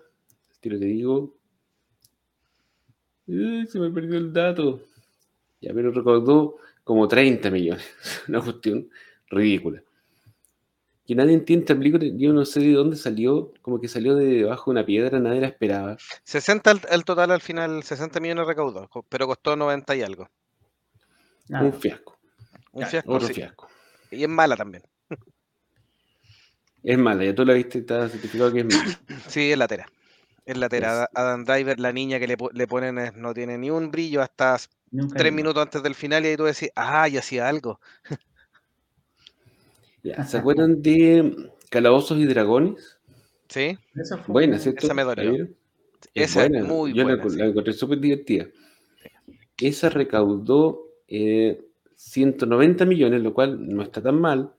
te 0.60 0.70
lo 0.70 0.78
digo, 0.78 1.36
se 3.26 3.78
me 3.78 3.90
perdió 3.90 4.18
el 4.18 4.32
dato. 4.32 4.80
Ya, 5.60 5.72
pero 5.74 5.90
recaudó 5.90 6.56
como 6.84 7.08
30 7.08 7.50
millones. 7.50 7.84
Una 8.28 8.40
cuestión 8.40 8.88
ridícula. 9.28 9.82
Que 11.06 11.14
nadie 11.14 11.34
entiende 11.34 11.64
esta 11.64 11.76
película, 11.76 12.04
yo 12.04 12.32
no 12.32 12.44
sé 12.44 12.60
de 12.60 12.72
dónde 12.72 12.96
salió, 12.96 13.52
como 13.62 13.80
que 13.80 13.86
salió 13.86 14.16
de 14.16 14.26
debajo 14.26 14.70
de 14.70 14.72
una 14.72 14.86
piedra, 14.86 15.20
nadie 15.20 15.40
la 15.40 15.46
esperaba. 15.46 15.96
60 16.24 16.72
el, 16.90 17.04
total 17.04 17.30
al 17.30 17.40
final, 17.40 17.82
60 17.84 18.18
millones 18.18 18.46
recaudó, 18.46 18.90
pero 19.08 19.26
costó 19.26 19.54
90 19.54 19.94
y 19.94 20.02
algo. 20.02 20.28
Un 21.48 21.72
fiasco. 21.72 22.18
Un 22.72 22.86
fiasco. 22.86 23.12
Otro 23.12 23.28
fiasco. 23.28 23.68
Y 24.10 24.24
es 24.24 24.28
mala 24.28 24.56
también. 24.56 24.82
Es 26.82 26.98
mala, 26.98 27.24
ya 27.24 27.34
tú 27.34 27.44
la 27.44 27.54
viste, 27.54 27.78
está 27.78 28.08
certificado 28.08 28.52
que 28.52 28.60
es 28.60 28.66
mala. 28.66 29.00
Sí, 29.28 29.52
es 29.52 29.58
latera. 29.58 29.86
Es 30.44 30.56
latera. 30.56 31.08
Adam 31.14 31.44
Driver, 31.44 31.78
la 31.78 31.92
niña 31.92 32.18
que 32.18 32.26
le, 32.26 32.36
le 32.52 32.66
ponen 32.66 33.12
no 33.16 33.32
tiene 33.34 33.58
ni 33.58 33.70
un 33.70 33.90
brillo 33.90 34.22
hasta 34.22 34.58
tres 35.16 35.32
minutos 35.32 35.62
antes 35.62 35.82
del 35.82 35.94
final 35.94 36.24
y 36.24 36.28
ahí 36.28 36.36
tú 36.36 36.44
decís, 36.44 36.70
ah, 36.74 37.08
y 37.08 37.16
hacía 37.16 37.48
algo. 37.48 37.80
¿Se 40.26 40.36
acuerdan 40.36 40.82
de 40.82 41.50
Calabozos 41.70 42.18
y 42.18 42.26
Dragones? 42.26 42.98
Sí. 43.48 43.78
Esa 43.94 44.18
fue 44.18 44.32
buena, 44.32 44.58
¿cierto? 44.58 44.86
Esa 44.86 44.94
me 44.94 45.04
dolió. 45.04 45.48
Esa 46.14 46.46
es 46.46 46.64
muy 46.64 46.92
Yo 46.92 47.04
buena. 47.04 47.24
la, 47.24 47.46
encontré 47.46 47.72
súper 47.72 48.00
divertida. 48.00 48.46
Esa 49.58 49.88
recaudó 49.88 50.90
eh, 51.08 51.64
190 51.96 52.84
millones, 52.84 53.22
lo 53.22 53.32
cual 53.32 53.68
no 53.68 53.82
está 53.82 54.02
tan 54.02 54.20
mal, 54.20 54.52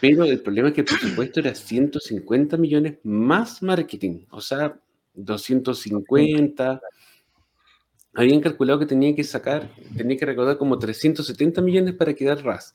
pero 0.00 0.24
el 0.24 0.40
problema 0.40 0.68
es 0.68 0.74
que 0.74 0.80
el 0.80 0.86
presupuesto 0.86 1.40
era 1.40 1.54
150 1.54 2.56
millones 2.56 2.98
más 3.02 3.62
marketing, 3.62 4.24
o 4.30 4.40
sea, 4.40 4.80
250. 5.14 6.80
Habían 8.14 8.40
calculado 8.40 8.78
que 8.78 8.86
tenía 8.86 9.14
que 9.14 9.24
sacar, 9.24 9.70
tenía 9.96 10.16
que 10.16 10.26
recaudar 10.26 10.56
como 10.56 10.78
370 10.78 11.60
millones 11.60 11.94
para 11.94 12.14
quedar 12.14 12.42
RAS 12.42 12.74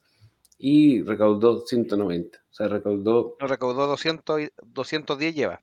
y 0.68 1.04
recaudó 1.04 1.64
190. 1.64 2.40
O 2.40 2.54
sea, 2.54 2.68
recaudó. 2.68 3.38
No, 3.40 3.48
recaudó 3.48 3.86
200, 3.86 4.50
210 4.66 5.36
lleva. 5.36 5.62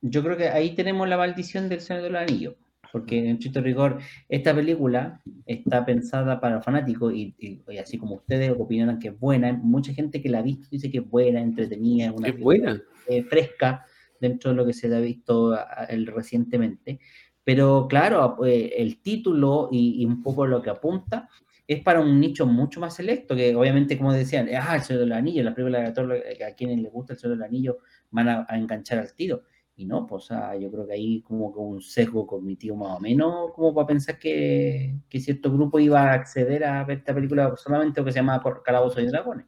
Yo 0.00 0.24
creo 0.24 0.36
que 0.36 0.48
ahí 0.48 0.74
tenemos 0.74 1.08
la 1.08 1.16
maldición 1.16 1.68
del 1.68 1.80
Señor 1.80 2.02
de 2.02 2.10
los 2.10 2.22
Anillos 2.22 2.54
porque 2.90 3.28
en 3.28 3.38
chiste 3.38 3.60
rigor, 3.60 3.98
esta 4.28 4.54
película 4.54 5.20
está 5.44 5.84
pensada 5.84 6.40
para 6.40 6.62
fanáticos 6.62 7.12
y, 7.12 7.34
así 7.78 7.98
como 7.98 8.14
ustedes 8.14 8.54
opinan 8.56 8.98
que 8.98 9.08
es 9.08 9.20
buena, 9.20 9.48
hay 9.48 9.56
mucha 9.58 9.92
gente 9.92 10.22
que 10.22 10.30
la 10.30 10.38
ha 10.38 10.42
visto 10.42 10.68
dice 10.70 10.90
que 10.90 10.98
es 10.98 11.10
buena, 11.10 11.40
entretenida, 11.40 12.12
una 12.12 12.28
es 12.28 12.40
buena. 12.40 12.82
Eh, 13.06 13.22
fresca 13.22 13.84
dentro 14.18 14.50
de 14.50 14.56
lo 14.56 14.64
que 14.64 14.72
se 14.72 14.94
ha 14.94 15.00
visto 15.00 15.58
el, 15.88 16.06
recientemente. 16.06 17.00
Pero 17.44 17.86
claro, 17.86 18.44
eh, 18.46 18.72
el 18.78 19.02
título 19.02 19.68
y, 19.70 20.02
un 20.06 20.22
poco 20.22 20.46
lo 20.46 20.62
que 20.62 20.70
apunta 20.70 21.28
es 21.66 21.82
para 21.82 22.00
un 22.00 22.20
nicho 22.20 22.46
mucho 22.46 22.80
más 22.80 22.94
selecto, 22.94 23.34
que 23.34 23.54
obviamente, 23.54 23.98
como 23.98 24.12
decían, 24.12 24.48
ah, 24.54 24.76
el 24.76 24.82
Señor 24.82 25.00
del 25.00 25.12
Anillo, 25.12 25.42
la 25.42 25.54
película 25.54 25.90
de 25.90 26.44
a 26.44 26.54
quienes 26.54 26.78
les 26.78 26.92
gusta 26.92 27.14
el 27.14 27.18
Señor 27.18 27.36
del 27.36 27.46
Anillo 27.46 27.78
van 28.10 28.28
a, 28.28 28.46
a 28.48 28.56
enganchar 28.56 28.98
al 28.98 29.14
tiro 29.14 29.42
y 29.78 29.84
no, 29.84 30.06
pues 30.06 30.28
yo 30.58 30.70
creo 30.70 30.86
que 30.86 30.94
ahí 30.94 31.20
como 31.20 31.52
que 31.52 31.58
un 31.58 31.82
sesgo 31.82 32.26
cognitivo 32.26 32.76
más 32.76 32.96
o 32.96 33.00
menos, 33.00 33.52
como 33.54 33.74
para 33.74 33.86
pensar 33.86 34.18
que, 34.18 35.00
que 35.06 35.20
cierto 35.20 35.52
grupo 35.52 35.78
iba 35.78 36.00
a 36.00 36.14
acceder 36.14 36.64
a 36.64 36.82
ver 36.84 36.98
esta 36.98 37.14
película 37.14 37.54
solamente 37.56 38.00
o 38.00 38.04
que 38.04 38.10
se 38.10 38.20
llama 38.20 38.42
Calabozo 38.64 39.02
y 39.02 39.06
Dragones. 39.06 39.44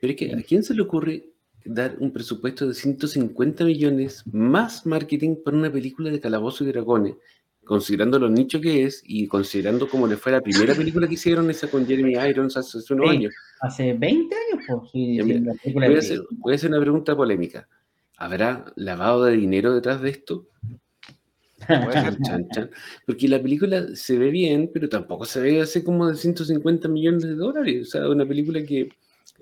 Pero 0.00 0.12
es 0.12 0.18
que, 0.18 0.34
¿a 0.34 0.42
quién 0.42 0.62
se 0.62 0.74
le 0.74 0.80
ocurre 0.80 1.30
dar 1.66 1.96
un 2.00 2.10
presupuesto 2.10 2.66
de 2.66 2.72
150 2.72 3.64
millones 3.64 4.24
más 4.32 4.86
marketing 4.86 5.36
para 5.44 5.58
una 5.58 5.70
película 5.70 6.10
de 6.10 6.20
Calabozo 6.20 6.64
y 6.64 6.68
Dragones? 6.68 7.16
Considerando 7.66 8.18
lo 8.18 8.30
nicho 8.30 8.60
que 8.60 8.84
es 8.84 9.02
y 9.04 9.26
considerando 9.26 9.88
como 9.88 10.06
le 10.06 10.16
fue 10.16 10.32
la 10.32 10.40
primera 10.40 10.74
película 10.74 11.06
que 11.06 11.14
hicieron, 11.14 11.50
esa 11.50 11.68
con 11.68 11.86
Jeremy 11.86 12.14
Irons 12.14 12.56
hace, 12.56 12.78
unos 12.94 13.10
años. 13.10 13.34
Hace 13.60 13.92
20 13.92 14.34
años, 14.34 14.64
pues. 14.66 14.90
Sí, 14.92 15.20
voy, 15.72 15.84
a 15.84 15.98
hacer, 15.98 16.20
voy 16.38 16.52
a 16.52 16.56
hacer 16.56 16.70
una 16.70 16.80
pregunta 16.80 17.16
polémica. 17.16 17.68
¿Habrá 18.16 18.64
lavado 18.76 19.24
de 19.24 19.36
dinero 19.36 19.74
detrás 19.74 20.00
de 20.00 20.10
esto? 20.10 20.46
Porque 23.06 23.28
la 23.28 23.42
película 23.42 23.88
se 23.94 24.18
ve 24.18 24.30
bien, 24.30 24.70
pero 24.72 24.88
tampoco 24.88 25.24
se 25.24 25.40
ve 25.40 25.60
así 25.60 25.82
como 25.82 26.08
de 26.08 26.16
150 26.16 26.88
millones 26.88 27.22
de 27.22 27.34
dólares. 27.34 27.88
O 27.88 27.90
sea, 27.90 28.08
una 28.08 28.26
película 28.26 28.64
que 28.64 28.88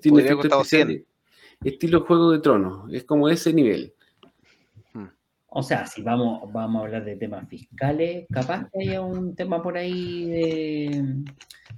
tiene 0.01 0.21
efectos 0.21 0.73
estilo 1.63 2.01
Juego 2.01 2.31
de 2.31 2.39
Tronos. 2.39 2.91
Es 2.91 3.03
como 3.03 3.29
ese 3.29 3.53
nivel. 3.53 3.93
O 5.57 5.63
sea, 5.63 5.87
si 5.87 6.01
vamos, 6.01 6.51
vamos 6.51 6.81
a 6.81 6.85
hablar 6.85 7.05
de 7.05 7.15
temas 7.15 7.47
fiscales, 7.47 8.27
capaz 8.29 8.67
que 8.69 8.89
haya 8.89 9.01
un 9.01 9.37
tema 9.37 9.63
por 9.63 9.77
ahí 9.77 10.25
de, 10.29 11.23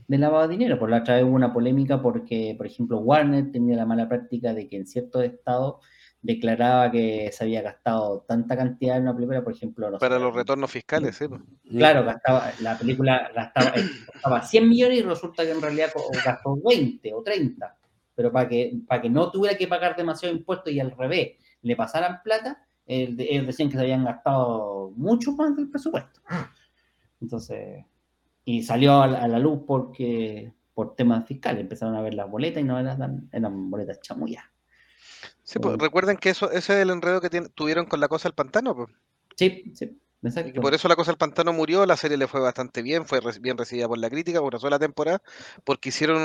de 0.07 0.17
lavado 0.17 0.47
de 0.47 0.57
dinero. 0.57 0.79
Por 0.79 0.89
la 0.89 0.97
otra 0.97 1.17
vez 1.17 1.23
hubo 1.23 1.35
una 1.35 1.53
polémica 1.53 2.01
porque, 2.01 2.55
por 2.57 2.65
ejemplo, 2.65 2.97
Warner 2.97 3.51
tenía 3.51 3.77
la 3.77 3.85
mala 3.85 4.09
práctica 4.09 4.55
de 4.55 4.67
que 4.67 4.77
en 4.77 4.87
ciertos 4.87 5.23
estados 5.25 5.75
declaraba 6.23 6.89
que 6.89 7.29
se 7.31 7.43
había 7.43 7.61
gastado 7.61 8.25
tanta 8.27 8.57
cantidad 8.57 8.97
en 8.97 9.03
una 9.03 9.13
película, 9.13 9.43
por 9.43 9.53
ejemplo. 9.53 9.95
Para 9.99 10.17
los 10.17 10.33
retornos 10.33 10.71
fiscales, 10.71 11.15
sí. 11.15 11.27
Pues. 11.27 11.41
Claro, 11.69 12.03
gastaba, 12.03 12.51
la 12.61 12.75
película 12.79 13.29
gastaba, 13.35 13.69
eh, 13.75 13.87
gastaba 14.11 14.41
100 14.41 14.69
millones 14.69 14.97
y 14.97 15.01
resulta 15.03 15.43
que 15.43 15.51
en 15.51 15.61
realidad 15.61 15.91
gastó 16.25 16.57
20 16.65 17.13
o 17.13 17.21
30. 17.21 17.77
Pero 18.15 18.31
para 18.31 18.49
que, 18.49 18.73
para 18.87 19.03
que 19.03 19.09
no 19.11 19.29
tuviera 19.29 19.55
que 19.55 19.67
pagar 19.67 19.95
demasiado 19.95 20.35
impuestos 20.35 20.73
y 20.73 20.79
al 20.79 20.89
revés 20.89 21.33
le 21.61 21.75
pasaran 21.75 22.21
plata, 22.23 22.66
ellos 22.87 23.47
decían 23.47 23.69
que 23.69 23.75
se 23.75 23.81
habían 23.81 24.05
gastado 24.05 24.91
mucho 24.95 25.33
más 25.33 25.55
del 25.55 25.69
presupuesto. 25.69 26.21
Entonces, 27.21 27.85
y 28.45 28.63
salió 28.63 29.01
a 29.01 29.27
la, 29.27 29.39
luz 29.39 29.61
porque 29.67 30.53
por 30.73 30.95
temas 30.95 31.27
fiscales 31.27 31.61
empezaron 31.61 31.95
a 31.95 32.01
ver 32.01 32.13
las 32.13 32.29
boletas 32.29 32.61
y 32.61 32.65
no 32.65 32.79
eran, 32.79 33.29
eran 33.31 33.69
boletas 33.69 33.99
chamullas. 34.01 34.45
Sí, 35.43 35.59
pues, 35.59 35.77
recuerden 35.77 36.17
que 36.17 36.29
eso, 36.29 36.51
ese 36.51 36.73
es 36.73 36.79
el 36.79 36.89
enredo 36.89 37.21
que 37.21 37.29
tuvieron 37.29 37.85
con 37.85 37.99
la 37.99 38.07
cosa 38.07 38.29
del 38.29 38.35
pantano. 38.35 38.75
Pues. 38.75 38.89
Sí, 39.35 39.71
sí, 39.75 39.97
exacto. 40.21 40.51
Y 40.55 40.61
por 40.61 40.73
eso 40.73 40.87
la 40.87 40.95
cosa 40.95 41.11
del 41.11 41.17
pantano 41.17 41.53
murió, 41.53 41.85
la 41.85 41.97
serie 41.97 42.17
le 42.17 42.27
fue 42.27 42.41
bastante 42.41 42.81
bien, 42.81 43.05
fue 43.05 43.21
bien 43.39 43.57
recibida 43.57 43.87
por 43.87 43.97
la 43.97 44.09
crítica 44.09 44.39
por 44.39 44.53
una 44.53 44.59
sola 44.59 44.77
temporada, 44.77 45.21
porque 45.63 45.89
hicieron 45.89 46.21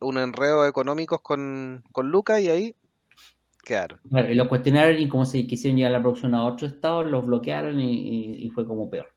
un, 0.00 0.18
enredo 0.18 0.66
económicos 0.66 1.20
con, 1.20 1.84
con 1.92 2.10
Lucas 2.10 2.40
y 2.40 2.48
ahí 2.48 2.76
quedaron. 3.68 4.00
y 4.30 4.34
lo 4.34 4.48
cuestionaron 4.48 4.98
y 4.98 5.08
como 5.08 5.24
se 5.24 5.46
quisieron 5.46 5.76
llegar 5.76 5.92
a 5.94 5.98
la 5.98 6.02
producción 6.02 6.34
a 6.34 6.44
otro 6.44 6.66
estado, 6.66 7.04
los 7.04 7.24
bloquearon 7.24 7.78
y, 7.78 8.50
fue 8.54 8.66
como 8.66 8.90
peor. 8.90 9.08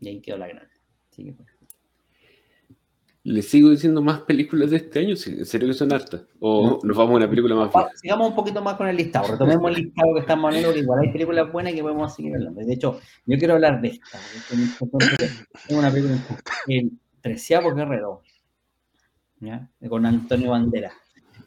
Y 0.00 0.08
ahí 0.08 0.20
quedó 0.20 0.38
la 0.38 0.48
grande. 0.48 0.70
Así 1.10 1.24
que, 1.24 1.34
le 3.22 3.42
sigo 3.42 3.68
diciendo 3.68 4.00
más 4.00 4.20
películas 4.22 4.70
de 4.70 4.78
este 4.78 5.00
año, 5.00 5.10
en 5.10 5.44
serio 5.44 5.68
que 5.68 5.74
son 5.74 5.92
hartas. 5.92 6.22
O 6.38 6.80
nos 6.82 6.96
vamos 6.96 7.12
a 7.12 7.16
una 7.16 7.28
película 7.28 7.54
más 7.54 7.70
buena. 7.70 7.90
Sigamos 7.94 8.30
un 8.30 8.34
poquito 8.34 8.62
más 8.62 8.76
con 8.76 8.88
el 8.88 8.96
listado, 8.96 9.32
retomemos 9.32 9.70
el 9.70 9.84
listado 9.84 10.14
que 10.14 10.20
estamos 10.20 10.46
hablando, 10.46 10.72
que 10.72 10.80
igual 10.80 11.00
hay 11.00 11.12
películas 11.12 11.52
buenas 11.52 11.74
que 11.74 11.82
podemos 11.82 12.14
seguir 12.14 12.34
hablando. 12.34 12.60
De 12.64 12.72
hecho, 12.72 12.98
yo 13.26 13.38
quiero 13.38 13.54
hablar 13.54 13.80
de 13.82 13.88
esta. 13.88 14.18
Es 15.68 15.76
una 15.76 15.90
película, 15.90 16.18
el 16.66 16.92
Treceavo 17.20 17.74
Guerrero, 17.74 18.22
¿ya? 19.40 19.68
con 19.88 20.06
Antonio 20.06 20.50
Bandera. 20.50 20.92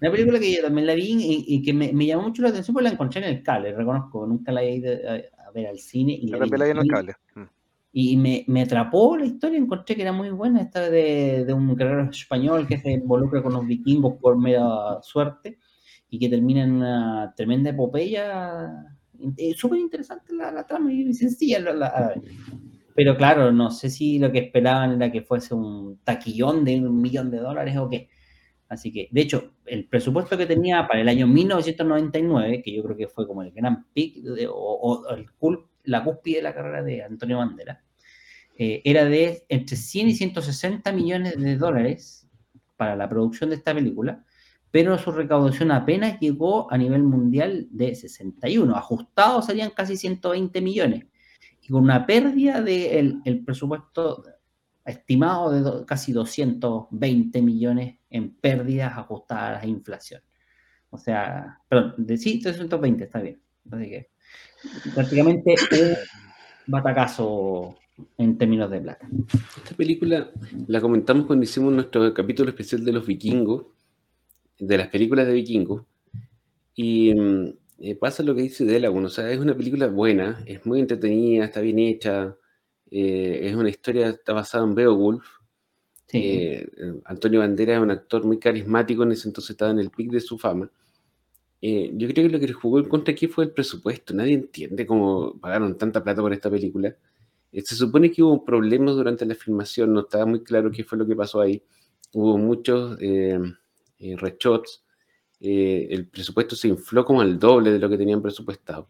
Una 0.04 0.12
película 0.12 0.38
que 0.38 0.54
yo 0.54 0.62
también 0.62 0.86
la 0.86 0.96
vi 0.96 1.46
y, 1.48 1.62
que 1.62 1.72
me, 1.72 1.94
me, 1.94 2.06
llamó 2.06 2.24
mucho 2.24 2.42
la 2.42 2.50
atención 2.50 2.74
porque 2.74 2.90
la 2.90 2.94
encontré 2.94 3.22
en 3.22 3.34
el 3.34 3.42
cable, 3.42 3.72
reconozco, 3.74 4.28
nunca 4.28 4.52
la 4.52 4.62
he 4.62 4.76
ido 4.76 4.92
a, 4.92 5.52
ver 5.52 5.68
al 5.68 5.80
cine. 5.80 6.12
Y 6.12 6.28
la, 6.28 6.40
la 6.40 6.66
vi 6.66 6.72
en 6.72 6.78
el 6.78 6.88
cable. 6.90 7.14
Mm. 7.36 7.44
Y 7.94 8.18
me, 8.18 8.44
me, 8.48 8.64
atrapó 8.64 9.16
la 9.16 9.24
historia, 9.24 9.58
encontré 9.58 9.96
que 9.96 10.02
era 10.02 10.12
muy 10.12 10.30
buena 10.32 10.62
esta 10.62 10.90
de, 10.90 11.46
de, 11.46 11.54
un 11.54 11.74
guerrero 11.74 12.10
español 12.10 12.68
que 12.68 12.80
se 12.80 12.92
involucra 12.92 13.42
con 13.42 13.54
los 13.54 13.66
vikingos 13.66 14.16
por 14.20 14.38
mera 14.38 15.02
suerte 15.02 15.58
y 16.10 16.20
que 16.20 16.28
termina 16.28 16.64
en 16.64 16.74
una 16.74 17.34
tremenda 17.34 17.70
epopeya. 17.70 18.74
Eh, 19.38 19.54
Súper 19.56 19.80
interesante 19.80 20.36
la, 20.36 20.52
la, 20.52 20.68
trama 20.68 20.92
y 20.92 21.14
sencilla. 21.14 21.62
La, 21.62 22.14
pero 22.94 23.16
claro, 23.16 23.54
no 23.54 23.72
sé 23.72 23.90
si 23.90 24.20
lo 24.20 24.34
que 24.34 24.40
esperaban 24.40 24.92
era 24.92 25.10
que 25.10 25.22
fuese 25.22 25.56
un 25.56 26.00
taquillón 26.04 26.66
de 26.66 26.82
un 26.82 27.02
millón 27.02 27.32
de 27.32 27.38
dólares 27.38 27.78
o 27.78 27.90
qué. 27.90 28.10
Así 28.74 28.92
que, 28.92 29.08
de 29.12 29.22
hecho, 29.22 29.54
el 29.66 29.88
presupuesto 29.88 30.38
que 30.38 30.46
tenía 30.46 30.88
para 30.88 31.02
el 31.02 31.08
año 31.08 31.28
1999, 31.28 32.62
que 32.64 32.74
yo 32.76 32.84
creo 32.84 32.98
que 32.98 33.08
fue 33.08 33.28
como 33.28 33.44
el 33.44 33.52
gran 33.52 33.86
pic 33.94 34.18
o, 34.50 35.06
la 35.86 36.04
cúspide 36.04 36.38
de 36.38 36.44
la 36.44 36.54
carrera 36.54 36.82
de 36.82 37.04
Antonio 37.04 37.38
Bandera, 37.38 37.84
eh, 38.58 38.82
era 38.84 39.06
de 39.06 39.46
entre 39.50 39.76
100 39.76 40.10
y 40.10 40.14
160 40.16 40.92
millones 40.92 41.40
de 41.40 41.58
dólares 41.58 42.28
para 42.78 42.96
la 42.96 43.08
producción 43.08 43.52
de 43.52 43.58
esta 43.58 43.74
película, 43.74 44.24
pero 44.72 44.98
su 44.98 45.12
recaudación 45.12 45.72
apenas 45.72 46.20
llegó 46.20 46.72
a 46.72 46.78
nivel 46.78 47.04
mundial 47.04 47.68
de 47.70 47.94
61. 47.94 48.76
Ajustados 48.76 49.46
serían 49.46 49.70
casi 49.70 49.98
120 49.98 50.62
millones. 50.62 51.06
Y 51.62 51.68
con 51.68 51.84
una 51.84 52.06
pérdida 52.08 52.62
del 52.62 53.22
el 53.24 53.44
presupuesto 53.44 54.24
estimado 54.84 55.52
de 55.52 55.86
casi 55.86 56.12
220 56.12 57.42
millones 57.42 57.98
en 58.14 58.34
pérdidas 58.36 58.98
ajustadas 58.98 59.64
a 59.64 59.68
inflación. 59.68 60.22
O 60.90 60.98
sea, 60.98 61.60
perdón, 61.68 61.96
de, 61.98 62.18
sí, 62.18 62.40
320, 62.40 63.04
está 63.04 63.20
bien. 63.20 63.42
Así 63.72 63.90
que 63.90 64.10
prácticamente 64.94 65.56
un 65.72 65.96
batacazo 66.68 67.76
en 68.18 68.38
términos 68.38 68.70
de 68.70 68.80
plata. 68.80 69.08
Esta 69.58 69.76
película 69.76 70.32
la 70.68 70.80
comentamos 70.80 71.26
cuando 71.26 71.44
hicimos 71.44 71.74
nuestro 71.74 72.14
capítulo 72.14 72.50
especial 72.50 72.86
de 72.86 72.94
los 72.94 73.06
vikingos, 73.06 73.66
de 74.60 74.78
las 74.78 74.88
películas 74.90 75.28
de 75.28 75.34
vikingos, 75.34 75.84
y 76.76 77.14
mm, 77.14 77.54
eh, 77.80 77.96
pasa 77.96 78.24
lo 78.24 78.36
que 78.36 78.44
dice 78.44 78.64
Delagun, 78.64 79.06
o 79.06 79.10
sea, 79.10 79.30
es 79.32 79.40
una 79.40 79.56
película 79.56 79.88
buena, 79.88 80.44
es 80.46 80.66
muy 80.66 80.80
entretenida, 80.80 81.46
está 81.46 81.62
bien 81.62 81.80
hecha, 81.80 82.36
eh, 82.92 83.40
es 83.44 83.56
una 83.56 83.70
historia, 83.70 84.10
está 84.10 84.34
basada 84.34 84.64
en 84.64 84.76
Beowulf. 84.76 85.26
Eh, 86.14 86.68
Antonio 87.06 87.40
Bandera 87.40 87.76
es 87.76 87.82
un 87.82 87.92
actor 87.92 88.24
muy 88.24 88.40
carismático, 88.40 89.04
en 89.04 89.14
ese 89.14 89.28
entonces 89.28 89.52
estaba 89.52 89.72
en 89.72 89.80
el 89.80 89.90
pic 89.90 90.12
de 90.12 90.22
su 90.22 90.38
fama. 90.38 90.70
Eh, 91.62 91.92
yo 91.96 92.08
creo 92.10 92.28
que 92.28 92.34
lo 92.34 92.40
que 92.40 92.54
jugó 92.54 92.80
en 92.80 92.90
contra 92.90 93.14
aquí 93.14 93.28
fue 93.28 93.46
el 93.46 93.52
presupuesto. 93.52 94.14
Nadie 94.14 94.34
entiende 94.36 94.86
cómo 94.86 95.40
pagaron 95.40 95.78
tanta 95.78 96.04
plata 96.04 96.22
por 96.22 96.34
esta 96.34 96.50
película. 96.50 96.96
se 97.52 97.76
supone 97.76 98.12
que 98.12 98.24
hubo 98.24 98.44
problemas 98.46 98.96
durante 98.96 99.26
la 99.26 99.36
filmación, 99.36 99.94
no 99.94 100.02
estaba 100.02 100.26
muy 100.26 100.44
claro 100.44 100.72
qué 100.72 100.84
fue 100.84 100.98
lo 100.98 101.06
que 101.08 101.16
pasó 101.16 101.42
ahí. 101.42 101.64
Hubo 102.14 102.38
muchos 102.38 102.98
reshots. 104.00 104.84
el 105.40 106.08
presupuesto 106.08 106.56
se 106.56 106.68
infló 106.68 107.06
como 107.06 107.22
al 107.22 107.40
doble 107.40 107.72
de 107.72 107.80
lo 107.80 107.90
que 107.90 107.98
tenían 107.98 108.22
presupuestado. 108.22 108.90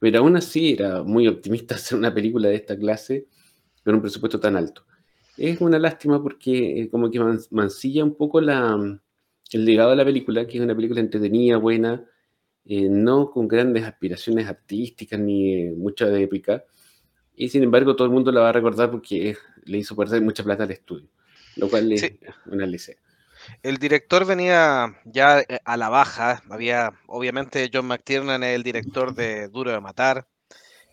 Pero 0.00 0.20
aún 0.20 0.36
así 0.36 0.72
era 0.72 1.02
muy 1.02 1.28
optimista 1.28 1.74
hacer 1.76 1.98
una 1.98 2.12
película 2.12 2.48
de 2.48 2.56
esta 2.56 2.76
clase 2.76 3.26
con 3.84 3.94
un 3.94 4.00
presupuesto 4.00 4.40
tan 4.40 4.56
alto. 4.56 4.84
Es 5.36 5.60
una 5.60 5.78
lástima 5.78 6.22
porque 6.22 6.80
eh, 6.80 6.90
como 6.90 7.10
que 7.10 7.20
mancilla 7.50 8.04
un 8.04 8.14
poco 8.16 8.40
la, 8.40 9.00
el 9.52 9.64
legado 9.64 9.90
de 9.90 9.96
la 9.96 10.04
película, 10.04 10.46
que 10.46 10.58
es 10.58 10.64
una 10.64 10.74
película 10.74 11.00
entretenida, 11.00 11.56
buena, 11.56 12.04
eh, 12.64 12.88
no 12.90 13.30
con 13.30 13.46
grandes 13.46 13.84
aspiraciones 13.84 14.48
artísticas 14.48 15.20
ni 15.20 15.54
eh, 15.54 15.74
mucha 15.76 16.06
de 16.06 16.22
épica. 16.22 16.64
Y 17.34 17.48
sin 17.48 17.62
embargo 17.62 17.94
todo 17.94 18.06
el 18.06 18.14
mundo 18.14 18.32
la 18.32 18.40
va 18.40 18.48
a 18.48 18.52
recordar 18.52 18.90
porque 18.90 19.36
le 19.64 19.78
hizo 19.78 19.94
perder 19.94 20.22
mucha 20.22 20.42
plata 20.42 20.64
al 20.64 20.70
estudio, 20.70 21.08
lo 21.56 21.68
cual 21.68 21.92
es 21.92 22.12
una 22.46 22.66
licea. 22.66 22.96
El 23.62 23.76
director 23.76 24.24
venía 24.24 24.96
ya 25.04 25.40
eh, 25.40 25.60
a 25.64 25.76
la 25.76 25.88
baja. 25.88 26.42
Había, 26.50 26.92
obviamente, 27.06 27.70
John 27.72 27.86
McTiernan 27.86 28.42
es 28.42 28.54
el 28.56 28.62
director 28.62 29.14
de 29.14 29.48
Duro 29.48 29.70
de 29.70 29.80
Matar, 29.80 30.26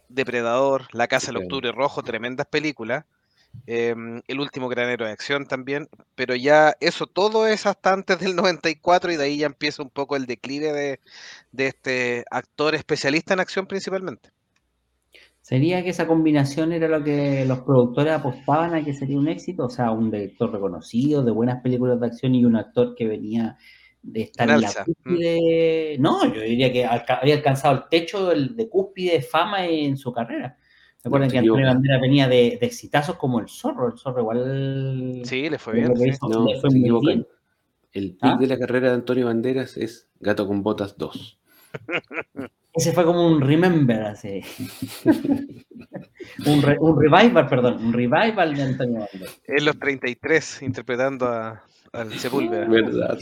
Depredador, 0.09 0.87
La 0.91 1.07
Casa 1.07 1.27
del 1.31 1.43
Octubre 1.43 1.71
Rojo, 1.71 2.03
tremendas 2.03 2.47
películas. 2.47 3.05
Em, 3.65 4.21
el 4.27 4.39
último 4.39 4.67
granero 4.67 5.05
de 5.05 5.11
acción 5.11 5.45
también, 5.45 5.87
pero 6.15 6.35
ya 6.35 6.75
eso 6.81 7.07
todo 7.07 7.47
es 7.47 7.65
hasta 7.65 7.93
antes 7.93 8.19
del 8.19 8.35
94 8.35 9.11
y 9.11 9.15
de 9.15 9.23
ahí 9.23 9.37
ya 9.37 9.45
empieza 9.45 9.83
un 9.83 9.89
poco 9.89 10.15
el 10.15 10.25
declive 10.25 10.73
de, 10.73 10.99
de 11.51 11.67
este 11.67 12.25
actor 12.29 12.75
especialista 12.75 13.33
en 13.33 13.39
acción 13.39 13.65
principalmente. 13.65 14.31
¿Sería 15.41 15.83
que 15.83 15.89
esa 15.89 16.07
combinación 16.07 16.71
era 16.71 16.87
lo 16.87 17.03
que 17.03 17.45
los 17.45 17.59
productores 17.59 18.13
apostaban 18.13 18.75
a 18.75 18.83
que 18.83 18.93
sería 18.93 19.17
un 19.17 19.27
éxito? 19.27 19.65
O 19.65 19.69
sea, 19.69 19.91
un 19.91 20.09
director 20.09 20.51
reconocido, 20.51 21.21
de 21.21 21.31
buenas 21.31 21.61
películas 21.61 21.99
de 21.99 22.07
acción 22.07 22.33
y 22.33 22.45
un 22.45 22.55
actor 22.55 22.95
que 22.95 23.07
venía 23.07 23.57
de 24.01 24.21
estar 24.21 24.49
en, 24.49 24.61
la 24.61 24.71
cúspide. 24.85 25.97
No, 25.99 26.33
yo 26.33 26.41
diría 26.41 26.71
que 26.71 26.85
había 26.85 27.35
alcanzado 27.35 27.75
el 27.75 27.89
techo 27.89 28.29
de 28.29 28.69
cúspide 28.69 29.13
de 29.13 29.21
fama 29.21 29.65
en 29.65 29.97
su 29.97 30.13
carrera. 30.13 30.57
Recuerden 31.03 31.29
que 31.29 31.37
Antonio 31.39 31.67
Bandera 31.67 31.99
venía 31.99 32.27
de, 32.27 32.59
exitazos 32.61 33.17
como 33.17 33.39
el 33.39 33.49
zorro. 33.49 33.87
El 33.87 33.97
zorro 33.97 34.21
igual. 34.21 35.21
Sí, 35.25 35.49
le 35.49 35.57
fue 35.57 35.73
bien. 35.73 35.93
no, 35.93 36.45
le 36.45 36.59
fue 36.59 36.69
muy 36.69 37.01
bien. 37.05 37.27
El 37.91 38.11
pick 38.11 38.23
¿Ah? 38.23 38.37
de 38.39 38.47
la 38.47 38.57
carrera 38.57 38.89
de 38.89 38.95
Antonio 38.95 39.25
Banderas 39.27 39.77
es 39.77 40.09
Gato 40.19 40.47
con 40.47 40.63
Botas 40.63 40.97
2. 40.97 41.39
Ese 42.73 42.91
fue 42.91 43.05
como 43.05 43.27
un 43.27 43.39
remember, 43.39 44.01
así. 44.01 44.41
un, 45.05 46.65
un, 46.79 46.99
revival, 46.99 47.47
perdón, 47.47 47.85
un 47.85 47.93
revival 47.93 48.55
de 48.55 48.63
Antonio 48.63 48.99
Banderas. 49.01 49.41
En 49.45 49.65
los 49.65 49.77
33, 49.77 50.63
interpretando 50.63 51.27
a, 51.27 51.63
al 51.91 52.11
Sepúlveda. 52.13 52.65
Verdad, 52.69 53.17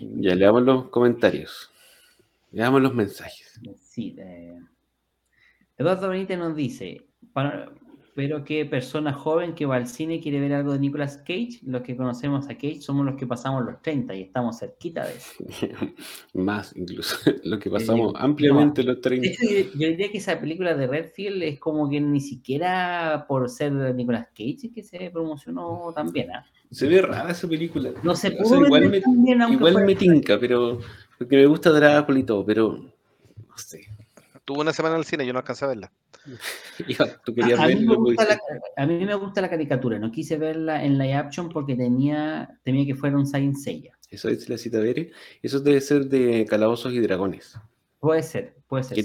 Ya 0.00 0.34
leamos 0.34 0.62
los 0.62 0.88
comentarios. 0.88 1.70
Leamos 2.54 2.82
los 2.82 2.94
mensajes. 2.94 3.60
Sí, 3.80 4.14
eh, 4.16 4.56
Eduardo 5.76 6.08
Benítez 6.08 6.38
nos 6.38 6.54
dice, 6.54 7.04
para, 7.32 7.74
pero 8.14 8.44
qué 8.44 8.64
persona 8.64 9.12
joven 9.12 9.56
que 9.56 9.66
va 9.66 9.74
al 9.74 9.88
cine 9.88 10.20
quiere 10.20 10.38
ver 10.38 10.52
algo 10.52 10.72
de 10.72 10.78
Nicolas 10.78 11.16
Cage. 11.18 11.58
Los 11.64 11.82
que 11.82 11.96
conocemos 11.96 12.48
a 12.48 12.54
Cage 12.54 12.80
somos 12.80 13.04
los 13.04 13.16
que 13.16 13.26
pasamos 13.26 13.64
los 13.64 13.82
30 13.82 14.14
y 14.14 14.22
estamos 14.22 14.60
cerquita 14.60 15.04
de 15.04 15.14
eso. 15.14 15.32
Más 16.34 16.76
incluso, 16.76 17.16
los 17.42 17.58
que 17.58 17.68
pasamos 17.68 18.12
ampliamente 18.16 18.84
los 18.84 19.00
30. 19.00 19.28
Yo, 19.74 19.88
diría 19.88 20.12
que 20.12 20.18
esa 20.18 20.38
película 20.38 20.74
de 20.74 20.86
Redfield 20.86 21.42
es 21.42 21.58
como 21.58 21.90
que 21.90 22.00
ni 22.00 22.20
siquiera 22.20 23.24
por 23.26 23.50
ser 23.50 23.72
Nicolas 23.96 24.28
Cage 24.28 24.70
que 24.72 24.84
se 24.84 25.10
promocionó 25.10 25.92
tan 25.92 26.12
bien. 26.12 26.30
¿ah? 26.30 26.46
Se 26.70 26.86
ve 26.86 27.02
rara 27.02 27.32
esa 27.32 27.48
película. 27.48 27.90
No 28.04 28.14
se 28.14 28.30
pudo 28.30 28.64
igual 28.64 28.90
me, 28.90 29.02
igual 29.52 29.84
me 29.84 29.96
tinca, 29.96 30.38
pero 30.38 30.78
porque 31.18 31.36
me 31.36 31.46
gusta 31.46 31.70
Drácula 31.70 32.18
y 32.18 32.24
todo, 32.24 32.44
pero 32.44 32.78
no 32.78 33.58
sé. 33.58 33.86
Tuvo 34.44 34.60
una 34.60 34.72
semana 34.72 34.96
en 34.96 35.00
el 35.00 35.06
cine, 35.06 35.26
yo 35.26 35.32
no 35.32 35.38
alcancé 35.38 35.64
a 35.64 35.68
verla. 35.68 35.92
a, 37.56 37.66
mí 37.66 37.84
me 39.04 39.14
gusta 39.14 39.40
la, 39.40 39.48
caricatura, 39.48 39.98
no 39.98 40.10
quise 40.10 40.36
verla 40.36 40.84
en 40.84 40.98
live 40.98 41.14
action 41.14 41.48
porque 41.48 41.76
tenía, 41.76 42.58
temía 42.62 42.84
que 42.84 42.94
fuera 42.94 43.16
un 43.16 43.26
Saint 43.26 43.56
Seiya. 43.56 43.96
Eso 44.10 44.28
es 44.28 44.48
la 44.48 44.58
cita 44.58 44.78
de 44.78 45.12
Eso 45.42 45.60
debe 45.60 45.80
ser 45.80 46.06
de 46.06 46.46
Calabozos 46.48 46.92
y 46.92 47.00
Dragones. 47.00 47.58
Puede 48.00 48.22
ser, 48.22 48.54
puede 48.66 48.84
ser. 48.84 48.98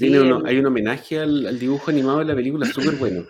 hay 0.45 0.57
un 0.59 0.65
homenaje 0.65 1.19
al, 1.19 1.57
dibujo 1.57 1.89
animado 1.89 2.19
de 2.19 2.25
la 2.25 2.35
película, 2.35 2.65
súper 2.65 2.95
bueno. 2.95 3.25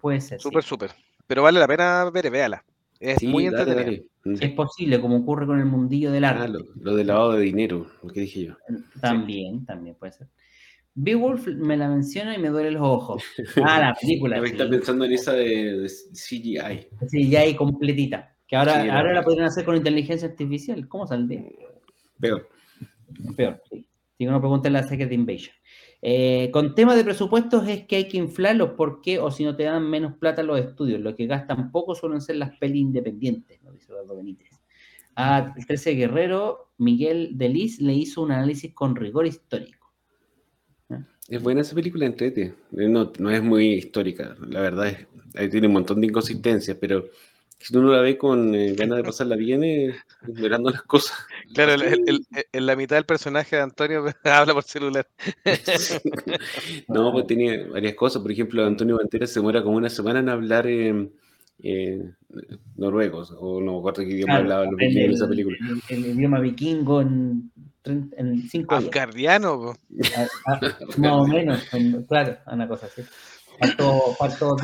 Puede 0.00 0.20
ser. 0.20 0.40
Súper, 0.40 0.62
súper. 0.62 0.92
Pero 1.26 1.42
vale 1.42 1.58
la 1.58 1.66
pena 1.66 2.08
ver, 2.10 2.30
véala. 2.30 2.64
Es 3.00 3.22
muy 3.22 3.46
entretenido. 3.46 4.04
Es 4.24 4.50
posible, 4.52 5.00
como 5.00 5.16
ocurre 5.16 5.46
con 5.46 5.58
el 5.58 5.66
mundillo 5.66 6.10
del 6.10 6.24
arte. 6.24 6.42
Ah, 6.44 6.48
lo, 6.48 6.60
lo, 6.80 6.96
de 6.96 7.04
lavado 7.04 7.32
de 7.32 7.44
dinero, 7.44 7.86
lo 8.02 8.10
que 8.10 8.20
dije 8.20 8.46
yo. 8.46 8.56
También, 9.00 9.64
también 9.64 9.94
puede 9.94 10.12
ser. 10.12 10.28
Beowulf 11.00 11.46
me 11.46 11.76
la 11.76 11.88
menciona 11.88 12.34
y 12.34 12.38
me 12.38 12.48
duele 12.48 12.72
los 12.72 12.82
ojos. 12.82 13.22
Ah, 13.64 13.78
la 13.80 13.94
película. 13.94 14.40
Me 14.40 14.48
está 14.48 14.68
pensando 14.68 15.04
en 15.04 15.12
esa 15.12 15.32
de, 15.32 15.86
CGI. 16.12 16.88
CGI 17.06 17.54
completita. 17.56 18.34
Que 18.46 18.56
ahora, 18.56 18.80
ahora 18.96 19.14
la 19.14 19.22
podrían 19.22 19.46
hacer 19.46 19.64
con 19.64 19.76
inteligencia 19.76 20.26
artificial. 20.26 20.88
¿Cómo 20.88 21.06
saldría? 21.06 21.44
Peor. 22.18 22.48
Peor, 23.36 23.62
sí. 23.70 23.86
Si 24.16 24.26
uno 24.26 24.40
pregunta 24.40 24.66
en 24.68 24.72
la 24.74 24.82
Secret 24.82 25.12
Invasion. 25.12 25.54
Eh, 26.00 26.50
con 26.52 26.74
tema 26.74 26.94
de 26.94 27.02
presupuestos 27.02 27.66
es 27.68 27.84
que 27.86 27.96
hay 27.96 28.08
que 28.08 28.18
inflarlos 28.18 28.70
porque 28.76 29.18
o 29.18 29.30
si 29.32 29.44
no 29.44 29.56
te 29.56 29.64
dan 29.64 29.88
menos 29.88 30.14
plata 30.14 30.42
los 30.42 30.58
estudios. 30.60 31.00
Lo 31.00 31.14
que 31.16 31.26
gastan 31.26 31.72
poco 31.72 31.94
suelen 31.94 32.20
ser 32.20 32.36
las 32.36 32.56
pelis 32.58 32.82
independientes, 32.82 33.60
lo 33.64 33.72
dice 33.72 33.92
Eduardo 33.92 34.16
Benítez. 34.16 34.50
A 35.16 35.52
13 35.66 35.94
Guerrero, 35.94 36.70
Miguel 36.78 37.32
Delis 37.34 37.80
le 37.80 37.92
hizo 37.92 38.22
un 38.22 38.30
análisis 38.30 38.72
con 38.72 38.94
rigor 38.94 39.26
histórico. 39.26 39.92
Es 41.28 41.42
buena 41.42 41.60
esa 41.60 41.74
película, 41.74 42.06
entrete. 42.06 42.54
No, 42.70 43.12
no 43.18 43.30
es 43.30 43.42
muy 43.42 43.74
histórica, 43.74 44.34
la 44.48 44.60
verdad 44.60 44.88
es. 44.88 45.06
Ahí 45.34 45.50
tiene 45.50 45.66
un 45.66 45.74
montón 45.74 46.00
de 46.00 46.06
inconsistencias, 46.06 46.76
pero 46.80 47.06
si 47.58 47.76
uno 47.76 47.92
la 47.92 48.00
ve 48.00 48.16
con 48.16 48.54
eh, 48.54 48.74
ganas 48.74 48.98
de 48.98 49.04
pasarla 49.04 49.36
bien, 49.36 49.64
eh, 49.64 49.94
mirando 50.26 50.70
las 50.70 50.82
cosas. 50.82 51.18
Claro, 51.52 51.82
en 51.82 52.66
la 52.66 52.76
mitad 52.76 52.96
del 52.96 53.04
personaje 53.04 53.56
de 53.56 53.62
Antonio 53.62 54.04
habla 54.24 54.54
por 54.54 54.62
celular. 54.62 55.06
no, 56.88 57.12
pues 57.12 57.26
tiene 57.26 57.64
varias 57.64 57.94
cosas. 57.94 58.22
Por 58.22 58.30
ejemplo, 58.30 58.64
Antonio 58.64 58.96
Banderas 58.96 59.30
se 59.30 59.40
muera 59.40 59.62
como 59.62 59.76
una 59.76 59.90
semana 59.90 60.20
en 60.20 60.28
hablar 60.28 60.66
eh, 60.68 62.12
noruegos, 62.76 63.34
o 63.36 63.60
no 63.60 63.72
me 63.72 63.78
acuerdo 63.78 64.02
qué 64.02 64.10
idioma 64.10 64.36
hablaba 64.36 64.64
los 64.64 64.76
vikingos 64.76 65.04
en 65.04 65.12
esa 65.12 65.28
película. 65.28 65.56
El, 65.88 66.06
idioma 66.06 66.40
vikingo 66.40 67.00
en, 67.00 67.50
en 67.84 68.48
cinco 68.48 68.76
Afgardiano, 68.76 69.74
más 70.98 71.12
o 71.12 71.26
menos, 71.26 71.64
claro, 72.08 72.38
una 72.46 72.68
cosa 72.68 72.86
así. 72.86 73.02
Faltó, 73.58 74.14
faltó 74.16 74.56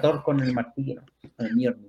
Thor 0.00 0.22
con 0.22 0.40
el 0.40 0.52
martillo, 0.52 1.02
con 1.36 1.46
el 1.46 1.56
Mjolnir. 1.56 1.87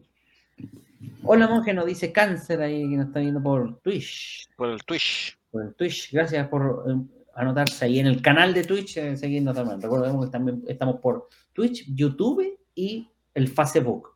Hola 1.24 1.48
monje, 1.48 1.74
nos 1.74 1.86
dice 1.86 2.12
cáncer 2.12 2.62
ahí 2.62 2.90
que 2.90 2.98
nos 2.98 3.08
está 3.08 3.20
viendo 3.20 3.42
por 3.42 3.80
Twitch. 3.82 4.48
Por 4.56 4.70
el 4.70 4.84
Twitch. 4.84 5.38
Por 5.52 5.64
el 5.64 5.76
Twitch, 5.76 6.12
gracias 6.12 6.48
por 6.48 6.86
eh, 6.88 6.96
anotarse 7.36 7.86
ahí 7.86 8.00
en 8.00 8.08
el 8.08 8.22
canal 8.22 8.54
de 8.54 8.64
Twitch, 8.64 8.98
eh, 8.98 9.18
seguirnos 9.18 9.56
también. 9.56 9.82
Recordemos 9.82 10.26
que 10.26 10.32
también 10.32 10.64
estamos 10.68 11.00
por 11.00 11.28
Twitch, 11.54 11.86
YouTube 11.94 12.60
y 12.76 13.10
el 13.34 13.48
Facebook. 13.48 14.10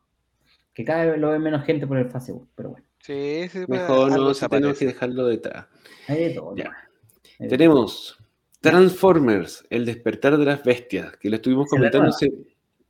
Que 0.72 0.84
cada 0.84 1.06
vez 1.06 1.20
lo 1.20 1.30
ve 1.30 1.38
menos 1.38 1.64
gente 1.64 1.86
por 1.86 1.98
el 1.98 2.10
Facebook, 2.10 2.48
pero 2.54 2.70
bueno. 2.70 2.86
Sí, 2.98 3.48
sí, 3.50 3.60
Mejor 3.68 4.10
no, 4.10 4.32
tenemos 4.32 4.78
que 4.78 4.86
dejarlo 4.86 5.26
detrás. 5.26 5.66
Tenemos 7.38 8.18
Transformers, 8.60 9.64
el 9.68 9.84
despertar 9.84 10.38
de 10.38 10.44
las 10.46 10.64
bestias, 10.64 11.16
que 11.18 11.28
lo 11.28 11.36
estuvimos 11.36 11.68
comentando 11.68 12.08
hace, 12.08 12.32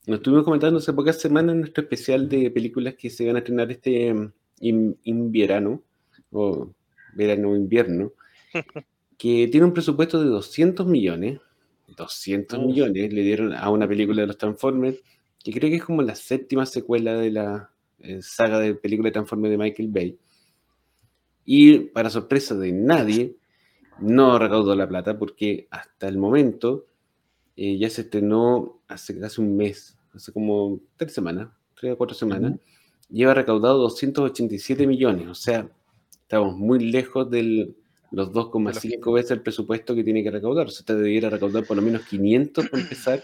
lo 0.06 0.16
estuvimos 0.16 0.44
comentando 0.44 0.78
hace 0.78 0.92
pocas 0.92 1.20
semanas 1.20 1.56
nuestro 1.56 1.82
especial 1.82 2.28
de 2.28 2.50
películas 2.50 2.94
que 2.94 3.08
se 3.10 3.26
van 3.26 3.36
a 3.36 3.38
estrenar 3.38 3.70
este 3.70 4.12
mm, 4.12 4.92
invierno, 5.04 5.82
o 6.30 6.70
verano-invierno, 7.14 8.12
que 9.16 9.48
tiene 9.48 9.66
un 9.66 9.72
presupuesto 9.72 10.22
de 10.22 10.28
200 10.28 10.86
millones. 10.86 11.40
200 11.96 12.58
millones 12.60 13.12
le 13.12 13.22
dieron 13.22 13.54
a 13.54 13.70
una 13.70 13.86
película 13.86 14.22
de 14.22 14.26
los 14.26 14.38
Transformers, 14.38 14.98
que 15.42 15.52
creo 15.52 15.70
que 15.70 15.76
es 15.76 15.84
como 15.84 16.02
la 16.02 16.14
séptima 16.14 16.66
secuela 16.66 17.14
de 17.14 17.30
la 17.30 17.70
eh, 18.00 18.20
saga 18.20 18.58
de 18.58 18.74
película 18.74 19.08
de 19.08 19.12
Transformers 19.12 19.50
de 19.52 19.58
Michael 19.58 19.88
Bay. 19.88 20.18
Y 21.44 21.78
para 21.78 22.10
sorpresa 22.10 22.54
de 22.54 22.72
nadie, 22.72 23.36
no 24.00 24.38
recaudó 24.38 24.74
la 24.74 24.88
plata 24.88 25.18
porque 25.18 25.68
hasta 25.70 26.08
el 26.08 26.18
momento 26.18 26.86
eh, 27.56 27.78
ya 27.78 27.88
se 27.90 28.02
estrenó 28.02 28.80
hace 28.88 29.18
casi 29.18 29.40
un 29.40 29.56
mes, 29.56 29.93
hace 30.14 30.32
como 30.32 30.80
tres 30.96 31.12
semanas, 31.12 31.48
tres 31.78 31.92
o 31.92 31.98
cuatro 31.98 32.14
semanas, 32.14 32.54
lleva 33.10 33.34
recaudado 33.34 33.78
287 33.78 34.86
millones, 34.86 35.28
o 35.28 35.34
sea, 35.34 35.68
estamos 36.22 36.56
muy 36.56 36.78
lejos 36.78 37.30
de 37.30 37.74
los 38.14 38.32
2,5 38.32 39.12
veces 39.12 39.30
el 39.32 39.42
presupuesto 39.42 39.94
que 39.94 40.04
tiene 40.04 40.22
que 40.22 40.30
recaudar. 40.30 40.66
O 40.66 40.70
sea, 40.70 40.80
usted 40.80 40.96
debiera 40.96 41.30
recaudar 41.30 41.66
por 41.66 41.76
lo 41.76 41.82
menos 41.82 42.06
500 42.06 42.68
para 42.68 42.82
empezar 42.82 43.22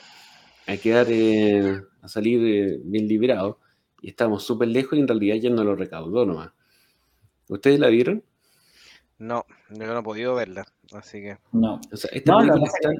a 0.66 0.76
quedar, 0.76 1.06
eh, 1.10 1.80
a 2.02 2.08
salir 2.08 2.40
eh, 2.44 2.80
bien 2.84 3.08
liberado. 3.08 3.58
Y 4.02 4.08
estamos 4.08 4.42
súper 4.42 4.68
lejos 4.68 4.98
y 4.98 5.00
en 5.00 5.08
realidad 5.08 5.36
ya 5.36 5.50
no 5.50 5.62
lo 5.62 5.76
recaudó 5.76 6.26
nomás. 6.26 6.50
¿Ustedes 7.48 7.78
la 7.78 7.88
vieron? 7.88 8.24
No, 9.18 9.44
yo 9.70 9.86
no 9.86 9.98
he 9.98 10.02
podido 10.02 10.34
verla, 10.34 10.66
así 10.92 11.20
que. 11.20 11.36
No. 11.52 11.80
O 11.92 11.96
sea, 11.96 12.10
esta, 12.12 12.38
película, 12.38 12.64
es 12.64 12.72
tan, 12.80 12.94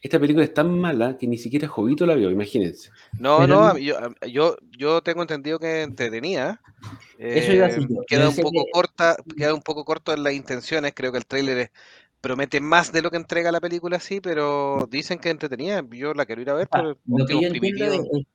esta 0.00 0.20
película 0.20 0.44
es 0.44 0.54
tan 0.54 0.78
mala 0.78 1.16
que 1.16 1.26
ni 1.26 1.38
siquiera 1.38 1.66
Jovito 1.66 2.06
la 2.06 2.14
vio, 2.14 2.30
imagínense. 2.30 2.90
No, 3.18 3.46
no, 3.46 3.76
yo, 3.76 4.56
yo, 4.76 5.02
tengo 5.02 5.22
entendido 5.22 5.58
que 5.58 5.82
entretenía. 5.82 6.60
Eso 7.18 7.52
eh, 7.52 7.86
queda 8.06 8.28
un 8.28 8.36
poco 8.36 8.64
corta, 8.72 9.16
queda 9.36 9.54
un 9.54 9.62
poco 9.62 9.84
corto 9.84 10.12
en 10.12 10.22
las 10.22 10.34
intenciones. 10.34 10.92
Creo 10.94 11.10
que 11.10 11.18
el 11.18 11.26
tráiler 11.26 11.58
es 11.58 11.70
promete 12.20 12.60
más 12.60 12.92
de 12.92 13.02
lo 13.02 13.10
que 13.10 13.16
entrega 13.16 13.52
la 13.52 13.60
película, 13.60 14.00
sí, 14.00 14.20
pero 14.20 14.88
dicen 14.90 15.18
que 15.18 15.30
entretenía. 15.30 15.84
Yo 15.90 16.14
la 16.14 16.26
quiero 16.26 16.42
ir 16.42 16.50
a 16.50 16.54
ver. 16.54 16.68
Ah, 16.72 16.82
lo 16.82 17.26
que 17.26 17.40
yo 17.40 17.48
entiendo 17.48 17.84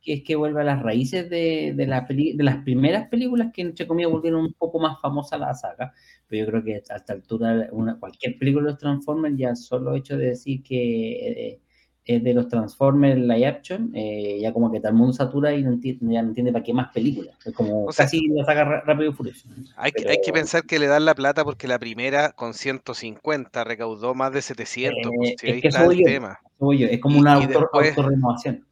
es, 0.05 0.23
que 0.23 0.35
vuelve 0.35 0.61
a 0.61 0.63
las 0.63 0.81
raíces 0.81 1.29
de, 1.29 1.73
de, 1.75 1.87
la 1.87 2.05
de 2.07 2.43
las 2.43 2.63
primeras 2.63 3.09
películas 3.09 3.51
que, 3.53 3.61
entre 3.61 3.87
comillas, 3.87 4.11
volvieron 4.11 4.41
un 4.41 4.53
poco 4.53 4.79
más 4.79 4.99
famosa 5.01 5.37
la 5.37 5.53
saga. 5.53 5.93
Pero 6.27 6.45
yo 6.45 6.51
creo 6.51 6.63
que 6.63 6.75
a 6.75 6.95
esta 6.95 7.13
altura, 7.13 7.67
una, 7.71 7.99
cualquier 7.99 8.37
película 8.37 8.65
de 8.65 8.71
los 8.71 8.79
Transformers, 8.79 9.37
ya 9.37 9.55
solo 9.55 9.95
hecho 9.95 10.17
de 10.17 10.27
decir 10.27 10.63
que 10.63 11.27
eh, 11.27 11.61
es 12.05 12.23
de 12.23 12.33
los 12.33 12.49
Transformers 12.49 13.17
live 13.17 13.45
action, 13.45 13.91
eh, 13.93 14.37
ya 14.41 14.51
como 14.51 14.71
que 14.71 14.79
todo 14.79 14.89
el 14.89 14.95
mundo 14.95 15.13
satura 15.13 15.53
y 15.53 15.63
no 15.63 15.71
entiende, 15.71 16.13
ya 16.13 16.21
no 16.21 16.29
entiende 16.29 16.51
para 16.51 16.63
qué 16.63 16.73
más 16.73 16.91
películas. 16.91 17.37
Es 17.45 17.53
como 17.53 17.85
casi 17.87 18.27
la 18.27 18.43
saga 18.43 18.81
Rápido 18.81 19.11
y 19.11 19.13
Furioso. 19.13 19.47
Hay, 19.77 19.91
que, 19.91 20.09
hay 20.09 20.17
que 20.23 20.33
pensar 20.33 20.63
que 20.63 20.79
le 20.79 20.87
dan 20.87 21.05
la 21.05 21.15
plata 21.15 21.45
porque 21.45 21.67
la 21.67 21.79
primera 21.79 22.33
con 22.33 22.53
150 22.53 23.63
recaudó 23.63 24.13
más 24.15 24.33
de 24.33 24.41
700. 24.41 25.11
pues, 25.15 25.29
eh, 25.29 25.35
es 25.41 25.61
que 25.61 25.67
es 25.69 25.75
el 25.75 26.03
tema. 26.03 26.39
es 26.71 26.99
como 26.99 27.19
una 27.19 27.33
auto, 27.33 27.69
autorrenovación. 27.71 28.65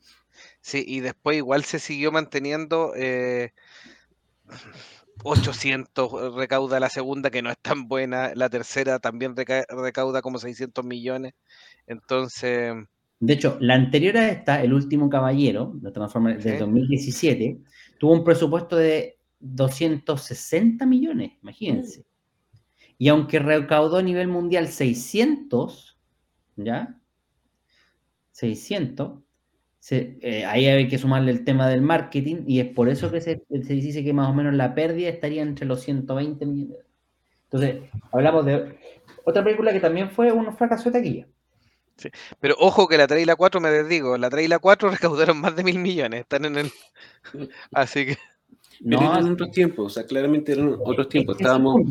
Sí, 0.60 0.84
y 0.86 1.00
después 1.00 1.38
igual 1.38 1.64
se 1.64 1.80
siguió 1.80 2.12
manteniendo. 2.12 2.94
Eh, 2.96 3.54
800 5.24 6.36
recauda 6.36 6.80
la 6.80 6.90
segunda, 6.90 7.30
que 7.30 7.42
no 7.42 7.50
es 7.50 7.58
tan 7.60 7.88
buena. 7.88 8.34
La 8.36 8.50
tercera 8.50 9.00
también 9.00 9.36
recauda 9.36 10.22
como 10.22 10.38
600 10.38 10.84
millones. 10.84 11.34
Entonces, 11.88 12.74
de 13.22 13.34
hecho, 13.34 13.58
la 13.62 13.76
anterior 13.76 14.18
a 14.18 14.30
esta, 14.30 14.64
El 14.64 14.74
último 14.74 15.08
caballero, 15.08 15.74
de 15.76 15.92
Transformers 15.92 16.44
del 16.44 16.58
2017, 16.58 17.60
tuvo 18.00 18.14
un 18.14 18.24
presupuesto 18.24 18.76
de 18.76 19.20
260 19.40 20.84
millones, 20.88 21.34
imagínense. 21.44 22.04
Y 22.98 23.10
aunque 23.10 23.38
recaudó 23.38 23.98
a 23.98 24.02
nivel 24.02 24.28
mundial 24.28 24.70
600, 24.70 26.00
¿ya? 26.56 27.00
600, 28.32 29.20
eh, 29.92 30.44
ahí 30.48 30.66
hay 30.66 30.88
que 30.88 30.98
sumarle 30.98 31.32
el 31.32 31.44
tema 31.44 31.70
del 31.70 31.84
marketing 31.84 32.38
y 32.48 32.60
es 32.60 32.74
por 32.74 32.90
eso 32.90 33.12
que 33.12 33.22
se, 33.22 33.44
se, 33.50 33.74
dice 33.74 34.04
que 34.04 34.14
más 34.14 34.32
o 34.32 34.34
menos 34.34 34.56
la 34.56 34.74
pérdida 34.74 35.10
estaría 35.10 35.44
entre 35.44 35.68
los 35.68 35.82
120 35.82 36.44
millones. 36.48 36.86
Entonces, 37.44 37.84
hablamos 38.12 38.46
de 38.48 38.80
otra 39.26 39.44
película 39.44 39.72
que 39.74 39.80
también 39.80 40.10
fue 40.10 40.32
un 40.32 40.58
fracaso 40.58 40.90
de 40.90 41.00
taquilla. 41.00 41.28
Pero 42.40 42.56
ojo 42.60 42.88
que 42.88 42.98
la 42.98 43.08
3 43.08 43.24
y 43.24 43.26
la 43.26 43.36
4, 43.36 43.62
me 43.62 43.70
desdigo, 43.70 44.18
la 44.18 44.30
3 44.30 44.46
y 44.46 44.48
la 44.48 44.60
4 44.60 44.90
recaudaron 44.92 45.40
más 45.40 45.56
de 45.56 45.64
mil 45.64 45.80
millones, 45.80 46.22
están 46.22 46.46
en 46.46 46.58
el... 46.58 46.72
Así 47.72 48.08
que... 48.08 48.18
No, 48.84 49.00
eran 49.00 49.34
otros 49.34 49.52
tiempos, 49.52 49.86
o 49.86 49.90
sea, 49.90 50.08
claramente 50.08 50.54
eran 50.54 50.76
otros 50.84 51.08
tiempos. 51.08 51.38
Estábamos, 51.38 51.82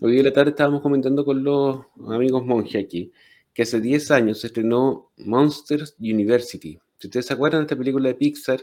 hoy 0.00 0.12
día 0.12 0.22
de 0.22 0.28
la 0.28 0.32
tarde 0.32 0.50
estábamos 0.50 0.80
comentando 0.80 1.24
con 1.24 1.42
los 1.42 1.86
amigos 2.08 2.46
monje 2.46 2.78
aquí, 2.78 3.10
que 3.52 3.62
hace 3.62 3.80
10 3.80 4.12
años 4.12 4.40
se 4.40 4.46
estrenó 4.46 5.10
Monsters 5.16 5.96
University. 5.98 6.78
Si 6.98 7.08
ustedes 7.08 7.26
se 7.26 7.32
acuerdan 7.32 7.62
de 7.62 7.64
esta 7.64 7.76
película 7.76 8.08
de 8.08 8.14
Pixar, 8.14 8.62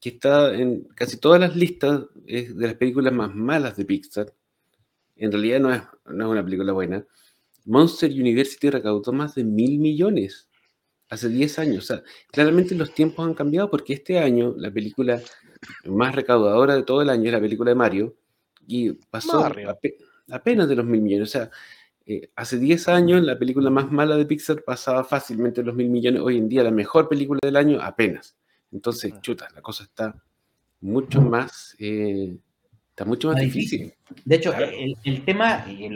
que 0.00 0.08
está 0.08 0.52
en 0.52 0.88
casi 0.96 1.18
todas 1.18 1.40
las 1.40 1.54
listas 1.54 2.06
de 2.24 2.52
las 2.56 2.74
películas 2.74 3.12
más 3.12 3.32
malas 3.32 3.76
de 3.76 3.84
Pixar, 3.84 4.34
en 5.14 5.30
realidad 5.30 5.60
no 5.60 5.72
es, 5.72 5.82
no 6.06 6.24
es 6.24 6.30
una 6.32 6.44
película 6.44 6.72
buena, 6.72 7.06
Monster 7.68 8.10
University 8.10 8.70
recaudó 8.70 9.12
más 9.12 9.34
de 9.34 9.44
mil 9.44 9.78
millones 9.78 10.48
hace 11.10 11.28
10 11.28 11.58
años. 11.58 11.84
O 11.84 11.86
sea, 11.86 12.02
claramente 12.32 12.74
los 12.74 12.94
tiempos 12.94 13.26
han 13.26 13.34
cambiado 13.34 13.70
porque 13.70 13.92
este 13.92 14.18
año 14.18 14.54
la 14.56 14.70
película 14.70 15.20
más 15.84 16.14
recaudadora 16.14 16.74
de 16.74 16.82
todo 16.82 17.02
el 17.02 17.10
año 17.10 17.26
es 17.26 17.32
la 17.32 17.40
película 17.40 17.70
de 17.70 17.74
Mario 17.74 18.16
y 18.66 18.92
pasó 18.92 19.44
apenas 20.30 20.68
de 20.68 20.76
los 20.76 20.86
mil 20.86 21.02
millones. 21.02 21.28
O 21.28 21.30
sea, 21.30 21.50
eh, 22.06 22.30
hace 22.36 22.58
10 22.58 22.88
años 22.88 23.22
la 23.22 23.38
película 23.38 23.68
más 23.68 23.92
mala 23.92 24.16
de 24.16 24.24
Pixar 24.24 24.62
pasaba 24.64 25.04
fácilmente 25.04 25.62
los 25.62 25.74
mil 25.74 25.90
millones. 25.90 26.22
Hoy 26.22 26.38
en 26.38 26.48
día 26.48 26.62
la 26.62 26.70
mejor 26.70 27.08
película 27.08 27.38
del 27.42 27.56
año 27.56 27.80
apenas. 27.82 28.34
Entonces, 28.72 29.12
chuta, 29.20 29.48
la 29.54 29.60
cosa 29.60 29.84
está 29.84 30.22
mucho 30.80 31.20
más 31.20 31.76
eh, 31.78 32.38
Está 32.98 33.08
mucho 33.08 33.28
más 33.28 33.40
difícil. 33.40 33.94
De 34.24 34.34
hecho, 34.34 34.52
el, 34.52 35.24
tema, 35.24 35.64
y 35.68 35.88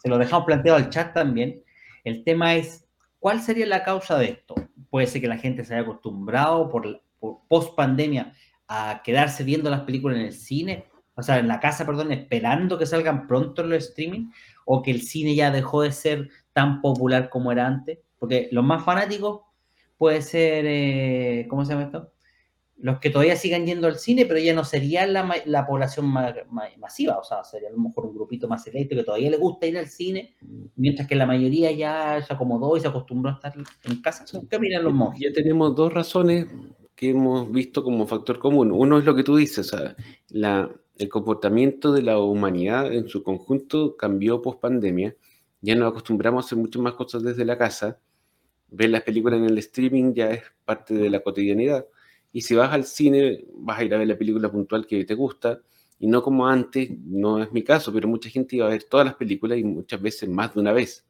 se 0.00 0.08
lo 0.08 0.16
dejamos 0.16 0.46
planteado 0.46 0.78
al 0.78 0.88
chat 0.88 1.12
también, 1.12 1.62
el 2.02 2.24
tema 2.24 2.54
es, 2.54 2.88
¿cuál 3.18 3.42
sería 3.42 3.66
la 3.66 3.84
causa 3.84 4.18
de 4.18 4.30
esto? 4.30 4.54
Puede 4.88 5.06
ser 5.06 5.20
que 5.20 5.28
la 5.28 5.36
gente 5.36 5.66
se 5.66 5.74
haya 5.74 5.82
acostumbrado 5.82 6.70
por, 6.70 7.02
post 7.46 7.76
pandemia 7.76 8.32
a 8.68 9.02
quedarse 9.04 9.44
viendo 9.44 9.68
las 9.68 9.82
películas 9.82 10.16
en 10.16 10.24
el 10.24 10.32
cine, 10.32 10.86
o 11.14 11.22
sea, 11.22 11.38
en 11.40 11.46
la 11.46 11.60
casa, 11.60 11.84
perdón, 11.84 12.10
esperando 12.10 12.78
que 12.78 12.86
salgan 12.86 13.26
pronto 13.26 13.62
los 13.62 13.84
streaming, 13.84 14.30
o 14.64 14.80
que 14.80 14.92
el 14.92 15.02
cine 15.02 15.34
ya 15.34 15.50
dejó 15.50 15.82
de 15.82 15.92
ser 15.92 16.30
tan 16.54 16.80
popular 16.80 17.28
como 17.28 17.52
era 17.52 17.66
antes, 17.66 17.98
porque 18.18 18.48
los 18.50 18.64
más 18.64 18.82
fanáticos 18.82 19.42
puede 19.98 20.22
ser, 20.22 20.64
eh, 20.66 21.46
¿cómo 21.50 21.66
se 21.66 21.74
llama 21.74 21.84
esto? 21.84 22.14
Los 22.82 22.98
que 22.98 23.10
todavía 23.10 23.36
sigan 23.36 23.66
yendo 23.66 23.86
al 23.86 23.98
cine, 23.98 24.24
pero 24.26 24.40
ya 24.40 24.54
no 24.54 24.64
sería 24.64 25.06
la, 25.06 25.66
población 25.66 26.06
masiva, 26.06 27.18
o 27.18 27.24
sea, 27.24 27.44
sería 27.44 27.68
a 27.68 27.72
lo 27.72 27.78
mejor 27.78 28.06
un 28.06 28.14
grupito 28.14 28.48
más 28.48 28.64
selecto 28.64 28.96
que 28.96 29.04
todavía 29.04 29.30
le 29.30 29.36
gusta 29.36 29.66
ir 29.66 29.76
al 29.76 29.88
cine, 29.88 30.34
mientras 30.76 31.06
que 31.06 31.14
la 31.14 31.26
mayoría 31.26 31.70
ya 31.72 32.22
se 32.26 32.32
acomodó 32.32 32.76
y 32.76 32.80
se 32.80 32.88
acostumbró 32.88 33.30
a 33.30 33.34
estar 33.34 33.52
en 33.84 34.00
casa. 34.00 34.24
¿Qué 34.48 34.58
miran 34.58 34.84
los 34.84 34.94
monjes? 34.94 35.20
Ya 35.20 35.32
tenemos 35.32 35.74
dos 35.74 35.92
razones 35.92 36.46
que 36.94 37.10
hemos 37.10 37.50
visto 37.52 37.84
como 37.84 38.06
factor 38.06 38.38
común. 38.38 38.72
Uno 38.72 38.98
es 38.98 39.04
lo 39.04 39.14
que 39.14 39.24
tú 39.24 39.36
dices, 39.36 39.72
o 39.72 39.76
sea, 39.76 39.96
el 40.96 41.08
comportamiento 41.08 41.92
de 41.92 42.02
la 42.02 42.18
humanidad 42.18 42.92
en 42.92 43.08
su 43.08 43.22
conjunto 43.22 43.96
cambió 43.96 44.40
post 44.40 44.60
pandemia. 44.60 45.14
Ya 45.60 45.74
nos 45.74 45.90
acostumbramos 45.90 46.44
a 46.44 46.46
hacer 46.46 46.58
muchas 46.58 46.80
más 46.80 46.94
cosas 46.94 47.22
desde 47.22 47.44
la 47.44 47.58
casa. 47.58 47.98
Ver 48.70 48.88
las 48.88 49.02
películas 49.02 49.38
en 49.38 49.46
el 49.46 49.58
streaming 49.58 50.14
ya 50.14 50.30
es 50.30 50.42
parte 50.64 50.94
de 50.94 51.10
la 51.10 51.20
cotidianidad 51.20 51.84
Y 52.32 52.42
si 52.42 52.54
vas 52.54 52.72
al 52.72 52.84
cine, 52.84 53.44
vas 53.54 53.78
a 53.78 53.84
ir 53.84 53.94
a 53.94 53.98
ver 53.98 54.08
la 54.08 54.16
película 54.16 54.50
puntual 54.50 54.86
que 54.86 55.04
te 55.04 55.14
gusta, 55.14 55.60
y 55.98 56.06
no 56.06 56.22
como 56.22 56.46
antes, 56.46 56.90
no 57.04 57.42
es 57.42 57.52
mi 57.52 57.62
caso, 57.62 57.92
pero 57.92 58.08
mucha 58.08 58.30
gente 58.30 58.56
iba 58.56 58.66
a 58.66 58.70
ver 58.70 58.84
todas 58.84 59.04
las 59.04 59.16
películas 59.16 59.58
y 59.58 59.64
muchas 59.64 60.00
veces 60.00 60.28
más 60.30 60.54
de 60.54 60.60
una 60.60 60.72
vez. 60.72 61.04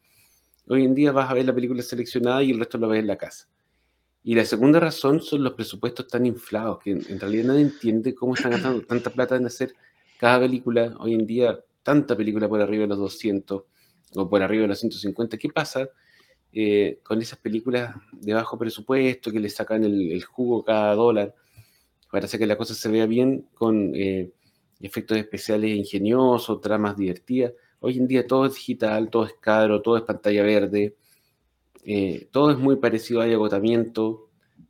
Hoy 0.66 0.84
en 0.84 0.96
día 0.96 1.12
vas 1.12 1.30
a 1.30 1.34
ver 1.34 1.44
la 1.44 1.54
película 1.54 1.80
seleccionada 1.82 2.42
y 2.42 2.50
el 2.50 2.58
resto 2.58 2.76
lo 2.76 2.88
ves 2.88 2.98
en 2.98 3.06
la 3.06 3.16
casa. 3.16 3.48
Y 4.24 4.34
la 4.34 4.44
segunda 4.44 4.80
razón 4.80 5.22
son 5.22 5.44
los 5.44 5.54
presupuestos 5.54 6.08
tan 6.08 6.26
inflados, 6.26 6.80
que 6.82 6.90
en, 6.90 7.20
realidad 7.20 7.44
nadie 7.44 7.62
entiende 7.62 8.14
cómo 8.14 8.34
están 8.34 8.50
gastando 8.50 8.82
tanta 8.86 9.10
plata 9.10 9.36
en 9.36 9.46
hacer 9.46 9.72
cada 10.18 10.40
película. 10.40 10.94
Hoy 10.98 11.14
en 11.14 11.24
día, 11.24 11.58
tanta 11.84 12.16
película 12.16 12.48
por 12.48 12.60
arriba 12.60 12.82
de 12.82 12.88
los 12.88 12.98
200 12.98 13.62
o 14.16 14.28
por 14.28 14.42
arriba 14.42 14.62
de 14.62 14.68
los 14.68 14.80
150. 14.80 15.38
¿Qué 15.38 15.48
pasa 15.50 15.88
eh, 16.52 17.00
con 17.02 17.20
esas 17.20 17.38
películas 17.38 17.94
de 18.12 18.34
bajo 18.34 18.58
presupuesto 18.58 19.30
que 19.30 19.40
le 19.40 19.48
sacan 19.48 19.84
el, 19.84 20.22
jugo 20.24 20.64
cada 20.64 20.94
dólar 20.94 21.34
para 22.10 22.26
hacer 22.26 22.40
que 22.40 22.46
la 22.46 22.56
cosa 22.56 22.74
se 22.74 22.88
vea 22.88 23.06
bien 23.06 23.46
con 23.54 23.92
eh, 23.94 24.30
efectos 24.80 25.18
especiales 25.18 25.76
ingeniosos, 25.76 26.60
tramas 26.60 26.96
divertidas? 26.96 27.52
Hoy 27.80 27.98
en 27.98 28.08
día 28.08 28.26
todo 28.26 28.46
es 28.46 28.54
digital, 28.54 29.10
todo 29.10 29.26
es 29.26 29.34
caro, 29.40 29.80
todo 29.80 29.96
es 29.96 30.02
pantalla 30.02 30.42
verde 30.42 30.96
eh, 31.84 32.28
todo 32.30 32.50
es 32.50 32.58
muy 32.58 32.76
parecido, 32.76 33.20
hay 33.20 33.32
agotamiento. 33.32 34.28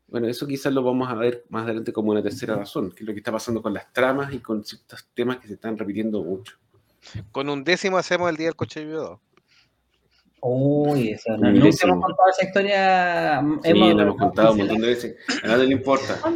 Bueno, 0.09 0.29
eso 0.29 0.47
quizás 0.47 0.73
lo 0.73 0.83
vamos 0.83 1.09
a 1.09 1.15
ver 1.15 1.45
más 1.49 1.65
adelante 1.65 1.93
como 1.93 2.11
una 2.11 2.23
tercera 2.23 2.57
razón, 2.57 2.91
que 2.91 3.03
es 3.03 3.07
lo 3.07 3.13
que 3.13 3.19
está 3.19 3.33
pasando 3.33 3.63
con 3.63 3.73
las 3.75 3.93
tramas 3.93 4.33
y 4.33 4.41
con 4.41 4.65
ciertos 4.65 5.07
temas 5.15 5.39
que 5.39 5.49
se 5.49 5.55
están 5.55 5.77
repitiendo 5.79 6.23
mucho. 6.23 6.57
Con 7.33 7.49
un 7.49 7.65
décimo 7.65 7.97
hacemos 7.97 8.29
el 8.29 8.37
día 8.37 8.47
del 8.47 8.57
coche 8.57 8.85
viudo. 8.85 9.21
Uy, 10.43 11.11
eso, 11.11 11.37
no, 11.37 11.51
nunca 11.51 11.77
hemos 11.83 12.05
contado 12.05 12.29
esa 12.31 12.47
historia. 12.47 13.41
Sí, 13.63 13.71
hemos, 13.71 13.95
la 13.95 14.03
hemos 14.03 14.17
contado 14.17 14.53
un 14.53 14.59
montón 14.59 14.81
de 14.81 14.87
veces. 14.87 15.17
A 15.43 15.49
nadie 15.49 15.67
le 15.67 15.75
importa. 15.75 16.21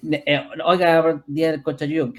Eh, 0.00 0.40
oiga, 0.64 1.24
día 1.26 1.50
del 1.50 1.60
coche 1.60 1.84
viudo, 1.88 2.12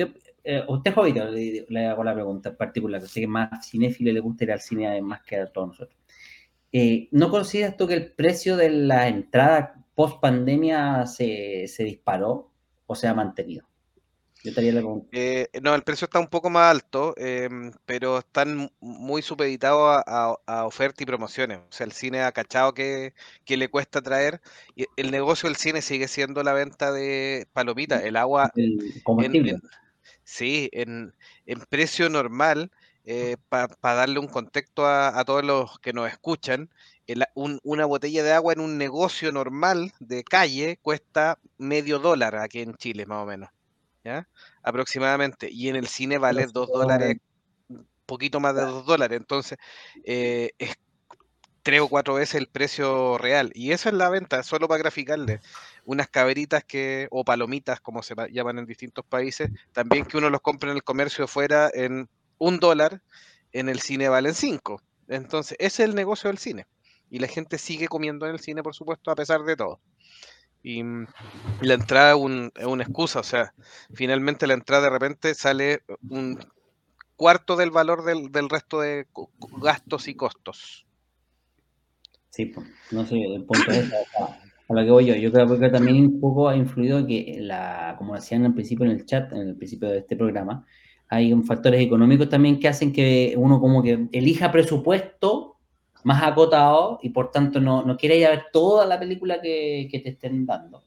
eh, 0.44 0.64
usted 0.68 0.94
jovito, 0.94 1.24
le, 1.32 1.66
le, 1.70 1.86
hago 1.86 2.04
la 2.04 2.14
pregunta 2.14 2.50
en 2.50 2.58
particular, 2.58 3.02
sé 3.08 3.22
que 3.22 3.28
más 3.28 3.70
cinéfilo 3.70 4.12
le 4.12 4.20
gusta 4.20 4.44
ir 4.44 4.52
al 4.52 4.60
cine 4.60 5.02
más 5.02 5.22
que 5.22 5.38
a 5.38 5.46
todos 5.46 5.70
nosotros. 5.70 5.98
Eh, 6.72 7.08
¿No 7.12 7.30
consideras 7.30 7.78
tú 7.78 7.88
que 7.88 7.96
el 7.96 8.12
precio 8.12 8.56
de 8.56 8.70
la 8.70 9.08
entrada 9.08 9.86
post 9.96 10.20
pandemia 10.20 11.06
se, 11.08 11.68
disparó 11.80 12.52
o 12.86 12.96
se 12.96 13.08
ha 13.08 13.14
mantenido? 13.14 13.69
Yo 14.44 14.52
la 14.56 15.02
eh, 15.12 15.50
no, 15.62 15.76
el 15.76 15.84
precio 15.84 16.06
está 16.06 16.20
un 16.20 16.28
poco 16.28 16.50
más 16.50 16.72
alto, 16.72 17.14
em, 17.18 17.74
pero 17.86 18.20
están 18.20 18.72
muy 18.80 19.22
supeditados 19.22 20.02
a, 20.06 20.66
oferta 20.66 21.04
y 21.04 21.06
promociones. 21.06 21.60
O 21.60 21.72
sea, 21.72 21.86
el 21.86 21.92
cine 21.92 22.22
ha 22.22 22.32
cachado 22.32 22.74
que, 22.74 23.14
le 23.46 23.70
cuesta 23.70 24.02
traer. 24.02 24.42
Y 24.76 24.86
el 24.96 25.12
negocio 25.12 25.50
del 25.50 25.58
cine 25.58 25.82
sigue 25.82 26.08
siendo 26.08 26.42
la 26.44 26.54
venta 26.54 26.94
de 26.94 27.48
palomitas, 27.52 28.04
el 28.04 28.16
agua. 28.16 28.52
sí, 30.24 30.70
en, 30.72 31.14
en 31.46 31.60
precio 31.70 32.10
normal 32.10 32.72
eh, 33.12 33.38
para 33.50 33.68
darle 33.82 34.20
un 34.20 34.28
contexto 34.28 34.86
a, 34.86 35.24
todos 35.26 35.44
los 35.44 35.80
que 35.80 35.94
nos 35.94 36.10
escuchan, 36.12 36.70
una 37.34 37.86
botella 37.86 38.24
de 38.24 38.34
agua 38.34 38.54
en 38.54 38.60
un 38.60 38.78
negocio 38.78 39.32
normal 39.32 39.92
de 40.00 40.24
calle 40.24 40.78
cuesta 40.82 41.40
medio 41.58 41.98
dólar 41.98 42.36
aquí 42.36 42.60
en 42.60 42.76
Chile, 42.76 43.08
más 43.08 43.24
o 43.24 43.26
menos, 43.26 43.50
¿ya? 44.04 44.28
Aproximadamente. 44.64 45.50
Y 45.52 45.70
en 45.70 45.76
el 45.76 45.88
cine 45.88 46.18
vale 46.18 46.48
dos 46.48 46.70
dólares, 46.70 47.18
un 47.68 47.88
poquito 48.06 48.40
más 48.40 48.56
de 48.56 48.62
dos 48.62 48.86
dólares. 48.86 49.18
Entonces, 49.18 49.58
eh, 50.04 50.52
es 50.58 50.76
tres 51.64 51.82
o 51.82 51.88
cuatro 51.88 52.16
veces 52.16 52.36
el 52.36 52.48
precio 52.48 53.18
real. 53.18 53.52
Y 53.54 53.72
esa 53.72 53.90
es 53.90 53.96
la 53.96 54.10
venta, 54.10 54.44
solo 54.44 54.68
para 54.68 54.80
graficarle. 54.80 55.40
Unas 55.86 56.08
caberitas 56.08 56.64
que, 56.64 57.08
o 57.12 57.24
palomitas, 57.24 57.80
como 57.82 58.02
se 58.02 58.16
llaman 58.32 58.60
en 58.60 58.66
distintos 58.66 59.06
países, 59.06 59.50
también 59.72 60.06
que 60.06 60.18
uno 60.18 60.30
los 60.30 60.42
compra 60.42 60.72
en 60.72 60.78
el 60.78 60.84
comercio 60.84 61.28
fuera 61.28 61.70
en 61.74 62.10
un 62.38 62.60
dólar, 62.60 63.02
en 63.52 63.70
el 63.70 63.82
cine 63.82 64.10
valen 64.10 64.34
cinco. 64.34 64.82
Entonces, 65.08 65.58
ese 65.60 65.84
es 65.84 65.90
el 65.90 65.96
negocio 65.96 66.30
del 66.30 66.38
cine. 66.38 66.68
Y 67.10 67.20
la 67.20 67.28
gente 67.28 67.58
sigue 67.58 67.88
comiendo 67.88 68.26
en 68.28 68.34
el 68.34 68.40
cine, 68.40 68.62
por 68.62 68.76
supuesto, 68.76 69.12
a 69.12 69.16
pesar 69.16 69.44
de 69.44 69.56
todo. 69.56 69.80
Y 70.62 70.84
mm, 70.84 71.08
la 71.62 71.74
entrada 71.76 72.12
es 72.12 72.66
una 72.66 72.84
excusa, 72.84 73.20
o 73.20 73.24
sea, 73.24 73.54
finalmente 73.94 74.48
la 74.48 74.54
entrada 74.54 74.84
de 74.84 74.90
repente 74.90 75.34
sale 75.34 75.82
un 76.10 76.40
cuarto 77.16 77.56
del 77.56 77.72
valor 77.72 78.04
del, 78.04 78.50
resto 78.50 78.80
de 78.80 79.06
gastos 79.62 80.08
y 80.08 80.16
costos. 80.16 80.86
Sí, 82.30 82.54
no 82.92 83.06
sé, 83.06 83.22
el 83.22 83.44
punto 83.44 83.72
es 83.72 83.92
a 84.78 84.84
que 84.86 84.92
voy 84.92 85.06
yo. 85.06 85.16
Yo 85.16 85.32
creo 85.32 85.60
que 85.60 85.70
también 85.70 86.06
un 86.06 86.20
poco 86.20 86.48
ha 86.48 86.56
influido 86.56 87.06
que 87.06 87.38
la, 87.40 87.96
como 87.98 88.16
decían 88.16 88.46
al 88.46 88.54
principio 88.54 88.86
en 88.86 88.92
el 88.92 89.06
chat, 89.06 89.32
en 89.34 89.50
el 89.50 89.56
principio 89.56 89.90
de 89.90 90.00
este 90.00 90.16
programa, 90.16 90.66
hay 91.08 91.34
factores 91.42 91.82
económicos 91.82 92.30
también 92.30 92.60
que 92.60 92.68
hacen 92.68 92.94
que 92.94 93.34
uno 93.36 93.60
como 93.60 93.82
que 93.82 94.08
elija 94.12 94.52
presupuesto 94.52 95.59
más 96.04 96.24
acotado 96.24 97.00
y 97.02 97.10
por 97.10 97.32
tanto 97.32 97.60
no, 97.60 97.84
no 97.84 97.98
quiere 97.98 98.18
ir 98.18 98.28
a 98.28 98.32
ver 98.32 98.46
toda 98.52 98.86
la 98.86 99.00
película 99.00 99.42
que, 99.42 99.88
que 99.92 100.00
te 100.00 100.10
estén 100.10 100.46
dando. 100.46 100.84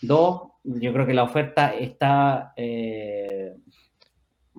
Dos, 0.00 0.42
yo 0.64 0.92
creo 0.92 1.06
que 1.06 1.14
la 1.14 1.24
oferta 1.24 1.74
está 1.74 2.52
eh, 2.56 3.56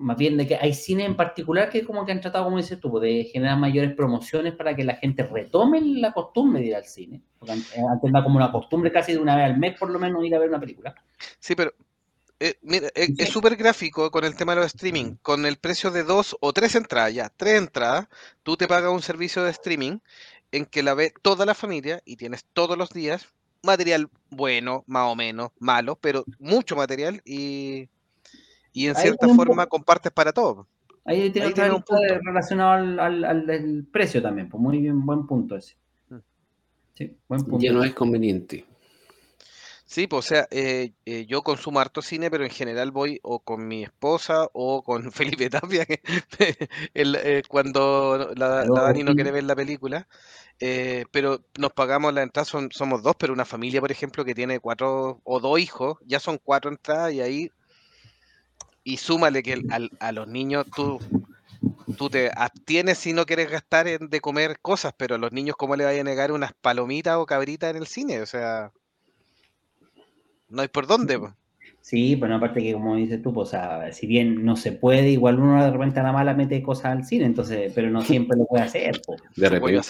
más 0.00 0.16
bien 0.16 0.36
de 0.36 0.46
que 0.46 0.56
hay 0.56 0.72
cine 0.72 1.04
en 1.04 1.14
particular 1.14 1.68
que 1.68 1.84
como 1.84 2.04
que 2.04 2.12
han 2.12 2.20
tratado, 2.20 2.44
como 2.44 2.56
dices 2.56 2.80
tú, 2.80 2.90
pues, 2.90 3.02
de 3.02 3.24
generar 3.24 3.58
mayores 3.58 3.94
promociones 3.94 4.54
para 4.54 4.74
que 4.74 4.84
la 4.84 4.96
gente 4.96 5.22
retome 5.22 5.80
la 5.82 6.12
costumbre 6.12 6.60
de 6.60 6.68
ir 6.68 6.74
al 6.74 6.84
cine. 6.84 7.22
Porque 7.38 7.52
antes 7.52 8.22
como 8.22 8.36
una 8.36 8.50
costumbre 8.50 8.90
casi 8.90 9.12
de 9.12 9.18
una 9.18 9.36
vez 9.36 9.44
al 9.44 9.58
mes 9.58 9.78
por 9.78 9.90
lo 9.90 9.98
menos 9.98 10.24
ir 10.24 10.34
a 10.34 10.38
ver 10.38 10.48
una 10.48 10.60
película. 10.60 10.94
Sí, 11.38 11.54
pero 11.54 11.72
eh, 12.40 12.54
mira, 12.62 12.88
eh, 12.94 13.14
es 13.18 13.28
súper 13.28 13.54
gráfico 13.54 14.10
con 14.10 14.24
el 14.24 14.34
tema 14.34 14.54
de 14.54 14.62
los 14.62 14.74
streaming. 14.74 15.16
Con 15.20 15.44
el 15.44 15.58
precio 15.58 15.90
de 15.90 16.02
dos 16.02 16.36
o 16.40 16.54
tres 16.54 16.74
entradas, 16.74 17.12
ya, 17.12 17.30
tres 17.36 17.58
entradas, 17.58 18.08
tú 18.42 18.56
te 18.56 18.66
pagas 18.66 18.90
un 18.90 19.02
servicio 19.02 19.44
de 19.44 19.50
streaming 19.50 19.98
en 20.50 20.64
que 20.64 20.82
la 20.82 20.94
ve 20.94 21.12
toda 21.22 21.44
la 21.44 21.54
familia 21.54 22.00
y 22.04 22.16
tienes 22.16 22.44
todos 22.52 22.76
los 22.78 22.90
días 22.90 23.28
material 23.62 24.08
bueno, 24.30 24.84
más 24.86 25.12
o 25.12 25.16
menos, 25.16 25.50
malo, 25.58 25.96
pero 26.00 26.24
mucho 26.38 26.76
material 26.76 27.20
y, 27.26 27.88
y 28.72 28.86
en 28.86 28.94
cierta 28.94 29.28
forma 29.28 29.66
compartes 29.66 30.10
para 30.10 30.32
todo. 30.32 30.66
Ahí 31.04 31.30
tiene, 31.30 31.48
un 31.70 31.82
punto 31.82 32.02
relacionado 32.22 32.72
al, 33.00 33.24
al, 33.24 33.86
precio 33.92 34.22
también, 34.22 34.48
pues 34.48 34.62
muy 34.62 34.78
bien, 34.78 35.04
buen 35.04 35.26
punto 35.26 35.56
ese. 35.56 35.74
Mm. 36.08 36.16
Sí, 36.94 37.16
buen 37.28 37.42
punto. 37.42 37.64
Ya 37.64 37.72
no 37.72 37.84
es 37.84 37.94
conveniente. 37.94 38.64
Sí, 39.90 40.06
pues 40.06 40.26
o 40.26 40.28
sea, 40.28 40.46
eh, 40.52 40.92
eh, 41.04 41.26
yo 41.26 41.42
consumo 41.42 41.80
harto 41.80 42.00
cine, 42.00 42.30
pero 42.30 42.44
en 42.44 42.50
general 42.50 42.92
voy 42.92 43.18
o 43.24 43.40
con 43.40 43.66
mi 43.66 43.82
esposa 43.82 44.46
o 44.52 44.84
con 44.84 45.10
Felipe 45.12 45.50
Tapia, 45.50 45.84
eh, 46.94 47.42
cuando 47.48 48.30
la, 48.36 48.66
Dani 48.66 49.02
no 49.02 49.16
quiere 49.16 49.32
ver 49.32 49.42
la 49.42 49.56
película. 49.56 50.06
pero 51.10 51.44
nos 51.58 51.72
pagamos 51.72 52.14
la 52.14 52.22
entrada, 52.22 52.44
somos 52.70 53.02
dos, 53.02 53.16
pero 53.18 53.32
una 53.32 53.44
familia, 53.44 53.80
por 53.80 53.90
ejemplo, 53.90 54.24
que 54.24 54.32
tiene 54.32 54.60
cuatro 54.60 55.20
o 55.24 55.40
dos 55.40 55.58
hijos, 55.58 55.98
ya 56.06 56.20
son 56.20 56.38
cuatro 56.38 56.70
entradas 56.70 57.12
y 57.12 57.20
ahí. 57.20 57.50
Y 58.84 58.98
súmale 58.98 59.42
que 59.42 59.60
a 59.98 60.12
los 60.12 60.28
niños 60.28 60.66
tú, 60.72 61.00
tú 61.98 62.08
te 62.08 62.30
abstienes 62.36 62.98
si 62.98 63.12
no 63.12 63.26
quieres 63.26 63.50
gastar 63.50 63.88
en, 63.88 64.08
de 64.08 64.20
comer 64.20 64.60
cosas, 64.60 64.94
pero 64.96 65.16
a 65.16 65.18
los 65.18 65.32
niños, 65.32 65.56
¿cómo 65.56 65.74
le 65.74 65.84
vaya 65.84 66.02
a 66.02 66.04
negar 66.04 66.30
unas 66.30 66.52
palomitas 66.52 67.16
o 67.16 67.26
cabritas 67.26 67.70
en 67.70 67.76
el 67.78 67.88
cine? 67.88 68.20
O 68.22 68.26
sea 68.26 68.70
no 70.50 70.62
hay 70.62 70.68
por 70.68 70.86
dónde. 70.86 71.18
Sí, 71.80 72.14
bueno, 72.14 72.36
aparte 72.36 72.62
que 72.62 72.72
como 72.74 72.96
dices 72.96 73.22
tú, 73.22 73.32
pues, 73.32 73.52
si 73.92 74.06
bien 74.06 74.44
no 74.44 74.56
se 74.56 74.72
puede, 74.72 75.10
igual 75.10 75.40
uno 75.40 75.64
de 75.64 75.70
repente 75.70 76.00
a 76.00 76.02
la 76.02 76.12
mala 76.12 76.34
mete 76.34 76.62
cosas 76.62 76.86
al 76.86 77.04
cine, 77.04 77.24
entonces, 77.24 77.72
pero 77.74 77.90
no 77.90 78.02
siempre 78.02 78.36
lo 78.36 78.44
puede 78.44 78.64
hacer. 78.64 79.00
De 79.36 79.48
repente. 79.48 79.82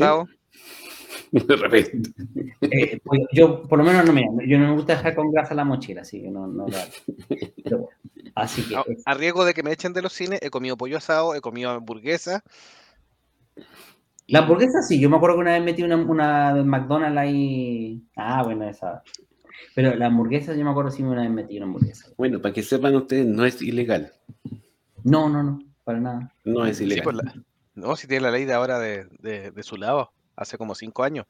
De 1.33 1.57
repente. 1.57 2.11
Eh, 2.61 3.01
pues, 3.05 3.23
yo, 3.33 3.63
por 3.63 3.79
lo 3.79 3.85
menos, 3.85 4.05
no 4.05 4.13
me, 4.13 4.25
yo 4.47 4.59
no 4.59 4.69
me 4.69 4.75
gusta 4.75 4.97
dejar 4.97 5.15
con 5.15 5.31
grasa 5.33 5.55
la 5.55 5.65
mochila, 5.65 6.03
así 6.03 6.23
que 6.23 6.31
no, 6.31 6.47
no 6.47 6.67
pero 7.63 7.89
así 8.35 8.63
que. 8.69 8.77
A, 9.05 9.15
riesgo 9.15 9.45
de 9.45 9.55
que 9.55 9.63
me 9.63 9.73
echen 9.73 9.93
de 9.93 10.03
los 10.03 10.13
cines, 10.13 10.41
he 10.43 10.51
comido 10.51 10.77
pollo 10.77 10.97
asado, 10.97 11.35
he 11.35 11.41
comido 11.41 11.71
hamburguesa. 11.71 12.43
La 14.29 14.41
hamburguesa 14.41 14.83
sí, 14.83 15.01
yo 15.01 15.11
me 15.11 15.17
acuerdo 15.17 15.37
que 15.37 15.43
una 15.43 15.53
vez 15.53 15.63
metí 15.63 15.83
una, 15.83 15.97
una 15.97 16.55
de 16.55 16.63
McDonald's 16.63 17.19
ahí. 17.19 18.03
Ah, 18.17 18.43
bueno, 18.45 18.69
esa. 18.69 19.03
Pero 19.75 19.95
la 19.95 20.07
hamburguesa, 20.07 20.55
yo 20.55 20.65
me 20.65 20.71
acuerdo 20.71 20.91
si 20.91 21.03
me 21.03 21.11
una 21.11 21.23
vez 21.23 21.31
metí 21.31 21.57
una 21.57 21.67
hamburguesa. 21.67 22.09
Bueno, 22.17 22.41
para 22.41 22.53
que 22.55 22.63
sepan 22.63 22.95
ustedes, 22.97 23.27
no 23.27 23.45
es 23.45 23.63
ilegal. 23.63 24.13
No, 25.05 25.29
no, 25.29 25.43
no, 25.43 25.63
para 25.85 26.01
nada. 26.01 26.35
No 26.45 26.67
es 26.67 26.81
ilegal. 26.81 27.05
Pues 27.05 27.17
no, 27.75 27.97
si 27.97 28.07
tiene 28.07 28.23
la 28.23 28.31
ley 28.31 28.45
de 28.45 28.53
ahora 28.53 28.79
de, 28.79 29.07
de, 29.21 29.63
su 29.63 29.77
lado, 29.77 30.13
hace 30.37 30.59
como 30.59 30.75
cinco 30.75 31.03
años. 31.03 31.27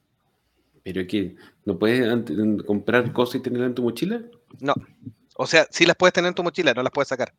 ¿Pero 0.83 1.05
qué? 1.07 1.35
¿No 1.65 1.77
puedes 1.77 2.05
comprar 2.65 3.13
cosas 3.13 3.35
y 3.35 3.39
tenerlas 3.39 3.69
en 3.69 3.75
tu 3.75 3.83
mochila? 3.83 4.21
No. 4.59 4.73
O 5.35 5.47
sea, 5.47 5.67
sí 5.69 5.85
las 5.85 5.95
puedes 5.95 6.13
tener 6.13 6.29
en 6.29 6.35
tu 6.35 6.43
mochila, 6.43 6.73
no 6.73 6.83
las 6.83 6.91
puedes 6.91 7.07
sacar. 7.07 7.33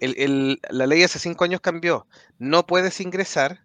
El, 0.00 0.14
el, 0.18 0.60
la 0.70 0.86
ley 0.86 1.02
hace 1.02 1.18
cinco 1.18 1.44
años 1.44 1.60
cambió. 1.60 2.06
No 2.38 2.66
puedes 2.66 3.00
ingresar 3.00 3.64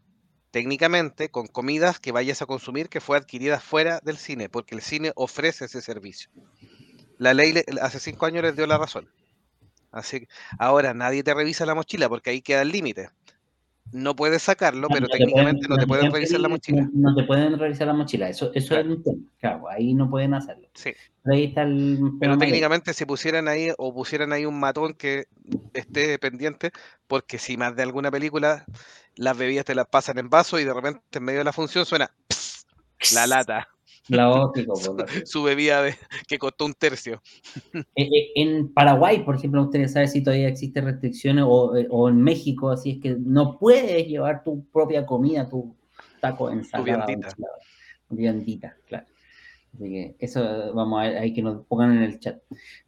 técnicamente 0.54 1.32
con 1.32 1.48
comidas 1.48 2.00
que 2.00 2.14
vayas 2.14 2.42
a 2.44 2.48
consumir 2.48 2.90
que 2.90 3.02
fue 3.02 3.18
adquirida 3.18 3.60
fuera 3.60 4.00
del 4.04 4.18
cine, 4.20 4.50
porque 4.50 4.76
el 4.76 4.84
cine 4.84 5.12
ofrece 5.18 5.66
ese 5.66 5.82
servicio. 5.82 6.30
La 7.18 7.34
ley 7.34 7.54
le- 7.54 7.66
hace 7.82 8.00
cinco 8.00 8.28
años 8.28 8.44
les 8.44 8.56
dio 8.56 8.68
la 8.68 8.78
razón. 8.78 9.10
Así 9.92 10.28
ahora 10.60 10.94
nadie 10.94 11.24
te 11.24 11.34
revisa 11.34 11.66
la 11.66 11.76
mochila 11.76 12.10
porque 12.10 12.32
ahí 12.32 12.42
queda 12.44 12.64
el 12.64 12.72
límite. 12.72 13.10
No 13.92 14.16
puedes 14.16 14.42
sacarlo, 14.42 14.88
pero 14.88 15.02
No 15.02 15.08
técnicamente 15.10 15.68
no 15.68 15.78
te 15.78 15.86
pueden 15.86 16.10
pueden 16.10 16.14
revisar 16.14 16.40
la 16.40 16.50
mochila. 16.50 16.82
No, 16.94 17.12
no 17.12 17.16
te 17.16 17.24
pueden 17.26 17.60
revisar 17.60 17.88
la 17.88 17.94
mochila, 17.94 18.30
eso, 18.30 18.52
eso 18.54 18.70
Claro. 18.70 18.90
es 18.92 18.98
un 18.98 19.04
tema. 19.04 19.18
Claro, 19.40 19.70
ahí 19.70 19.94
no 19.94 20.10
pueden 20.10 20.34
hacerlo. 20.34 20.68
Sí. 20.74 20.94
Pero 21.24 21.36
ahí 21.36 21.44
está 21.46 21.62
el 21.64 21.98
Pero 22.00 22.10
tema 22.20 22.36
mayor. 22.36 22.40
técnicamente 22.40 22.94
si 22.94 23.06
pusieran 23.06 23.48
ahí 23.48 23.70
o 23.78 23.94
pusieran 23.94 24.34
ahí 24.34 24.46
un 24.46 24.60
matón 24.60 24.94
que 24.96 25.26
esté 25.74 26.18
pendiente, 26.18 26.72
porque 27.08 27.38
si 27.38 27.56
más 27.56 27.76
de 27.76 27.84
alguna 27.84 28.10
película 28.10 28.66
las 29.16 29.38
bebidas 29.38 29.66
te 29.66 29.76
las 29.76 29.88
pasan 29.88 30.18
en 30.18 30.30
vaso 30.30 30.60
y 30.60 30.64
de 30.64 30.74
repente 30.74 31.02
en 31.12 31.24
medio 31.24 31.40
de 31.40 31.46
la 31.46 31.54
función 31.54 31.86
suena 31.86 32.10
"Pss", 32.30 32.66
la 33.14 33.28
lata, 33.28 33.68
Lo- 34.10 34.52
su 35.26 35.44
bebida 35.44 35.82
de, 35.84 35.96
que 36.28 36.38
costó 36.38 36.66
un 36.66 36.74
tercio. 36.74 37.22
Eh, 37.96 38.04
eh, 38.04 38.32
En 38.36 38.74
Paraguay, 38.74 39.24
por 39.24 39.36
ejemplo, 39.36 39.62
ustedes 39.64 39.94
saben 39.94 40.08
si 40.10 40.24
todavía 40.24 40.48
existen 40.48 40.86
restricciones 40.86 41.46
o, 41.48 41.76
eh, 41.78 41.88
o 41.90 42.10
en 42.10 42.22
México, 42.22 42.70
así 42.70 42.92
es 42.92 43.00
que 43.00 43.16
no 43.20 43.58
puedes 43.60 44.08
llevar 44.08 44.44
tu 44.44 44.66
propia 44.72 45.06
comida, 45.06 45.48
tu 45.50 45.76
taco 46.20 46.50
ensalada. 46.50 47.04
o 47.06 47.06
viandita. 47.08 47.36
Viandita, 48.10 48.76
claro. 48.88 49.06
Así 49.74 49.90
que 49.90 50.16
eso 50.20 50.74
vamos 50.76 51.00
a 51.00 51.04
ver 51.08 51.18
ahí 51.18 51.34
que 51.34 51.42
nos 51.42 51.66
pongan 51.66 51.96
en 51.98 52.04
el 52.04 52.20
chat. 52.20 52.38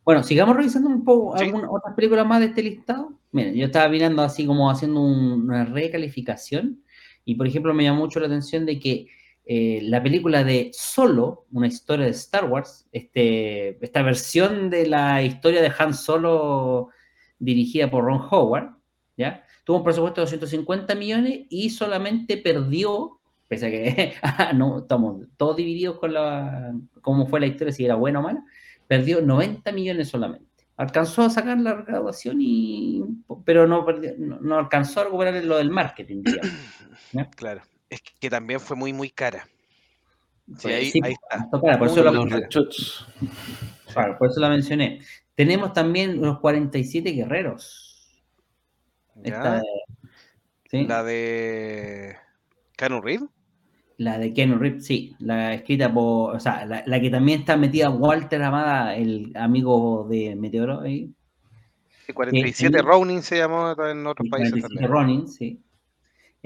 Bueno, 0.04 0.22
sigamos 0.24 0.56
revisando 0.56 0.90
un 0.90 1.04
poco 1.04 1.36
Sí. 1.38 1.46
algunas 1.46 1.70
otras 1.72 1.96
películas 1.96 2.28
más 2.28 2.40
de 2.42 2.48
este 2.48 2.62
listado. 2.62 3.14
Miren, 3.32 3.56
yo 3.56 3.66
estaba 3.66 3.90
mirando 3.90 4.22
así 4.22 4.46
como 4.46 4.70
haciendo 4.70 5.02
un- 5.02 5.44
una 5.50 5.66
recalificación 5.66 6.84
y 7.26 7.36
por 7.36 7.48
ejemplo 7.48 7.74
me 7.74 7.84
llamó 7.84 8.02
mucho 8.02 8.20
la 8.20 8.28
atención 8.28 8.66
de 8.66 8.80
que 8.80 9.08
eh, 9.48 9.80
la 9.84 10.02
película 10.02 10.44
de 10.44 10.72
Solo, 10.74 11.46
una 11.52 11.68
historia 11.68 12.06
de 12.06 12.12
Star 12.12 12.46
Wars, 12.46 12.88
este, 12.92 13.84
esta 13.84 14.02
versión 14.02 14.72
de 14.72 14.88
la 14.88 15.22
historia 15.22 15.62
de 15.62 15.72
Han 15.78 15.94
Solo 15.94 16.90
dirigida 17.38 17.92
por 17.92 18.06
Ron 18.06 18.22
Howard, 18.32 18.76
¿ya? 19.18 19.44
Tuvo 19.64 19.78
un 19.78 19.84
presupuesto 19.84 20.22
de 20.22 20.26
250 20.26 20.96
millones 20.96 21.42
y 21.50 21.70
solamente 21.70 22.38
perdió, 22.38 23.20
pese 23.48 23.68
a 23.68 23.70
que 23.70 24.14
ah, 24.24 24.52
no, 24.54 24.80
estamos 24.80 25.28
todos 25.38 25.58
divididos 25.58 26.00
con 26.00 26.14
la, 26.14 26.74
cómo 27.02 27.28
fue 27.28 27.40
la 27.40 27.46
historia, 27.46 27.72
si 27.72 27.86
era 27.86 27.96
buena 27.96 28.20
o 28.20 28.24
mala, 28.24 28.44
perdió 28.88 29.22
90 29.22 29.72
millones 29.74 30.10
solamente. 30.10 30.66
Alcanzó 30.78 31.22
a 31.22 31.30
sacar 31.30 31.60
la 31.60 31.74
recaudación, 31.74 32.38
y, 32.42 33.04
pero 33.46 33.68
no, 33.68 33.86
no, 34.18 34.58
alcanzó 34.58 35.02
a 35.02 35.04
recuperar 35.06 35.44
lo 35.44 35.58
del 35.58 35.70
marketing, 35.70 36.24
digamos. 36.24 36.52
Claro. 37.38 37.62
Es 37.96 38.02
que 38.20 38.30
también 38.30 38.60
fue 38.60 38.76
muy, 38.76 38.92
muy 38.92 39.10
cara. 39.10 39.48
Sí, 40.58 40.68
ahí, 40.72 40.92
sí, 40.92 41.00
ahí 41.02 41.14
está. 41.14 41.48
claro, 41.60 41.80
por, 41.80 41.88
eso 41.88 42.04
la, 42.04 42.12
claro, 43.94 44.18
por 44.18 44.30
eso 44.30 44.40
la 44.42 44.50
mencioné. 44.50 45.00
Tenemos 45.34 45.72
también 45.74 46.22
los 46.22 46.40
47 46.40 47.12
guerreros. 47.12 48.22
Esta- 49.24 49.64
¿sí? 50.70 50.86
La 50.86 51.04
de 51.04 52.18
Canu 52.76 53.02
Reeves. 53.02 53.30
La 53.98 54.18
de 54.18 54.34
Keanu 54.34 54.58
Reeves, 54.58 54.86
sí, 54.86 55.16
la 55.20 55.54
escrita 55.54 55.94
por, 55.94 56.36
o 56.36 56.40
sea, 56.42 56.66
la, 56.66 56.84
la 56.86 57.00
que 57.00 57.10
también 57.10 57.40
está 57.40 57.56
metida 57.56 57.90
Walter 57.90 58.44
Amada, 58.44 58.94
el 58.94 59.32
amigo 59.38 60.06
de 60.10 60.36
Meteoro, 60.36 60.82
ahí, 60.82 61.14
de 62.06 62.14
47 62.14 62.78
ahí- 62.78 62.84
Ronin 62.84 63.24
se 63.24 63.38
llamó 63.38 63.72
en 63.72 64.06
otros 64.06 64.28
países 64.28 64.52
47 64.52 64.62
también. 64.68 64.92
Ronin, 64.92 65.28
sí, 65.30 65.62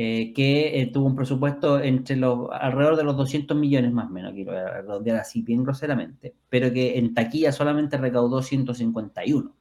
eh, 0.01 0.31
que 0.33 0.79
eh, 0.79 0.85
tuvo 0.93 1.07
un 1.07 1.15
presupuesto 1.17 1.81
entre 1.81 2.15
los, 2.15 2.47
alrededor 2.53 2.95
de 2.95 3.03
los 3.03 3.17
200 3.17 3.57
millones 3.57 3.91
más 3.91 4.07
o 4.07 4.09
menos, 4.09 4.31
a 4.47 4.81
redondear 4.81 5.17
así 5.17 5.41
bien 5.41 5.61
groseramente, 5.61 6.33
pero 6.47 6.71
que 6.71 6.97
en 6.97 7.13
taquilla 7.13 7.51
solamente 7.51 7.97
recaudó 7.97 8.41
151. 8.41 9.53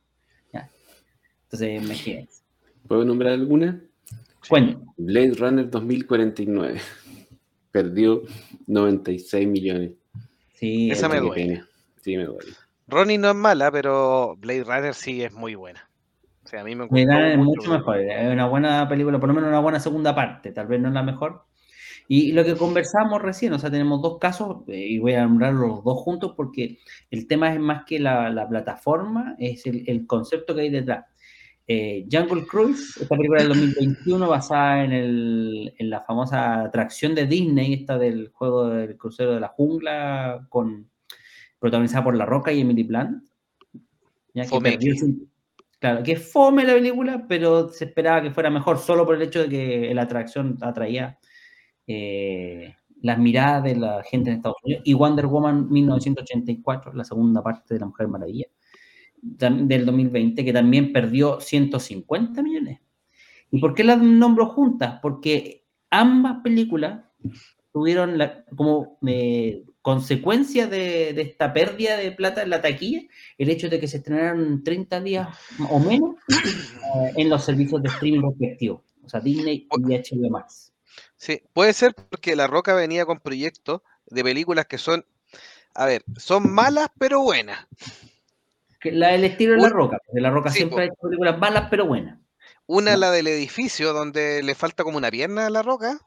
¿ya? 0.53 0.70
Entonces, 1.43 1.82
imagínense. 1.82 2.45
¿Puedo 2.86 3.05
nombrar 3.05 3.32
alguna? 3.32 3.82
Cuéntame. 4.49 4.86
Blade 4.97 5.34
Runner 5.34 5.68
2049. 5.68 6.80
Perdió 7.72 8.22
96 8.68 9.49
millones. 9.49 9.91
Sí, 10.55 10.89
Esa 10.89 11.09
me 11.09 11.18
duele. 11.18 11.64
Sí, 12.01 12.16
me 12.16 12.26
duele. 12.26 12.53
Ronin 12.86 13.22
no 13.22 13.30
es 13.30 13.34
mala, 13.34 13.72
pero 13.72 14.36
Blade 14.39 14.62
Runner 14.62 14.95
sí 14.95 15.20
es 15.20 15.32
muy 15.32 15.57
buena. 15.57 15.88
O 16.49 16.51
sea, 16.51 16.62
a 16.62 16.64
mí 16.64 16.74
me 16.74 16.86
es 16.86 17.36
mucho. 17.36 17.44
mucho 17.44 17.70
mejor, 17.70 18.01
es 18.01 18.32
una 18.32 18.46
buena 18.46 18.88
película, 18.88 19.20
por 19.20 19.28
lo 19.28 19.34
menos 19.34 19.51
una 19.51 19.61
buena 19.61 19.78
segunda 19.80 20.14
parte, 20.14 20.51
tal 20.51 20.66
vez 20.66 20.80
no 20.80 20.88
es 20.88 20.94
la 20.94 21.03
mejor. 21.03 21.44
Y 22.09 22.32
lo 22.32 22.42
que 22.42 22.57
conversamos 22.57 23.20
recién, 23.20 23.53
o 23.53 23.59
sea, 23.59 23.70
tenemos 23.70 24.01
dos 24.01 24.16
casos, 24.16 24.66
eh, 24.68 24.78
y 24.78 24.99
voy 24.99 25.12
a 25.12 25.24
nombrar 25.24 25.53
los 25.53 25.84
dos 25.84 25.99
juntos 25.99 26.32
porque 26.34 26.78
el 27.11 27.26
tema 27.26 27.53
es 27.53 27.61
más 27.61 27.84
que 27.84 27.99
la, 27.99 28.30
la 28.30 28.49
plataforma, 28.49 29.36
es 29.38 29.66
el, 29.66 29.84
el 29.86 30.07
concepto 30.07 30.55
que 30.55 30.62
hay 30.62 30.70
detrás. 30.70 31.05
Eh, 31.66 32.07
Jungle 32.11 32.46
Cruise, 32.46 32.96
esta 32.99 33.14
película 33.14 33.42
del 33.42 33.51
2021 33.51 34.26
basada 34.26 34.84
en, 34.84 34.92
el, 34.92 35.74
en 35.76 35.90
la 35.90 36.01
famosa 36.01 36.62
atracción 36.62 37.14
de 37.14 37.26
Disney, 37.26 37.74
esta 37.74 37.99
del 37.99 38.30
juego 38.32 38.70
del 38.70 38.96
crucero 38.96 39.34
de 39.34 39.40
la 39.40 39.49
jungla, 39.49 40.46
con, 40.49 40.88
protagonizada 41.59 42.05
por 42.05 42.16
La 42.16 42.24
Roca 42.24 42.51
y 42.53 42.62
Emily 42.62 42.84
Blunt. 42.84 43.22
Ya 44.32 44.46
que 44.46 44.59
perdió 44.61 44.94
Claro, 45.81 46.03
que 46.03 46.16
fome 46.16 46.64
la 46.64 46.74
película, 46.74 47.24
pero 47.29 47.68
se 47.68 47.85
esperaba 47.85 48.20
que 48.22 48.33
fuera 48.33 48.51
mejor 48.51 48.79
solo 48.79 49.07
por 49.07 49.14
el 49.14 49.22
hecho 49.22 49.43
de 49.43 49.49
que 49.49 49.95
la 49.95 50.03
atracción 50.03 50.59
atraía 50.61 51.18
eh, 51.87 52.74
las 53.01 53.18
miradas 53.18 53.62
de 53.62 53.76
la 53.76 54.03
gente 54.03 54.31
en 54.31 54.37
Estados 54.37 54.59
Unidos. 54.64 54.83
Y 54.85 54.95
Wonder 54.95 55.26
Woman 55.26 55.70
1984, 55.70 56.93
la 56.95 57.05
segunda 57.05 57.43
parte 57.43 57.74
de 57.74 57.81
La 57.81 57.87
Mujer 57.87 58.09
Maravilla, 58.09 58.47
del 59.20 59.87
2020, 59.87 60.45
que 60.45 60.53
también 60.53 60.93
perdió 60.93 61.41
150 61.41 62.43
millones. 62.43 62.81
¿Y 63.51 63.61
por 63.61 63.74
qué 63.74 63.85
las 63.85 64.03
nombro 64.03 64.47
juntas? 64.47 64.99
Porque 65.01 65.64
ambas 65.91 66.41
películas 66.43 67.05
tuvieron 67.72 68.18
como 68.57 68.99
eh, 69.07 69.64
consecuencia 69.89 70.66
de, 70.66 71.14
de 71.14 71.22
esta 71.22 71.55
pérdida 71.55 71.97
de 71.97 72.12
plata 72.12 72.43
en 72.43 72.51
la 72.51 72.61
taquilla 72.61 73.01
el 73.39 73.49
hecho 73.49 73.70
de 73.70 73.80
que 73.80 73.89
se 73.89 73.97
estrenaron 73.97 74.62
30 74.62 75.01
días 75.01 75.28
o 75.70 75.78
menos 75.80 76.16
eh, 76.28 77.12
en 77.16 77.30
los 77.30 77.43
servicios 77.43 77.82
de 77.82 77.89
streaming 77.89 78.20
respectivos, 78.20 78.82
o 79.03 79.09
sea, 79.09 79.20
Disney 79.20 79.66
y 79.70 79.80
HBO 79.80 80.28
Max. 80.28 80.74
Sí, 81.16 81.41
puede 81.55 81.72
ser 81.72 81.95
porque 81.95 82.36
La 82.36 82.47
Roca 82.47 82.74
venía 82.74 83.07
con 83.07 83.18
proyectos 83.18 83.80
de 84.05 84.22
películas 84.22 84.66
que 84.66 84.76
son, 84.76 85.07
a 85.74 85.86
ver, 85.86 86.05
son 86.18 86.53
malas 86.53 86.89
pero 86.99 87.22
buenas. 87.22 87.66
Que 88.80 88.93
la, 88.93 89.14
el 89.14 89.24
estilo 89.24 89.55
de 89.55 89.62
La 89.62 89.68
Roca, 89.70 89.99
de 90.12 90.20
La 90.20 90.30
Roca 90.30 90.51
Sí, 90.51 90.59
siempre 90.59 90.82
ha 90.82 90.84
hecho 90.84 90.97
películas 91.01 91.39
malas 91.39 91.68
pero 91.70 91.86
buenas. 91.86 92.18
Una, 92.66 92.93
No. 92.93 92.99
la 92.99 93.11
del 93.11 93.26
edificio, 93.28 93.95
donde 93.95 94.43
le 94.43 94.55
falta 94.55 94.84
como 94.84 94.99
una 94.99 95.11
pierna 95.11 95.47
a 95.47 95.51
La 95.51 95.62
Roca. 95.62 95.99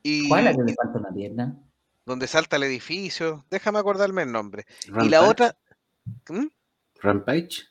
Y 0.00 0.28
¿Cuál 0.28 0.46
es 0.46 0.52
la 0.52 0.56
que 0.56 0.70
le 0.70 0.74
falta 0.76 0.98
una 1.00 1.10
pierna? 1.12 1.56
Donde 2.08 2.26
salta 2.26 2.56
el 2.56 2.64
edificio. 2.64 3.44
Déjame 3.50 3.78
acordarme 3.78 4.22
el 4.22 4.32
nombre. 4.32 4.64
Y 5.02 5.08
la 5.08 5.22
otra. 5.22 5.56
¿Mm? 6.28 6.46
Rampage. 7.00 7.64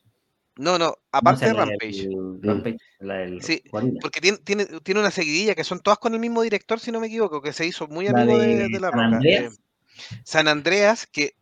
No, 0.57 0.79
no, 0.79 0.85
No 0.87 0.95
aparte 1.11 1.41
sé, 1.41 1.51
de 1.51 1.53
la 1.53 1.65
Rampage. 1.65 2.09
Rampage, 2.41 2.77
la 2.99 3.13
del 3.17 3.41
Sí. 3.43 3.61
Porque 4.01 4.21
tiene, 4.21 4.37
tiene, 4.39 4.65
tiene 4.83 4.99
una 5.01 5.11
seguidilla 5.11 5.53
que 5.53 5.63
son 5.63 5.79
todas 5.81 5.99
con 5.99 6.13
el 6.13 6.19
mismo 6.19 6.41
director, 6.41 6.79
si 6.79 6.91
no 6.91 6.99
me 6.99 7.07
equivoco, 7.07 7.41
que 7.41 7.53
se 7.53 7.65
hizo 7.65 7.87
muy 7.87 8.05
La 8.05 8.21
amigo 8.21 8.37
de, 8.39 8.47
de 8.55 8.67
de 8.69 8.79
La 8.79 8.89
San 8.89 8.91
Roca. 8.91 9.15
Andreas. 9.17 9.53
Eh, 9.53 9.57
San 10.23 10.47
Andreas, 10.47 11.05
que 11.07 11.33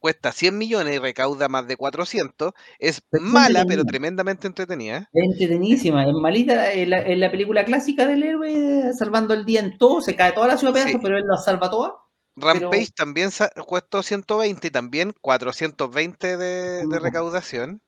cuesta 0.00 0.32
100 0.32 0.56
millones 0.58 0.96
y 0.96 0.98
recauda 0.98 1.48
más 1.48 1.68
de 1.68 1.76
400, 1.76 2.52
es 2.80 3.00
Pero 3.10 3.22
mala, 3.24 3.64
pero 3.66 3.84
tremendamente 3.84 4.46
entretenida. 4.48 5.08
Es 5.12 5.24
entretenidísima, 5.32 6.04
es 6.06 6.12
malita, 6.14 6.72
es 6.72 6.88
la, 6.88 6.98
es 6.98 7.18
la 7.18 7.30
película 7.30 7.64
clásica 7.64 8.06
del 8.06 8.22
héroe 8.24 8.92
salvando 8.98 9.34
el 9.34 9.44
día 9.44 9.60
en 9.60 9.76
todo, 9.78 10.00
se 10.00 10.16
cae 10.16 10.32
toda 10.32 10.48
la 10.48 10.56
ciudad 10.56 10.72
a 10.72 10.74
pedazos, 10.74 10.92
Sí. 10.92 10.98
pero 11.02 11.18
él 11.18 11.24
lo 11.26 11.36
salva 11.36 11.70
toda. 11.70 11.94
Rampage 12.36 12.88
también 12.94 13.30
sa- 13.30 13.50
costó 13.50 14.02
120 14.02 14.68
y 14.68 14.70
también 14.70 15.14
420 15.20 16.36
de, 16.36 16.86
de 16.86 16.98
recaudación. 16.98 17.80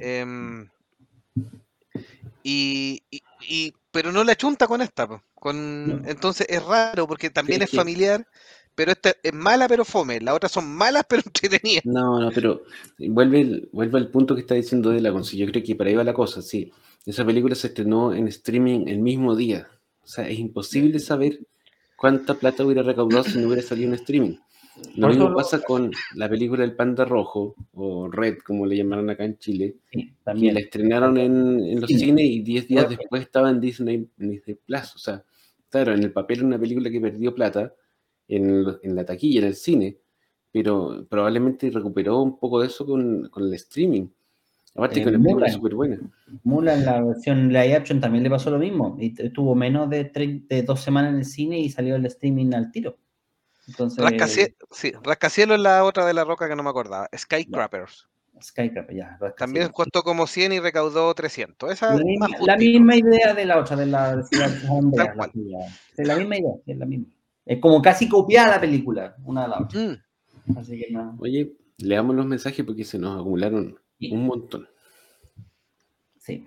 Em, 0.00 0.68
y, 2.42 3.02
y- 3.10 3.22
y- 3.48 3.72
pero 3.90 4.12
no 4.12 4.24
la 4.24 4.36
chunta 4.36 4.66
con 4.66 4.82
esta, 4.82 5.08
con, 5.34 6.02
No. 6.02 6.08
entonces 6.08 6.46
es 6.48 6.62
raro 6.64 7.06
porque 7.06 7.30
también 7.30 7.62
es 7.62 7.70
familiar, 7.70 8.26
pero 8.74 8.92
esta 8.92 9.14
es 9.22 9.32
mala 9.32 9.68
pero 9.68 9.84
fome, 9.84 10.20
las 10.20 10.34
otras 10.34 10.52
son 10.52 10.72
malas 10.74 11.04
pero 11.08 11.22
entretenidas. 11.26 11.84
No, 11.84 12.20
no, 12.20 12.30
pero 12.30 12.62
vuelve, 12.98 13.40
el- 13.40 13.68
vuelve 13.72 13.98
al 13.98 14.08
punto 14.10 14.34
que 14.34 14.42
está 14.42 14.54
diciendo 14.54 14.90
de 14.90 15.00
la 15.00 15.10
Yo 15.10 15.46
creo 15.46 15.62
que 15.62 15.74
por 15.74 15.86
ahí 15.86 15.94
va 15.94 16.04
la 16.04 16.14
cosa, 16.14 16.42
sí. 16.42 16.72
Esa 17.06 17.24
película 17.24 17.54
se 17.54 17.68
estrenó 17.68 18.12
en 18.14 18.28
streaming 18.28 18.86
el 18.86 18.98
mismo 18.98 19.34
día. 19.34 19.68
O 20.02 20.06
sea, 20.06 20.28
es 20.28 20.38
imposible 20.38 20.98
saber 20.98 21.40
cuánta 22.00 22.34
plata 22.34 22.64
hubiera 22.64 22.82
recaudado 22.82 23.24
si 23.24 23.38
no 23.38 23.46
hubiera 23.48 23.62
salido 23.62 23.88
en 23.88 23.94
streaming. 23.94 24.36
Lo 24.96 25.08
Por 25.08 25.10
mismo 25.10 25.34
pasa 25.34 25.60
con 25.60 25.90
la 26.14 26.28
película 26.28 26.64
El 26.64 26.74
Panda 26.74 27.04
Rojo, 27.04 27.54
o 27.74 28.08
Red, 28.08 28.38
como 28.38 28.64
le 28.66 28.76
llamaron 28.76 29.10
acá 29.10 29.24
en 29.24 29.36
Chile, 29.38 29.76
Sí, 29.92 30.06
que 30.06 30.14
también. 30.24 30.54
la 30.54 30.60
estrenaron 30.60 31.18
en, 31.18 31.60
en 31.60 31.80
los 31.80 31.90
Cine. 31.90 32.00
cines 32.00 32.26
y 32.26 32.40
10 32.42 32.68
días 32.68 32.88
después 32.88 33.22
estaba 33.22 33.50
en 33.50 33.60
Disney, 33.60 34.08
en 34.18 34.30
Disney 34.30 34.56
Plus. 34.64 34.94
O 34.96 34.98
sea, 34.98 35.24
claro, 35.68 35.92
en 35.92 36.02
el 36.02 36.12
papel 36.12 36.44
una 36.44 36.58
película 36.58 36.90
que 36.90 37.00
perdió 37.00 37.34
plata 37.34 37.74
en, 38.28 38.64
en 38.82 38.94
la 38.94 39.04
taquilla, 39.04 39.40
en 39.40 39.46
el 39.48 39.54
cine, 39.54 39.98
pero 40.50 41.06
probablemente 41.08 41.70
recuperó 41.70 42.22
un 42.22 42.38
poco 42.38 42.60
de 42.60 42.68
eso 42.68 42.86
con, 42.86 43.28
con 43.28 43.44
el 43.44 43.54
streaming. 43.54 44.08
Aparte 44.74 45.00
Eh, 45.00 45.04
que 45.04 45.10
la 45.10 45.46
es 45.46 45.54
súper 45.54 45.74
buena. 45.74 45.98
Mulan, 46.44 46.84
la 46.84 47.02
versión 47.02 47.48
live 47.48 47.74
action, 47.74 48.00
también 48.00 48.22
le 48.24 48.30
pasó 48.30 48.50
lo 48.50 48.58
mismo. 48.58 48.96
Y 49.00 49.10
tuvo 49.30 49.54
menos 49.54 49.90
de, 49.90 50.04
de 50.48 50.62
dos 50.62 50.80
semanas 50.80 51.12
en 51.12 51.18
el 51.18 51.24
cine 51.24 51.58
y 51.58 51.70
salió 51.70 51.96
el 51.96 52.06
streaming 52.06 52.52
al 52.54 52.70
tiro. 52.70 52.96
Entonces, 53.66 54.04
Rascacie- 54.04 54.54
sí, 54.70 54.92
Rascacielos 55.02 55.56
es 55.58 55.62
la 55.62 55.84
otra 55.84 56.06
de 56.06 56.14
la 56.14 56.24
roca 56.24 56.48
que 56.48 56.56
no 56.56 56.62
me 56.62 56.70
acordaba. 56.70 57.08
Skycrappers. 57.16 58.08
Skycrap, 58.42 58.90
ya. 58.92 59.04
Rascacielos. 59.20 59.36
También 59.36 59.68
costó 59.68 60.02
como 60.02 60.26
100 60.26 60.52
y 60.52 60.60
recaudó 60.60 61.12
300. 61.14 61.70
Esa 61.72 61.94
La 61.94 62.02
misma, 62.04 62.28
la 62.46 62.56
misma 62.56 62.96
idea 62.96 63.34
de 63.34 63.44
la 63.44 63.58
otra, 63.58 63.76
de 63.76 63.86
la 63.86 64.16
de 64.16 64.22
Ciudad 64.30 64.48
de 64.48 64.96
la. 64.96 65.28
Es 65.96 66.06
la 66.06 66.16
misma 66.16 66.38
idea, 66.38 66.52
es 66.66 66.78
la 66.78 66.86
misma. 66.86 67.06
Es 67.44 67.58
como 67.60 67.82
casi 67.82 68.08
copiada 68.08 68.52
la 68.52 68.60
película, 68.60 69.16
una 69.24 69.42
de 69.42 69.48
la 69.48 69.60
otra. 69.60 69.80
Mm, 69.80 70.56
Así 70.56 70.78
que 70.78 70.90
no. 70.90 71.16
Oye, 71.18 71.52
leamos 71.78 72.16
los 72.16 72.24
mensajes 72.26 72.64
porque 72.64 72.84
se 72.84 72.98
nos 72.98 73.20
acumularon 73.20 73.78
Sí. 74.00 74.10
un 74.12 74.26
montón. 74.26 74.66
Sí. 76.18 76.44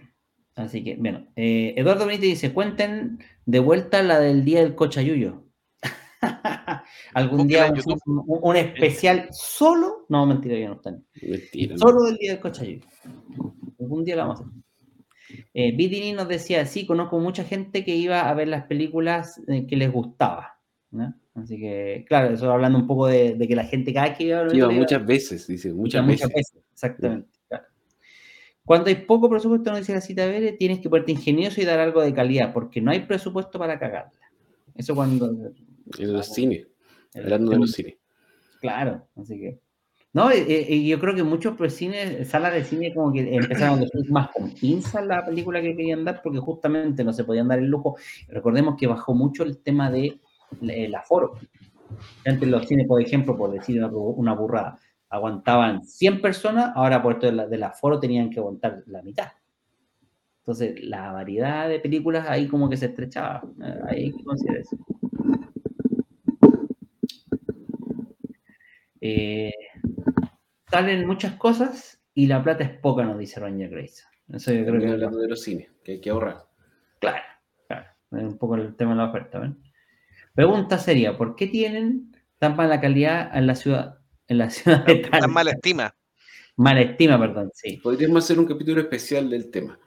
Así 0.56 0.84
que, 0.84 0.96
bueno. 0.98 1.26
eh, 1.36 1.74
Eduardo 1.78 2.06
Benítez 2.06 2.30
dice: 2.30 2.54
cuenten 2.54 3.20
de 3.46 3.60
vuelta 3.60 4.04
la 4.04 4.20
del 4.20 4.44
día 4.44 4.62
del 4.62 4.76
cochayuyo. 4.76 5.44
Algún 7.14 7.48
día 7.48 7.68
un, 7.70 7.76
YouTube. 7.76 8.02
un- 8.06 8.40
un 8.42 8.56
especial 8.56 9.28
solo. 9.32 10.06
No, 10.10 10.26
mentira, 10.26 10.58
ya 10.58 10.68
no 10.70 10.76
están. 10.76 11.04
Mentira. 11.22 11.74
¿no? 11.74 11.80
Solo 11.80 12.04
del 12.04 12.18
día 12.18 12.32
del 12.34 12.40
cochayuyo. 12.42 12.86
Algún 13.80 14.04
día 14.04 14.16
lo 14.16 14.22
vamos 14.24 14.42
a 14.42 14.44
hacer. 14.44 14.54
Eh, 15.54 15.72
Vidini 15.76 16.14
nos 16.14 16.28
decía: 16.28 16.66
sí, 16.66 16.86
conozco 16.86 17.20
mucha 17.20 17.44
gente 17.44 17.84
que 17.84 17.96
iba 17.96 18.30
a 18.30 18.34
ver 18.34 18.48
las 18.48 18.66
películas 18.66 19.42
eh, 19.48 19.66
que 19.68 19.76
les 19.76 19.92
gustaba. 19.92 20.60
¿no? 20.92 21.14
Así 21.34 21.58
que, 21.58 22.06
claro, 22.08 22.32
eso 22.36 22.52
hablando 22.52 22.78
un 22.78 22.86
poco 22.86 23.08
de, 23.08 23.34
de 23.34 23.48
que 23.48 23.56
la 23.56 23.64
gente 23.66 23.92
cada 23.92 24.10
vez 24.10 24.18
que 24.20 24.26
iba 24.26 24.40
a 24.40 24.44
ver 24.44 24.56
Iba 24.56 24.70
muchas 24.70 25.04
veces, 25.04 25.48
dice, 25.48 25.74
muchas 25.74 26.06
Muchas 26.06 26.30
veces. 26.30 26.52
veces, 26.54 26.64
exactamente. 26.72 27.33
Cuando 28.66 28.88
hay 28.88 28.96
poco 28.96 29.30
presupuesto, 29.30 29.72
no 29.72 29.78
dice 29.78 29.94
la 29.94 30.02
cita 30.02 30.26
Vélez, 30.26 30.58
tienes 30.58 30.80
que 30.80 30.90
ponerte 30.90 31.12
ingenioso 31.12 31.62
y 31.62 31.66
dar 31.66 31.80
algo 31.80 32.02
de 32.02 32.14
calidad, 32.14 32.54
porque 32.54 32.82
no 32.82 32.92
hay 32.92 33.02
presupuesto 33.02 33.60
para 33.60 33.78
cagarla. 33.78 34.12
Eso 34.76 34.96
cuando. 34.96 35.54
En 35.98 36.14
los 36.14 36.34
cines, 36.34 36.68
hablando 37.14 37.52
de 37.52 37.58
los 37.60 37.72
cines. 37.72 37.96
Claro, 38.62 39.06
así 39.16 39.38
que. 39.38 39.60
No, 40.14 40.30
eh, 40.30 40.46
eh, 40.48 40.86
yo 40.86 41.00
creo 41.00 41.16
que 41.16 41.24
muchos 41.24 41.58
pues, 41.58 41.76
cines, 41.76 42.28
salas 42.30 42.54
de 42.54 42.64
cine 42.64 42.94
como 42.94 43.12
que 43.12 43.36
empezaron 43.36 43.80
a 43.80 43.82
decir 43.82 44.12
más 44.12 44.30
con 44.30 44.52
pinzas 44.54 45.06
la 45.08 45.26
película 45.26 45.60
que 45.60 45.76
querían 45.76 46.06
dar, 46.06 46.22
porque 46.22 46.38
justamente 46.38 47.04
no 47.04 47.12
se 47.12 47.24
podían 47.24 47.48
dar 47.48 47.58
el 47.58 47.66
lujo. 47.66 47.98
Recordemos 48.28 48.76
que 48.78 48.86
bajó 48.86 49.16
mucho 49.16 49.44
el 49.44 49.58
tema 49.58 49.90
de 49.90 50.06
eh, 50.06 50.20
el 50.62 50.94
aforo. 50.94 51.34
Antes 52.26 52.48
los 52.48 52.68
cines, 52.68 52.88
por 52.88 53.02
ejemplo, 53.02 53.36
por 53.36 53.52
decir 53.52 53.84
una, 53.84 53.88
una 53.88 54.34
burrada, 54.34 54.80
aguantaban 55.14 55.84
100 55.86 56.22
personas, 56.22 56.72
ahora 56.76 57.02
por 57.02 57.20
de 57.20 57.32
la- 57.32 57.48
del 57.48 57.64
aforo 57.64 58.00
tenían 58.00 58.30
que 58.30 58.40
aguantar 58.40 58.84
la 58.88 59.02
mitad. 59.04 59.28
Entonces, 60.40 60.84
la 60.84 61.12
variedad 61.12 61.70
de 61.70 61.80
películas 61.80 62.28
ahí 62.28 62.48
como 62.48 62.70
que 62.70 62.78
se 62.78 62.88
estrechaba. 62.88 63.42
Eh, 63.64 63.80
Ahí 63.88 64.04
hay 64.06 64.12
que 64.12 64.24
considerar 64.24 64.62
eso. 64.62 64.78
Eh, 69.02 69.52
salen 70.70 71.06
muchas 71.08 71.34
cosas 71.36 72.02
y 72.14 72.28
la 72.28 72.44
plata 72.44 72.64
es 72.64 72.72
poca, 72.80 73.04
nos 73.04 73.18
dice 73.18 73.40
Ranger 73.40 73.70
Grace. 73.70 74.04
Eso 74.32 74.54
yo 74.54 74.66
creo 74.66 74.80
que 74.80 74.90
hablando 74.90 75.18
de 75.20 75.28
los 75.28 75.42
cines, 75.42 75.70
que 75.84 75.94
hay 75.94 76.02
que 76.02 76.10
ahorrar. 76.10 76.46
Claro, 77.00 77.22
claro. 77.68 77.86
Es 78.12 78.24
un 78.24 78.38
poco 78.38 78.56
el 78.56 78.76
tema 78.76 78.92
de 78.92 78.98
la 78.98 79.10
oferta. 79.10 79.40
¿ven? 79.40 79.58
Pregunta 80.34 80.78
seria: 80.80 81.18
¿por 81.18 81.36
qué 81.36 81.48
tienen 81.48 82.12
tan 82.40 82.56
mala 82.56 82.80
calidad 82.82 83.36
en 83.36 83.48
la 83.48 83.56
ciudad? 83.56 84.00
En 84.28 84.38
la 84.38 84.50
ciudad 84.50 84.86
de 84.86 84.96
Talca? 84.96 85.28
mala 85.28 85.52
estima. 85.52 85.94
Mala 86.56 86.82
estima, 86.82 87.20
perdón, 87.20 87.52
sí. 87.54 87.78
Podríamos 87.78 88.24
hacer 88.24 88.40
un 88.40 88.46
capítulo 88.46 88.80
especial 88.82 89.30
del 89.30 89.50
tema. 89.52 89.80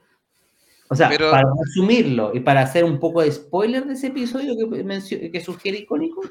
O 0.89 0.95
sea, 0.95 1.09
Pero- 1.09 1.31
para 1.31 1.49
resumirlo 1.65 2.33
y 2.35 2.41
para 2.41 2.61
hacer 2.63 2.85
un 2.85 2.99
poco 3.01 3.23
de 3.23 3.31
spoiler 3.33 3.85
de 3.87 3.95
ese 3.95 4.09
episodio 4.09 4.55
que, 4.57 5.31
que 5.33 5.41
sugiere 5.41 5.79
icónico, 5.79 6.23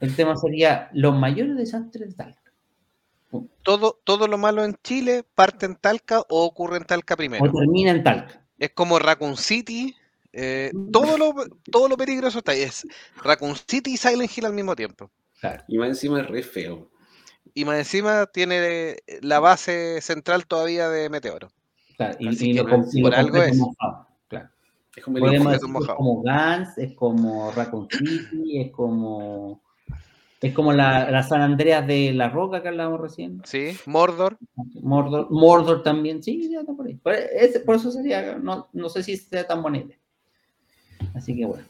el 0.00 0.14
tema 0.16 0.36
sería 0.36 0.90
los 0.92 1.16
mayores 1.18 1.56
desastres 1.56 2.10
de 2.10 2.14
Talca. 2.14 2.40
Todo, 3.62 3.98
todo 4.04 4.28
lo 4.28 4.38
malo 4.38 4.64
en 4.64 4.76
Chile 4.82 5.24
parte 5.34 5.66
en 5.66 5.74
Talca 5.74 6.20
o 6.28 6.44
ocurre 6.44 6.76
en 6.76 6.84
Talca 6.84 7.16
primero. 7.16 7.44
O 7.44 7.50
termina 7.52 7.90
en 7.90 8.04
Talca. 8.04 8.40
Es 8.58 8.70
como 8.70 8.98
Raccoon 8.98 9.36
City. 9.36 9.94
eh, 10.32 10.70
todo, 10.92 11.18
lo, 11.18 11.34
todo 11.70 11.88
lo 11.88 11.96
peligroso 11.96 12.38
está 12.38 12.52
ahí. 12.52 12.62
Es 12.62 12.86
Raccoon 13.22 13.56
City 13.56 13.94
y 13.94 13.96
Silent 13.96 14.30
Hill 14.36 14.46
al 14.46 14.52
mismo 14.52 14.76
tiempo. 14.76 15.10
Claro, 15.40 15.64
Y 15.68 15.78
más 15.78 15.88
encima 15.88 16.20
es 16.20 16.28
re 16.28 16.42
feo. 16.42 16.90
Y 17.54 17.64
más 17.64 17.78
encima 17.78 18.26
tiene 18.26 18.96
la 19.22 19.38
base 19.40 20.00
central 20.00 20.46
todavía 20.46 20.88
de 20.88 21.08
Meteoro. 21.08 21.50
claro. 21.96 22.16
Y, 22.18 22.50
y 22.50 22.54
lo, 22.54 22.68
com- 22.68 22.84
y 22.92 23.02
por 23.02 23.12
lo 23.12 23.16
algo 23.16 23.42
es. 23.42 23.56
mojado, 23.56 24.08
Claro. 24.28 24.48
Es 24.96 25.04
como 25.04 25.18
el 25.18 25.34
es 25.34 25.60
como 25.96 26.22
Gans, 26.22 26.78
es 26.78 26.92
como 26.94 27.50
Raccoon 27.52 27.88
City, 27.90 28.60
es 28.60 28.70
como. 28.72 29.62
Es 30.40 30.52
como 30.52 30.72
la, 30.74 31.10
la 31.10 31.22
San 31.22 31.40
Andreas 31.40 31.86
de 31.86 32.12
la 32.12 32.28
Roca 32.28 32.60
que 32.60 32.68
hablábamos 32.68 33.00
recién. 33.00 33.40
¿Sí? 33.44 33.78
Mordor. 33.86 34.36
Mordor, 34.82 35.30
Mordor 35.30 35.82
también, 35.82 36.22
sí, 36.22 36.50
ya 36.50 36.60
está 36.60 36.74
por 36.74 36.86
ahí. 36.86 36.96
Por, 36.96 37.14
por 37.64 37.76
eso 37.76 37.90
sería, 37.90 38.36
no, 38.36 38.68
no 38.74 38.88
sé 38.90 39.02
si 39.02 39.16
sea 39.16 39.46
tan 39.46 39.62
buena 39.62 39.78
idea. 39.78 39.96
Así 41.14 41.34
que 41.34 41.46
bueno. 41.46 41.64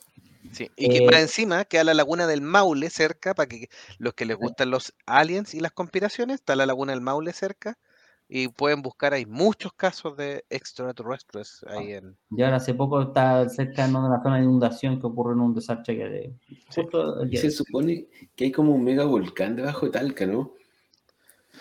Sí. 0.55 0.71
Y 0.77 0.89
que 0.89 0.99
Eh, 0.99 1.07
más 1.07 1.17
encima 1.21 1.65
queda 1.65 1.85
la 1.85 1.95
laguna 1.95 2.27
del 2.27 2.41
Maule 2.41 2.89
cerca, 2.91 3.35
para 3.35 3.49
que 3.49 3.69
los 3.99 4.15
que 4.15 4.25
les 4.25 4.37
gustan 4.37 4.71
los 4.71 4.95
aliens 5.07 5.55
y 5.55 5.61
las 5.61 5.73
conspiraciones, 5.73 6.37
está 6.37 6.57
la 6.57 6.67
laguna 6.67 6.93
del 6.93 7.01
Maule 7.03 7.33
cerca. 7.33 7.79
Y 8.27 8.49
pueden 8.49 8.81
buscar, 8.83 9.13
hay 9.13 9.27
muchos 9.27 9.75
casos 9.75 10.17
de 10.17 10.45
extraterrestres 10.49 11.63
ahí 11.69 11.93
en. 11.93 12.17
Y 12.31 12.43
ahora 12.43 12.57
hace 12.57 12.73
poco 12.75 13.03
está 13.03 13.49
cerca 13.51 13.87
¿no? 13.87 14.01
de 14.03 14.09
una 14.09 14.23
zona 14.23 14.37
de 14.37 14.45
inundación 14.45 14.99
que 15.01 15.07
ocurrió 15.07 15.35
en 15.35 15.41
un 15.41 15.55
desastre 15.55 15.97
que 15.97 16.05
de, 16.09 16.35
justo 16.75 17.25
Y 17.31 17.37
se 17.37 17.51
supone 17.51 18.09
que 18.35 18.45
hay 18.45 18.53
como 18.53 18.73
un 18.75 18.83
mega 18.85 19.05
volcán 19.05 19.57
debajo 19.57 19.87
de 19.87 19.93
Talca, 19.93 20.27
¿no? 20.27 20.55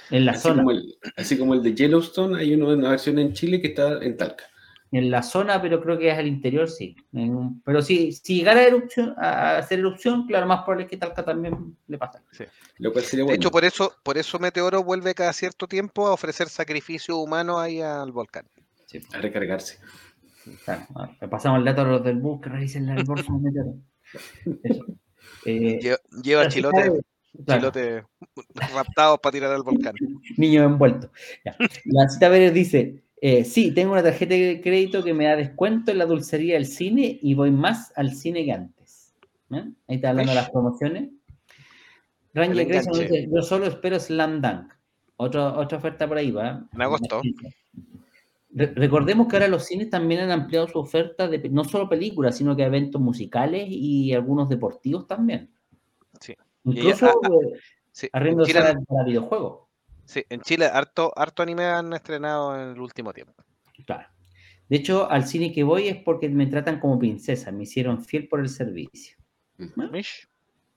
en 0.10 0.26
la 0.26 0.34
Así 0.34 0.42
zona. 0.42 0.56
como, 0.56 0.72
el, 0.72 0.98
así 1.18 1.38
como 1.38 1.54
el 1.54 1.64
de 1.64 1.76
Yellowstone, 1.76 2.38
hay 2.40 2.54
uno, 2.56 2.70
una 2.70 2.90
versión 2.92 3.20
en 3.20 3.34
Chile 3.34 3.62
que 3.62 3.68
está 3.70 4.02
en 4.04 4.18
Talca. 4.18 4.46
En 4.94 5.10
la 5.10 5.24
zona, 5.24 5.60
pero 5.60 5.82
creo 5.82 5.98
que 5.98 6.12
es 6.12 6.18
al 6.18 6.28
interior, 6.28 6.70
sí. 6.70 6.96
En 7.14 7.62
pero 7.64 7.82
si, 7.82 8.12
si 8.12 8.36
llegara 8.38 8.60
a, 8.60 8.68
erupción, 8.68 9.16
a 9.18 9.58
hacer 9.58 9.80
erupción, 9.80 10.28
claro, 10.28 10.46
más 10.46 10.60
probable 10.62 10.84
es 10.84 10.90
que 10.92 10.98
Talca 10.98 11.26
también 11.26 11.76
le 11.88 11.98
pasa. 11.98 12.22
Lo 12.78 12.94
cual 12.94 13.04
sería 13.04 13.26
De 13.26 13.34
hecho, 13.34 13.50
por 13.50 13.66
eso, 13.66 13.92
por 14.04 14.20
eso 14.20 14.38
Meteoro 14.38 14.84
vuelve 14.84 15.16
cada 15.16 15.34
cierto 15.34 15.68
tiempo 15.68 16.06
a 16.06 16.14
ofrecer 16.14 16.48
sacrificio 16.48 17.18
humano 17.18 17.60
ahí 17.60 17.82
al 17.82 18.12
volcán. 18.12 18.46
Sí, 18.86 19.02
A 19.14 19.18
recargarse. 19.18 19.80
claro. 20.64 20.86
Ah, 20.96 21.10
le 21.20 21.28
pasamos 21.28 21.58
el 21.58 21.66
dato 21.66 21.82
a 21.82 21.86
los 21.86 22.04
del 22.04 22.20
bus 22.20 22.40
que 22.42 22.50
revisen 22.50 22.88
el 22.90 23.04
bolso 23.04 23.34
de 23.34 23.40
Meteoro. 23.40 23.74
Eso. 24.64 24.86
Eh, 25.46 25.80
Lleva, 25.82 25.98
lleva 26.22 26.44
la 26.44 26.50
claro. 26.50 27.72
chilotes 27.72 28.04
raptados 28.74 29.20
para 29.20 29.34
tirar 29.34 29.52
al 29.52 29.64
volcán. 29.64 29.96
niño 30.38 30.64
envuelto. 30.64 31.12
Ya. 31.44 31.56
La 31.86 32.08
cita 32.08 32.30
Pérez 32.30 32.54
dice, 32.54 33.03
eh, 33.26 33.46
sí, 33.46 33.72
tengo 33.72 33.94
una 33.94 34.04
tarjeta 34.04 34.34
de 34.36 34.60
crédito 34.60 35.02
que 35.02 35.14
me 35.14 35.24
da 35.24 35.38
descuento 35.38 35.92
en 35.92 35.98
la 35.98 36.06
dulcería 36.06 36.56
del 36.56 36.66
cine 36.66 37.20
y 37.22 37.34
voy 37.36 37.52
más 37.52 37.94
al 37.96 38.14
cine 38.14 38.44
que 38.44 38.52
antes. 38.52 39.14
¿Eh? 39.50 39.64
Ahí 39.88 39.96
está 39.96 40.10
hablando 40.10 40.34
de 40.34 40.36
las 40.36 40.50
promociones. 40.50 41.10
Ranger 42.34 42.66
Grayson 42.66 43.00
dice, 43.00 43.30
yo 43.32 43.42
solo 43.42 43.66
espero 43.68 43.98
Slam 43.98 44.42
Dunk. 44.42 44.74
Otra, 45.16 45.58
otra 45.58 45.78
oferta 45.78 46.06
por 46.06 46.18
ahí, 46.18 46.32
¿va? 46.32 46.68
En 46.74 46.82
agosto. 46.82 47.22
Re- 48.50 48.74
recordemos 48.76 49.28
que 49.28 49.38
ahora 49.38 49.48
los 49.48 49.64
cines 49.64 49.90
también 49.90 50.20
han 50.20 50.32
ampliado 50.32 50.68
su 50.68 50.80
oferta 50.80 51.30
de 51.30 51.48
no 51.50 51.64
solo 51.64 51.88
películas, 51.88 52.38
sino 52.38 52.58
que 52.58 52.64
eventos 52.64 53.00
musicales 53.02 53.68
y 53.70 54.14
algunos 54.14 54.50
deportivos 54.50 55.08
también. 55.08 55.50
Sí. 56.20 56.36
Incluso 56.66 57.06
ah, 57.06 57.14
ah, 57.24 57.30
eh, 57.42 57.60
Sí, 57.94 58.10
arriendo 58.12 58.44
salas 58.44 58.76
para 58.88 59.06
videojuegos. 59.06 59.63
Sí, 60.06 60.24
en 60.30 60.42
Chile 60.42 60.66
harto, 60.66 61.12
harto 61.16 61.44
anime 61.44 61.66
han 61.66 61.94
estrenado 61.94 62.56
en 62.60 62.70
el 62.70 62.80
último 62.80 63.14
tiempo. 63.14 63.34
Claro. 63.86 64.08
De 64.70 64.78
hecho, 64.78 65.10
al 65.10 65.26
cine 65.28 65.52
que 65.54 65.64
voy 65.64 65.88
es 65.88 65.98
porque 65.98 66.30
me 66.30 66.48
tratan 66.48 66.80
como 66.80 66.98
princesa, 66.98 67.52
me 67.52 67.64
hicieron 67.64 68.04
fiel 68.04 68.28
por 68.28 68.40
el 68.40 68.50
servicio. 68.50 69.18
Mish. 69.58 70.28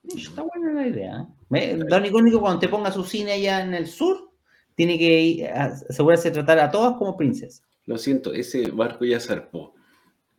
Mish, 0.03 0.29
Está 0.29 0.43
buena 0.43 0.73
la 0.73 0.87
idea. 0.87 1.27
¿eh? 1.55 1.79
Don 1.89 2.05
Icónico, 2.05 2.41
cuando 2.41 2.61
te 2.61 2.69
ponga 2.69 2.91
su 2.93 3.05
cine 3.05 3.33
allá 3.33 3.63
en 3.63 3.75
el 3.75 3.87
sur, 3.87 4.33
tiene 4.75 4.99
que 4.99 5.49
asegurarse 5.49 6.29
de 6.29 6.35
tratar 6.35 6.59
a 6.59 6.71
todas 6.71 6.97
como 6.97 7.17
princesa. 7.17 7.65
Lo 7.87 7.97
siento, 7.97 8.33
ese 8.33 8.71
barco 8.71 9.05
ya 9.05 9.21
zarpó. 9.21 9.75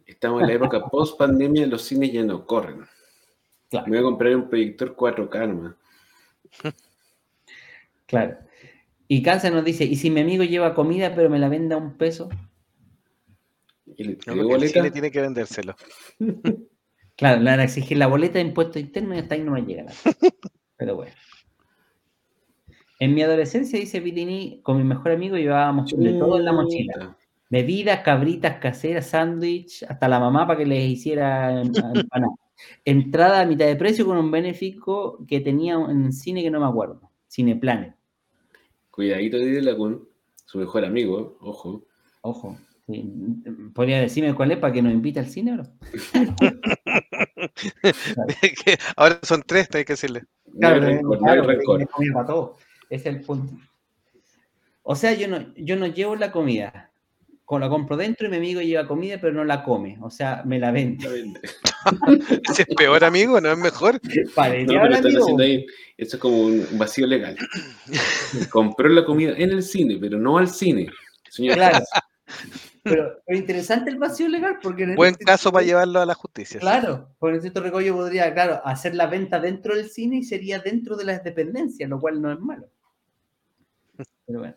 Estamos 0.06 0.42
en 0.42 0.48
la 0.48 0.54
época 0.56 0.86
post 0.90 1.18
pandemia, 1.18 1.66
los 1.68 1.82
cines 1.82 2.14
ya 2.14 2.24
no 2.24 2.46
corren. 2.46 2.86
Claro, 3.70 3.88
Me 3.88 3.98
voy 3.98 4.00
a 4.00 4.10
comprar 4.10 4.36
un 4.36 4.50
proyector 4.50 4.96
4K 4.96 5.48
nomás. 5.48 5.76
claro. 8.06 8.38
Y 9.08 9.22
Cáncer 9.24 9.54
nos 9.54 9.64
dice, 9.64 9.86
¿y 9.86 9.96
si 9.96 10.10
mi 10.10 10.22
amigo 10.22 10.44
lleva 10.44 10.76
comida 10.76 11.14
pero 11.16 11.30
me 11.30 11.40
la 11.40 11.50
vende 11.50 11.76
a 11.76 11.78
un 11.78 11.98
peso? 11.98 12.30
¿Y 13.96 14.04
le- 14.04 14.18
No, 14.28 14.56
el 14.56 14.70
cine 14.70 14.92
tiene 14.92 15.12
que 15.12 15.22
vendérselo. 15.22 15.76
Claro, 17.16 17.42
le 17.42 17.50
van 17.50 17.60
a 17.62 17.64
exigir 17.64 17.98
la 17.98 18.06
boleta 18.06 18.38
de 18.38 18.46
impuestos 18.46 18.80
internos 18.80 19.16
y 19.16 19.20
hasta 19.22 19.34
ahí 19.34 19.42
no 19.42 19.54
me 19.54 19.64
llega. 19.64 19.88
Pero 20.78 20.98
bueno. 20.98 21.12
En 23.00 23.16
mi 23.16 23.24
adolescencia, 23.24 23.80
dice 23.80 24.02
Pilini, 24.02 24.60
con 24.62 24.78
mi 24.78 24.84
mejor 24.84 25.14
amigo 25.14 25.36
llevábamos 25.36 25.90
de 25.98 26.14
todo 26.14 26.38
en 26.38 26.46
la 26.46 26.54
mochila. 26.54 27.18
Bebidas, 27.50 28.02
cabritas 28.02 28.60
caseras, 28.60 29.08
sándwich, 29.08 29.82
hasta 29.90 30.08
la 30.08 30.20
mamá 30.20 30.46
para 30.46 30.60
que 30.60 30.68
les 30.68 30.88
hiciera 30.92 31.60
empanada. 31.62 32.34
Entrada 32.86 33.42
a 33.42 33.46
mitad 33.48 33.66
de 33.66 33.76
precio 33.76 34.06
con 34.06 34.18
un 34.18 34.30
benéfico 34.30 35.26
que 35.28 35.40
tenía 35.40 35.74
en 35.74 36.14
cine 36.14 36.44
que 36.44 36.52
no 36.52 36.60
me 36.60 36.68
acuerdo. 36.68 37.02
Cineplanet. 37.28 37.96
Cuidadito 38.98 39.38
de 39.38 39.62
Lagún, 39.62 40.10
su 40.46 40.58
mejor 40.58 40.84
amigo, 40.84 41.38
ojo. 41.40 41.86
Ojo. 42.22 42.58
¿Podría 43.76 44.02
decirme 44.02 44.34
cuál 44.34 44.54
es 44.54 44.58
para 44.58 44.74
que 44.74 44.82
nos 44.82 44.92
invite 44.92 45.20
al 45.20 45.28
cine? 45.28 45.56
Ahora 48.96 49.20
son 49.22 49.44
tres, 49.46 49.70
hay 49.76 49.86
que 49.86 49.94
decirle. 49.94 50.24
Claro, 50.60 51.00
claro, 51.20 52.58
Es 52.90 53.06
el 53.06 53.22
punto. 53.22 53.54
O 54.82 54.96
sea, 54.96 55.14
yo 55.14 55.28
no, 55.28 55.54
yo 55.56 55.76
no 55.76 55.86
llevo 55.86 56.16
la 56.16 56.32
comida 56.32 56.88
la 57.58 57.70
compro 57.70 57.96
dentro 57.96 58.28
y 58.28 58.30
mi 58.30 58.38
amigo 58.38 58.62
lleva 58.62 58.88
comida, 58.88 59.18
pero 59.22 59.34
no 59.34 59.46
la 59.46 59.64
come. 59.64 59.98
O 60.02 60.10
sea, 60.10 60.44
me 60.46 60.60
la 60.60 60.72
vende. 60.72 61.08
es 62.58 62.66
peor, 62.76 63.04
amigo, 63.04 63.40
no 63.42 63.52
es 63.52 63.58
mejor. 63.58 64.00
esto 64.04 65.66
es 65.98 66.16
como 66.18 66.38
un 66.38 66.68
vacío 66.74 67.08
legal. 67.08 67.38
Compró 68.52 68.90
la 68.90 69.06
comida 69.06 69.34
en 69.38 69.52
el 69.52 69.64
cine, 69.64 69.98
pero 70.00 70.18
no 70.18 70.38
al 70.38 70.50
cine. 70.50 70.90
Claro. 71.36 71.80
Pero, 72.84 73.22
interesante 73.28 73.90
el 73.90 73.98
vacío 73.98 74.28
legal 74.28 74.60
porque... 74.62 74.96
Buen 74.96 75.16
caso 75.16 75.52
para 75.52 75.66
llevarlo 75.66 76.00
a 76.00 76.06
la 76.06 76.14
justicia. 76.14 76.60
Claro, 76.60 77.10
por 77.20 77.34
el 77.34 77.42
cierto 77.42 77.62
recollo 77.62 77.96
podría, 77.96 78.34
claro, 78.34 78.62
hacer 78.66 78.96
la 78.96 79.08
venta 79.08 79.40
dentro 79.40 79.76
del 79.76 79.90
cine 79.90 80.18
y 80.18 80.24
sería 80.24 80.60
dentro 80.60 80.96
de 80.96 81.06
las 81.06 81.24
dependencias, 81.24 81.90
lo 81.90 82.00
cual 82.00 82.22
no 82.22 82.32
es 82.32 82.40
malo. 82.40 82.70
Pero 84.26 84.40
bueno, 84.40 84.56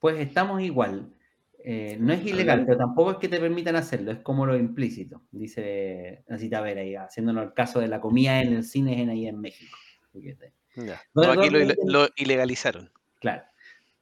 pues 0.00 0.18
estamos 0.20 0.60
igual. 0.62 1.12
Eh, 1.64 1.96
no 2.00 2.12
es 2.12 2.26
ilegal, 2.26 2.64
pero 2.66 2.76
tampoco 2.76 3.12
es 3.12 3.16
que 3.18 3.28
te 3.28 3.38
permitan 3.38 3.76
hacerlo, 3.76 4.10
es 4.10 4.18
como 4.18 4.44
lo 4.46 4.56
implícito, 4.56 5.22
dice 5.30 6.24
a 6.28 6.60
ver 6.60 6.78
ahí, 6.78 6.96
haciéndonos 6.96 7.44
el 7.44 7.54
caso 7.54 7.78
de 7.78 7.86
la 7.86 8.00
comida 8.00 8.40
en 8.40 8.54
el 8.54 8.64
cine 8.64 9.00
en 9.00 9.10
ahí 9.10 9.28
en 9.28 9.40
México. 9.40 9.76
aquí 10.12 11.50
lo, 11.84 12.08
ilegalizaron. 12.16 12.90
Claro. 13.20 13.44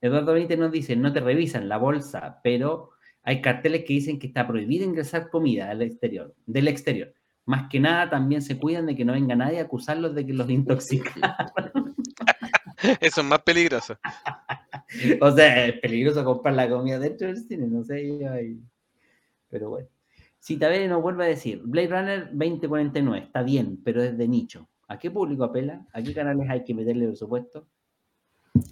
Eduardo 0.01 0.33
Benítez 0.33 0.59
nos 0.59 0.73
dice, 0.73 0.97
no 0.97 1.13
te 1.13 1.21
revisan 1.21 1.69
la 1.69 1.77
bolsa, 1.77 2.41
pero 2.43 2.93
hay 3.23 3.43
carteles 3.43 3.85
que 3.85 3.93
dicen 3.93 4.19
que 4.19 4.29
está 4.29 4.47
prohibido 4.47 4.87
ingresar 4.87 5.29
comida 5.29 5.71
al 5.71 5.83
exterior, 5.83 6.35
del 6.47 6.69
exterior. 6.69 7.13
Más 7.45 7.69
que 7.69 7.81
nada 7.81 8.09
también 8.09 8.41
se 8.41 8.59
cuidan 8.59 8.87
de 8.87 8.97
que 8.97 9.05
no 9.05 9.13
venga 9.13 9.37
nadie 9.37 9.59
a 9.59 9.65
acusarlos 9.65 10.15
de 10.15 10.25
que 10.25 10.33
los 10.33 10.49
intoxican. 10.51 11.21
Eso 13.01 13.21
es 13.21 13.27
más 13.27 13.43
peligroso. 13.43 13.99
o 15.21 15.31
sea, 15.31 15.67
es 15.67 15.81
peligroso 15.81 16.25
comprar 16.25 16.55
la 16.55 16.69
comida 16.69 16.99
dentro 16.99 17.29
del 17.29 17.39
cine, 17.39 17.67
no 17.67 17.85
sé. 17.85 18.59
Pero 19.49 19.71
bueno. 19.71 19.89
Si 20.39 20.57
Tabere 20.57 20.89
nos 20.89 21.03
vuelve 21.03 21.25
a 21.25 21.29
decir, 21.29 21.61
Blade 21.65 21.89
Runner 21.89 22.31
2049, 22.33 23.27
está 23.27 23.43
bien, 23.43 23.79
pero 23.85 24.03
es 24.03 24.17
de 24.17 24.27
nicho. 24.27 24.69
¿A 24.89 24.99
qué 24.99 25.11
público 25.11 25.45
apela? 25.45 25.87
¿A 25.93 26.03
qué 26.03 26.15
canales 26.15 26.49
hay 26.49 26.65
que 26.65 26.75
meterle 26.75 27.07
presupuesto? 27.07 27.67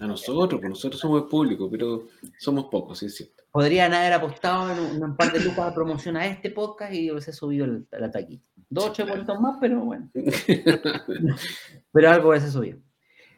A 0.01 0.07
nosotros, 0.07 0.61
pues 0.61 0.71
nosotros 0.71 1.01
somos 1.01 1.23
el 1.23 1.29
público, 1.29 1.71
pero 1.71 2.07
somos 2.39 2.65
pocos, 2.65 2.99
sí 2.99 3.07
es 3.07 3.17
cierto. 3.17 3.45
Podrían 3.53 3.93
haber 3.93 4.15
apostado 4.15 4.71
en 4.71 5.03
un, 5.03 5.17
par 5.17 5.31
de 5.31 5.41
lucas 5.41 5.67
de 5.67 5.73
promoción 5.73 6.17
a 6.17 6.27
este 6.27 6.51
podcast 6.51 6.93
y 6.93 7.11
hubiese 7.11 7.33
subido 7.33 7.67
el, 7.67 7.87
el 7.93 8.41
Dos, 8.71 8.91
ocho 8.91 9.07
vueltos 9.07 9.41
más, 9.41 9.59
pero 9.61 9.81
bueno. 9.81 10.11
pero 11.93 12.11
algo 12.11 12.31
hubiese 12.31 12.51
subido. 12.51 12.79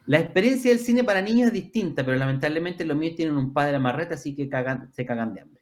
La 0.05 0.19
experiencia 0.19 0.71
del 0.71 0.79
cine 0.79 1.03
para 1.03 1.21
niños 1.21 1.47
es 1.47 1.53
distinta, 1.53 2.03
pero 2.03 2.17
lamentablemente 2.17 2.85
los 2.85 2.97
míos 2.97 3.15
tienen 3.15 3.37
un 3.37 3.53
padre 3.53 3.75
amarreta, 3.75 4.15
así 4.15 4.35
que 4.35 4.49
se 4.91 5.05
cagan 5.05 5.33
de 5.33 5.41
hambre. 5.41 5.61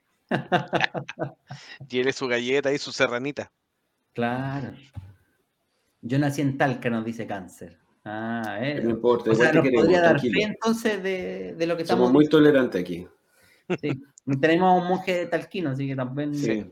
Tiene 1.88 2.14
su 2.14 2.28
galleta 2.28 2.72
y 2.72 2.78
su 2.78 2.92
serranita. 2.92 3.52
Claro. 4.14 4.74
Yo 6.02 6.20
nací 6.20 6.42
en 6.42 6.58
Talca, 6.58 6.90
nos 6.90 7.04
dice 7.04 7.28
cáncer. 7.28 7.78
Ah, 8.06 8.58
eh. 8.62 8.80
No 8.82 8.92
importa, 8.92 9.32
o 9.32 9.36
sea, 9.36 9.52
nos 9.52 9.68
podría 9.68 10.02
dar 10.02 10.20
fe 10.20 10.42
entonces 10.42 11.04
de, 11.04 11.56
lo 11.68 11.76
que 11.76 11.84
estamos. 11.84 12.08
Somos 12.08 12.14
muy 12.14 12.28
tolerantes 12.28 12.82
aquí. 12.82 13.08
Sí. 13.82 14.02
Tenemos 14.40 14.82
un 14.82 14.88
monje 14.88 15.14
de 15.14 15.26
talquino, 15.28 15.72
así 15.72 15.88
que 15.88 15.96
también. 15.96 16.34
Sí. 16.34 16.66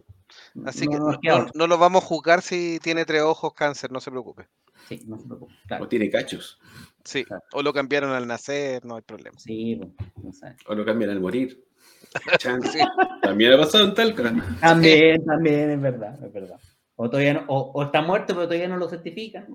Así 0.65 0.87
que 0.87 0.97
no, 0.97 1.67
lo 1.67 1.77
vamos 1.77 2.03
a 2.03 2.07
juzgar 2.07 2.41
si 2.41 2.79
tiene 2.81 3.05
tres 3.05 3.21
ojos 3.21 3.53
cáncer, 3.53 3.91
no 3.91 3.99
se 3.99 4.11
preocupe. 4.11 4.47
Sí, 4.87 5.01
no 5.05 5.17
se 5.17 5.27
preocupe. 5.27 5.53
O 5.79 5.87
tiene 5.87 6.09
cachos. 6.09 6.59
Sí, 7.03 7.25
o 7.53 7.61
lo 7.61 7.73
cambiaron 7.73 8.11
al 8.11 8.27
nacer, 8.27 8.85
no 8.85 8.95
hay 8.95 9.01
problema. 9.01 9.37
Sí, 9.39 9.79
no 10.21 10.33
sé. 10.33 10.55
O 10.67 10.75
lo 10.75 10.85
cambian 10.85 11.09
al 11.09 11.19
morir. 11.19 11.65
También 13.21 13.53
ha 13.53 13.57
pasado 13.57 13.85
en 13.85 13.93
Talca. 13.93 14.33
También, 14.61 15.23
también, 15.25 15.71
es 15.71 15.81
verdad, 15.81 16.23
es 16.23 16.33
verdad. 16.33 16.59
O, 16.95 17.09
todavía 17.09 17.33
no, 17.33 17.45
o, 17.47 17.83
está 17.83 18.01
muerto, 18.01 18.33
pero 18.33 18.47
todavía 18.47 18.67
no 18.67 18.77
lo 18.77 18.89
certifican. 18.89 19.47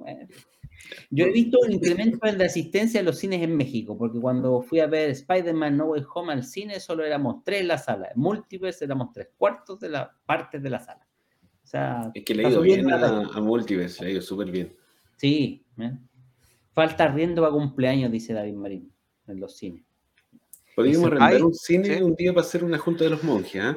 Yo 1.11 1.27
he 1.27 1.33
visto 1.33 1.59
un 1.65 1.73
incremento 1.73 2.27
en 2.27 2.39
la 2.39 2.47
asistencia 2.47 3.01
a 3.01 3.03
los 3.03 3.19
cines 3.19 3.43
en 3.43 3.57
México, 3.57 3.97
porque 3.99 4.21
cuando 4.21 4.63
fui 4.63 4.81
a 4.81 4.87
ver 4.87 5.11
Spider-Man 5.11 5.77
No 5.77 5.87
Way 5.87 6.05
Home 6.15 6.33
al 6.33 6.45
cine, 6.45 6.79
solo 6.79 7.05
éramos 7.05 7.43
tres 7.45 7.63
en 7.63 7.69
la 7.69 7.79
sala. 7.79 8.09
En 8.15 8.21
Múltiples 8.21 8.81
éramos 8.83 9.13
tres 9.13 9.29
cuartos 9.37 9.81
de 9.81 9.89
la 9.89 10.17
parte 10.25 10.61
de 10.61 10.71
la 10.71 10.79
sala. 10.79 11.07
O 11.65 11.67
sea, 11.67 12.11
es 12.15 12.25
que 12.25 12.35
le 12.35 12.47
ha 12.47 12.51
ido 12.51 12.61
bien 12.61 12.93
a, 12.93 13.07
a 13.07 13.41
Multiverse, 13.41 14.03
le 14.03 14.11
ha 14.11 14.13
ido 14.13 14.23
súper 14.23 14.51
bien. 14.51 14.77
Sí, 15.23 15.65
¿eh? 15.79 15.93
Falta 16.73 17.07
riendo 17.07 17.43
para 17.43 17.55
cumpleaños, 17.55 18.11
dice 18.11 18.33
David 18.33 18.55
Marín, 18.55 18.93
en 19.29 19.39
los 19.39 19.57
cines. 19.57 19.85
Podríamos 20.75 21.11
rentar 21.11 21.45
un 21.45 21.55
cine 21.55 22.03
un 22.03 22.17
día 22.17 22.33
para 22.35 22.45
hacer 22.45 22.65
una 22.65 22.77
junta 22.77 23.05
de 23.05 23.11
los 23.11 23.23
monjes, 23.23 23.63
¿eh? 23.63 23.77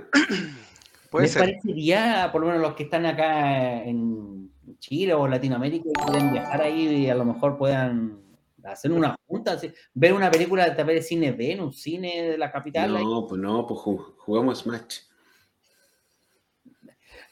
¿Les 1.19 1.37
parecería, 1.37 2.29
por 2.31 2.41
lo 2.41 2.47
menos 2.47 2.63
los 2.63 2.73
que 2.73 2.81
están 2.81 3.05
acá 3.05 3.83
en 3.83 4.49
Chile 4.79 5.13
o 5.13 5.27
Latinoamérica, 5.27 5.87
y 5.87 6.03
pueden 6.03 6.33
viajar 6.33 6.63
ahí 6.63 6.87
y 6.87 7.09
a 7.11 7.15
lo 7.15 7.25
mejor 7.25 7.59
puedan 7.59 8.21
hacer 8.63 8.91
una 8.91 9.15
junta, 9.27 9.55
ver 9.93 10.13
una 10.13 10.31
película 10.31 10.67
de 10.67 11.01
cine 11.03 11.31
B 11.31 11.51
en 11.51 11.61
un 11.61 11.73
cine 11.73 12.23
de 12.23 12.37
la 12.39 12.51
capital? 12.51 12.91
No, 12.91 13.27
pues 13.27 13.39
no, 13.39 13.67
pues 13.67 13.81
jugamos 14.17 14.61
Smash. 14.61 15.01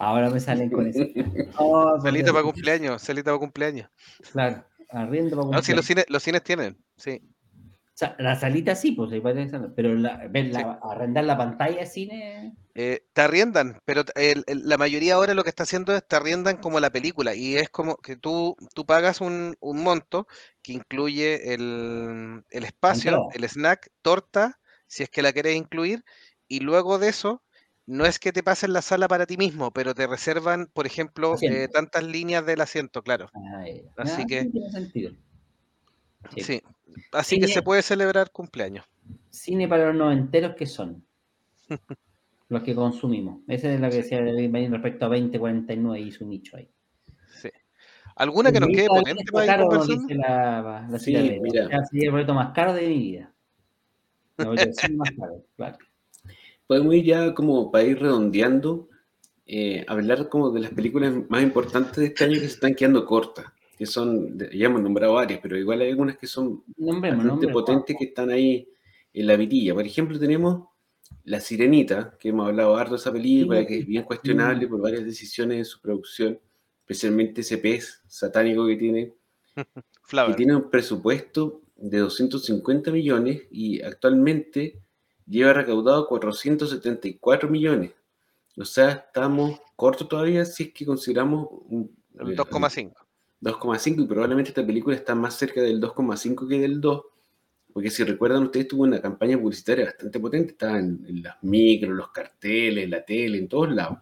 Ahora 0.03 0.29
me 0.29 0.39
salen 0.39 0.69
con 0.69 0.87
eso. 0.87 1.03
Oh, 1.57 1.99
salita 2.01 2.31
para 2.31 2.43
cumpleaños, 2.43 3.01
salita 3.01 3.31
para 3.31 3.39
cumpleaños. 3.39 3.89
Claro. 4.31 4.65
Arriendo 4.89 5.37
para 5.37 5.57
No, 5.57 5.63
sí, 5.63 5.73
los 5.73 5.85
cines, 5.85 6.05
los 6.09 6.21
cines 6.21 6.43
tienen, 6.43 6.77
sí. 6.97 7.21
O 7.93 7.95
sea, 7.95 8.15
la 8.17 8.35
salita 8.35 8.75
sí, 8.75 8.91
pues, 8.91 9.11
pero 9.75 9.93
la, 9.93 10.27
la, 10.31 10.79
arrendar 10.81 11.23
la 11.25 11.37
pantalla 11.37 11.79
de 11.79 11.85
cine. 11.85 12.55
Eh, 12.73 13.05
te 13.13 13.21
arriendan, 13.21 13.79
pero 13.85 14.03
la 14.47 14.77
mayoría 14.77 15.13
ahora 15.13 15.35
lo 15.35 15.43
que 15.43 15.49
está 15.49 15.61
haciendo 15.61 15.95
es 15.95 16.05
te 16.07 16.15
arriendan 16.15 16.57
como 16.57 16.79
la 16.79 16.89
película 16.89 17.35
y 17.35 17.55
es 17.55 17.69
como 17.69 17.97
que 17.97 18.15
tú, 18.17 18.55
tú 18.73 18.85
pagas 18.87 19.21
un, 19.21 19.55
monto 19.61 20.27
que 20.63 20.73
incluye 20.73 21.53
el, 21.53 22.43
el 22.49 22.63
espacio, 22.63 23.29
el 23.33 23.43
snack, 23.43 23.91
torta, 24.01 24.59
si 24.87 25.03
es 25.03 25.09
que 25.09 25.21
la 25.21 25.31
querés 25.31 25.55
incluir, 25.55 26.03
y 26.47 26.61
luego 26.61 26.97
de 26.97 27.09
eso 27.09 27.43
no 27.85 28.05
es 28.05 28.19
que 28.19 28.31
te 28.31 28.43
pasen 28.43 28.73
la 28.73 28.81
sala 28.81 29.07
para 29.07 29.25
ti 29.25 29.37
mismo, 29.37 29.71
pero 29.71 29.93
te 29.93 30.07
reservan, 30.07 30.67
por 30.67 30.85
ejemplo, 30.85 31.35
eh, 31.41 31.67
tantas 31.67 32.03
líneas 32.03 32.45
del 32.45 32.61
asiento, 32.61 33.01
claro. 33.01 33.29
Ah, 33.35 33.65
así 33.97 34.21
ah, 34.21 34.25
que. 34.27 34.49
Sí. 36.41 36.61
Así 37.11 37.39
que 37.39 37.47
se 37.47 37.61
puede 37.61 37.81
celebrar 37.81 38.31
cumpleaños. 38.31 38.85
Cine 39.29 39.67
para 39.67 39.87
los 39.87 39.95
noventeros 39.95 40.55
que 40.55 40.65
son. 40.65 41.03
los 42.49 42.63
que 42.63 42.75
consumimos. 42.75 43.41
Esa 43.47 43.73
es 43.73 43.79
la 43.79 43.89
que 43.89 43.97
decía 43.97 44.21
respecto 44.21 45.05
a 45.05 45.09
2049 45.09 45.99
y 45.99 46.11
su 46.11 46.25
nicho 46.25 46.55
ahí. 46.55 46.69
Sí. 47.41 47.49
¿Alguna 48.15 48.51
que 48.51 48.59
nos 48.59 48.69
quede 48.69 48.87
potente 48.87 49.23
para 49.31 49.45
caro, 49.45 49.85
dice 49.85 50.15
la, 50.15 50.87
la 50.89 50.99
sí, 50.99 51.15
mira. 51.41 51.67
El 51.91 52.11
boleto 52.11 52.33
más 52.33 52.53
caro 52.53 52.73
de 52.73 52.87
mi 52.87 52.97
vida. 52.97 53.33
El 54.37 54.95
más 54.95 55.11
caro, 55.17 55.43
claro 55.57 55.77
podemos 56.73 56.95
ir 56.95 57.05
ya 57.05 57.33
como 57.35 57.71
para 57.71 57.83
ir 57.83 57.99
redondeando, 57.99 58.89
eh, 59.45 59.85
hablar 59.87 60.27
como 60.27 60.49
de 60.49 60.61
las 60.61 60.71
películas 60.71 61.13
más 61.29 61.43
importantes 61.43 61.97
de 61.97 62.05
este 62.07 62.23
año 62.23 62.33
que 62.33 62.47
se 62.47 62.55
están 62.55 62.73
quedando 62.73 63.05
cortas, 63.05 63.45
que 63.77 63.85
son, 63.85 64.39
ya 64.39 64.65
hemos 64.65 64.81
nombrado 64.81 65.13
varias, 65.13 65.39
pero 65.39 65.55
igual 65.55 65.81
hay 65.81 65.91
algunas 65.91 66.17
que 66.17 66.25
son 66.25 66.63
bastante 66.75 67.47
potentes 67.49 67.95
que 67.95 68.05
están 68.05 68.31
ahí 68.31 68.67
en 69.13 69.27
la 69.27 69.35
vitilla. 69.35 69.75
Por 69.75 69.85
ejemplo, 69.85 70.17
tenemos 70.17 70.67
La 71.25 71.39
Sirenita, 71.39 72.17
que 72.19 72.29
hemos 72.29 72.47
hablado 72.47 72.75
harto 72.75 72.95
de 72.95 73.01
esa 73.01 73.13
película, 73.13 73.67
que 73.67 73.77
es 73.77 73.85
bien 73.85 74.01
cuestionable 74.01 74.67
por 74.67 74.81
varias 74.81 75.05
decisiones 75.05 75.59
de 75.59 75.65
su 75.65 75.79
producción, 75.79 76.39
especialmente 76.79 77.41
ese 77.41 77.59
pez 77.59 78.01
satánico 78.07 78.65
que 78.65 78.77
tiene, 78.77 79.13
que 79.55 80.33
tiene 80.35 80.55
un 80.55 80.71
presupuesto 80.71 81.61
de 81.75 81.99
250 81.99 82.89
millones 82.89 83.43
y 83.51 83.79
actualmente 83.83 84.82
lleva 85.27 85.53
recaudado 85.53 86.07
474 86.07 87.49
millones. 87.49 87.91
O 88.57 88.65
sea, 88.65 88.91
estamos 88.91 89.59
cortos 89.75 90.07
todavía 90.07 90.45
si 90.45 90.63
es 90.63 90.73
que 90.73 90.85
consideramos 90.85 91.47
2,5. 92.15 92.93
2,5 93.41 94.03
y 94.03 94.07
probablemente 94.07 94.51
esta 94.51 94.65
película 94.65 94.95
está 94.95 95.15
más 95.15 95.35
cerca 95.35 95.61
del 95.61 95.81
2,5 95.81 96.47
que 96.47 96.59
del 96.59 96.79
2, 96.79 97.01
porque 97.73 97.89
si 97.89 98.03
recuerdan 98.03 98.43
ustedes 98.43 98.69
tuvo 98.69 98.83
una 98.83 99.01
campaña 99.01 99.37
publicitaria 99.37 99.85
bastante 99.85 100.19
potente, 100.19 100.51
estaba 100.51 100.79
en, 100.79 101.03
en 101.07 101.23
las 101.23 101.43
micros, 101.43 101.93
los 101.93 102.11
carteles, 102.11 102.89
la 102.89 103.03
tele, 103.03 103.39
en 103.39 103.47
todos 103.47 103.73
lados. 103.73 103.97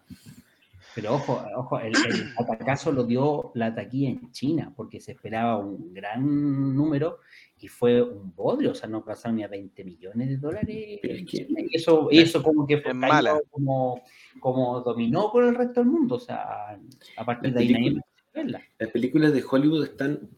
Pero 0.94 1.14
ojo, 1.14 1.42
ojo, 1.56 1.78
el, 1.80 1.92
el 1.94 1.94
atacazo 2.38 2.92
lo 2.92 3.04
dio 3.04 3.52
la 3.54 3.74
taquilla 3.74 4.10
en 4.10 4.30
China, 4.32 4.72
porque 4.76 5.00
se 5.00 5.12
esperaba 5.12 5.58
un 5.58 5.92
gran 5.94 6.76
número 6.76 7.18
y 7.58 7.68
fue 7.68 8.02
un 8.02 8.34
bodrio, 8.34 8.72
o 8.72 8.74
sea, 8.74 8.88
no 8.88 9.04
pasaron 9.04 9.36
ni 9.36 9.44
a 9.44 9.48
20 9.48 9.84
millones 9.84 10.28
de 10.28 10.36
dólares. 10.36 11.00
Y 11.02 11.76
eso, 11.76 12.08
y 12.10 12.18
eso 12.18 12.42
como 12.42 12.66
que 12.66 12.78
fue 12.78 12.92
mala. 12.92 13.38
como, 13.50 14.02
como 14.40 14.80
dominó 14.80 15.30
por 15.30 15.44
el 15.44 15.54
resto 15.54 15.80
del 15.80 15.90
mundo, 15.90 16.16
o 16.16 16.20
sea, 16.20 16.78
a 17.16 17.24
partir 17.24 17.52
La 17.52 17.60
de 17.60 17.66
ahí 17.66 17.72
nadie 17.72 17.90
más 17.92 18.04
verla. 18.34 18.62
las 18.78 18.90
películas 18.90 19.32
de 19.32 19.44
Hollywood 19.48 19.84
están 19.84 20.28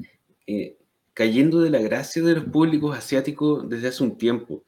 eh, 0.46 0.76
cayendo 1.14 1.60
de 1.62 1.70
la 1.70 1.80
gracia 1.80 2.22
de 2.22 2.34
los 2.34 2.44
públicos 2.44 2.96
asiáticos 2.96 3.68
desde 3.68 3.88
hace 3.88 4.04
un 4.04 4.18
tiempo. 4.18 4.62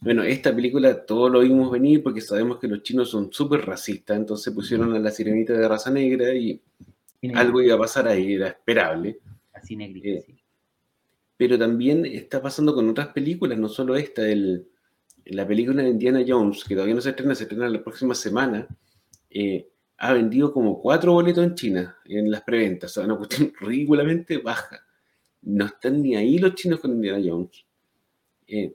Bueno, 0.00 0.22
esta 0.22 0.54
película 0.54 1.04
todos 1.04 1.30
lo 1.30 1.40
vimos 1.40 1.70
venir 1.70 2.02
porque 2.02 2.22
sabemos 2.22 2.58
que 2.58 2.68
los 2.68 2.82
chinos 2.82 3.10
son 3.10 3.30
súper 3.30 3.66
racistas, 3.66 4.16
entonces 4.16 4.52
pusieron 4.54 4.94
a 4.94 4.98
la 4.98 5.10
sirenita 5.10 5.52
de 5.52 5.68
raza 5.68 5.90
negra 5.90 6.32
y 6.34 6.60
algo 7.34 7.60
iba 7.60 7.74
a 7.74 7.78
pasar 7.78 8.08
ahí, 8.08 8.34
era 8.34 8.48
esperable. 8.48 9.18
así 9.52 9.76
negrita, 9.76 10.08
eh, 10.08 10.22
sí. 10.26 10.42
Pero 11.36 11.58
también 11.58 12.06
está 12.06 12.40
pasando 12.40 12.74
con 12.74 12.88
otras 12.88 13.08
películas, 13.08 13.58
no 13.58 13.68
solo 13.68 13.94
esta, 13.94 14.26
el, 14.26 14.68
la 15.26 15.46
película 15.46 15.82
de 15.82 15.90
Indiana 15.90 16.24
Jones, 16.26 16.64
que 16.64 16.74
todavía 16.74 16.94
no 16.94 17.00
se 17.02 17.10
estrena, 17.10 17.34
se 17.34 17.44
estrena 17.44 17.68
la 17.68 17.82
próxima 17.82 18.14
semana, 18.14 18.66
eh, 19.28 19.68
ha 19.98 20.14
vendido 20.14 20.50
como 20.52 20.80
cuatro 20.80 21.12
boletos 21.12 21.44
en 21.44 21.54
China 21.54 21.96
en 22.06 22.30
las 22.30 22.40
preventas, 22.42 22.90
o 22.90 22.94
sea, 22.94 23.04
una 23.04 23.16
cuestión 23.16 23.52
ridículamente 23.60 24.38
baja. 24.38 24.80
No 25.42 25.66
están 25.66 26.02
ni 26.02 26.16
ahí 26.16 26.38
los 26.38 26.54
chinos 26.54 26.80
con 26.80 26.92
Indiana 26.92 27.20
Jones. 27.22 27.64
Eh, 28.46 28.74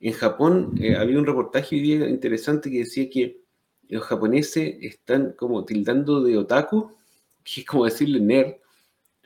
en 0.00 0.12
Japón 0.12 0.74
eh, 0.80 0.96
había 0.96 1.18
un 1.18 1.26
reportaje 1.26 1.76
interesante 1.76 2.70
que 2.70 2.80
decía 2.80 3.08
que 3.08 3.40
los 3.88 4.02
japoneses 4.04 4.76
están 4.80 5.32
como 5.32 5.64
tildando 5.64 6.22
de 6.22 6.36
otaku, 6.36 6.92
que 7.44 7.60
es 7.60 7.66
como 7.66 7.84
decirle 7.84 8.20
nerd, 8.20 8.54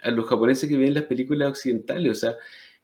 a 0.03 0.11
los 0.11 0.27
japoneses 0.27 0.69
que 0.69 0.77
ven 0.77 0.95
las 0.95 1.05
películas 1.05 1.51
occidentales, 1.51 2.11
o 2.11 2.15
sea, 2.15 2.37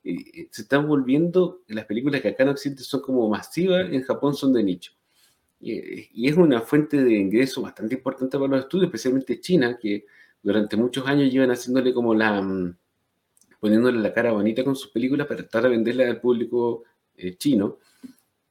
eh, 0.05 0.25
eh, 0.35 0.49
se 0.51 0.63
están 0.63 0.87
volviendo, 0.87 1.63
las 1.69 1.85
películas 1.87 2.21
que 2.21 2.29
acá 2.29 2.45
en 2.45 2.51
Occidente 2.51 2.83
son 2.85 3.01
como 3.01 3.29
masivas, 3.29 3.89
en 3.91 4.03
Japón 4.03 4.35
son 4.35 4.53
de 4.53 4.63
nicho. 4.63 4.93
Eh, 5.61 6.09
y 6.13 6.29
es 6.29 6.37
una 6.37 6.61
fuente 6.61 7.03
de 7.03 7.15
ingreso 7.15 7.63
bastante 7.63 7.97
importante 7.97 8.39
para 8.39 8.49
los 8.49 8.61
estudios, 8.61 8.87
especialmente 8.87 9.41
China, 9.41 9.79
que 9.81 10.07
durante 10.43 10.77
muchos 10.77 11.07
años 11.09 11.33
llevan 11.33 11.51
haciéndole 11.51 11.93
como 11.93 12.15
la, 12.15 12.41
mm, 12.41 12.77
poniéndole 13.59 14.01
la 14.01 14.13
cara 14.13 14.33
bonita 14.33 14.63
con 14.63 14.77
sus 14.77 14.93
películas 14.93 15.27
para 15.27 15.39
tratar 15.39 15.65
de 15.65 15.71
venderla 15.71 16.09
al 16.09 16.21
público 16.21 16.85
eh, 17.17 17.37
chino, 17.37 17.79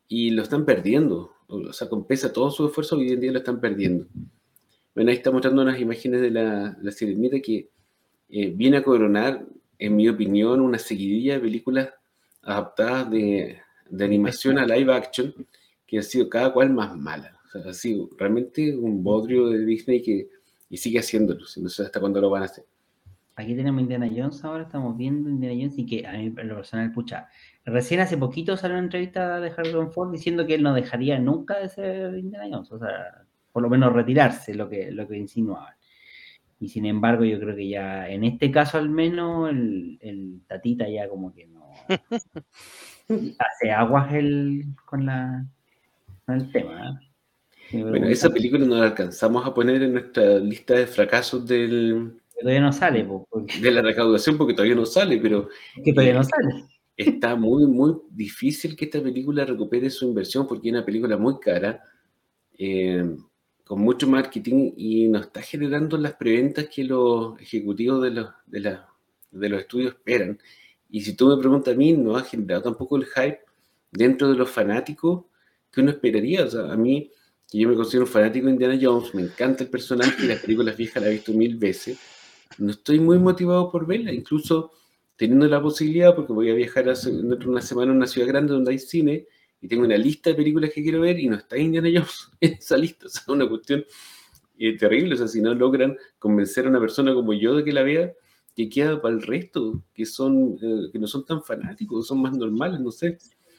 y 0.07 0.31
lo 0.31 0.43
están 0.43 0.65
perdiendo. 0.65 1.33
O 1.47 1.73
sea, 1.73 1.89
compensa 1.89 2.33
todo 2.33 2.51
su 2.51 2.67
esfuerzo, 2.67 2.97
hoy 2.97 3.11
en 3.11 3.19
día 3.19 3.31
lo 3.31 3.39
están 3.39 3.59
perdiendo. 3.59 4.05
Bueno, 4.93 5.11
ahí 5.11 5.17
está 5.17 5.31
mostrando 5.31 5.61
unas 5.61 5.79
imágenes 5.79 6.21
de 6.21 6.31
la, 6.31 6.77
la 6.81 6.91
sirenita 6.91 7.39
que 7.39 7.69
eh, 8.29 8.49
viene 8.49 8.77
a 8.77 8.83
coronar, 8.83 9.45
en 9.77 9.95
mi 9.95 10.07
opinión, 10.07 10.61
una 10.61 10.79
seguidilla 10.79 11.35
de 11.35 11.41
películas 11.41 11.89
adaptadas 12.41 13.11
de, 13.11 13.59
de 13.89 14.05
animación 14.05 14.57
a 14.57 14.65
live 14.65 14.93
action 14.93 15.33
que 15.85 15.99
ha 15.99 16.03
sido 16.03 16.29
cada 16.29 16.53
cual 16.53 16.71
más 16.71 16.95
mala. 16.95 17.39
O 17.45 17.49
sea, 17.49 17.69
ha 17.69 17.73
sido 17.73 18.09
realmente 18.17 18.75
un 18.75 19.03
bodrio 19.03 19.49
de 19.49 19.65
Disney 19.65 20.01
que 20.01 20.29
y 20.69 20.77
sigue 20.77 20.99
haciéndolo. 20.99 21.45
No 21.57 21.69
sé 21.69 21.83
hasta 21.83 21.99
cuándo 21.99 22.19
lo 22.21 22.29
van 22.29 22.43
a 22.43 22.45
hacer. 22.45 22.65
Aquí 23.37 23.53
tenemos 23.53 23.81
Indiana 23.81 24.09
Jones, 24.15 24.43
ahora 24.45 24.63
estamos 24.63 24.95
viendo 24.95 25.29
Indiana 25.29 25.55
Jones 25.59 25.77
y 25.77 25.85
que 25.85 26.07
a 26.07 26.13
mí 26.13 26.33
en 26.37 26.47
lo 26.47 26.55
personal, 26.55 26.91
pucha, 26.93 27.27
recién 27.65 27.99
hace 27.99 28.17
poquito 28.17 28.55
salió 28.55 28.77
una 28.77 28.85
entrevista 28.85 29.41
de 29.41 29.49
Harrison 29.49 29.91
Ford 29.91 30.11
diciendo 30.11 30.47
que 30.47 30.55
él 30.55 30.63
no 30.63 30.73
dejaría 30.73 31.19
nunca 31.19 31.59
de 31.59 31.67
ser 31.67 32.17
Indiana 32.17 32.47
Jones, 32.49 32.71
o 32.71 32.79
sea, 32.79 33.25
por 33.51 33.61
lo 33.61 33.69
menos 33.69 33.91
retirarse, 33.91 34.53
lo 34.53 34.69
que, 34.69 34.89
lo 34.91 35.05
que 35.07 35.17
insinuaban. 35.17 35.73
Y 36.61 36.69
sin 36.69 36.85
embargo, 36.85 37.25
yo 37.25 37.37
creo 37.37 37.55
que 37.55 37.67
ya, 37.67 38.07
en 38.07 38.23
este 38.23 38.49
caso 38.51 38.77
al 38.77 38.89
menos, 38.89 39.49
el, 39.49 39.97
el 40.01 40.41
Tatita 40.47 40.87
ya 40.87 41.09
como 41.09 41.33
que 41.33 41.47
no 41.47 41.69
hace 43.39 43.71
aguas 43.71 44.13
el, 44.13 44.63
con, 44.85 45.05
la, 45.05 45.45
con 46.25 46.35
el 46.35 46.51
tema. 46.53 47.01
¿eh? 47.71 47.83
Bueno, 47.83 48.07
esa 48.07 48.29
película 48.29 48.65
no 48.65 48.75
la 48.75 48.85
alcanzamos 48.85 49.45
a 49.45 49.53
poner 49.53 49.83
en 49.83 49.93
nuestra 49.93 50.39
lista 50.39 50.75
de 50.75 50.87
fracasos 50.87 51.45
del, 51.45 52.21
todavía 52.41 52.61
no 52.61 52.73
sale, 52.73 53.03
po, 53.05 53.27
porque, 53.29 53.59
de 53.59 53.71
la 53.71 53.81
recaudación 53.81 54.37
porque 54.37 54.53
todavía 54.53 54.75
no 54.75 54.85
sale, 54.85 55.17
pero 55.19 55.49
que 55.83 55.93
todavía 55.93 56.15
no 56.15 56.23
sale. 56.23 56.65
está 56.97 57.35
muy, 57.35 57.65
muy 57.65 57.93
difícil 58.09 58.75
que 58.75 58.85
esta 58.85 59.01
película 59.01 59.45
recupere 59.45 59.89
su 59.89 60.05
inversión 60.05 60.47
porque 60.47 60.69
es 60.69 60.73
una 60.73 60.85
película 60.85 61.17
muy 61.17 61.39
cara, 61.39 61.81
eh, 62.57 63.15
con 63.63 63.81
mucho 63.81 64.07
marketing 64.07 64.73
y 64.77 65.07
no 65.07 65.19
está 65.19 65.41
generando 65.41 65.97
las 65.97 66.13
preventas 66.13 66.67
que 66.73 66.83
los 66.83 67.39
ejecutivos 67.41 68.03
de 68.03 68.11
los, 68.11 68.29
de, 68.45 68.59
la- 68.59 68.87
de 69.31 69.49
los 69.49 69.61
estudios 69.61 69.93
esperan. 69.93 70.39
Y 70.89 71.01
si 71.01 71.15
tú 71.15 71.27
me 71.27 71.37
preguntas 71.37 71.73
a 71.73 71.77
mí, 71.77 71.93
no 71.93 72.15
ha 72.15 72.23
generado 72.23 72.61
tampoco 72.63 72.95
el 72.97 73.05
hype 73.05 73.39
dentro 73.91 74.29
de 74.29 74.35
los 74.37 74.49
fanáticos 74.49 75.25
que 75.71 75.81
uno 75.81 75.89
esperaría. 75.89 76.45
O 76.45 76.49
sea, 76.49 76.71
a 76.71 76.77
mí, 76.77 77.11
que 77.51 77.57
yo 77.57 77.67
me 77.67 77.75
considero 77.75 78.05
un 78.05 78.11
fanático 78.11 78.45
de 78.45 78.51
Indiana 78.53 78.79
Jones, 78.79 79.13
me 79.15 79.23
encanta 79.23 79.63
el 79.63 79.69
personaje 79.71 80.23
y 80.23 80.27
las 80.27 80.39
películas 80.39 80.77
viejas 80.77 81.01
las 81.01 81.09
he 81.11 81.15
visto 81.15 81.33
mil 81.33 81.57
veces. 81.57 81.97
No 82.57 82.71
estoy 82.71 82.99
muy 82.99 83.19
motivado 83.19 83.71
por 83.71 83.85
verla, 83.85 84.13
incluso 84.13 84.71
teniendo 85.15 85.47
la 85.47 85.61
posibilidad, 85.61 86.15
porque 86.15 86.33
voy 86.33 86.49
a 86.49 86.53
viajar 86.55 86.89
hace- 86.89 87.11
una 87.11 87.61
semana 87.61 87.91
a 87.91 87.95
una 87.95 88.07
ciudad 88.07 88.27
grande 88.27 88.53
donde 88.53 88.71
hay 88.71 88.79
cine 88.79 89.27
y 89.61 89.67
tengo 89.67 89.83
una 89.85 89.97
lista 89.97 90.29
de 90.29 90.35
películas 90.35 90.71
que 90.73 90.83
quiero 90.83 91.01
ver 91.01 91.19
y 91.19 91.27
no 91.29 91.35
está 91.37 91.57
Indiana 91.57 91.89
Jones 91.93 92.29
en 92.41 92.53
esa 92.53 92.77
lista. 92.77 93.07
O 93.07 93.09
sea, 93.09 93.33
una 93.33 93.47
cuestión 93.49 93.85
eh, 94.57 94.77
terrible. 94.77 95.15
O 95.15 95.17
sea, 95.17 95.27
si 95.27 95.41
no 95.41 95.53
logran 95.53 95.97
convencer 96.19 96.65
a 96.65 96.69
una 96.69 96.79
persona 96.79 97.13
como 97.13 97.33
yo 97.33 97.55
de 97.55 97.63
que 97.63 97.73
la 97.73 97.83
vea, 97.83 98.13
que 98.55 98.69
queda 98.69 99.01
para 99.01 99.15
el 99.15 99.21
resto, 99.21 99.83
que 99.93 100.05
son 100.05 100.57
eh, 100.61 100.89
que 100.91 100.99
no 100.99 101.07
son 101.07 101.25
tan 101.25 101.43
fanáticos, 101.43 102.07
son 102.07 102.21
más 102.21 102.37
normales, 102.37 102.79
no 102.79 102.91
sé. 102.91 103.17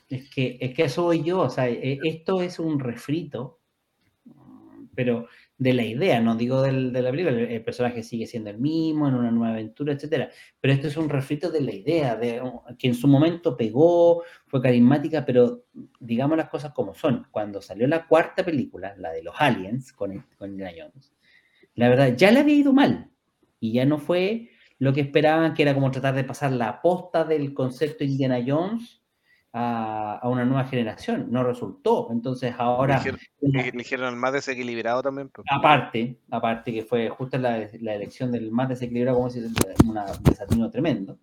Es 0.09 0.31
que, 0.31 0.57
es 0.61 0.75
que 0.75 0.85
eso 0.85 1.13
yo, 1.13 1.41
o 1.41 1.51
sea, 1.51 1.69
e- 1.69 1.99
esto 2.03 2.41
es 2.41 2.59
un 2.59 2.79
refrito, 2.81 3.59
pero 4.95 5.29
de 5.59 5.73
la 5.73 5.85
idea, 5.85 6.21
no 6.21 6.37
digo 6.37 6.61
del- 6.63 6.93
de 6.93 7.03
la 7.03 7.11
película, 7.11 7.35
el, 7.41 7.63
personaje 7.65 8.03
sigue 8.03 8.27
siendo 8.27 8.51
el 8.51 8.59
mismo, 8.59 9.09
en 9.09 9.15
una 9.15 9.31
nueva 9.31 9.55
aventura, 9.55 9.95
etcétera, 9.95 10.31
pero 10.61 10.75
esto 10.75 10.89
es 10.89 10.97
un 10.99 11.09
refrito 11.09 11.51
de 11.51 11.63
la 11.63 11.73
idea, 11.75 12.17
de, 12.17 12.43
uh, 12.43 12.63
que 12.79 12.89
en 12.89 12.95
su 12.95 13.09
momento 13.09 13.57
pegó, 13.57 14.23
fue 14.47 14.61
carismática, 14.61 15.25
pero 15.25 15.65
digamos 15.99 16.37
las 16.37 16.51
cosas 16.51 16.73
como 16.73 16.95
son. 16.95 17.27
Cuando 17.31 17.63
salió 17.63 17.87
la 17.89 18.07
cuarta 18.07 18.45
película, 18.45 18.95
la 18.99 19.13
de 19.13 19.23
los 19.23 19.35
aliens, 19.39 19.93
con, 19.93 20.27
con 20.39 20.51
Indiana 20.51 20.73
Jones, 20.79 21.15
la 21.75 21.89
verdad, 21.89 22.15
ya 22.17 22.31
le 22.31 22.41
había 22.41 22.57
ido 22.57 22.73
mal, 22.73 23.11
y 23.61 23.73
ya 23.73 23.87
no 23.87 23.99
fue 23.99 24.51
lo 24.79 24.93
que 24.93 25.01
esperaban, 25.01 25.55
que 25.55 25.63
era 25.63 25.75
como 25.75 25.91
tratar 25.91 26.15
de 26.15 26.25
pasar 26.25 26.53
la 26.53 26.69
aposta 26.69 27.25
del 27.25 27.55
concepto 27.55 28.05
Indiana 28.05 28.45
Jones 28.47 29.03
a, 29.59 30.19
a 30.23 30.29
una 30.29 30.45
nueva 30.45 30.65
generación. 30.65 31.29
No 31.31 31.43
resultó. 31.43 32.09
Entonces 32.13 32.55
ahora, 32.59 33.01
Eligieron- 33.41 34.05
al 34.07 34.17
más 34.17 34.33
desequilibrado 34.35 35.03
también. 35.03 35.31
pues. 35.31 35.47
aparte, 35.51 36.19
aparte 36.31 36.73
que 36.75 36.83
fue 36.83 37.09
justo 37.09 37.39
la, 37.39 37.67
la 37.81 37.95
elección 37.95 38.31
del 38.33 38.51
más 38.51 38.69
desequilibrado, 38.69 39.17
como 39.17 39.31
si 39.31 39.41
un 39.41 39.99
desatino 40.23 40.71
tremendo, 40.71 41.19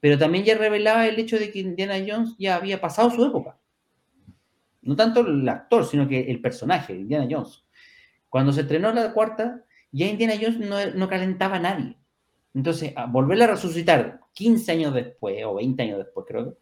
pero 0.00 0.16
también 0.16 0.44
ya 0.44 0.56
revelaba 0.56 1.06
el 1.06 1.18
hecho 1.18 1.38
de 1.38 1.50
que 1.52 1.58
Indiana 1.58 1.96
Jones 2.06 2.34
ya 2.38 2.56
había 2.56 2.80
pasado 2.80 3.10
su 3.10 3.24
época. 3.24 3.58
No 4.82 4.96
tanto 4.96 5.20
el 5.20 5.46
actor, 5.46 5.84
sino 5.84 6.08
que 6.08 6.30
el 6.30 6.40
personaje, 6.40 6.94
Indiana 6.94 7.28
Jones. 7.30 7.62
Cuando 8.30 8.52
se 8.52 8.62
estrenó 8.62 8.90
la 8.92 9.12
cuarta, 9.12 9.64
ya 9.92 10.06
Indiana 10.06 10.34
Jones 10.40 10.58
no, 10.60 10.76
no 10.94 11.08
calentaba 11.08 11.56
a 11.56 11.60
nadie. 11.60 11.98
Entonces, 12.54 12.94
a 12.96 13.04
volverla 13.04 13.44
a 13.44 13.48
resucitar 13.48 14.20
15 14.32 14.72
años 14.72 14.94
después, 14.94 15.44
o 15.44 15.56
20 15.56 15.82
años 15.82 15.98
después, 15.98 16.24
creo 16.26 16.44
que, 16.52 16.56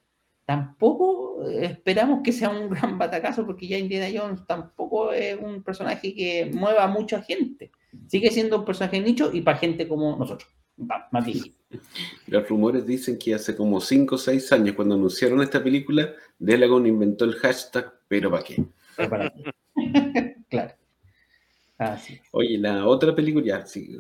tampoco 0.48 1.46
eh, 1.46 1.66
esperamos 1.66 2.20
que 2.24 2.32
sea 2.32 2.48
un 2.48 2.70
gran 2.70 2.96
batacazo, 2.96 3.44
porque 3.44 3.68
ya 3.68 3.76
Indiana 3.76 4.08
Jones 4.18 4.46
tampoco 4.46 5.12
es 5.12 5.38
un 5.38 5.62
personaje 5.62 6.14
que 6.14 6.50
mueva 6.54 6.84
a 6.84 6.88
mucha 6.88 7.20
gente. 7.20 7.70
Sigue 8.06 8.30
siendo 8.30 8.60
un 8.60 8.64
personaje 8.64 8.98
nicho 8.98 9.30
y 9.30 9.42
para 9.42 9.58
gente 9.58 9.86
como 9.86 10.16
nosotros, 10.16 10.50
más. 10.78 11.04
Los 12.28 12.48
rumores 12.48 12.86
dicen 12.86 13.18
que 13.18 13.34
hace 13.34 13.54
como 13.54 13.78
5 13.78 14.14
o 14.14 14.18
6 14.18 14.52
años, 14.52 14.74
cuando 14.74 14.94
anunciaron 14.94 15.42
esta 15.42 15.62
película, 15.62 16.14
Delagon 16.38 16.86
inventó 16.86 17.26
el 17.26 17.34
hashtag, 17.34 17.92
pero 18.08 18.30
¿para 18.30 18.42
qué? 18.42 18.64
Pero 18.96 19.10
para 19.10 19.28
ti. 19.28 19.42
claro. 20.48 20.74
Así. 21.76 22.18
Oye, 22.32 22.56
la 22.56 22.86
otra 22.86 23.14
película, 23.14 23.44
ya, 23.44 23.66
sí, 23.66 23.94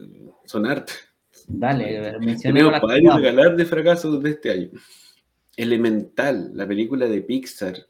son 0.46 0.64
hartas. 0.64 0.98
Dale, 1.46 2.18
mencionemos 2.20 2.80
Tenemos 2.80 3.22
varios 3.22 3.56
de 3.56 3.66
fracasos 3.66 4.22
de 4.22 4.30
este 4.30 4.50
año. 4.50 4.70
Elemental, 5.58 6.52
la 6.54 6.68
película 6.68 7.08
de 7.08 7.20
Pixar, 7.20 7.88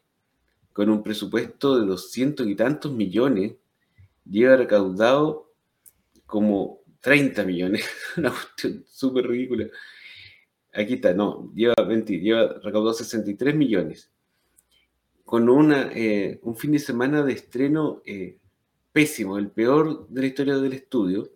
con 0.73 0.89
un 0.89 1.03
presupuesto 1.03 1.79
de 1.79 1.87
200 1.87 2.47
y 2.47 2.55
tantos 2.55 2.93
millones, 2.93 3.57
lleva 4.25 4.57
recaudado 4.57 5.53
como 6.25 6.81
30 7.01 7.45
millones, 7.45 7.85
una 8.17 8.31
cuestión 8.31 8.85
súper 8.89 9.27
ridícula. 9.27 9.67
Aquí 10.73 10.95
está, 10.95 11.13
no, 11.13 11.53
lleva, 11.55 11.75
20, 11.75 12.21
lleva 12.21 12.59
recaudó 12.63 12.95
63 12.95 13.55
millones. 13.55 14.11
Con 15.27 15.51
una, 15.51 15.91
eh, 15.93 16.41
un 16.45 16.57
fin 16.57 16.73
de 16.73 16.79
semana 16.79 17.23
de 17.23 17.35
estreno 17.35 18.01
eh, 18.07 18.39
pésimo, 18.93 19.37
el 19.37 19.51
peor 19.51 20.09
de 20.09 20.23
la 20.23 20.27
historia 20.27 20.57
del 20.57 20.73
estudio. 20.73 21.31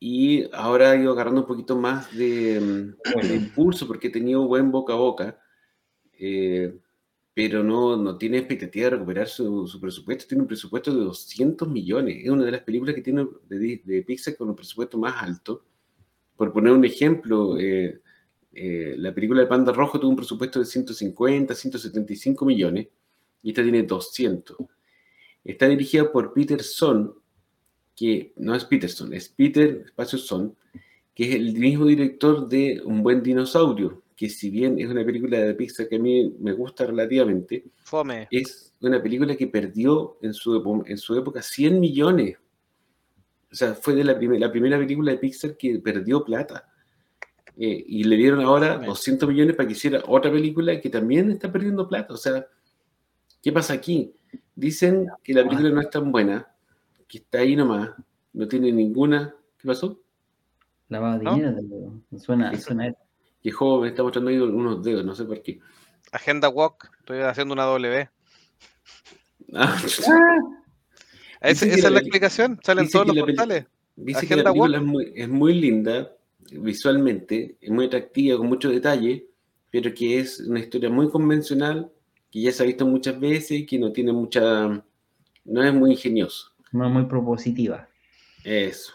Y 0.00 0.48
ahora 0.54 0.92
ha 0.92 0.96
ido 0.96 1.12
agarrando 1.12 1.42
un 1.42 1.46
poquito 1.46 1.76
más 1.76 2.16
de, 2.16 2.58
mm, 2.58 3.34
impulso 3.34 3.86
porque 3.86 4.08
ha 4.08 4.12
tenido 4.12 4.46
buen 4.46 4.70
boca 4.72 4.94
a 4.94 4.96
boca. 4.96 5.38
Eh, 6.18 6.76
pero 7.34 7.62
no, 7.62 7.96
no 7.96 8.18
tiene 8.18 8.38
expectativa 8.38 8.84
de 8.86 8.90
recuperar 8.90 9.28
su, 9.28 9.66
su, 9.66 9.80
presupuesto. 9.80 10.26
Tiene 10.26 10.42
un 10.42 10.48
presupuesto 10.48 10.92
de 10.94 11.04
200 11.04 11.68
millones. 11.68 12.18
Es 12.24 12.30
una 12.30 12.44
de 12.44 12.50
las 12.52 12.62
películas 12.62 12.94
que 12.94 13.02
tiene 13.02 13.28
de, 13.48 13.82
de 13.84 14.02
Pixar 14.02 14.36
con 14.36 14.48
un 14.48 14.56
presupuesto 14.56 14.98
más 14.98 15.22
alto. 15.22 15.64
Por 16.36 16.52
poner 16.52 16.72
un 16.72 16.84
ejemplo, 16.84 17.58
eh, 17.58 18.00
eh, 18.52 18.94
la 18.98 19.14
película 19.14 19.42
de 19.42 19.46
Panda 19.46 19.72
Rojo 19.72 20.00
tuvo 20.00 20.10
un 20.10 20.16
presupuesto 20.16 20.58
de 20.58 20.64
150, 20.64 21.54
175 21.54 22.44
millones 22.44 22.88
y 23.42 23.50
esta 23.50 23.62
tiene 23.62 23.82
200. 23.82 24.56
Está 25.44 25.66
dirigida 25.68 26.10
por 26.10 26.32
Peter 26.32 26.62
Son, 26.62 27.14
que 28.00 28.32
no 28.36 28.54
es 28.54 28.64
Peterson, 28.64 29.12
es 29.12 29.28
Peter 29.28 29.82
Espacio 29.84 30.18
Son, 30.18 30.56
que 31.14 31.28
es 31.28 31.34
el 31.34 31.52
mismo 31.52 31.84
director 31.84 32.48
de 32.48 32.80
Un 32.82 33.02
buen 33.02 33.22
dinosaurio, 33.22 34.04
que 34.16 34.30
si 34.30 34.48
bien 34.48 34.78
es 34.78 34.88
una 34.88 35.04
película 35.04 35.38
de 35.38 35.52
Pixar 35.52 35.86
que 35.86 35.96
a 35.96 35.98
mí 35.98 36.34
me 36.40 36.52
gusta 36.52 36.86
relativamente, 36.86 37.62
Fome. 37.82 38.26
es 38.30 38.72
una 38.80 39.02
película 39.02 39.36
que 39.36 39.48
perdió 39.48 40.16
en 40.22 40.32
su, 40.32 40.82
en 40.86 40.96
su 40.96 41.14
época 41.14 41.42
100 41.42 41.78
millones. 41.78 42.38
O 43.52 43.54
sea, 43.54 43.74
fue 43.74 43.94
de 43.94 44.04
la, 44.04 44.14
la 44.14 44.50
primera 44.50 44.78
película 44.78 45.12
de 45.12 45.18
Pixar 45.18 45.58
que 45.58 45.78
perdió 45.78 46.24
plata. 46.24 46.72
Eh, 47.58 47.84
y 47.86 48.04
le 48.04 48.16
dieron 48.16 48.40
ahora 48.40 48.78
200 48.78 49.28
millones 49.28 49.56
para 49.56 49.66
que 49.66 49.74
hiciera 49.74 50.02
otra 50.06 50.32
película 50.32 50.80
que 50.80 50.88
también 50.88 51.32
está 51.32 51.52
perdiendo 51.52 51.86
plata. 51.86 52.14
O 52.14 52.16
sea, 52.16 52.46
¿qué 53.42 53.52
pasa 53.52 53.74
aquí? 53.74 54.14
Dicen 54.54 55.06
que 55.22 55.34
la 55.34 55.44
película 55.44 55.68
no 55.68 55.82
es 55.82 55.90
tan 55.90 56.10
buena, 56.10 56.49
que 57.10 57.18
está 57.18 57.38
ahí 57.38 57.56
nomás, 57.56 57.90
no 58.32 58.46
tiene 58.46 58.70
ninguna. 58.70 59.34
¿Qué 59.58 59.66
pasó? 59.66 60.00
Lavado 60.88 61.18
de 61.18 61.30
dinero, 61.30 62.00
suena, 62.16 62.56
suena 62.58 62.94
que 63.42 63.50
joven, 63.50 63.90
está 63.90 64.02
mostrando 64.02 64.30
ahí 64.30 64.38
unos 64.38 64.82
dedos, 64.82 65.04
no 65.04 65.14
sé 65.14 65.24
por 65.24 65.42
qué. 65.42 65.58
Agenda 66.12 66.48
Walk, 66.48 66.90
estoy 67.00 67.20
haciendo 67.20 67.54
una 67.54 67.64
W. 67.64 68.08
Ah, 69.54 69.76
esa 71.40 71.66
es 71.66 71.90
la 71.90 71.98
explicación, 71.98 72.60
salen 72.62 72.88
todos 72.88 73.08
los 73.08 73.18
portales. 73.18 73.66
Dice 73.96 74.26
que 74.26 74.36
la 74.36 74.44
película 74.44 74.78
es 74.78 74.84
muy, 74.84 75.12
es 75.14 75.28
muy, 75.28 75.54
linda 75.54 76.12
visualmente, 76.52 77.56
es 77.60 77.70
muy 77.70 77.86
atractiva, 77.86 78.38
con 78.38 78.46
mucho 78.46 78.70
detalle, 78.70 79.26
pero 79.70 79.92
que 79.92 80.20
es 80.20 80.40
una 80.40 80.60
historia 80.60 80.90
muy 80.90 81.10
convencional, 81.10 81.90
que 82.30 82.40
ya 82.40 82.52
se 82.52 82.62
ha 82.62 82.66
visto 82.66 82.86
muchas 82.86 83.18
veces 83.18 83.52
y 83.52 83.66
que 83.66 83.78
no 83.78 83.92
tiene 83.92 84.12
mucha. 84.12 84.84
no 85.44 85.62
es 85.62 85.74
muy 85.74 85.92
ingenioso. 85.92 86.49
Muy 86.72 87.04
propositiva. 87.04 87.88
Eso. 88.44 88.92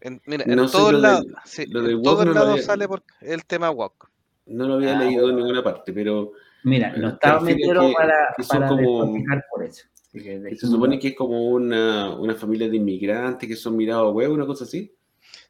En, 0.00 0.20
mira, 0.26 0.44
en 0.46 0.56
todos 0.70 0.92
lados, 0.92 2.64
sale 2.64 2.86
por 2.86 3.02
el 3.20 3.44
tema 3.44 3.70
walk. 3.70 4.10
No 4.46 4.66
lo 4.66 4.74
había 4.74 4.98
ah, 4.98 5.02
leído 5.02 5.30
en 5.30 5.36
ninguna 5.36 5.62
parte, 5.62 5.92
pero. 5.92 6.32
Mira, 6.64 6.94
no 6.96 7.08
estaba 7.10 7.40
metido 7.40 7.92
para, 7.92 8.34
para 8.48 8.68
como, 8.68 9.14
por 9.50 9.64
eso. 9.64 9.86
se 10.12 10.56
supone 10.56 10.98
que 10.98 11.08
es 11.08 11.16
como 11.16 11.48
una, 11.48 12.14
una, 12.16 12.34
familia 12.34 12.68
de 12.68 12.76
inmigrantes 12.76 13.48
que 13.48 13.56
son 13.56 13.76
mirados 13.76 14.08
a 14.08 14.10
huevo, 14.10 14.34
una 14.34 14.46
cosa 14.46 14.64
así. 14.64 14.94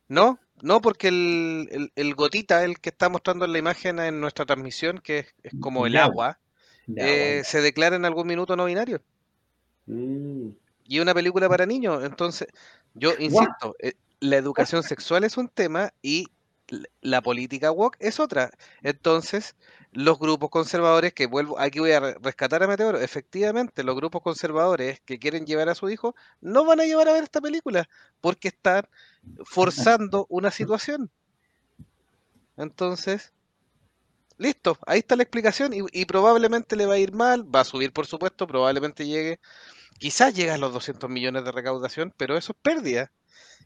No, 0.08 0.38
no, 0.62 0.80
porque 0.80 1.08
el, 1.08 1.68
el, 1.70 1.92
el, 1.94 2.14
gotita, 2.14 2.64
el 2.64 2.78
que 2.80 2.90
está 2.90 3.08
mostrando 3.08 3.44
en 3.44 3.52
la 3.52 3.58
imagen 3.58 3.98
en 3.98 4.20
nuestra 4.20 4.44
transmisión, 4.44 4.98
que 4.98 5.20
es, 5.20 5.34
es 5.42 5.52
como 5.60 5.86
el, 5.86 5.96
agua, 5.96 6.38
eh, 6.96 7.42
se 7.44 7.60
declara 7.60 7.96
en 7.96 8.04
algún 8.04 8.26
minuto 8.26 8.56
no 8.56 8.64
binario. 8.66 9.02
Mm. 9.86 10.50
Y 10.84 11.00
una 11.00 11.14
película 11.14 11.48
para 11.48 11.66
niños. 11.66 12.04
Entonces, 12.04 12.48
yo 12.94 13.12
insisto, 13.18 13.74
eh, 13.80 13.94
la 14.20 14.36
educación 14.36 14.82
sexual 14.82 15.24
es 15.24 15.36
un 15.36 15.48
tema 15.48 15.92
y 16.02 16.28
la 17.00 17.22
política 17.22 17.70
woke 17.70 17.96
es 18.00 18.20
otra. 18.20 18.50
Entonces, 18.82 19.54
los 19.92 20.18
grupos 20.18 20.50
conservadores 20.50 21.12
que 21.12 21.26
vuelvo, 21.26 21.58
aquí 21.58 21.78
voy 21.78 21.92
a 21.92 22.00
rescatar 22.00 22.62
a 22.62 22.66
Meteoro, 22.66 22.98
efectivamente, 22.98 23.84
los 23.84 23.94
grupos 23.94 24.22
conservadores 24.22 25.00
que 25.00 25.18
quieren 25.18 25.46
llevar 25.46 25.68
a 25.68 25.74
su 25.74 25.88
hijo 25.88 26.14
no 26.40 26.64
van 26.64 26.80
a 26.80 26.84
llevar 26.84 27.08
a 27.08 27.12
ver 27.12 27.24
esta 27.24 27.40
película 27.40 27.88
porque 28.20 28.48
están 28.48 28.86
forzando 29.44 30.26
una 30.28 30.50
situación. 30.50 31.10
Entonces, 32.56 33.32
listo, 34.38 34.78
ahí 34.86 35.00
está 35.00 35.16
la 35.16 35.22
explicación 35.22 35.72
y, 35.72 35.80
y, 35.92 36.04
probablemente 36.06 36.76
le 36.76 36.86
va 36.86 36.94
a 36.94 36.98
ir 36.98 37.12
mal, 37.12 37.44
va 37.54 37.60
a 37.60 37.64
subir 37.64 37.92
por 37.92 38.06
supuesto, 38.06 38.46
probablemente 38.46 39.06
llegue, 39.06 39.40
quizás 39.98 40.34
llegue 40.34 40.50
a 40.50 40.58
los 40.58 40.72
200 40.72 41.08
millones 41.10 41.44
de 41.44 41.52
recaudación, 41.52 42.12
pero 42.16 42.36
eso 42.36 42.52
es 42.52 42.58
pérdida. 42.62 43.12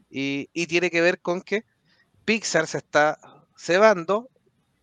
Y, 0.09 0.47
tiene 0.67 0.89
que 0.89 1.01
ver 1.01 1.21
con 1.21 1.41
que 1.41 1.65
Pixar 2.25 2.67
se 2.67 2.79
está 2.79 3.19
cebando 3.55 4.29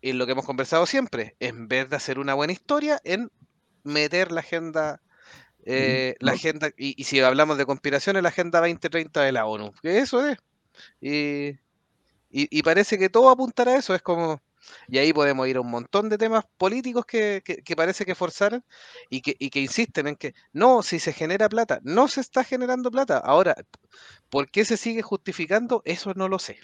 en 0.01 0.17
lo 0.17 0.25
que 0.25 0.33
hemos 0.33 0.45
conversado 0.45 0.85
siempre, 0.85 1.35
en 1.39 1.67
vez 1.67 1.89
de 1.89 1.95
hacer 1.95 2.19
una 2.19 2.33
buena 2.33 2.53
historia, 2.53 3.01
en 3.03 3.31
meter 3.83 4.31
la 4.31 4.41
agenda, 4.41 5.01
eh, 5.65 6.15
la 6.19 6.33
agenda, 6.33 6.69
y, 6.77 7.03
si 7.03 7.19
hablamos 7.19 7.57
de 7.57 7.65
conspiraciones, 7.65 8.23
la 8.23 8.29
agenda 8.29 8.59
2030 8.59 9.21
de 9.21 9.31
la 9.31 9.45
ONU, 9.45 9.73
que 9.81 9.99
eso 9.99 10.25
es. 10.25 10.37
Y, 11.01 11.57
y, 12.29 12.63
parece 12.63 12.97
que 12.97 13.09
todo 13.09 13.29
apuntará 13.29 13.73
a 13.73 13.77
eso, 13.77 13.95
es 13.95 14.01
como, 14.01 14.41
y 14.87 14.97
ahí 14.97 15.13
podemos 15.13 15.47
ir 15.47 15.57
a 15.57 15.61
un 15.61 15.69
montón 15.69 16.09
de 16.09 16.17
temas 16.17 16.45
políticos 16.57 17.05
que, 17.05 17.41
que, 17.43 17.75
parece 17.75 18.05
que 18.05 18.15
forzaron 18.15 18.63
y 19.09 19.21
que, 19.21 19.35
y 19.39 19.49
que 19.49 19.61
insisten 19.61 20.07
en 20.07 20.15
que 20.15 20.33
no, 20.53 20.83
si 20.83 20.99
se 20.99 21.13
genera 21.13 21.49
plata, 21.49 21.79
no 21.83 22.07
se 22.07 22.21
está 22.21 22.43
generando 22.43 22.91
plata. 22.91 23.17
Ahora, 23.17 23.55
¿por 24.29 24.49
qué 24.49 24.65
se 24.65 24.77
sigue 24.77 25.01
justificando? 25.01 25.81
Eso 25.85 26.13
no 26.15 26.27
lo 26.27 26.39
sé. 26.39 26.59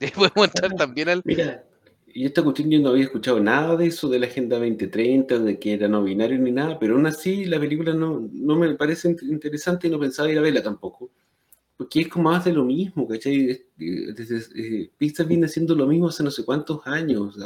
podemos 0.14 0.46
entrar 0.46 0.74
también 0.74 1.08
al... 1.08 1.22
Mira, 1.24 1.64
y 2.06 2.26
esta 2.26 2.42
cuestión 2.42 2.70
yo 2.70 2.80
no 2.80 2.90
había 2.90 3.04
escuchado 3.04 3.40
nada 3.40 3.76
de 3.76 3.86
eso, 3.86 4.08
de 4.08 4.18
la 4.18 4.26
Agenda 4.26 4.58
2030, 4.58 5.38
de 5.38 5.58
que 5.58 5.74
era 5.74 5.88
no 5.88 6.02
binario 6.02 6.38
ni 6.38 6.50
nada, 6.50 6.78
pero 6.78 6.94
aún 6.94 7.06
así 7.06 7.44
la 7.44 7.60
película 7.60 7.94
no, 7.94 8.28
no 8.32 8.56
me 8.56 8.74
parece 8.74 9.16
interesante 9.22 9.86
y 9.86 9.90
no 9.90 10.00
pensaba 10.00 10.30
ir 10.30 10.38
a 10.38 10.42
verla 10.42 10.62
tampoco 10.62 11.10
porque 11.80 12.00
es 12.02 12.08
como 12.08 12.28
más 12.28 12.44
de 12.44 12.52
lo 12.52 12.62
mismo, 12.62 13.08
¿cachai? 13.08 13.58
Desde, 13.74 14.90
Pixar 14.98 15.26
viene 15.26 15.46
haciendo 15.46 15.74
lo 15.74 15.86
mismo 15.86 16.08
hace 16.08 16.22
no 16.22 16.30
sé 16.30 16.44
cuántos 16.44 16.86
años. 16.86 17.38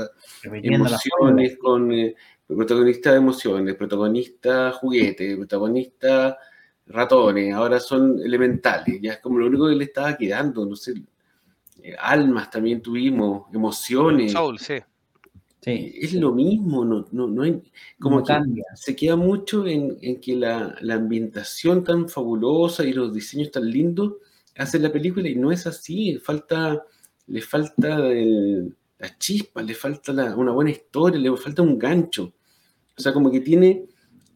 emociones 0.42 1.56
con 1.56 1.92
eh, 1.92 2.16
protagonista 2.44 3.12
de 3.12 3.18
emociones, 3.18 3.76
protagonista 3.76 4.72
juguete, 4.72 5.36
protagonista 5.36 6.36
ratones, 6.84 7.54
ahora 7.54 7.78
son 7.78 8.18
elementales, 8.24 9.00
ya 9.00 9.12
es 9.12 9.18
como 9.20 9.38
lo 9.38 9.46
único 9.46 9.68
que 9.68 9.76
le 9.76 9.84
estaba 9.84 10.16
quedando, 10.16 10.66
no 10.66 10.74
sé. 10.74 10.94
Eh, 11.80 11.94
almas 11.96 12.50
también 12.50 12.82
tuvimos, 12.82 13.46
emociones. 13.54 14.32
Soul, 14.32 14.58
sí. 14.58 14.82
Sí, 15.64 15.94
es 15.98 16.12
lo 16.12 16.32
mismo, 16.32 16.84
no, 16.84 17.06
no, 17.10 17.26
no 17.26 17.42
hay, 17.42 17.62
como 17.98 18.22
que 18.22 18.34
se 18.74 18.94
queda 18.94 19.16
mucho 19.16 19.66
en, 19.66 19.96
en 20.02 20.20
que 20.20 20.36
la, 20.36 20.76
la, 20.82 20.96
ambientación 20.96 21.82
tan 21.82 22.06
fabulosa 22.10 22.84
y 22.84 22.92
los 22.92 23.14
diseños 23.14 23.50
tan 23.50 23.70
lindos 23.70 24.12
hacen 24.58 24.82
la 24.82 24.92
película 24.92 25.26
y 25.26 25.36
no 25.36 25.50
es 25.50 25.66
así, 25.66 26.18
falta, 26.18 26.84
le 27.28 27.40
falta 27.40 27.98
la 27.98 29.18
chispa, 29.18 29.62
le 29.62 29.74
falta 29.74 30.12
una 30.36 30.52
buena 30.52 30.70
historia, 30.70 31.18
le 31.18 31.34
falta 31.38 31.62
un 31.62 31.78
gancho. 31.78 32.34
O 32.98 33.00
sea, 33.00 33.14
como 33.14 33.30
que 33.30 33.40
tiene 33.40 33.86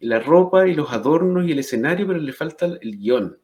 la 0.01 0.21
ropa 0.21 0.67
y 0.67 0.75
los 0.75 0.91
adornos 0.93 1.47
y 1.47 1.53
el 1.53 1.59
escenario, 1.59 2.07
pero 2.07 2.21
le 2.21 2.33
falta 2.33 2.65
el 2.81 2.99
guion. 2.99 3.37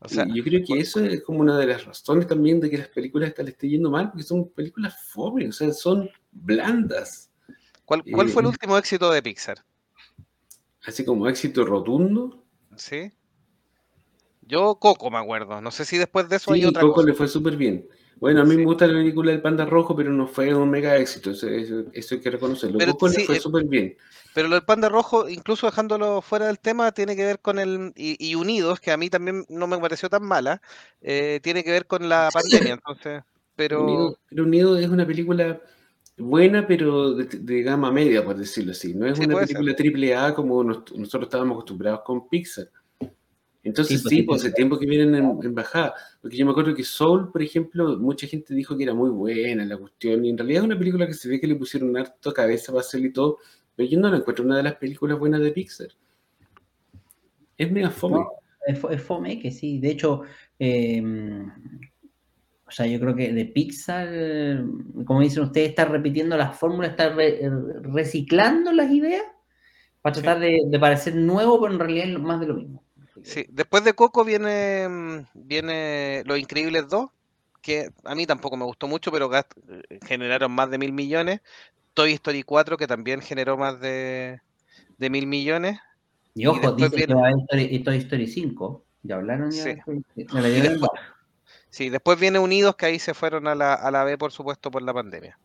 O 0.00 0.08
sea, 0.08 0.26
yo 0.32 0.44
creo 0.44 0.64
que 0.64 0.78
eso 0.78 1.00
es 1.00 1.22
como 1.24 1.40
una 1.40 1.58
de 1.58 1.66
las 1.66 1.84
razones 1.84 2.26
también 2.26 2.60
de 2.60 2.70
que 2.70 2.78
las 2.78 2.88
películas 2.88 3.30
están 3.30 3.46
le 3.46 3.52
yendo 3.68 3.90
mal, 3.90 4.10
porque 4.10 4.22
son 4.22 4.48
películas 4.50 4.94
fome, 5.10 5.48
o 5.48 5.52
sea, 5.52 5.72
son 5.72 6.08
blandas. 6.30 7.30
¿Cuál, 7.84 8.04
cuál 8.04 8.28
fue 8.28 8.42
el 8.42 8.46
eh, 8.46 8.50
último 8.50 8.78
éxito 8.78 9.10
de 9.10 9.22
Pixar? 9.22 9.64
Así 10.84 11.04
como 11.04 11.28
éxito 11.28 11.64
rotundo. 11.64 12.44
Sí. 12.76 13.10
Yo 14.42 14.76
Coco 14.76 15.10
me 15.10 15.18
acuerdo. 15.18 15.60
No 15.60 15.70
sé 15.70 15.84
si 15.84 15.98
después 15.98 16.28
de 16.28 16.36
eso 16.36 16.52
sí, 16.54 16.60
hay 16.60 16.66
otra 16.66 16.82
Coco 16.82 17.02
le 17.02 17.12
fue 17.12 17.26
súper 17.26 17.56
bien. 17.56 17.88
Bueno, 18.20 18.42
a 18.42 18.44
mí 18.44 18.56
me 18.56 18.64
gusta 18.64 18.86
la 18.86 18.94
película 18.94 19.30
del 19.30 19.40
Panda 19.40 19.64
Rojo, 19.64 19.94
pero 19.94 20.10
no 20.10 20.26
fue 20.26 20.52
un 20.54 20.70
mega 20.70 20.96
éxito. 20.96 21.30
Eso, 21.30 21.44
hay 21.92 22.20
que 22.20 22.30
reconocerlo. 22.30 22.78
Pero, 22.78 22.92
Coco 22.92 23.08
le 23.08 23.24
fue 23.24 23.38
súper 23.38 23.64
bien. 23.64 23.96
Pero 24.34 24.48
lo 24.48 24.56
del 24.56 24.64
Panda 24.64 24.88
Rojo, 24.88 25.28
incluso 25.28 25.66
dejándolo 25.66 26.20
fuera 26.20 26.46
del 26.46 26.58
tema, 26.58 26.92
tiene 26.92 27.14
que 27.14 27.24
ver 27.24 27.38
con 27.40 27.58
el. 27.58 27.92
Y, 27.96 28.34
Unidos, 28.34 28.80
que 28.80 28.90
a 28.90 28.96
mí 28.96 29.08
también 29.08 29.44
no 29.48 29.66
me 29.66 29.78
pareció 29.78 30.08
tan 30.08 30.24
mala, 30.24 30.60
eh, 31.00 31.40
tiene 31.42 31.62
que 31.62 31.70
ver 31.70 31.86
con 31.86 32.08
la 32.08 32.30
pandemia. 32.32 32.74
Entonces, 32.74 33.22
pero. 33.54 33.84
Unidos 33.84 34.18
Unido 34.32 34.78
es 34.78 34.88
una 34.88 35.06
película 35.06 35.60
buena, 36.16 36.66
pero 36.66 37.14
de, 37.14 37.62
gama 37.62 37.92
media, 37.92 38.24
por 38.24 38.36
decirlo 38.36 38.72
así. 38.72 38.94
No 38.94 39.06
es 39.06 39.18
una 39.18 39.38
película 39.38 39.74
triple 39.76 40.14
A 40.14 40.34
como 40.34 40.64
nosotros 40.64 41.22
estábamos 41.24 41.54
acostumbrados 41.54 42.00
con 42.04 42.28
Pixar. 42.28 42.68
Entonces 43.64 43.98
Sí, 43.98 44.02
pues, 44.02 44.14
sí, 44.14 44.22
pues 44.22 44.40
hace 44.44 44.52
tiempo 44.52 44.78
que 44.78 44.86
vienen 44.86 45.14
en, 45.14 45.38
en 45.42 45.54
bajada. 45.54 45.94
Porque 46.22 46.36
yo 46.36 46.44
me 46.46 46.52
acuerdo 46.52 46.74
que 46.74 46.84
Soul, 46.84 47.30
por 47.32 47.42
ejemplo, 47.42 47.98
mucha 47.98 48.26
gente 48.26 48.54
dijo 48.54 48.76
que 48.76 48.84
era 48.84 48.94
muy 48.94 49.10
buena 49.10 49.64
la 49.64 49.76
cuestión. 49.76 50.24
Y 50.24 50.30
en 50.30 50.38
realidad 50.38 50.62
es 50.62 50.66
una 50.66 50.78
película 50.78 51.06
que 51.06 51.14
se 51.14 51.28
ve 51.28 51.40
que 51.40 51.46
le 51.46 51.56
pusieron 51.56 51.96
harto 51.96 52.32
cabeza 52.32 52.72
para 52.72 52.80
hacerle 52.80 53.08
y 53.08 53.12
todo. 53.12 53.38
Pero 53.76 53.88
yo 53.88 53.98
no 53.98 54.10
la 54.10 54.18
encuentro 54.18 54.44
una 54.44 54.56
de 54.56 54.62
las 54.62 54.76
películas 54.76 55.18
buenas 55.18 55.40
de 55.40 55.50
Pixar. 55.52 55.88
Es 57.56 57.70
mega 57.70 57.90
fome. 57.90 58.16
No, 58.16 58.28
es, 58.66 58.80
fo- 58.80 58.90
es 58.92 59.02
fome 59.02 59.38
que 59.40 59.50
sí. 59.50 59.78
De 59.80 59.90
hecho, 59.90 60.22
eh, 60.58 61.02
o 62.66 62.70
sea, 62.70 62.86
yo 62.86 63.00
creo 63.00 63.14
que 63.16 63.32
de 63.32 63.44
Pixar, 63.46 64.08
como 65.04 65.20
dicen 65.20 65.42
ustedes, 65.44 65.70
está 65.70 65.84
repitiendo 65.86 66.36
las 66.36 66.56
fórmulas, 66.58 66.90
está 66.90 67.08
re- 67.10 67.40
reciclando 67.82 68.72
las 68.72 68.90
ideas 68.90 69.24
para 70.02 70.14
Sí. 70.14 70.22
tratar 70.22 70.40
de, 70.42 70.60
de 70.66 70.78
parecer 70.78 71.16
nuevo, 71.16 71.60
pero 71.60 71.72
en 71.72 71.80
realidad 71.80 72.08
es 72.08 72.18
más 72.20 72.40
de 72.40 72.46
lo 72.46 72.54
mismo. 72.54 72.84
Sí, 73.28 73.44
después 73.50 73.84
de 73.84 73.92
Coco 73.92 74.24
viene, 74.24 74.88
mm, 74.88 75.26
viene 75.34 76.22
Los 76.24 76.38
Increíbles 76.38 76.88
2, 76.88 77.10
que 77.60 77.90
a 78.04 78.14
mí 78.14 78.26
tampoco 78.26 78.56
me 78.56 78.64
gustó 78.64 78.88
mucho, 78.88 79.12
pero 79.12 79.30
eh, 79.34 79.42
generaron 80.06 80.50
más 80.52 80.70
de 80.70 80.78
mil 80.78 80.92
millones. 80.94 81.40
Toy 81.92 82.14
Story 82.14 82.42
4, 82.42 82.78
que 82.78 82.86
también 82.86 83.20
generó 83.20 83.58
más 83.58 83.80
de, 83.80 84.40
de 84.96 85.10
mil 85.10 85.26
millones. 85.26 85.78
Y 86.34 86.46
ojo, 86.46 86.58
después 86.72 86.90
dice 86.90 86.90
que 86.90 87.06
viene- 87.06 87.14
va 87.20 87.26
a 87.26 87.30
haber 87.30 87.40
Story, 87.42 87.82
Toy 87.82 87.96
Story 87.98 88.26
5. 88.28 88.84
¿Ya 89.02 89.16
hablaron 89.16 89.50
ya? 89.50 89.62
Sí. 89.62 89.74
Me 90.32 90.40
la 90.40 90.48
después-. 90.48 90.90
Sí, 91.70 91.90
después 91.90 92.18
viene 92.18 92.38
Unidos, 92.38 92.76
que 92.76 92.86
ahí 92.86 92.98
se 92.98 93.12
fueron 93.12 93.46
a 93.46 93.54
la, 93.54 93.74
a 93.74 93.90
la 93.90 94.04
B, 94.04 94.16
por 94.16 94.32
supuesto, 94.32 94.70
por 94.70 94.80
la 94.82 94.94
pandemia. 94.94 95.38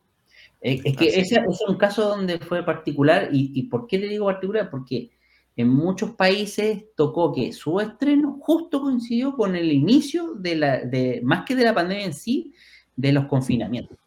Es, 0.62 0.80
es 0.86 0.96
que 0.96 1.10
Así 1.10 1.20
ese 1.20 1.36
es 1.36 1.62
un 1.68 1.78
caso 1.78 2.08
donde 2.08 2.40
fue 2.40 2.64
particular. 2.64 3.28
Y, 3.34 3.52
y 3.54 3.64
por 3.64 3.88
qué 3.88 4.00
te 4.00 4.08
digo 4.08 4.26
particular? 4.28 4.70
Porque 4.70 5.12
en 5.56 5.70
muchos 5.70 6.12
países 6.12 6.86
tocó 6.96 7.34
que 7.34 7.54
su 7.54 7.80
estreno 7.80 8.38
justo 8.40 8.82
coincidió 8.82 9.34
con 9.36 9.56
el 9.56 9.72
inicio 9.72 10.34
de 10.34 10.56
la, 10.56 10.80
de, 10.80 11.22
más 11.24 11.46
que 11.46 11.56
de 11.56 11.64
la 11.64 11.74
pandemia 11.74 12.06
en 12.06 12.14
sí, 12.14 12.54
de 12.96 13.12
los 13.12 13.26
confinamientos. 13.26 13.98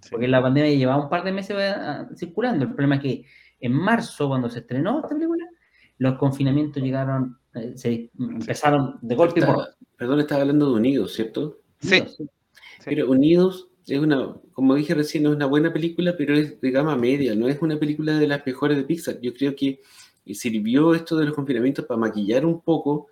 Sí. 0.00 0.08
Porque 0.10 0.28
la 0.28 0.40
pandemia 0.40 0.72
llevaba 0.72 1.02
un 1.02 1.08
par 1.08 1.24
de 1.24 1.32
meses 1.32 1.56
ah, 1.58 2.08
circulando. 2.16 2.64
El 2.64 2.70
problema 2.70 2.96
es 2.96 3.02
que 3.02 3.24
en 3.60 3.72
marzo, 3.72 4.28
cuando 4.28 4.48
se 4.48 4.60
estrenó 4.60 5.00
esta 5.00 5.14
película, 5.14 5.44
los 5.98 6.16
confinamientos 6.16 6.80
llegaron, 6.80 7.38
eh, 7.54 7.72
se 7.74 8.10
empezaron 8.18 8.98
de 9.02 9.14
golpe 9.16 9.40
y 9.40 9.42
Está- 9.42 9.54
por 9.54 9.68
perdón, 9.96 10.20
estaba 10.20 10.42
hablando 10.42 10.66
de 10.66 10.76
Unidos, 10.76 11.14
¿cierto? 11.14 11.58
Sí. 11.80 12.00
Sí. 12.06 12.06
Sí. 12.16 12.84
Pero 12.84 13.10
Unidos 13.10 13.68
es 13.88 13.98
una, 13.98 14.34
como 14.52 14.76
dije 14.76 14.94
recién, 14.94 15.26
es 15.26 15.32
una 15.32 15.46
buena 15.46 15.72
película, 15.72 16.14
pero 16.16 16.36
es 16.36 16.60
de 16.60 16.70
gama 16.70 16.96
media, 16.96 17.34
no 17.34 17.48
es 17.48 17.60
una 17.60 17.78
película 17.78 18.16
de 18.18 18.28
las 18.28 18.46
mejores 18.46 18.76
de 18.76 18.84
Pixar. 18.84 19.20
Yo 19.20 19.34
creo 19.34 19.56
que 19.56 19.80
sirvió 20.34 20.94
esto 20.94 21.16
de 21.16 21.26
los 21.26 21.34
confinamientos 21.34 21.84
para 21.86 21.98
maquillar 21.98 22.44
un 22.46 22.60
poco 22.60 23.06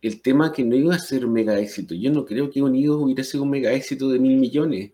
el 0.00 0.22
tema 0.22 0.52
que 0.52 0.64
no 0.64 0.76
iba 0.76 0.94
a 0.94 0.98
ser 0.98 1.24
un 1.26 1.32
mega 1.32 1.58
éxito. 1.58 1.94
Yo 1.94 2.10
no 2.12 2.24
creo 2.24 2.50
que 2.50 2.62
Unidos 2.62 3.00
hubiera 3.02 3.24
sido 3.24 3.42
un 3.42 3.50
mega 3.50 3.72
éxito 3.72 4.08
de 4.08 4.18
mil 4.18 4.36
millones. 4.38 4.92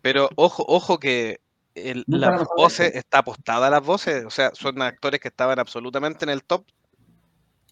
Pero 0.00 0.28
ojo, 0.36 0.64
ojo 0.68 0.98
que 0.98 1.40
el- 1.74 2.04
las 2.06 2.44
voces, 2.56 2.88
eso. 2.90 2.98
está 2.98 3.18
apostada 3.18 3.66
a 3.66 3.70
las 3.70 3.84
voces, 3.84 4.24
o 4.24 4.30
sea, 4.30 4.50
son 4.54 4.80
actores 4.82 5.18
que 5.20 5.28
estaban 5.28 5.58
absolutamente 5.58 6.24
en 6.24 6.28
el 6.30 6.44
top. 6.44 6.64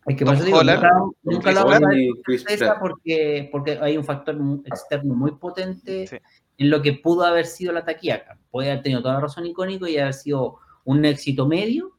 Es 0.06 0.16
que 0.16 0.24
Tom 0.24 0.34
por 0.34 0.34
eso 0.34 0.44
digo, 0.44 0.64
nunca, 0.64 0.90
nunca 1.22 1.42
Chris 1.42 1.54
lo 1.54 1.60
vamos 1.60 1.74
a 1.74 1.78
Pratt 1.78 1.90
ver 1.90 2.00
y 2.00 2.10
Chris 2.24 2.44
esa 2.48 2.64
Pratt. 2.66 2.78
porque, 2.80 3.48
porque 3.52 3.78
hay 3.80 3.96
un 3.96 4.04
factor 4.04 4.36
externo 4.64 5.14
muy 5.14 5.30
potente 5.36 6.08
Sí. 6.08 6.16
en 6.58 6.70
lo 6.70 6.82
que 6.82 6.94
pudo 6.94 7.24
haber 7.24 7.46
sido 7.46 7.72
la 7.72 7.84
taquilla. 7.84 8.24
Puede 8.50 8.72
haber 8.72 8.82
tenido 8.82 9.02
toda 9.02 9.14
la 9.14 9.20
razón 9.20 9.46
icónico 9.46 9.86
y 9.86 9.98
haber 9.98 10.14
sido 10.14 10.56
un 10.84 11.04
éxito 11.04 11.46
medio, 11.46 11.92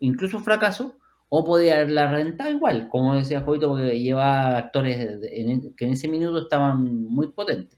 incluso 0.00 0.36
un 0.38 0.44
fracaso, 0.44 0.96
o 1.28 1.44
podría 1.44 1.74
haberla 1.76 2.10
rentado 2.12 2.50
igual, 2.50 2.88
como 2.88 3.16
decía 3.16 3.40
Jovito, 3.40 3.68
porque 3.68 3.98
lleva 4.00 4.56
actores 4.58 5.20
en- 5.32 5.74
que 5.74 5.84
en 5.86 5.92
ese 5.92 6.06
minuto 6.08 6.38
estaban 6.38 6.84
muy 6.84 7.28
potentes. 7.28 7.76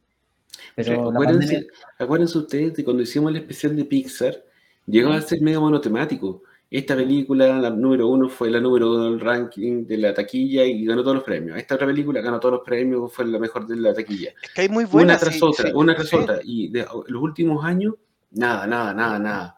Pero 0.74 0.86
Sí, 0.88 0.92
acuérdense, 0.92 1.54
pandemia- 1.54 1.66
acuérdense 1.98 2.38
ustedes 2.38 2.74
de 2.74 2.84
cuando 2.84 3.02
hicimos 3.02 3.30
el 3.30 3.36
especial 3.38 3.74
de 3.76 3.84
Pixar, 3.84 4.44
llegó 4.86 5.12
a 5.12 5.20
ser 5.20 5.40
medio 5.40 5.60
monotemático. 5.60 6.42
Esta 6.70 6.94
película, 6.94 7.58
la 7.58 7.70
número 7.70 8.08
uno, 8.08 8.28
fue 8.28 8.50
la 8.50 8.60
número 8.60 8.92
uno 8.92 9.04
del 9.04 9.20
ranking 9.20 9.86
de 9.86 9.96
la 9.96 10.12
taquilla 10.12 10.64
y 10.66 10.84
ganó 10.84 11.02
todos 11.02 11.14
los 11.16 11.24
premios. 11.24 11.56
Esta 11.56 11.76
otra 11.76 11.86
película 11.86 12.20
ganó 12.20 12.38
todos 12.38 12.56
los 12.56 12.62
premios, 12.64 13.10
fue 13.10 13.24
la 13.26 13.38
mejor 13.38 13.66
de 13.66 13.76
la 13.76 13.94
taquilla. 13.94 14.32
Es 14.42 14.50
que 14.54 14.60
hay 14.62 14.68
muy 14.68 14.84
Una 14.92 15.16
tras 15.16 15.34
sí, 15.34 15.40
otra, 15.42 15.66
sí, 15.68 15.72
una 15.74 15.94
tras 15.94 16.08
sí. 16.08 16.16
otra. 16.16 16.40
Y 16.44 16.68
de 16.68 16.84
los 17.06 17.22
últimos 17.22 17.64
años, 17.64 17.94
nada, 18.32 18.66
nada, 18.66 18.92
nada, 18.92 19.18
nada. 19.18 19.56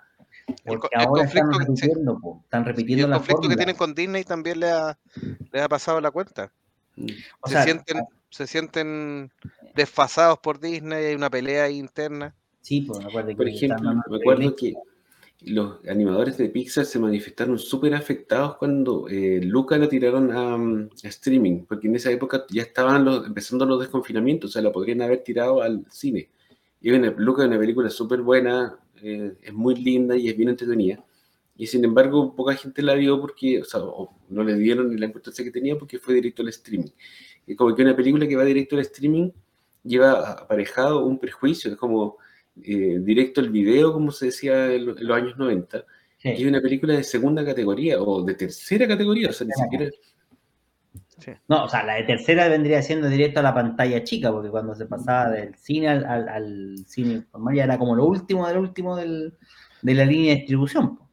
Porque 0.64 0.88
el 0.92 1.00
ahora 1.00 1.24
están 1.24 1.46
conflicto 1.50 1.58
que- 1.72 1.76
sí. 1.76 1.86
repitiendo, 1.86 2.18
po, 2.20 2.40
están 2.44 2.62
Y 2.62 2.66
repitiendo 2.66 3.04
el 3.06 3.10
la 3.10 3.16
conflicto 3.16 3.48
que 3.48 3.56
tienen 3.56 3.76
con 3.76 3.94
Disney 3.94 4.24
también 4.24 4.60
le 4.60 4.70
ha, 4.70 4.98
le 5.52 5.60
ha 5.60 5.68
pasado 5.68 6.00
la 6.00 6.10
cuenta. 6.10 6.52
O 7.40 7.48
se, 7.48 7.54
sea, 7.54 7.62
sienten, 7.64 8.02
se 8.30 8.46
sienten 8.46 9.32
desfasados 9.74 10.38
por 10.38 10.60
Disney, 10.60 11.06
hay 11.06 11.14
una 11.14 11.30
pelea 11.30 11.64
ahí 11.64 11.78
interna. 11.78 12.34
Sí, 12.60 12.82
pues, 12.82 12.98
Por 13.36 13.48
ejemplo, 13.48 13.94
me 14.08 14.16
acuerdo 14.16 14.54
que 14.54 14.74
los 15.42 15.78
animadores 15.88 16.36
de 16.36 16.50
Pixar 16.50 16.84
se 16.84 16.98
manifestaron 16.98 17.58
súper 17.58 17.94
afectados 17.94 18.58
cuando 18.58 19.06
eh, 19.08 19.40
Luca 19.42 19.78
la 19.78 19.88
tiraron 19.88 20.30
a, 20.32 20.58
mm, 20.58 20.90
a 21.02 21.08
streaming, 21.08 21.64
porque 21.64 21.88
en 21.88 21.96
esa 21.96 22.10
época 22.10 22.44
ya 22.50 22.60
estaban 22.62 23.04
los- 23.06 23.26
empezando 23.26 23.64
los 23.64 23.80
desconfinamientos, 23.80 24.50
o 24.50 24.52
sea, 24.52 24.60
la 24.62 24.70
podrían 24.72 25.00
haber 25.00 25.22
tirado 25.22 25.62
al 25.62 25.86
cine. 25.90 26.28
Y 26.82 26.90
una, 26.90 27.10
Luca 27.16 27.42
es 27.42 27.48
una 27.48 27.58
película 27.58 27.88
súper 27.88 28.20
buena, 28.20 28.78
eh, 29.02 29.32
es 29.42 29.52
muy 29.52 29.74
linda 29.76 30.16
y 30.16 30.28
es 30.28 30.36
bien 30.36 30.48
entretenida. 30.50 31.04
Y 31.56 31.66
sin 31.66 31.84
embargo, 31.84 32.34
poca 32.34 32.54
gente 32.54 32.80
la 32.82 32.94
vio 32.94 33.20
porque, 33.20 33.60
o 33.60 33.64
sea, 33.64 33.80
o 33.80 34.16
no 34.30 34.42
le 34.44 34.54
dieron 34.54 34.88
ni 34.90 34.96
la 34.98 35.06
importancia 35.06 35.44
que 35.44 35.50
tenía 35.50 35.76
porque 35.78 35.98
fue 35.98 36.14
directo 36.14 36.42
al 36.42 36.48
streaming. 36.48 36.88
Y 37.46 37.54
como 37.54 37.74
que 37.74 37.82
una 37.82 37.94
película 37.96 38.26
que 38.26 38.36
va 38.36 38.44
directo 38.44 38.76
al 38.76 38.82
streaming 38.82 39.30
lleva 39.82 40.32
aparejado 40.32 41.04
un 41.04 41.18
prejuicio, 41.18 41.70
es 41.70 41.76
como 41.76 42.16
eh, 42.62 42.98
directo 43.00 43.40
al 43.40 43.50
video, 43.50 43.92
como 43.92 44.10
se 44.12 44.26
decía 44.26 44.72
en, 44.72 44.86
lo- 44.86 44.98
en 44.98 45.06
los 45.06 45.16
años 45.16 45.38
90, 45.38 45.84
Sí. 46.18 46.28
y 46.28 46.42
es 46.42 46.44
una 46.48 46.60
película 46.60 46.94
de 46.94 47.02
segunda 47.02 47.42
categoría 47.44 47.98
o 48.02 48.22
de 48.22 48.34
tercera 48.34 48.86
categoría, 48.86 49.30
o 49.30 49.32
sea, 49.32 49.46
ni 49.46 49.54
siquiera... 49.54 49.90
No, 51.48 51.64
o 51.64 51.68
sea, 51.68 51.82
la 51.84 51.94
de 51.94 52.04
tercera 52.04 52.48
vendría 52.48 52.82
siendo 52.82 53.08
directo 53.08 53.40
a 53.40 53.42
la 53.42 53.54
pantalla 53.54 54.02
chica, 54.04 54.30
porque 54.32 54.50
cuando 54.50 54.74
se 54.74 54.86
pasaba 54.86 55.30
del 55.30 55.54
cine 55.56 55.88
al, 55.88 56.04
al- 56.04 56.28
al 56.28 56.84
cine 56.86 57.24
normal 57.32 57.54
ya 57.54 57.64
era 57.64 57.78
como 57.78 57.94
lo 57.96 58.04
último 58.06 58.46
del 58.48 58.58
último 58.58 58.96
del- 58.96 59.34
de 59.82 59.94
la 59.94 60.04
línea 60.04 60.32
de 60.34 60.40
distribución. 60.40 60.96
po. 60.96 61.08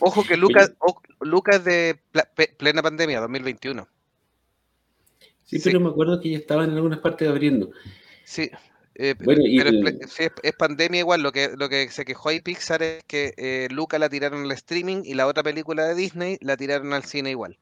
Ojo 0.00 0.22
que 0.24 0.36
Lucas, 0.36 0.72
o- 0.80 1.00
Lucas 1.20 1.56
es 1.56 1.64
de 1.64 1.98
plena 2.58 2.82
pandemia, 2.82 3.20
2021. 3.20 3.88
Sí, 5.44 5.58
Sí. 5.58 5.62
pero 5.64 5.80
me 5.80 5.88
acuerdo 5.88 6.20
que 6.20 6.30
ya 6.30 6.38
estaban 6.38 6.70
en 6.70 6.76
algunas 6.76 6.98
partes 6.98 7.28
abriendo. 7.28 7.70
Sí. 8.24 8.50
eh, 9.00 9.14
Bueno, 9.24 9.42
y 9.46 9.56
pero 9.58 9.70
es, 9.88 10.18
es- 10.20 10.32
es 10.42 10.52
pandemia 10.54 10.98
igual, 11.00 11.22
lo 11.22 11.30
que, 11.30 11.50
lo 11.56 11.68
que 11.68 11.88
se 11.88 12.04
quejó 12.04 12.30
ahí 12.30 12.40
Pixar 12.40 12.82
es 12.82 13.04
que 13.04 13.32
eh, 13.36 13.68
Luca 13.70 13.96
la 13.98 14.08
tiraron 14.08 14.42
al 14.42 14.50
streaming 14.52 15.02
y 15.04 15.14
la 15.14 15.26
otra 15.28 15.44
película 15.44 15.84
de 15.86 15.94
Disney 15.94 16.36
la 16.40 16.56
tiraron 16.56 16.92
al 16.92 17.04
cine 17.04 17.30
igual. 17.30 17.58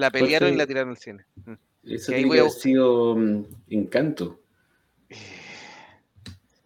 La 0.00 0.10
pelearon 0.10 0.52
y 0.54 0.56
la 0.56 0.66
tiraron 0.66 0.90
al 0.90 0.96
cine. 0.98 1.24
Mm. 1.44 1.52
Eso 1.84 2.12
tiene 2.12 2.22
que 2.24 2.28
a 2.38 2.40
haber 2.40 2.44
bus- 2.52 2.60
sido 2.60 3.16
mm, 3.16 3.44
Encanto. 3.68 4.40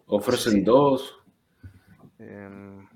O 0.06 0.20
Frozen 0.20 0.52
Sí. 0.52 0.61
2. 0.62 1.15
Em, 2.19 2.86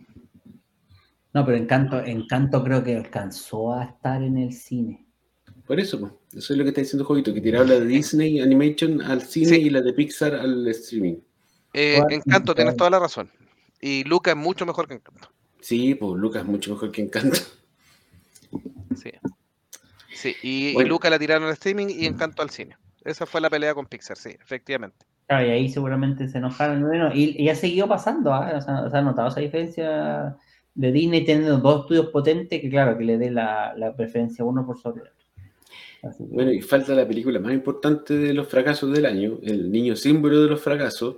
No, 1.34 1.44
pero 1.44 1.56
Encanto, 1.58 1.98
Encanto 2.04 2.64
creo 2.64 2.82
que 2.82 2.96
alcanzó 2.96 3.72
a 3.74 3.84
estar 3.84 4.22
en 4.22 4.38
el 4.38 4.52
cine. 4.52 5.06
Por 5.66 5.78
eso, 5.78 6.00
pues, 6.00 6.12
eso 6.32 6.52
es 6.52 6.58
lo 6.58 6.64
que 6.64 6.70
está 6.70 6.80
diciendo 6.80 7.04
Jovito, 7.04 7.32
que 7.34 7.40
tiraba 7.42 7.66
la 7.66 7.74
de 7.80 7.86
Disney 7.86 8.40
Animation 8.40 9.02
al 9.02 9.22
cine 9.22 9.50
Sí. 9.56 9.60
y 9.62 9.70
la 9.70 9.82
de 9.82 9.92
Pixar 9.92 10.34
al 10.34 10.66
streaming. 10.68 11.16
eh, 11.74 12.00
Encanto, 12.08 12.54
tienes 12.54 12.76
toda 12.76 12.88
la 12.90 12.98
razón. 12.98 13.30
Y 13.80 14.02
Luca 14.04 14.30
es 14.30 14.36
mucho 14.36 14.64
mejor 14.66 14.88
que 14.88 14.94
Encanto. 14.94 15.28
Sí, 15.60 15.94
pues 15.94 16.18
Lucas 16.18 16.42
es 16.42 16.48
mucho 16.48 16.72
mejor 16.72 16.90
que 16.90 17.02
Encanto. 17.02 17.38
Sí. 18.96 19.10
Sí, 20.18 20.34
y. 20.42 20.84
Luca 20.84 21.08
la 21.10 21.18
tiraron 21.18 21.44
al 21.46 21.52
streaming 21.54 21.86
y 21.90 22.06
Encanto 22.06 22.42
al 22.42 22.50
cine. 22.50 22.76
Esa 23.04 23.24
fue 23.26 23.40
la 23.40 23.48
pelea 23.48 23.74
con 23.74 23.86
Pixar, 23.86 24.16
sí, 24.16 24.30
efectivamente. 24.40 25.06
Claro, 25.28 25.46
y 25.46 25.50
ahí 25.50 25.68
seguramente 25.68 26.26
se 26.28 26.38
enojaron. 26.38 26.82
Bueno, 26.82 27.10
y, 27.14 27.40
y 27.40 27.48
ha 27.48 27.54
seguido 27.54 27.86
pasando, 27.86 28.32
¿ah? 28.32 28.52
o 28.56 28.60
sea, 28.60 28.90
se 28.90 28.96
ha 28.96 29.02
notado 29.02 29.28
esa 29.28 29.40
diferencia 29.40 30.36
de 30.74 30.92
Disney 30.92 31.24
teniendo 31.24 31.58
dos 31.58 31.82
estudios 31.82 32.06
potentes 32.06 32.60
que, 32.60 32.68
claro, 32.70 32.96
que 32.98 33.04
le 33.04 33.18
dé 33.18 33.30
la, 33.30 33.74
la 33.76 33.94
preferencia 33.94 34.42
a 34.42 34.46
uno 34.48 34.66
por 34.66 34.78
sobre 34.80 35.02
el 35.02 35.08
otro. 35.08 36.18
Que- 36.18 36.24
Bueno, 36.34 36.52
y 36.52 36.60
falta 36.60 36.94
la 36.94 37.06
película 37.06 37.38
más 37.40 37.52
importante 37.52 38.14
de 38.14 38.32
los 38.34 38.48
fracasos 38.48 38.92
del 38.92 39.06
año, 39.06 39.38
El 39.42 39.70
niño 39.70 39.96
símbolo 39.96 40.42
de 40.42 40.48
los 40.48 40.60
fracasos, 40.60 41.16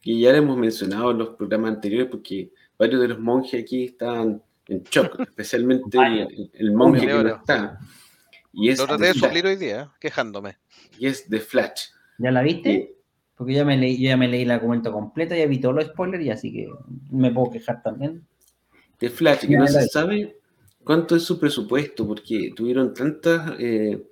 que 0.00 0.18
ya 0.18 0.32
la 0.32 0.38
hemos 0.38 0.56
mencionado 0.56 1.10
en 1.10 1.18
los 1.18 1.30
programas 1.30 1.72
anteriores 1.72 2.08
porque 2.10 2.50
varios 2.78 3.00
de 3.00 3.08
los 3.08 3.18
monjes 3.18 3.62
aquí 3.62 3.84
estaban 3.86 4.40
en 4.68 4.82
shock, 4.84 5.18
especialmente 5.20 5.98
el, 5.98 6.50
el 6.52 6.72
monje 6.72 7.06
que 7.06 7.12
no 7.12 7.28
está. 7.28 7.78
Y 8.60 8.70
es, 8.70 8.78
Lo 8.78 8.86
traté 8.86 9.02
The 9.02 9.08
de 9.08 9.14
Flash, 9.14 9.24
suplir 9.28 9.46
hoy 9.46 9.56
día, 9.56 9.82
¿eh? 9.82 9.86
quejándome. 10.00 10.56
y 10.98 11.06
es 11.06 11.28
The 11.28 11.40
Flash. 11.40 11.82
¿Ya 12.18 12.30
la 12.32 12.42
viste? 12.42 12.72
Y- 12.72 12.90
Porque 13.36 13.52
ya 13.54 13.64
me 13.64 13.76
leí, 13.76 13.96
yo 14.02 14.08
ya 14.08 14.16
me 14.16 14.26
leí 14.26 14.44
la 14.44 14.60
comento 14.60 14.92
completa, 14.92 15.36
ya 15.36 15.46
vi 15.46 15.60
todos 15.60 15.74
los 15.76 15.84
spoilers 15.86 16.24
y 16.24 16.30
así 16.30 16.52
que 16.52 16.68
me 17.10 17.30
puedo 17.30 17.50
quejar 17.52 17.82
también. 17.82 18.26
The 18.98 19.10
Flash, 19.10 19.46
que 19.46 19.56
no 19.56 19.66
se 19.68 19.78
vi. 19.82 19.88
sabe 19.88 20.36
cuánto 20.82 21.14
es 21.14 21.22
su 21.22 21.38
presupuesto, 21.38 22.04
porque 22.06 22.52
tuvieron 22.56 22.92
tantas, 22.94 23.52
eh, 23.60 24.02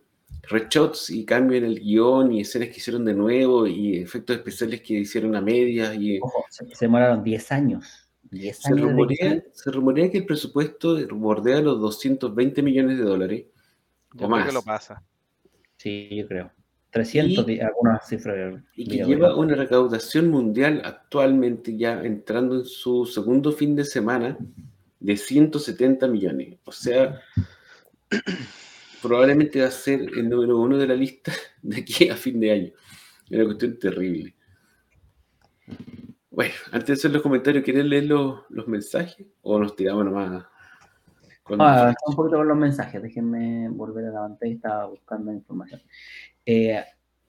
reshots 0.48 1.10
y 1.10 1.24
cambio 1.24 1.58
en 1.58 1.64
el 1.64 1.80
guion 1.80 2.30
y 2.32 2.42
escenas 2.42 2.68
que 2.68 2.76
hicieron 2.76 3.04
de 3.04 3.14
nuevo 3.14 3.66
y 3.66 3.96
efectos 3.96 4.36
especiales 4.36 4.80
que 4.80 4.94
hicieron 4.94 5.34
a 5.34 5.40
medias 5.40 5.96
y 5.98 6.20
Ojo, 6.20 6.44
se, 6.50 6.64
se 6.72 6.84
demoraron 6.84 7.24
10 7.24 7.50
años. 7.50 7.84
10 8.30 8.56
se 8.58 8.74
rumorea, 8.74 9.42
se 9.52 9.70
rumorea 9.72 10.08
que 10.10 10.18
el 10.18 10.26
presupuesto 10.26 10.96
bordea 11.16 11.60
los 11.60 11.80
220 11.80 12.62
millones 12.62 12.98
de 12.98 13.04
dólares 13.04 13.44
Yo 14.16 14.26
o 14.26 14.28
creo 14.28 14.28
más 14.28 14.46
que 14.46 14.52
lo 14.52 14.62
pasa. 14.62 15.02
Sí, 15.76 16.08
yo 16.10 16.26
creo. 16.26 16.50
300, 16.90 17.48
Y- 17.48 17.60
algunas 17.60 18.08
cifras. 18.08 18.62
y 18.74 18.86
que 18.88 19.04
lleva 19.04 19.36
una 19.36 19.54
recaudación 19.54 20.30
mundial 20.30 20.80
actualmente 20.84 21.76
ya 21.76 22.02
entrando 22.02 22.56
en 22.60 22.64
su 22.64 23.04
segundo 23.04 23.52
fin 23.52 23.76
de 23.76 23.84
semana 23.84 24.38
de 25.00 25.16
170 25.16 26.08
millones. 26.08 26.58
O 26.64 26.72
sea, 26.72 27.20
probablemente 29.02 29.60
va 29.60 29.68
a 29.68 29.70
ser 29.70 30.00
el 30.00 30.28
número 30.28 30.58
uno 30.58 30.78
de 30.78 30.86
la 30.86 30.94
lista 30.94 31.32
de 31.62 31.78
aquí 31.80 32.08
a 32.08 32.16
fin 32.16 32.40
de 32.40 32.50
año. 32.50 32.72
Es 33.28 33.36
una 33.36 33.44
cuestión 33.44 33.78
terrible. 33.78 34.34
Bueno, 36.30 36.54
antes 36.70 36.86
de 36.86 36.92
hacer 36.94 37.10
los 37.10 37.22
comentarios, 37.22 37.64
¿quieren 37.64 37.88
leer 37.88 38.04
los, 38.04 38.40
los 38.50 38.68
mensajes 38.68 39.26
o 39.42 39.58
nos 39.58 39.74
tiramos 39.74 40.04
nomás? 40.04 40.44
Ah, 41.58 41.90
está 41.90 42.10
un 42.10 42.16
poquito 42.16 42.36
con 42.38 42.48
los 42.48 42.56
mensajes, 42.56 43.00
déjenme 43.02 43.68
volver 43.68 44.06
a 44.06 44.10
la 44.10 44.20
pantalla, 44.20 44.52
estaba 44.52 44.86
buscando 44.86 45.32
información. 45.32 45.80
Eh, 46.44 46.82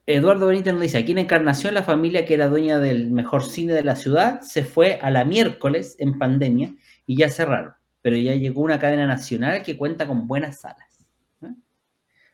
Eduardo 0.06 0.46
Benítez 0.46 0.72
nos 0.72 0.82
dice, 0.82 0.98
aquí 0.98 1.12
en 1.12 1.18
Encarnación 1.18 1.74
la 1.74 1.82
familia 1.82 2.24
que 2.24 2.34
era 2.34 2.48
dueña 2.48 2.78
del 2.78 3.10
mejor 3.10 3.44
cine 3.44 3.74
de 3.74 3.84
la 3.84 3.94
ciudad 3.94 4.40
se 4.40 4.64
fue 4.64 4.98
a 5.02 5.10
la 5.10 5.24
miércoles 5.24 5.96
en 5.98 6.18
pandemia 6.18 6.74
y 7.06 7.16
ya 7.16 7.28
cerraron, 7.28 7.74
pero 8.00 8.16
ya 8.16 8.34
llegó 8.34 8.62
una 8.62 8.78
cadena 8.78 9.06
nacional 9.06 9.62
que 9.62 9.76
cuenta 9.76 10.06
con 10.06 10.26
buenas 10.26 10.60
salas. 10.60 11.06
¿eh? 11.42 11.54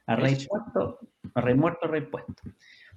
A 0.07 0.17
rey 0.17 0.35
Eso. 0.35 0.49
puesto, 0.49 1.01
a 1.35 1.41
rey 1.41 1.55
muerto, 1.55 1.87
a 1.87 1.89
rey 1.89 2.03
puesto. 2.03 2.35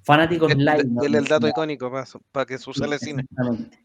Fanáticos 0.04 0.52
El, 0.52 0.60
live. 0.60 0.80
el- 0.82 0.94
nos 0.94 1.06
el 1.06 1.26
dato 1.26 1.48
icónico 1.48 1.92
para, 2.32 2.46
que 2.46 2.58
se 2.58 2.70
use 2.70 2.86
el 2.86 2.98
cine. 3.00 3.24
Exactamente. 3.24 3.84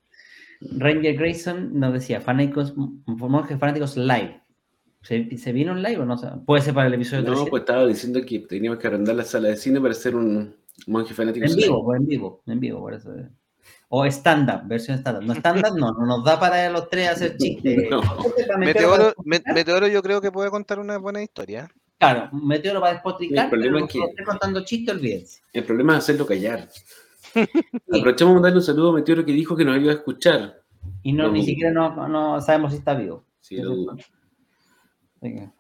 Ranger 0.61 1.17
Grayson 1.17 1.81
nos 1.81 1.93
decía, 1.95 2.21
fanáticos, 2.21 2.75
monjes 2.77 3.59
fanáticos 3.59 3.97
live. 3.97 4.41
¿Se, 5.03 5.37
¿Se 5.37 5.53
vino 5.53 5.73
un 5.73 5.83
live 5.83 5.99
o 5.99 6.05
no? 6.07 6.17
Puede 6.47 6.63
ser 6.63 6.75
para 6.75 6.87
el 6.87 6.95
episodio 6.95 7.23
No, 7.23 7.27
300. 7.29 7.51
pues 7.51 7.61
estaba 7.63 7.87
diciendo 7.87 8.21
que 8.27 8.39
teníamos 8.41 8.79
que 8.79 8.87
arrendar 8.87 9.17
la 9.17 9.25
sala 9.25 9.49
de 9.49 9.57
cine 9.57 9.81
para 9.81 9.93
hacer 9.93 10.15
un 10.15 10.55
monje 10.87 11.13
fanático. 11.15 11.45
En 11.47 11.57
vivo, 11.57 11.85
pues 11.85 12.01
en 12.01 12.07
vivo, 12.07 12.43
en 12.47 12.61
vivo, 12.61 12.81
por 12.81 12.95
eso. 12.95 13.11
O 13.89 14.07
stand-up, 14.07 14.63
versión 14.67 14.99
stand-up. 14.99 15.25
No 15.25 15.35
stand-up, 15.35 15.77
no, 15.77 15.93
no 15.93 16.07
nos 16.07 16.25
da 16.25 16.39
para 16.41 16.71
los 16.71 16.89
tres 16.89 17.09
hacer 17.11 17.37
chistes. 17.37 17.85
No. 17.91 18.01
Para 18.47 18.59
Meteoro 18.59 18.59
Meteoro, 18.59 18.97
para 18.97 19.15
Me- 19.25 19.37
despotricar, 19.37 19.55
Meteoro 19.55 19.89
yo 19.89 20.03
creo 20.03 20.21
que 20.21 20.33
puede 20.33 20.51
contar 20.51 20.79
una 20.79 20.99
buena 20.99 21.23
historia. 21.23 21.69
Claro, 21.99 22.29
Meteoro 22.33 22.81
para 22.81 22.95
despotricar, 22.95 23.45
El 23.45 23.51
problema 23.51 23.75
pero 23.75 23.87
es 23.87 23.93
que- 23.93 24.15
tres 24.17 24.27
contando 24.27 24.65
chistes, 24.65 24.95
olvídense. 24.95 25.41
El 25.53 25.65
problema 25.65 25.93
es 25.95 25.99
hacerlo 25.99 26.27
callar. 26.27 26.69
Aprovechamos 27.35 28.19
de 28.19 28.35
mandarle 28.35 28.57
un 28.59 28.63
saludo 28.63 28.91
a 28.91 28.95
Meteoro 28.95 29.25
que 29.25 29.33
dijo 29.33 29.57
que 29.57 29.65
nos 29.65 29.77
iba 29.81 29.93
a 29.93 29.97
escuchar. 29.97 30.63
Y 31.03 31.13
no, 31.13 31.25
No 31.25 31.33
ni 31.33 31.45
siquiera 31.45 31.71
no, 31.73 32.09
no 32.09 32.41
sabemos 32.41 32.73
si 32.73 32.79
está 32.79 32.95
vivo. 32.95 33.25
Sí, 33.41 33.57
lo 33.57 33.71
dudo. 33.75 33.97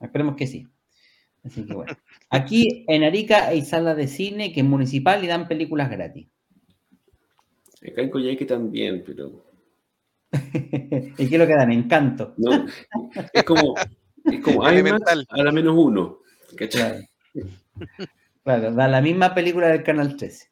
Esperemos 0.00 0.36
que 0.36 0.46
sí. 0.46 0.66
Así 1.44 1.64
que 1.64 1.74
bueno. 1.74 1.96
Aquí 2.30 2.84
en 2.88 3.04
Arica 3.04 3.48
hay 3.48 3.62
sala 3.62 3.94
de 3.94 4.06
cine 4.08 4.52
que 4.52 4.60
es 4.60 4.66
municipal 4.66 5.22
y 5.24 5.26
dan 5.26 5.48
películas 5.48 5.90
gratis. 5.90 6.28
Acá 7.86 8.02
en 8.02 8.10
Coyhaique 8.10 8.44
también, 8.44 9.02
pero 9.04 9.52
¿Y 10.52 11.28
qué 11.28 11.34
es 11.34 11.38
lo 11.38 11.46
que 11.46 11.54
dan? 11.54 11.72
Encanto. 11.72 12.34
no. 12.38 12.66
Es 13.32 13.44
como, 13.44 13.74
es 14.24 14.40
como 14.40 14.66
Elemental. 14.66 15.26
a 15.28 15.42
la 15.42 15.52
menos 15.52 15.74
uno. 15.76 16.18
¿Cachai? 16.56 17.08
Claro. 17.32 17.52
Claro, 18.44 18.72
da 18.72 18.88
la 18.88 19.00
misma 19.00 19.34
película 19.34 19.68
del 19.68 19.82
Canal 19.82 20.16
13. 20.16 20.50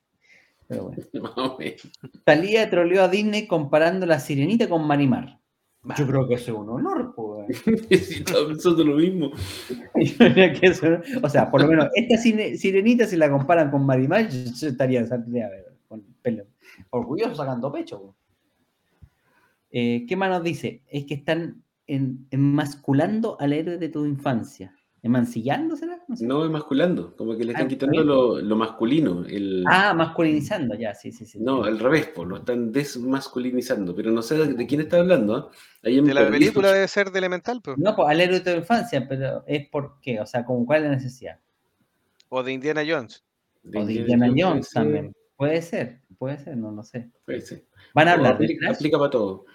Pero 0.69 0.85
bueno. 0.85 1.03
Talía 2.24 2.70
troleó 2.70 3.03
a 3.03 3.09
Disney 3.09 3.47
comparando 3.47 4.07
la 4.07 4.20
sirenita 4.20 4.69
con 4.69 4.87
Marimar. 4.87 5.41
Yo 5.97 6.07
creo 6.07 6.28
que 6.28 6.35
eso 6.35 6.53
es 6.53 6.59
un 6.59 6.69
honor, 6.69 7.15
pues. 7.16 7.30
Pensando 8.49 8.85
lo 8.85 8.97
mismo. 8.97 9.31
O 11.23 11.29
sea, 11.29 11.51
por 11.51 11.63
lo 11.63 11.69
menos 11.69 11.89
esta 11.95 12.17
sirenita, 12.17 13.07
si 13.07 13.17
la 13.17 13.31
comparan 13.31 13.71
con 13.71 13.85
Marimar, 13.85 14.29
yo, 14.29 14.69
estaría 14.69 15.07
con 15.89 16.05
pelo, 16.23 16.45
orgulloso 16.91 17.35
sacando 17.35 17.71
pecho. 17.73 18.15
Eh, 19.71 20.05
¿Qué 20.09 20.17
más 20.17 20.31
nos 20.31 20.43
dice? 20.43 20.83
Es 20.89 21.05
que 21.07 21.15
están 21.15 21.63
en- 21.87 22.27
enmasculando 22.31 23.37
al 23.41 23.53
héroe 23.53 23.79
de 23.79 23.89
tu 23.89 24.05
infancia. 24.05 24.75
¿Emancillando 25.03 25.77
será? 25.77 25.99
No 26.09 26.15
sé. 26.17 26.27
No, 26.27 26.45
es 26.45 26.51
masculando. 26.51 27.17
Como 27.17 27.35
que 27.37 27.45
le 27.45 27.53
están 27.53 27.67
Ah, 27.67 27.69
quitando 27.69 28.05
lo, 28.05 28.39
lo 28.41 28.57
masculino. 28.57 29.25
El, 29.27 29.65
Ah, 29.67 29.95
masculinizando, 29.95 30.75
ya, 30.75 30.95
sí, 30.95 31.11
sí, 31.11 31.25
sí. 31.25 31.39
no, 31.41 31.65
al 31.65 31.79
revés, 31.79 32.11
pues, 32.15 32.29
lo 32.29 32.37
están 32.37 32.71
desmasculinizando. 32.71 33.95
Pero 33.95 34.11
no 34.11 34.21
sé 34.21 34.37
de, 34.37 34.55
de 34.55 34.67
quién 34.67 34.83
está 34.83 34.99
hablando. 34.99 35.35
¿ah? 35.37 35.51
Me 35.83 35.91
De 36.03 36.15
la 36.15 36.29
película 36.29 36.73
debe 36.73 36.87
ser 36.89 37.11
de 37.11 37.19
Elemental, 37.19 37.61
pues. 37.63 37.79
No, 37.79 37.97
pues 37.97 38.09
al 38.09 38.21
héroe 38.21 38.41
de 38.41 38.53
tu 38.53 38.59
infancia, 38.59 39.07
pero 39.09 39.43
es 39.47 39.67
porque, 39.71 40.21
o 40.21 40.27
sea, 40.27 40.45
como 40.45 40.67
cuál 40.67 40.83
es 40.85 40.91
la 40.91 40.97
necesidad. 40.97 41.39
O 42.29 42.43
de 42.43 42.53
Indiana 42.53 42.83
Jones. 42.87 43.25
O 43.75 43.85
de 43.85 43.93
Indiana 43.95 44.31
Jones 44.37 44.71
también. 44.71 45.15
Puede 45.37 45.63
ser, 45.63 46.01
puede 46.19 46.37
ser, 46.39 46.57
no 46.59 46.71
lo 46.73 46.83
sé. 46.83 47.11
Puede 47.25 47.41
ser. 47.41 47.65
Van 47.95 48.09
a 48.09 48.13
hablar 48.13 48.37
de 48.39 48.45
aplica, 48.45 48.67
Flash. 48.67 48.75
aplica 48.77 48.99
para 48.99 49.11
todo. 49.11 49.47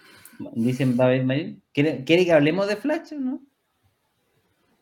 Dicen 0.56 0.98
David 0.98 1.22
Marín. 1.24 1.62
¿Quiere, 1.72 2.04
quiere 2.04 2.26
que 2.26 2.34
hablemos 2.34 2.68
de 2.68 2.76
Flash 2.76 3.14
o 3.14 3.20
no? 3.20 3.42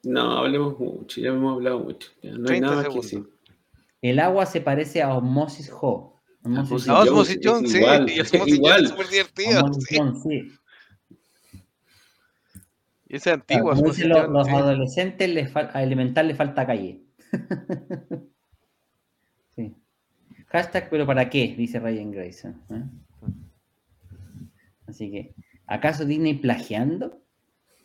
No, 0.03 0.37
hablemos 0.39 0.77
mucho, 0.79 1.21
ya 1.21 1.29
hemos 1.29 1.53
hablado 1.55 1.79
mucho. 1.79 2.09
Ya 2.21 2.31
no 2.31 2.39
hay 2.39 2.59
30 2.59 2.67
nada 2.67 2.75
más 2.75 2.85
que 2.85 3.01
segundos. 3.03 3.11
decir. 3.11 3.29
El 4.01 4.19
agua 4.19 4.45
se 4.45 4.61
parece 4.61 5.01
a 5.01 5.15
Osmosis 5.15 5.71
Ho. 5.71 6.21
Osmosis 6.43 6.87
Osmosis 6.87 6.87
No, 6.87 6.95
Jones, 6.95 7.09
Osmosis 7.09 7.37
es 7.37 7.41
Jones, 7.45 7.71
sí. 7.71 7.77
igual, 7.77 8.09
y 8.09 8.13
es 8.19 8.33
Osmosis 8.33 8.55
igual. 8.55 8.73
Jones 8.73 8.83
es 8.83 8.89
súper 8.89 9.07
divertido. 9.07 9.59
Osmosis 9.63 9.85
sí. 9.87 9.97
Jones, 9.97 10.23
sí. 10.23 10.51
Y 13.07 13.15
Ese 13.15 13.29
es 13.29 13.33
antiguo, 13.33 13.63
Claro, 13.71 13.75
como 13.77 13.89
Osmosis 13.91 14.05
los, 14.05 14.17
Jones, 14.17 14.31
los 14.33 14.47
sí. 14.47 14.53
adolescentes, 14.53 15.29
les 15.29 15.55
a 15.55 15.83
Elemental 15.83 16.27
le 16.27 16.35
falta 16.35 16.65
calle. 16.67 17.01
sí. 19.55 19.75
Hashtag, 20.47 20.89
pero 20.89 21.05
¿para 21.05 21.29
qué? 21.29 21.55
Dice 21.57 21.79
Ryan 21.79 22.11
Grayson. 22.11 22.61
¿eh? 22.71 22.83
Así 24.85 25.09
que, 25.11 25.33
¿acaso 25.65 26.03
Disney 26.05 26.33
plagiando? 26.35 27.22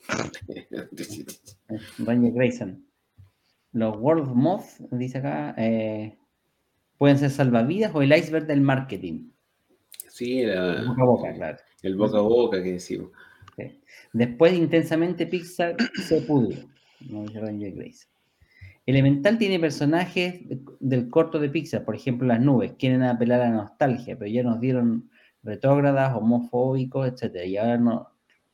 Ryan 1.99 2.35
Grayson. 2.35 2.85
Los 3.73 3.97
World 3.99 4.23
of 4.31 4.35
Moth, 4.35 4.65
dice 4.91 5.19
acá, 5.19 5.55
eh, 5.59 6.17
pueden 6.97 7.19
ser 7.19 7.31
salvavidas 7.31 7.95
o 7.95 8.03
el 8.03 8.13
iceberg 8.17 8.47
del 8.47 8.61
marketing. 8.61 9.31
Sí, 10.09 10.41
era 10.41 10.83
Boca 10.85 11.03
a 11.03 11.05
boca, 11.05 11.35
claro. 11.35 11.59
el 11.83 11.97
boca 11.97 12.19
a 12.19 12.23
boca 12.23 12.63
que 12.63 12.73
decimos. 12.73 13.11
Sí. 13.57 13.81
Después, 14.13 14.55
intensamente, 14.55 15.27
Pixar 15.27 15.77
se 16.03 16.23
pudrió. 16.23 16.69
No 17.09 17.25
Grace. 17.25 18.07
Elemental 18.87 19.37
tiene 19.39 19.61
personajes 19.61 20.49
de- 20.49 20.61
del 20.81 21.11
corto 21.11 21.39
de 21.39 21.51
Pixar, 21.51 21.85
por 21.85 21.95
ejemplo, 21.95 22.27
las 22.27 22.41
nubes, 22.41 22.73
quieren 22.79 23.03
apelar 23.03 23.43
a 23.43 23.51
la 23.51 23.57
nostalgia, 23.57 24.19
pero 24.19 24.31
ya 24.31 24.43
nos 24.43 24.61
dieron 24.61 25.11
retrógradas, 25.43 26.17
homofóbicos, 26.17 27.07
etcétera, 27.07 27.45
y 27.45 27.57
ahora 27.59 27.77
no, 27.77 28.09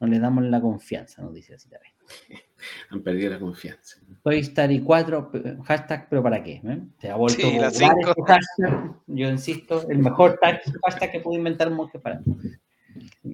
no 0.05 0.11
les 0.11 0.21
damos 0.21 0.45
la 0.45 0.61
confianza, 0.61 1.23
nos 1.23 1.35
dice 1.35 1.55
así 1.55 1.69
también. 1.69 1.93
Han 2.91 3.03
perdido 3.03 3.31
la 3.31 3.39
confianza. 3.39 3.99
Toy 4.23 4.39
Story 4.41 4.81
4, 4.81 5.31
p- 5.31 5.57
hashtag, 5.65 6.09
pero 6.09 6.23
¿para 6.23 6.43
qué? 6.43 6.61
¿eh? 6.65 6.81
Se 6.99 7.11
ha 7.11 7.17
vuelto 7.17 7.41
Sí, 7.43 7.59
la 7.59 7.69
este 7.69 7.85
hashtag, 7.85 8.95
yo 9.07 9.29
insisto, 9.29 9.87
el 9.91 9.99
mejor 9.99 10.39
tag- 10.41 10.61
hashtag 10.85 11.13
que 11.13 11.21
pudo 11.21 11.37
inventar 11.37 11.71
Monje 11.71 11.99
para. 11.99 12.21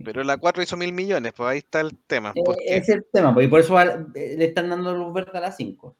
Pero 0.05 0.24
la 0.24 0.36
4 0.38 0.62
hizo 0.62 0.76
mil 0.76 0.92
millones, 0.92 1.32
pues 1.36 1.48
ahí 1.48 1.59
está 1.59 1.80
el 1.80 1.97
tema. 2.06 2.32
Eh, 2.34 2.42
es 2.64 2.88
el 2.88 3.05
tema, 3.12 3.32
pues, 3.34 3.47
y 3.47 3.51
por 3.51 3.60
eso 3.60 3.74
va- 3.74 4.06
eh, 4.14 4.34
le 4.38 4.44
están 4.47 4.70
dando 4.70 4.94
luz 4.94 5.12
verde 5.12 5.36
a 5.36 5.40
las 5.40 5.56
5. 5.56 5.97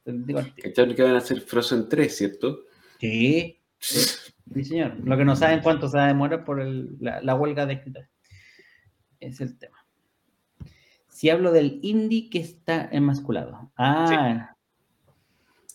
¿Cacharon 0.61 0.95
que 0.95 1.03
van 1.03 1.15
a 1.15 1.19
hacer 1.19 1.41
Frozen 1.41 1.87
3, 1.87 2.17
cierto? 2.17 2.61
Sí, 2.99 3.59
sí, 3.79 4.63
señor. 4.63 4.95
Lo 5.03 5.15
que 5.17 5.23
no 5.25 5.35
saben 5.35 5.61
cuánto 5.61 5.87
se 5.87 5.97
va 5.97 6.05
a 6.05 6.07
demorar 6.07 6.43
por 6.43 6.59
el- 6.59 6.97
la, 6.99 7.21
la 7.21 7.35
huelga 7.35 7.65
de 7.65 7.73
escritores. 7.75 8.09
Es 9.19 9.39
el 9.41 9.57
tema. 9.57 9.80
Si 11.21 11.29
hablo 11.29 11.51
del 11.51 11.77
indie 11.83 12.31
que 12.31 12.39
está 12.39 12.89
enmasculado. 12.91 13.71
Ah, 13.77 14.55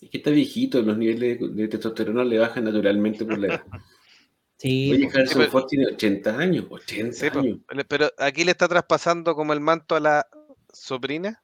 Es 0.01 0.09
que 0.09 0.17
está 0.17 0.29
viejito, 0.29 0.81
los 0.81 0.97
niveles 0.97 1.39
de, 1.39 1.47
de 1.47 1.67
testosterona 1.69 2.25
le 2.25 2.37
bajan 2.37 2.65
naturalmente 2.65 3.23
por 3.23 3.37
la 3.37 3.47
edad. 3.47 3.63
sí. 4.57 4.91
Oye, 4.91 5.05
pues, 5.05 5.15
Harrison 5.15 5.37
pero- 5.39 5.51
Ford 5.51 5.65
tiene 5.69 5.85
80 5.87 6.37
años, 6.37 6.65
80 6.69 7.13
Sí, 7.13 7.27
pues, 7.31 7.45
años. 7.45 7.59
pero 7.87 8.09
aquí 8.17 8.43
le 8.43 8.51
está 8.51 8.67
traspasando 8.67 9.35
como 9.35 9.53
el 9.53 9.61
manto 9.61 9.95
a 9.95 10.01
la 10.01 10.27
sobrina. 10.73 11.41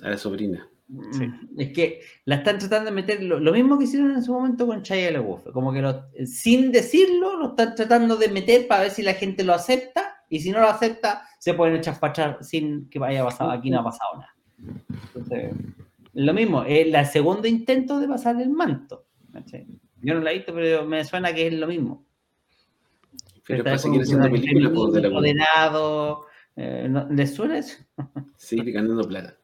A 0.00 0.10
la 0.10 0.16
sobrina. 0.16 0.68
sí. 1.10 1.26
mm, 1.26 1.48
Es 1.58 1.72
que 1.72 2.02
la 2.26 2.36
están 2.36 2.58
tratando 2.60 2.90
de 2.90 2.94
meter 2.94 3.20
lo, 3.20 3.40
lo 3.40 3.52
mismo 3.52 3.76
que 3.78 3.84
hicieron 3.86 4.12
en 4.12 4.22
su 4.22 4.32
momento 4.32 4.64
con 4.68 4.84
Chaya 4.84 5.10
LaBeouf. 5.10 5.48
Como 5.52 5.72
que 5.72 5.82
lo- 5.82 6.04
sin 6.24 6.70
decirlo, 6.70 7.36
lo 7.36 7.48
están 7.48 7.74
tratando 7.74 8.14
de 8.16 8.28
meter 8.28 8.68
para 8.68 8.82
ver 8.82 8.92
si 8.92 9.02
la 9.02 9.14
gente 9.14 9.42
lo 9.42 9.54
acepta. 9.54 10.09
Y 10.30 10.40
si 10.40 10.50
no 10.52 10.60
lo 10.60 10.68
acepta, 10.68 11.28
se 11.38 11.52
pueden 11.54 11.76
echar 11.76 11.98
para 12.00 12.12
atrás 12.12 12.48
sin 12.48 12.88
que 12.88 12.98
haya 13.04 13.24
pasado. 13.24 13.50
Aquí 13.50 13.68
no 13.68 13.80
ha 13.80 13.84
pasado 13.84 14.10
nada. 14.14 14.34
Entonces, 15.06 15.52
lo 16.14 16.32
mismo, 16.32 16.62
es 16.62 16.86
el 16.94 17.06
segundo 17.06 17.46
intento 17.46 18.00
de 18.00 18.08
pasar 18.08 18.40
el 18.40 18.48
manto. 18.50 19.04
Yo 20.00 20.14
no 20.14 20.20
la 20.20 20.30
he 20.32 20.36
visto, 20.36 20.54
pero 20.54 20.86
me 20.86 21.04
suena 21.04 21.34
que 21.34 21.48
es 21.48 21.52
lo 21.52 21.66
mismo. 21.66 22.06
Pero 23.46 23.58
Está 23.58 23.88
un 23.88 24.00
haciendo 24.00 24.30
películas 24.30 24.92
de 24.92 25.00
la 25.00 25.08
empoderado. 25.08 26.26
Eh, 26.56 26.86
¿no- 26.88 27.08
¿Les 27.10 27.34
suena 27.34 27.58
eso? 27.58 27.78
Sí, 28.36 28.56
ganando 28.72 29.06
plata. 29.06 29.36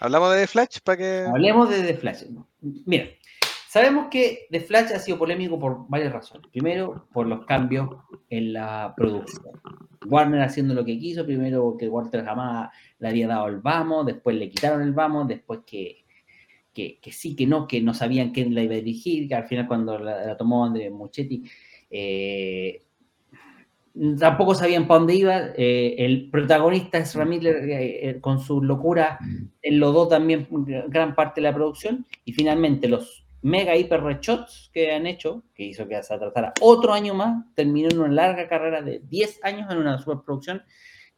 Hablamos 0.00 0.32
de 0.34 0.40
The 0.42 0.46
Flash 0.46 0.78
para 0.84 0.96
que. 0.96 1.26
Hablemos 1.28 1.68
de 1.70 1.82
The 1.82 1.94
Flash. 1.94 2.24
Mira, 2.86 3.06
sabemos 3.72 4.08
que 4.10 4.48
The 4.50 4.60
Flash 4.60 4.92
ha 4.92 4.98
sido 4.98 5.18
polémico 5.18 5.58
por 5.58 5.88
varias 5.88 6.12
razones. 6.12 6.46
Primero, 6.50 7.06
por 7.10 7.26
los 7.26 7.46
cambios 7.46 7.88
en 8.28 8.52
la 8.52 8.92
producción. 8.94 9.58
Warner 10.04 10.42
haciendo 10.42 10.74
lo 10.74 10.84
que 10.84 10.98
quiso, 10.98 11.24
primero 11.24 11.62
porque 11.62 11.88
Walter 11.88 12.22
jamás 12.22 12.68
le 12.98 13.08
había 13.08 13.28
dado 13.28 13.46
el 13.46 13.60
vamos, 13.60 14.04
después 14.04 14.36
le 14.36 14.50
quitaron 14.50 14.82
el 14.82 14.92
vamos, 14.92 15.26
después 15.26 15.60
que, 15.64 16.04
que, 16.74 16.98
que 17.00 17.12
sí, 17.12 17.34
que 17.34 17.46
no, 17.46 17.66
que 17.66 17.80
no 17.80 17.94
sabían 17.94 18.32
quién 18.32 18.54
la 18.54 18.62
iba 18.62 18.74
a 18.74 18.76
dirigir, 18.76 19.26
que 19.26 19.36
al 19.36 19.46
final 19.46 19.66
cuando 19.66 19.98
la, 19.98 20.36
tomó 20.36 20.66
André 20.66 20.90
Muchetti, 20.90 21.42
eh, 21.90 22.82
tampoco 24.18 24.54
sabían 24.54 24.86
para 24.86 24.98
dónde 24.98 25.14
iba. 25.14 25.38
eh, 25.56 25.94
el 25.96 26.28
protagonista 26.28 26.98
es 26.98 27.16
Miller 27.16 27.56
eh, 27.56 28.10
eh, 28.10 28.20
con 28.20 28.38
su 28.38 28.62
locura 28.62 29.18
enlodó 29.62 30.08
también 30.08 30.46
gran 30.88 31.14
parte 31.14 31.40
de 31.40 31.48
la 31.48 31.54
producción 31.54 32.04
y 32.26 32.34
finalmente 32.34 32.86
los 32.86 33.21
mega 33.42 33.76
hiper 33.76 34.02
reshots 34.02 34.70
que 34.72 34.92
han 34.92 35.06
hecho, 35.06 35.44
que 35.54 35.64
hizo 35.64 35.86
que 35.86 36.02
se 36.02 36.16
tratara 36.18 36.54
otro 36.60 36.92
año 36.92 37.14
más, 37.14 37.44
terminó 37.54 37.88
una 37.94 38.12
larga 38.12 38.48
carrera 38.48 38.80
de 38.82 39.00
10 39.00 39.44
años 39.44 39.70
en 39.70 39.78
una 39.78 39.98
superproducción 39.98 40.62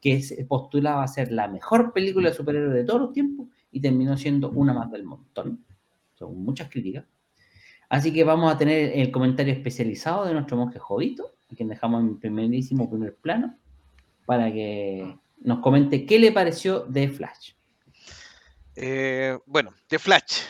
que 0.01 0.23
postulaba 0.49 1.03
a 1.03 1.09
ser 1.09 1.33
la 1.33 1.49
mejor 1.49 1.93
película 1.93 2.29
de 2.29 2.37
superhéroes 2.37 2.75
de 2.75 2.85
todos 2.85 3.01
los 3.01 3.13
tiempos 3.13 3.49
y 3.71 3.81
terminó 3.81 4.17
siendo 4.17 4.51
una 4.51 4.75
más 4.75 4.91
del 4.91 5.05
montón, 5.05 5.65
según 6.15 6.45
muchas 6.45 6.69
críticas. 6.69 7.05
Así 7.89 8.13
que 8.13 8.25
vamos 8.25 8.53
a 8.53 8.59
tener 8.59 8.99
el 8.99 9.11
comentario 9.11 9.53
especializado 9.53 10.25
de 10.25 10.35
nuestro 10.35 10.57
monje 10.57 10.79
Jovito, 10.79 11.37
a 11.51 11.55
quien 11.55 11.69
dejamos 11.69 12.03
en 12.03 12.19
primerísimo 12.19 12.89
primer 12.89 13.15
plano, 13.17 13.57
para 14.27 14.53
que 14.53 15.17
nos 15.41 15.61
comente 15.61 16.07
qué 16.07 16.19
le 16.19 16.33
pareció 16.33 16.81
de 16.81 17.09
Flash. 17.09 17.53
Eh, 18.77 19.39
bueno, 19.47 19.73
The 19.87 19.99
Flash. 19.99 20.43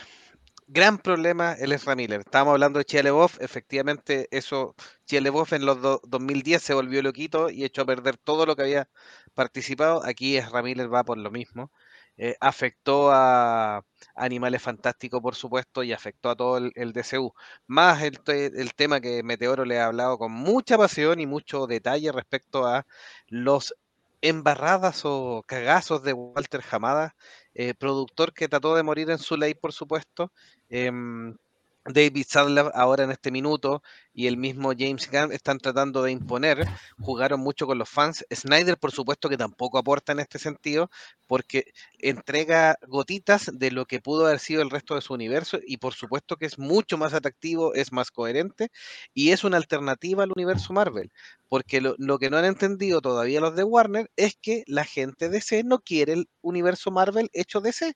Gran 0.67 0.97
problema 0.99 1.53
el 1.55 1.73
Ezra 1.73 1.95
Miller. 1.95 2.21
Estábamos 2.21 2.53
hablando 2.53 2.79
de 2.79 2.85
Chia 2.87 3.03
LaBeouf, 3.03 3.39
efectivamente 3.41 4.29
eso, 4.31 4.75
Chia 5.05 5.21
LaBeouf 5.21 5.53
en 5.53 5.67
los 5.67 5.81
do- 5.83 6.01
2010 6.05 6.63
se 6.63 6.73
volvió 6.75 7.03
loquito 7.03 7.51
y 7.51 7.65
echó 7.65 7.83
a 7.83 7.87
perder 7.87 8.17
todo 8.17 8.47
lo 8.47 8.57
que 8.57 8.63
había 8.63 8.89
participado. 9.35 10.03
Aquí 10.05 10.37
Ezra 10.39 10.63
Miller 10.63 10.93
va 10.93 11.05
por 11.05 11.19
lo 11.19 11.31
mismo. 11.31 11.71
Eh, 12.17 12.37
afectó 12.41 13.11
a 13.13 13.85
Animales 14.15 14.63
Fantásticos, 14.63 15.21
por 15.21 15.35
supuesto, 15.35 15.83
y 15.83 15.93
afectó 15.93 16.31
a 16.31 16.37
todo 16.37 16.57
el, 16.59 16.93
DCU. 16.93 17.33
Más 17.67 18.03
el, 18.03 18.19
el 18.27 18.75
tema 18.75 19.01
que 19.01 19.23
Meteoro 19.23 19.65
le 19.67 19.79
ha 19.81 19.87
hablado 19.87 20.17
con 20.19 20.33
mucha 20.33 20.79
pasión 20.79 21.21
y 21.21 21.27
mucho 21.27 21.67
detalle 21.67 22.11
respecto 22.13 22.67
a 22.67 22.87
los 23.29 23.75
embarradas 24.23 25.03
o 25.05 25.43
cagazos 25.47 26.03
de 26.03 26.13
Walter 26.15 26.63
Hamada, 26.71 27.15
eh, 27.55 27.75
productor 27.75 28.33
que 28.35 28.49
trató 28.49 28.75
de 28.75 28.83
morir 28.83 29.11
en 29.11 29.19
su 29.19 29.37
ley, 29.37 29.55
por 29.55 29.73
supuesto. 29.73 30.33
em, 30.69 31.37
David 31.87 32.27
Sadler 32.29 32.71
ahora 32.75 33.05
en 33.05 33.11
este 33.11 33.31
minuto 33.31 33.83
y 34.13 34.27
el 34.27 34.37
mismo 34.37 34.73
James 34.79 35.11
Gunn 35.11 35.33
están 35.33 35.59
tratando 35.59 36.03
de 36.03 36.13
imponer, 36.13 36.67
jugaron 37.01 37.41
mucho 37.41 37.67
con 37.67 37.79
los 37.79 37.89
fans. 37.91 38.25
Snyder, 38.33 38.79
por 38.79 38.93
supuesto, 38.93 39.29
que 39.29 39.37
tampoco 39.37 39.77
aporta 39.77 40.13
en 40.13 40.21
este 40.21 40.39
sentido, 40.39 40.91
porque 41.27 41.73
entrega 41.99 42.79
gotitas 42.87 43.51
de 43.53 43.71
lo 43.71 43.87
que 43.87 44.01
pudo 44.01 44.27
haber 44.27 44.39
sido 44.39 44.63
el 44.63 44.71
resto 44.71 44.95
de 44.95 45.03
su 45.03 45.15
universo 45.15 45.59
y 45.67 45.79
por 45.79 45.95
supuesto 45.95 46.37
que 46.37 46.47
es 46.47 46.59
mucho 46.59 46.97
más 46.97 47.13
atractivo, 47.13 47.75
es 47.75 47.93
más 47.93 48.11
coherente 48.11 48.71
y 49.13 49.31
es 49.31 49.45
una 49.45 49.57
alternativa 49.57 50.23
al 50.23 50.33
universo 50.35 50.73
Marvel, 50.73 51.13
porque 51.49 51.81
lo, 51.81 51.95
lo 51.99 52.19
que 52.19 52.31
no 52.31 52.39
han 52.39 52.45
entendido 52.45 53.01
todavía 53.01 53.41
los 53.41 53.57
de 53.57 53.65
Warner 53.65 54.11
es 54.17 54.37
que 54.41 54.65
la 54.67 54.85
gente 54.85 55.29
DC 55.29 55.65
no 55.65 55.81
quiere 55.81 56.15
el 56.15 56.29
universo 56.41 56.91
Marvel 56.91 57.31
hecho 57.33 57.61
DC 57.61 57.95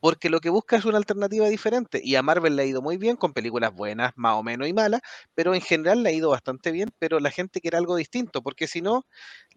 porque 0.00 0.30
lo 0.30 0.40
que 0.40 0.50
busca 0.50 0.76
es 0.76 0.84
una 0.84 0.98
alternativa 0.98 1.48
diferente. 1.48 2.00
Y 2.02 2.16
a 2.16 2.22
Marvel 2.22 2.56
le 2.56 2.62
ha 2.62 2.66
ido 2.66 2.82
muy 2.82 2.96
bien, 2.96 3.16
con 3.16 3.32
películas 3.32 3.74
buenas, 3.74 4.12
más 4.16 4.34
o 4.36 4.42
menos 4.42 4.68
y 4.68 4.72
malas, 4.72 5.00
pero 5.34 5.54
en 5.54 5.60
general 5.60 6.02
le 6.02 6.10
ha 6.10 6.12
ido 6.12 6.30
bastante 6.30 6.70
bien, 6.72 6.90
pero 6.98 7.20
la 7.20 7.30
gente 7.30 7.60
quiere 7.60 7.76
algo 7.76 7.96
distinto, 7.96 8.42
porque 8.42 8.66
si 8.66 8.82
no, 8.82 9.06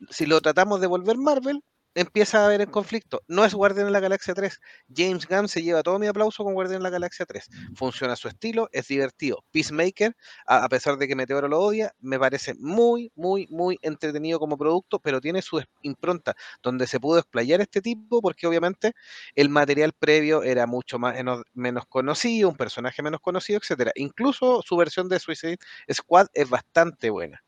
si 0.10 0.26
lo 0.26 0.42
tratamos 0.42 0.82
de 0.82 0.88
volver 0.88 1.18
Marvel, 1.18 1.64
empieza 1.96 2.42
a 2.42 2.46
haber 2.46 2.62
el 2.62 2.72
conflicto. 2.72 3.22
No 3.28 3.46
es 3.46 3.54
Guardián 3.54 3.88
de 3.88 3.92
la 3.92 4.00
Galaxia 4.00 4.34
3. 4.34 4.60
James 4.96 5.28
Gunn 5.28 5.48
se 5.48 5.62
lleva 5.62 5.84
todo 5.84 6.00
mi 6.00 6.08
aplauso 6.08 6.44
con 6.44 6.54
Guardián 6.54 6.80
de 6.80 6.84
la 6.84 6.90
Galaxia 6.90 7.26
3. 7.26 7.50
Funciona 7.76 8.16
su 8.16 8.28
estilo, 8.28 8.70
es 8.72 8.88
divertido. 8.88 9.44
Peacemaker, 9.52 10.16
a, 10.46 10.68
pesar 10.70 10.98
de 10.98 11.08
que 11.08 11.16
Meteoro 11.16 11.48
lo 11.48 11.60
odia, 11.60 11.94
me 12.00 12.20
parece 12.20 12.54
muy, 12.56 13.12
muy, 13.16 13.48
muy 13.50 13.78
entretenido 13.82 14.40
como 14.40 14.58
producto, 14.58 15.00
pero 15.00 15.22
tiene 15.22 15.42
su 15.42 15.62
impronta 15.82 16.36
donde 16.62 16.88
se 16.88 17.00
pudo 17.00 17.20
explayar 17.20 17.62
este 17.62 17.82
tipo, 17.82 18.22
porque 18.22 18.48
obviamente 18.48 18.94
el 19.36 19.50
material 19.50 19.94
previo 19.94 20.44
era 20.44 20.66
mucho 20.68 21.00
más 21.00 21.16
menos, 21.16 21.44
menos 21.54 21.86
conocido, 21.88 22.50
un 22.50 22.58
personaje 22.58 23.02
menos 23.02 23.22
conocido, 23.22 23.60
etcétera. 23.60 23.92
Incluso 23.96 24.62
su 24.64 24.76
versión 24.78 25.10
de 25.10 25.20
Suicide 25.20 25.58
Squad 25.92 26.28
es 26.34 26.50
bastante 26.50 27.10
buena. 27.10 27.44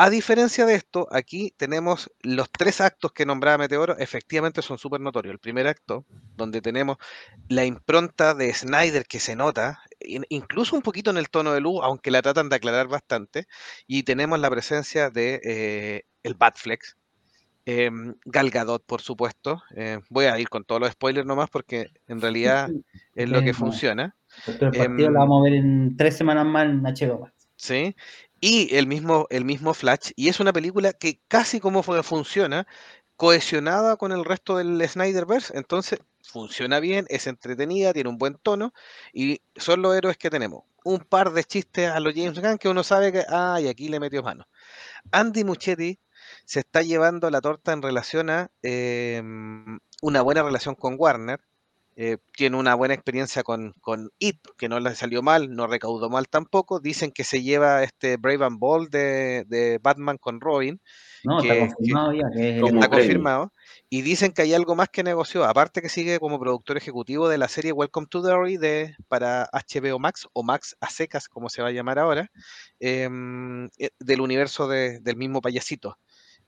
A 0.00 0.10
diferencia 0.10 0.64
de 0.64 0.74
esto, 0.76 1.08
aquí 1.10 1.52
tenemos 1.56 2.10
los 2.20 2.48
tres 2.50 2.80
actos 2.80 3.12
que 3.12 3.26
nombraba 3.26 3.58
Meteoro, 3.58 3.98
efectivamente 3.98 4.62
son 4.62 4.78
súper 4.78 5.00
notorios. 5.00 5.32
El 5.32 5.40
primer 5.40 5.66
acto, 5.66 6.06
donde 6.36 6.60
tenemos 6.62 6.98
la 7.48 7.64
impronta 7.64 8.32
de 8.34 8.54
Snyder 8.54 9.06
que 9.06 9.18
se 9.18 9.34
nota, 9.34 9.80
in- 10.00 10.24
incluso 10.28 10.76
un 10.76 10.82
poquito 10.82 11.10
en 11.10 11.16
el 11.18 11.30
tono 11.30 11.52
de 11.52 11.60
luz, 11.60 11.80
aunque 11.82 12.12
la 12.12 12.22
tratan 12.22 12.48
de 12.48 12.56
aclarar 12.56 12.86
bastante, 12.86 13.48
y 13.88 14.04
tenemos 14.04 14.38
la 14.38 14.50
presencia 14.50 15.10
de 15.10 15.40
eh, 15.44 16.04
el 16.22 16.34
Batflex, 16.34 16.96
em, 17.66 18.14
Gal 18.24 18.50
Gadot, 18.50 18.84
por 18.86 19.02
supuesto. 19.02 19.62
eh, 19.76 19.98
voy 20.10 20.26
a 20.26 20.38
ir 20.38 20.48
con 20.48 20.64
todos 20.64 20.80
los 20.80 20.92
spoilers 20.92 21.26
nomás 21.26 21.50
porque 21.50 21.90
en 22.08 22.20
realidad 22.20 22.70
es 23.14 23.28
lo 23.28 23.42
que 23.42 23.50
Eh, 23.50 23.54
funciona. 23.54 24.16
Doctor 24.46 24.76
Partido 24.76 25.10
Em, 25.10 25.14
la 25.14 25.20
vamos 25.20 25.40
a 25.40 25.44
ver 25.44 25.54
en 25.54 25.96
tres 25.96 26.16
semanas 26.16 26.46
más 26.46 26.66
en 26.66 26.86
HBO. 26.86 27.28
¿sí? 27.56 27.94
Y 28.40 28.74
el 28.76 28.86
mismo, 28.86 29.26
el 29.30 29.44
mismo 29.44 29.74
Flash, 29.74 30.12
y 30.14 30.28
es 30.28 30.40
una 30.40 30.52
película 30.52 30.92
que 30.92 31.20
casi 31.28 31.60
como 31.60 31.82
funciona, 31.82 32.66
cohesionada 33.16 33.96
con 33.96 34.12
el 34.12 34.24
resto 34.24 34.56
del 34.58 34.88
Snyderverse, 34.88 35.56
entonces 35.56 35.98
funciona 36.22 36.78
bien, 36.78 37.06
es 37.08 37.26
entretenida, 37.26 37.92
tiene 37.92 38.10
un 38.10 38.18
buen 38.18 38.34
tono, 38.36 38.72
y 39.12 39.40
son 39.56 39.82
los 39.82 39.96
héroes 39.96 40.16
que 40.16 40.30
tenemos. 40.30 40.64
Un 40.84 41.00
par 41.00 41.32
de 41.32 41.42
chistes 41.44 41.90
a 41.90 42.00
los 42.00 42.14
James 42.14 42.40
Gunn 42.40 42.58
que 42.58 42.68
uno 42.68 42.84
sabe 42.84 43.12
que, 43.12 43.24
ah, 43.28 43.58
y 43.60 43.68
aquí 43.68 43.88
le 43.88 43.98
metió 44.00 44.22
mano. 44.22 44.46
Andy 45.10 45.44
Muchetti 45.44 45.98
se 46.44 46.60
está 46.60 46.82
llevando 46.82 47.30
la 47.30 47.40
torta 47.40 47.72
en 47.72 47.82
relación 47.82 48.30
a 48.30 48.50
em, 48.62 49.78
una 50.02 50.22
buena 50.22 50.42
relación 50.42 50.74
con 50.76 50.96
Warner, 50.98 51.40
eh, 52.00 52.18
tiene 52.32 52.56
una 52.56 52.76
buena 52.76 52.94
experiencia 52.94 53.42
con, 53.42 53.72
con 53.80 54.10
It, 54.20 54.36
que 54.56 54.68
no 54.68 54.78
le 54.78 54.94
salió 54.94 55.20
mal, 55.20 55.52
no 55.56 55.66
recaudó 55.66 56.08
mal 56.08 56.28
tampoco. 56.28 56.78
Dicen 56.78 57.10
que 57.10 57.24
se 57.24 57.42
lleva 57.42 57.82
este 57.82 58.16
Brave 58.18 58.44
and 58.44 58.60
Bold 58.60 58.88
de, 58.90 59.44
de 59.48 59.80
Batman 59.82 60.16
con 60.16 60.40
Robin, 60.40 60.80
No, 61.24 61.42
que- 61.42 61.48
está 61.48 61.66
confirmado 61.74 62.12
ya 62.12 62.22
que 62.32 62.50
es 62.50 62.62
está 62.72 62.88
confirmado. 62.88 63.52
Y 63.90 64.02
dicen 64.02 64.30
que 64.30 64.42
hay 64.42 64.54
algo 64.54 64.76
más 64.76 64.90
que 64.90 65.02
negoció, 65.02 65.44
aparte 65.44 65.82
que 65.82 65.88
sigue 65.88 66.20
como 66.20 66.38
productor 66.38 66.76
ejecutivo 66.76 67.28
de 67.28 67.38
la 67.38 67.48
serie 67.48 67.72
Welcome 67.72 68.06
to 68.08 68.22
Derry 68.22 68.58
de, 68.58 68.94
para 69.08 69.48
HBO 69.52 69.98
Max, 69.98 70.28
o 70.32 70.44
Max 70.44 70.76
a 70.80 70.90
secas, 70.90 71.28
como 71.28 71.48
se 71.48 71.62
va 71.62 71.68
a 71.68 71.72
llamar 71.72 71.98
ahora, 71.98 72.30
em, 72.78 73.66
eh, 73.78 73.90
del 73.98 74.20
universo 74.20 74.68
de- 74.68 75.00
del 75.00 75.16
mismo 75.16 75.40
payasito. 75.40 75.98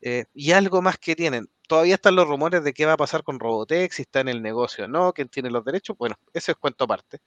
Eh, 0.02 0.24
y 0.34 0.52
algo 0.52 0.82
más 0.82 0.98
que 0.98 1.16
tienen. 1.16 1.50
Todavía 1.68 1.94
están 1.94 2.16
los 2.16 2.26
rumores 2.26 2.64
de 2.64 2.72
qué 2.72 2.86
va 2.86 2.94
a 2.94 2.96
pasar 2.96 3.22
con 3.22 3.38
Robotech, 3.38 3.92
si 3.92 4.02
está 4.02 4.20
en 4.20 4.28
el 4.28 4.42
negocio 4.42 4.86
o 4.86 4.88
no, 4.88 5.12
quién 5.12 5.28
tiene 5.28 5.50
los 5.50 5.64
derechos. 5.64 5.96
Bueno, 5.98 6.16
eso 6.32 6.52
es 6.52 6.58
cuento 6.58 6.84
aparte. 6.84 7.18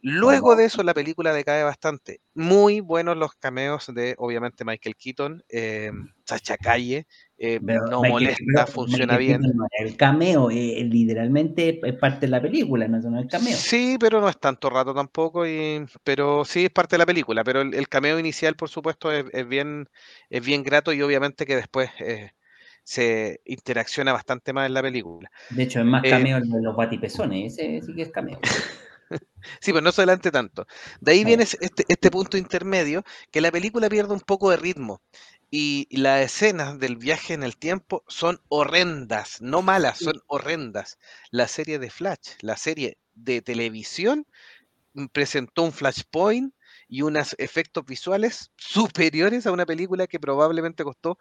Luego 0.00 0.54
de 0.56 0.66
eso, 0.66 0.82
la 0.82 0.94
película 0.94 1.32
decae 1.32 1.62
bastante. 1.62 2.20
Muy 2.34 2.80
buenos 2.80 3.16
los 3.16 3.34
cameos 3.34 3.86
de, 3.94 4.14
obviamente, 4.18 4.64
Michael 4.64 4.96
Keaton, 4.96 5.42
eh, 5.48 5.90
Sacha 6.24 6.56
Calle, 6.58 7.06
eh, 7.38 7.60
Pero 7.64 7.86
no 7.86 8.02
Michael- 8.02 8.10
molesta, 8.12 8.42
pero 8.54 8.66
funciona 8.66 9.18
Michael 9.18 9.40
bien. 9.40 9.52
El 9.78 9.96
cameo, 9.96 10.50
eh, 10.50 10.84
literalmente 10.84 11.80
es 11.82 11.94
parte 11.94 12.26
de 12.26 12.30
la 12.30 12.42
película, 12.42 12.86
no, 12.88 12.98
no 13.00 13.18
es 13.18 13.24
el 13.24 13.30
cameo. 13.30 13.56
Sí, 13.56 13.96
pero 13.98 14.20
no 14.20 14.28
es 14.28 14.38
tanto 14.38 14.68
rato 14.70 14.94
tampoco, 14.94 15.46
y, 15.46 15.84
pero 16.02 16.44
sí 16.44 16.64
es 16.66 16.70
parte 16.70 16.94
de 16.94 16.98
la 16.98 17.06
película. 17.06 17.42
Pero 17.44 17.62
el, 17.62 17.74
el 17.74 17.88
cameo 17.88 18.18
inicial, 18.18 18.56
por 18.56 18.68
supuesto, 18.68 19.10
es, 19.12 19.24
es 19.32 19.48
bien, 19.48 19.88
es 20.30 20.44
bien 20.44 20.62
grato 20.62 20.92
y 20.92 21.02
obviamente 21.02 21.46
que 21.46 21.56
después 21.56 21.90
eh, 22.00 22.32
se 22.82 23.40
interacciona 23.44 24.12
bastante 24.12 24.52
más 24.52 24.66
en 24.66 24.74
la 24.74 24.82
película. 24.82 25.30
De 25.50 25.62
hecho, 25.62 25.80
es 25.80 25.86
más 25.86 26.02
cameo 26.02 26.36
el 26.36 26.48
de 26.50 26.62
los 26.62 26.76
batipezones, 26.76 27.58
ese 27.58 27.80
sí 27.84 27.94
que 27.94 28.02
es 28.02 28.10
cameo. 28.10 28.38
Sí, 29.60 29.72
pero 29.72 29.80
no 29.80 29.92
se 29.92 30.02
adelante 30.02 30.30
tanto. 30.30 30.66
De 31.00 31.12
ahí 31.12 31.24
Ah, 31.24 31.24
viene 31.24 31.44
este, 31.44 31.84
este 31.88 32.10
punto 32.10 32.36
intermedio, 32.36 33.04
que 33.30 33.40
la 33.40 33.52
película 33.52 33.88
pierde 33.88 34.14
un 34.14 34.20
poco 34.20 34.50
de 34.50 34.56
ritmo. 34.56 35.02
Y 35.50 35.86
las 35.96 36.20
escenas 36.22 36.78
del 36.80 36.96
viaje 36.96 37.32
en 37.34 37.44
el 37.44 37.56
tiempo 37.56 38.02
son 38.08 38.40
horrendas, 38.48 39.40
no 39.40 39.62
malas, 39.62 39.98
son 40.00 40.14
horrendas. 40.26 40.98
La 41.30 41.46
serie 41.46 41.78
de 41.78 41.90
Flash, 41.90 42.30
la 42.40 42.56
serie 42.56 42.98
de 43.14 43.40
televisión, 43.40 44.26
mm, 44.94 45.06
presentó 45.08 45.62
un 45.64 45.72
Flashpoint 45.72 46.54
y 46.88 47.02
unos 47.02 47.34
efectos 47.38 47.84
visuales 47.86 48.52
superiores 48.56 49.46
a 49.46 49.52
una 49.52 49.66
película 49.66 50.06
que 50.06 50.20
probablemente 50.20 50.84
costó 50.84 51.18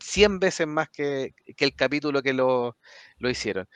100 0.00 0.38
veces 0.40 0.66
más 0.66 0.90
que, 0.90 1.34
el 1.58 1.74
capítulo 1.76 2.22
que 2.22 2.32
lo, 2.34 2.76
lo 3.18 3.30
hicieron. 3.30 3.68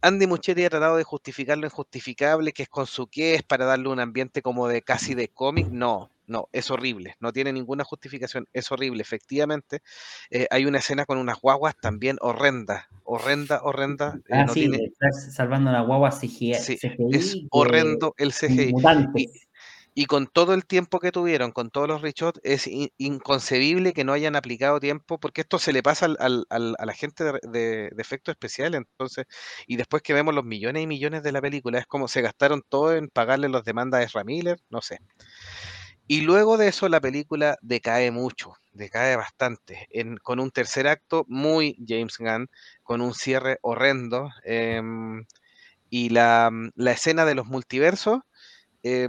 Andy 0.00 0.26
Muchetti 0.26 0.64
ha 0.64 0.70
tratado 0.70 0.96
de 0.96 1.04
justificar 1.04 1.58
lo 1.58 1.66
injustificable, 1.66 2.52
que 2.52 2.64
es 2.64 2.68
con 2.68 2.86
su 2.86 3.06
qué, 3.08 3.34
es 3.34 3.42
para 3.42 3.64
darle 3.64 3.88
un 3.88 4.00
ambiente 4.00 4.42
como 4.42 4.68
de 4.68 4.82
casi 4.82 5.14
de 5.14 5.28
cómic. 5.28 5.68
No, 5.68 6.10
no, 6.26 6.48
es 6.52 6.70
horrible, 6.70 7.16
no 7.20 7.32
tiene 7.32 7.52
ninguna 7.52 7.84
justificación, 7.84 8.48
es 8.52 8.70
horrible, 8.72 9.02
efectivamente. 9.02 9.80
Eh, 10.30 10.46
hay 10.50 10.66
una 10.66 10.78
escena 10.78 11.04
con 11.04 11.18
unas 11.18 11.40
guaguas 11.40 11.76
también 11.80 12.16
horrenda, 12.20 12.88
horrenda, 13.04 13.60
horrenda. 13.62 14.18
Eh, 14.28 14.32
ah, 14.32 14.48
sí, 14.52 14.68
estás 14.74 15.34
salvando 15.34 15.70
una 15.70 15.82
guagua 15.82 16.10
CGI. 16.10 16.54
Sí, 16.54 16.78
es 17.12 17.36
horrendo 17.50 18.14
el 18.18 18.32
CGI. 18.32 18.72
Y 19.98 20.04
con 20.04 20.26
todo 20.26 20.52
el 20.52 20.66
tiempo 20.66 21.00
que 21.00 21.10
tuvieron, 21.10 21.52
con 21.52 21.70
todos 21.70 21.88
los 21.88 22.02
reshots, 22.02 22.38
es 22.44 22.68
inconcebible 22.98 23.94
que 23.94 24.04
no 24.04 24.12
hayan 24.12 24.36
aplicado 24.36 24.78
tiempo, 24.78 25.18
porque 25.18 25.40
esto 25.40 25.58
se 25.58 25.72
le 25.72 25.82
pasa 25.82 26.04
al, 26.04 26.46
a 26.50 26.58
la 26.58 26.92
gente 26.92 27.24
de, 27.24 27.90
efectos 27.96 28.34
especiales. 28.34 28.82
Entonces, 28.82 29.24
y 29.66 29.76
después 29.76 30.02
que 30.02 30.12
vemos 30.12 30.34
los 30.34 30.44
millones 30.44 30.82
y 30.82 30.86
millones 30.86 31.22
de 31.22 31.32
la 31.32 31.40
película, 31.40 31.78
es 31.78 31.86
como 31.86 32.08
se 32.08 32.20
gastaron 32.20 32.62
todo 32.68 32.94
en 32.94 33.08
pagarle 33.08 33.48
los 33.48 33.64
demandas 33.64 34.00
a 34.00 34.04
Ezra 34.04 34.22
no 34.68 34.82
sé. 34.82 34.98
Y 36.06 36.20
luego 36.20 36.58
de 36.58 36.68
eso 36.68 36.90
la 36.90 37.00
película 37.00 37.56
decae 37.62 38.10
mucho, 38.10 38.52
decae 38.72 39.16
bastante, 39.16 39.88
con 40.22 40.40
un 40.40 40.50
tercer 40.50 40.88
acto 40.88 41.24
muy 41.26 41.74
James 41.88 42.18
Gunn, 42.18 42.50
con 42.82 43.00
un 43.00 43.14
cierre 43.14 43.58
horrendo. 43.62 44.28
Em, 44.44 45.24
y 45.88 46.10
la, 46.10 46.50
la, 46.74 46.92
escena 46.92 47.24
de 47.24 47.34
los 47.34 47.46
multiversos, 47.46 48.20
eh, 48.82 49.08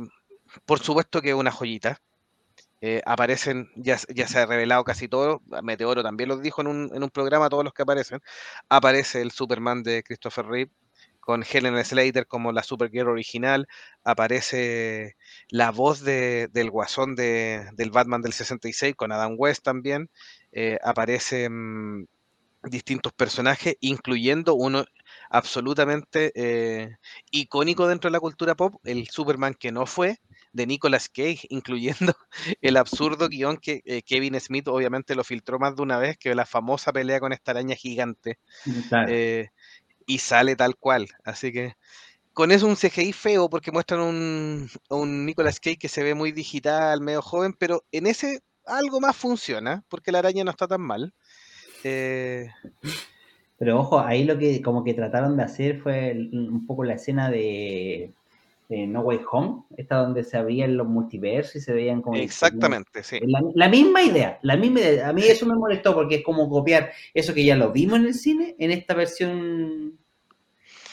por 0.66 0.80
supuesto 0.80 1.22
que 1.22 1.30
es 1.30 1.36
una 1.36 1.52
joyita. 1.52 2.02
Eh, 2.82 3.02
aparecen, 3.06 3.70
ya, 3.76 3.98
ya, 4.14 4.28
se 4.28 4.40
ha 4.40 4.46
revelado 4.46 4.84
casi 4.84 5.08
todo, 5.08 5.42
Meteoro 5.64 6.04
también 6.04 6.30
lo 6.30 6.38
dijo 6.38 6.62
en 6.62 6.68
un, 6.68 6.92
en 6.94 7.02
un, 7.04 7.10
programa, 7.10 7.50
todos 7.50 7.64
los 7.64 7.74
que 7.74 7.82
aparecen. 7.84 8.22
Aparece 8.70 9.22
el 9.22 9.32
Superman 9.32 9.84
de 9.84 10.04
Christopher 10.04 10.46
Reeve 10.46 10.72
con 11.28 11.44
Helen 11.44 11.84
Slater 11.84 12.26
como 12.26 12.54
la 12.54 12.64
Supergirl 12.64 13.10
original, 13.10 13.68
aparece 14.06 15.18
la 15.50 15.72
voz 15.72 16.00
de, 16.02 16.48
del 16.54 16.72
guasón 16.72 17.16
de, 17.16 17.68
del 17.74 17.92
Batman 17.92 18.22
del 18.22 18.32
66 18.32 18.96
con 18.96 19.12
Adam 19.12 19.36
West 19.38 19.62
también, 19.62 20.10
eh, 20.54 20.78
aparecen 20.82 22.08
distintos 22.64 23.12
personajes, 23.12 23.76
incluyendo 23.82 24.56
uno 24.56 24.86
absolutamente 25.30 26.32
eh, 26.34 26.96
icónico 27.32 27.90
dentro 27.90 28.10
de 28.10 28.14
la 28.14 28.22
cultura 28.22 28.56
pop, 28.56 28.76
el 28.86 29.10
Superman 29.10 29.54
que 29.54 29.74
no 29.74 29.86
fue, 29.86 30.20
de 30.58 30.68
Nicolas 30.68 31.08
Cage, 31.08 31.48
incluyendo 31.50 32.14
el 32.62 32.76
absurdo 32.76 33.30
guion 33.30 33.58
que 33.58 33.82
eh, 33.86 34.02
Kevin 34.02 34.38
Smith 34.42 34.68
obviamente 34.68 35.16
lo 35.16 35.24
filtró 35.24 35.60
más 35.60 35.76
de 35.76 35.84
una 35.84 35.98
vez, 35.98 36.18
que 36.18 36.36
la 36.36 36.46
famosa 36.46 36.92
pelea 36.92 37.22
con 37.22 37.32
esta 37.32 37.52
araña 37.52 37.76
gigante. 37.76 38.40
Eh, 39.08 39.50
y 40.06 40.18
sale 40.18 40.56
tal 40.56 40.76
cual. 40.76 41.08
Así 41.24 41.54
que 41.54 41.76
con 42.34 42.52
eso 42.52 42.68
un 42.68 42.76
CGI 42.76 43.14
feo 43.14 43.50
porque 43.50 43.72
muestran 43.72 44.02
un, 44.02 44.70
un 44.90 45.26
Nicolas 45.26 45.60
Cage 45.60 45.78
que 45.78 45.88
se 45.90 46.04
ve 46.04 46.14
muy 46.14 46.32
digital, 46.32 47.02
medio 47.02 47.22
joven, 47.22 47.54
pero 47.54 47.84
en 47.92 48.08
ese 48.08 48.42
algo 48.66 49.00
más 49.00 49.16
funciona, 49.16 49.84
porque 49.88 50.12
la 50.12 50.20
araña 50.20 50.44
no 50.44 50.52
está 50.52 50.68
tan 50.68 50.82
mal. 50.82 51.14
Eh, 51.84 52.50
pero 53.60 53.80
ojo, 53.80 54.00
ahí 54.00 54.24
lo 54.24 54.38
que 54.38 54.62
como 54.62 54.84
que 54.84 54.94
trataron 54.94 55.38
de 55.38 55.44
hacer 55.44 55.80
fue 55.80 56.14
un 56.14 56.66
poco 56.66 56.84
la 56.84 56.96
escena 56.96 57.30
de 57.30 58.12
no 58.70 59.00
Way 59.02 59.22
Home, 59.32 59.64
esta 59.78 59.98
donde 59.98 60.24
se 60.24 60.38
abrían 60.38 60.76
los 60.76 60.88
multiversos 60.88 61.56
y 61.56 61.62
se 61.62 61.74
veían 61.74 62.02
como... 62.02 62.18
Exactamente, 62.18 63.02
sí. 63.02 63.20
La, 63.56 63.70
misma 63.70 64.04
idea, 64.04 64.40
la 64.42 64.58
misma 64.58 64.82
idea. 64.82 65.08
A 65.08 65.14
mí 65.14 65.24
eso 65.24 65.46
me 65.46 65.56
molestó 65.56 65.94
porque 65.96 66.16
es 66.16 66.24
como 66.24 66.50
copiar 66.50 66.92
eso 67.14 67.34
que 67.34 67.46
ya 67.46 67.56
lo 67.56 67.72
vimos 67.72 68.00
en 68.00 68.08
el 68.08 68.14
cine 68.14 68.56
en 68.60 68.72
esta 68.72 68.94
versión 68.94 69.87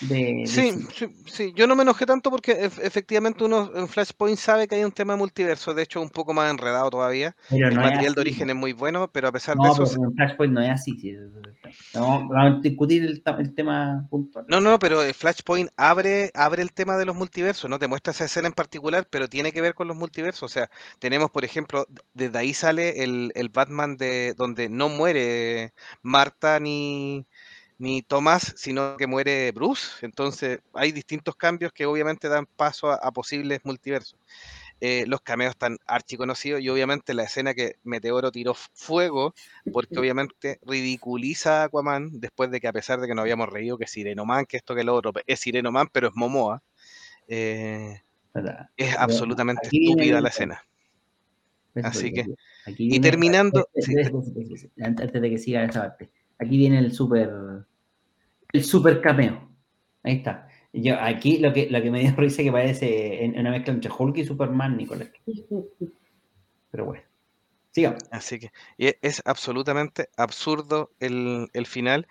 sí, 0.01 0.47
sí, 0.47 1.07
sí, 1.27 1.53
yo 1.55 1.67
no 1.67 1.77
me 1.77 1.83
enojé 1.83 2.07
tanto 2.07 2.31
porque 2.31 2.53
efectivamente 2.83 3.45
uno 3.45 3.71
en 3.75 3.89
Flashpoint 3.89 4.39
sabe 4.39 4.67
que 4.67 4.77
hay 4.77 4.85
un 4.85 4.93
tema 4.93 5.17
multiverso, 5.17 5.75
de 5.75 5.83
hecho 5.83 6.01
un 6.01 6.11
poco 6.11 6.33
más 6.33 6.51
enredado 6.51 6.91
todavía. 6.91 7.35
el 7.51 7.75
material 7.75 8.15
de 8.15 8.21
origen 8.21 8.51
es 8.51 8.57
muy 8.57 8.73
bueno, 8.73 9.09
pero 9.13 9.29
a 9.29 9.33
pesar 9.33 9.57
de 9.57 9.69
eso... 9.69 9.85
en 9.85 10.15
Flashpoint 10.15 10.53
no 10.53 10.61
es 10.61 10.71
así, 10.71 10.95
no, 11.95 12.29
vamos 12.29 12.59
a 12.59 12.61
discutir 12.61 13.05
el, 13.05 13.23
tema 13.55 14.07
puntual. 14.11 14.45
No, 14.49 14.61
no, 14.61 14.79
pero 14.79 15.01
Flashpoint 15.15 15.71
abre, 15.77 16.31
abre 16.35 16.63
el 16.63 16.73
tema 16.73 16.97
de 16.97 17.05
los 17.05 17.17
multiversos, 17.17 17.69
no 17.69 17.79
te 17.79 17.89
muestra 17.89 18.13
esa 18.13 18.25
escena 18.25 18.49
en 18.49 18.55
particular, 18.55 19.07
pero 19.11 19.29
tiene 19.29 19.53
que 19.53 19.61
ver 19.61 19.75
con 19.75 19.89
los 19.89 19.97
multiversos, 19.97 20.43
o 20.43 20.49
sea, 20.49 20.71
tenemos 20.99 21.31
por 21.31 21.45
ejemplo, 21.45 21.87
desde 22.13 22.39
ahí 22.39 22.55
sale 22.55 23.03
el, 23.03 23.33
el 23.35 23.49
Batman 23.49 23.97
de 23.97 24.35
donde 24.35 24.69
no 24.69 24.89
muere 24.89 25.73
Marta 26.03 26.61
ni 26.61 27.27
ni 27.79 28.03
Tomás, 28.03 28.55
sino 28.57 28.97
que 28.97 29.07
muere 29.07 29.53
Bruce. 29.53 30.05
Entonces 30.05 30.61
hay 30.73 30.93
distintos 30.93 31.37
cambios 31.37 31.73
que 31.73 31.87
obviamente 31.87 32.29
dan 32.29 32.47
paso 32.47 32.91
a, 32.91 33.13
posibles 33.13 33.61
multiversos. 33.65 34.19
Eh, 34.81 35.05
los 35.07 35.21
cameos 35.23 35.51
están 35.51 35.79
archiconocidos 35.87 36.61
y 36.61 36.69
obviamente 36.69 37.15
la 37.15 37.23
escena 37.23 37.55
que 37.55 37.77
Meteoro 37.85 38.31
tiró 38.31 38.55
fuego, 38.55 39.35
porque 39.73 39.99
obviamente 40.01 40.59
ridiculiza 40.63 41.63
a 41.63 41.65
Aquaman 41.65 42.21
después 42.21 42.51
de 42.51 42.61
que 42.61 42.69
a 42.69 42.73
pesar 42.73 43.01
de 43.01 43.07
que 43.07 43.15
no 43.15 43.23
habíamos 43.23 43.49
reído 43.49 43.79
que 43.79 43.87
Sirenoman, 43.87 44.47
que 44.47 44.57
esto 44.57 44.75
que 44.75 44.85
lo 44.85 44.95
otro, 44.95 45.13
es 45.27 45.41
Sirenoman, 45.41 45.89
pero 45.93 46.09
es 46.09 46.15
Momoa. 46.15 46.63
Eh, 47.29 48.01
es 48.77 48.97
absolutamente 48.97 49.69
estúpida 49.73 50.21
la 50.21 50.29
escena. 50.29 50.65
Así 51.83 52.13
que, 52.13 52.27
y 52.67 53.01
terminando... 53.01 53.69
Antes 54.81 55.13
de 55.13 55.31
que 55.31 55.39
siga 55.39 55.65
esa 55.65 55.81
parte 55.81 56.11
Aquí 56.45 56.57
viene 56.57 56.79
el 56.79 56.93
super, 56.93 57.31
el 58.53 58.65
super 58.65 59.01
cameo. 59.01 59.49
Ahí 60.03 60.17
está. 60.17 60.49
Yo, 60.73 61.01
aquí 61.01 61.39
lo 61.39 61.53
que, 61.53 61.71
lo 61.71 61.81
que 61.83 61.91
me 61.91 62.01
dio 62.01 62.15
risa 62.17 62.43
que 62.43 62.53
parece 62.53 63.25
en 63.25 63.39
una 63.39 63.51
mezcla 63.51 63.73
entre 63.73 63.91
Hulk 63.97 64.19
y 64.19 64.25
Superman, 64.25 64.77
Nicolás. 64.77 65.09
Pero 66.71 66.85
bueno. 66.85 67.03
Sigamos. 67.71 68.03
Así 68.11 68.39
que 68.39 68.53
es 68.79 69.23
absolutamente 69.25 70.09
absurdo 70.17 70.91
el, 71.01 71.49
el 71.53 71.67
final. 71.67 72.07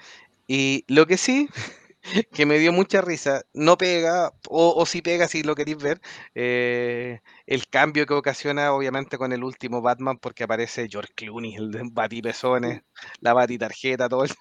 Y 0.48 0.84
lo 0.88 1.06
que 1.06 1.18
sí, 1.18 1.48
que 2.34 2.46
me 2.46 2.60
dio 2.60 2.74
mucha 2.74 3.02
risa, 3.02 3.44
no 3.54 3.78
pega, 3.78 4.34
o, 4.50 4.86
si 4.86 5.02
pega 5.02 5.28
si 5.28 5.44
lo 5.44 5.56
queréis 5.56 5.78
ver, 5.78 6.02
eh, 6.36 7.22
el 7.48 7.68
cambio 7.68 8.06
que 8.06 8.14
ocasiona 8.14 8.74
obviamente 8.74 9.18
con 9.18 9.32
el 9.32 9.44
último 9.44 9.82
Batman, 9.82 10.18
porque 10.18 10.44
aparece 10.44 10.88
George 10.90 11.14
Clooney, 11.16 11.56
el 11.56 11.72
de 11.72 11.82
Batipezones, 11.92 12.82
la 13.22 13.34
Batitarjeta, 13.34 14.10
todo 14.10 14.26
eso. 14.26 14.36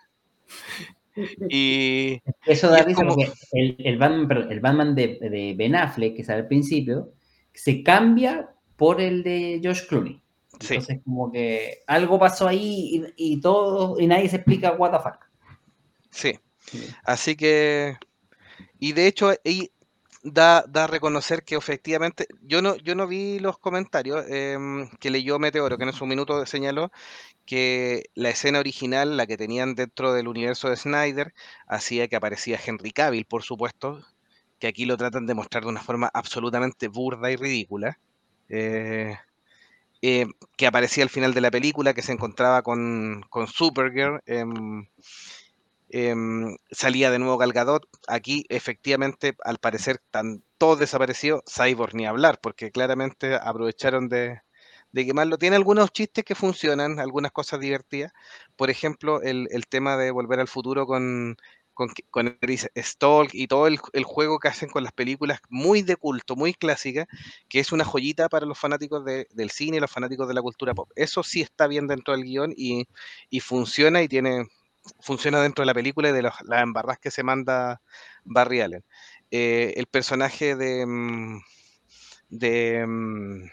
Y, 1.50 2.22
eso 2.46 2.70
da 2.70 2.84
risa 2.84 3.04
porque 3.06 3.30
el, 3.52 3.98
Batman, 3.98 4.50
el 4.50 4.60
Batman 4.60 4.94
de, 4.94 5.18
de, 5.20 5.54
Ben 5.58 5.76
Affleck, 5.76 6.16
que 6.16 6.24
sale 6.24 6.40
al 6.40 6.48
principio, 6.48 7.12
se 7.52 7.82
cambia 7.82 8.48
por 8.76 8.98
el 8.98 9.22
de 9.22 9.58
George 9.60 9.86
Clooney. 9.88 10.22
Entonces, 10.58 11.00
como 11.04 11.30
que 11.30 11.82
algo 11.86 12.18
pasó 12.18 12.48
ahí 12.48 13.12
y, 13.16 13.34
y, 13.34 13.40
todo, 13.42 14.00
y 14.00 14.06
nadie 14.06 14.30
se 14.30 14.36
explica 14.36 14.72
what 14.72 14.90
the 14.90 15.00
fuck. 15.00 15.18
Sí. 16.10 16.32
Así 17.04 17.36
que, 17.36 17.96
y 18.78 18.92
de 18.92 19.06
hecho, 19.06 19.32
y 19.44 19.72
da, 20.22 20.58
a 20.60 20.86
reconocer 20.86 21.44
que 21.44 21.56
efectivamente, 21.56 22.26
yo 22.42 22.62
no, 22.62 22.76
yo 22.76 22.94
no 22.94 23.06
vi 23.06 23.38
los 23.40 23.58
comentarios 23.58 24.24
em, 24.28 24.90
que 25.00 25.10
leyó 25.10 25.38
Meteoro, 25.38 25.78
que 25.78 25.84
en 25.84 25.92
su 25.92 26.06
minuto 26.06 26.44
señaló 26.46 26.90
que 27.46 28.04
la 28.14 28.30
escena 28.30 28.60
original, 28.60 29.16
la 29.16 29.26
que 29.26 29.36
tenían 29.38 29.74
dentro 29.76 30.14
del 30.14 30.28
universo 30.28 30.70
de 30.70 30.76
Snyder, 30.76 31.34
hacía 31.68 32.08
que 32.08 32.16
aparecía 32.16 32.60
Henry 32.64 32.92
Cavill, 32.92 33.26
por 33.26 33.42
supuesto, 33.44 34.00
que 34.58 34.68
aquí 34.68 34.86
lo 34.86 34.96
tratan 34.96 35.26
de 35.26 35.34
mostrar 35.34 35.64
de 35.64 35.70
una 35.70 35.82
forma 35.82 36.10
absolutamente 36.14 36.88
burda 36.88 37.30
y 37.32 37.36
ridícula. 37.36 37.98
Eh, 38.48 39.16
eh, 40.02 40.26
que 40.56 40.66
aparecía 40.66 41.04
al 41.04 41.10
final 41.10 41.32
de 41.34 41.40
la 41.40 41.50
película, 41.50 41.94
que 41.94 42.02
se 42.02 42.12
encontraba 42.12 42.62
con, 42.62 43.22
con 43.30 43.46
Supergirl. 43.46 44.20
Em, 45.94 46.56
salía 46.70 47.10
de 47.10 47.18
nuevo 47.18 47.36
Galgadot. 47.36 47.86
Aquí, 48.08 48.46
efectivamente, 48.48 49.36
al 49.44 49.58
parecer, 49.58 50.00
tan, 50.10 50.42
todo 50.56 50.76
desapareció, 50.76 51.44
Cyborg 51.46 51.94
ni 51.94 52.06
hablar, 52.06 52.40
porque 52.42 52.70
claramente 52.72 53.34
aprovecharon 53.34 54.08
de, 54.08 54.40
quemarlo. 54.94 55.36
Tiene 55.36 55.56
algunos 55.56 55.92
chistes 55.92 56.24
que 56.24 56.34
funcionan, 56.34 56.98
algunas 56.98 57.30
cosas 57.32 57.60
divertidas. 57.60 58.12
Por 58.56 58.70
ejemplo, 58.70 59.20
el, 59.22 59.48
tema 59.68 59.98
de 59.98 60.10
volver 60.12 60.40
al 60.40 60.48
futuro 60.48 60.86
con, 60.86 61.36
con, 61.74 61.88
con 62.10 62.38
Stalk 62.76 63.34
y 63.34 63.46
todo 63.46 63.66
el, 63.66 63.78
juego 64.04 64.38
que 64.38 64.48
hacen 64.48 64.70
con 64.70 64.84
las 64.84 64.92
películas 64.92 65.40
muy 65.50 65.82
de 65.82 65.96
culto, 65.96 66.36
muy 66.36 66.54
clásica, 66.54 67.06
que 67.50 67.60
es 67.60 67.70
una 67.70 67.84
joyita 67.84 68.30
para 68.30 68.46
los 68.46 68.58
fanáticos 68.58 69.04
del 69.04 69.50
cine 69.50 69.76
y 69.76 69.80
los 69.80 69.90
fanáticos 69.90 70.26
de 70.26 70.34
la 70.34 70.42
cultura 70.42 70.74
pop. 70.74 70.90
Eso 70.96 71.22
sí 71.22 71.42
está 71.42 71.66
bien 71.66 71.86
dentro 71.86 72.14
del 72.14 72.24
guion 72.24 72.54
y, 72.56 72.86
y 73.28 73.40
funciona 73.40 74.02
y 74.02 74.08
tiene 74.08 74.46
funciona 75.00 75.40
dentro 75.42 75.62
de 75.62 75.66
la 75.66 75.74
película 75.74 76.08
y 76.08 76.12
de 76.12 76.22
las 76.22 76.34
embarras 76.50 76.98
que 76.98 77.10
se 77.10 77.22
manda 77.22 77.80
Barry 78.24 78.60
Allen. 78.60 78.84
Eh, 79.30 79.74
el 79.76 79.86
personaje 79.86 80.56
de, 80.56 80.86
mm, 80.86 81.40
de, 82.28 82.86
mm, 82.86 83.44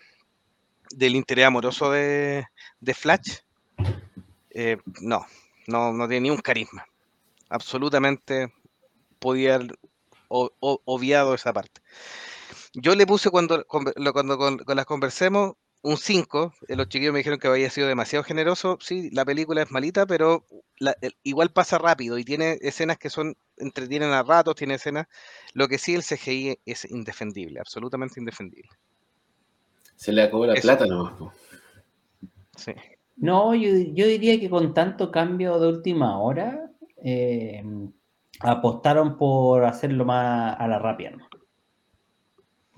del 0.91 1.15
interés 1.15 1.45
amoroso 1.45 1.91
de, 1.91 2.45
Flash, 2.93 3.39
eh, 4.51 4.77
no, 5.01 5.25
no, 5.67 5.93
no 5.93 6.07
tiene 6.07 6.21
ni 6.21 6.29
un 6.31 6.41
carisma. 6.41 6.85
Absolutamente 7.49 8.53
podía 9.19 9.55
haber 9.55 9.77
obviado 10.27 11.33
esa 11.33 11.53
parte. 11.53 11.81
Yo 12.73 12.95
le 12.95 13.07
puse 13.07 13.29
cuando, 13.29 13.65
cuando 13.65 14.57
las 14.75 14.85
conversemos 14.85 15.53
un 15.81 15.97
5. 15.97 16.53
eh, 16.67 16.75
Los 16.75 16.89
chiquillos 16.89 17.13
me 17.13 17.19
dijeron 17.19 17.39
que 17.39 17.47
había 17.47 17.69
sido 17.69 17.87
demasiado 17.87 18.23
generoso. 18.23 18.77
Sí, 18.81 19.09
la 19.11 19.25
película 19.25 19.61
es 19.61 19.71
malita, 19.71 20.05
pero 20.05 20.45
la- 20.77 20.95
el- 21.01 21.15
igual 21.23 21.51
pasa 21.51 21.77
rápido 21.77 22.17
y 22.17 22.23
tiene 22.25 22.57
escenas 22.61 22.97
que 22.97 23.09
son 23.09 23.35
entretienen 23.57 24.11
a 24.11 24.23
ratos, 24.23 24.55
tiene 24.55 24.75
escenas. 24.75 25.07
Lo 25.53 25.67
que 25.67 25.77
sí, 25.77 25.93
el 25.95 26.03
CGI 26.03 26.59
es 26.65 26.89
indefendible, 26.89 27.59
absolutamente 27.59 28.19
indefendible. 28.19 28.69
Se 29.95 30.11
le 30.13 30.23
acabó 30.23 30.45
la 30.45 30.53
Eso. 30.53 30.61
plata 30.63 30.85
nomás. 30.85 31.13
Sí. 32.55 32.73
No, 33.17 33.53
yo, 33.53 33.69
yo 33.93 34.07
diría 34.07 34.39
que 34.39 34.49
con 34.49 34.73
tanto 34.73 35.11
cambio 35.11 35.59
de 35.59 35.67
última 35.67 36.19
hora, 36.19 36.71
eh, 37.03 37.63
apostaron 38.39 39.17
por 39.17 39.65
hacerlo 39.65 40.05
más 40.05 40.55
a 40.57 40.67
la 40.67 40.79
rápida. 40.79 41.11
¿no? 41.11 41.28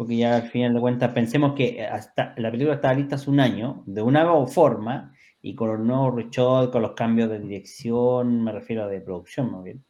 Porque 0.01 0.17
ya 0.17 0.35
al 0.37 0.49
final 0.49 0.73
de 0.73 0.79
cuentas, 0.79 1.11
pensemos 1.13 1.53
que 1.53 1.85
hasta 1.85 2.33
la 2.37 2.49
película 2.49 2.75
estaba 2.75 2.95
lista 2.95 3.15
hace 3.15 3.29
un 3.29 3.39
año, 3.39 3.83
de 3.85 4.01
una 4.01 4.47
forma, 4.47 5.13
y 5.43 5.53
con 5.55 5.67
los 5.69 5.79
nuevos 5.79 6.15
reshots, 6.15 6.71
con 6.71 6.81
los 6.81 6.93
cambios 6.93 7.29
de 7.29 7.39
dirección, 7.39 8.43
me 8.43 8.51
refiero 8.51 8.83
a 8.83 8.87
de 8.87 8.99
producción 9.01 9.51
más 9.51 9.63
bien. 9.63 9.83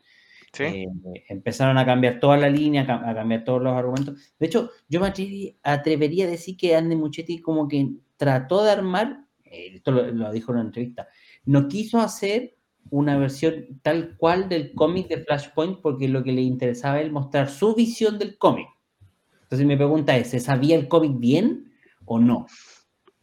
¿Sí? 0.53 0.63
Eh, 0.65 0.87
empezaron 1.29 1.77
a 1.77 1.85
cambiar 1.85 2.19
toda 2.19 2.35
la 2.37 2.49
línea, 2.49 2.81
a 2.83 2.87
cam- 2.87 3.09
a 3.09 3.15
cambiar 3.15 3.45
todos 3.45 3.61
los 3.61 3.73
argumentos. 3.73 4.33
De 4.37 4.47
hecho, 4.47 4.69
yo 4.89 4.99
me 4.99 5.07
atrevería 5.63 6.25
a 6.25 6.29
decir 6.29 6.57
que 6.57 6.75
Andy 6.75 6.95
Muchetti 6.97 7.39
como 7.41 7.67
que 7.69 7.89
trató 8.17 8.63
de 8.63 8.71
armar, 8.71 9.25
eh, 9.45 9.75
esto 9.75 9.91
lo, 9.91 10.07
lo 10.11 10.31
dijo 10.31 10.51
en 10.51 10.57
una 10.57 10.67
entrevista, 10.67 11.07
no 11.45 11.69
quiso 11.69 11.99
hacer 11.99 12.57
una 12.89 13.17
versión 13.17 13.79
tal 13.81 14.17
cual 14.17 14.49
del 14.49 14.73
cómic 14.75 15.07
de 15.07 15.23
Flashpoint 15.23 15.79
porque 15.81 16.09
lo 16.09 16.23
que 16.23 16.33
le 16.33 16.41
interesaba 16.41 16.99
es 17.01 17.11
mostrar 17.11 17.49
su 17.49 17.73
visión 17.75 18.19
del 18.19 18.37
cómic. 18.37 18.67
Entonces 19.51 19.67
mi 19.67 19.75
pregunta 19.75 20.15
es, 20.17 20.29
¿se 20.29 20.39
sabía 20.39 20.75
el 20.77 20.87
cómic 20.87 21.19
bien 21.19 21.71
o 22.05 22.19
no? 22.19 22.47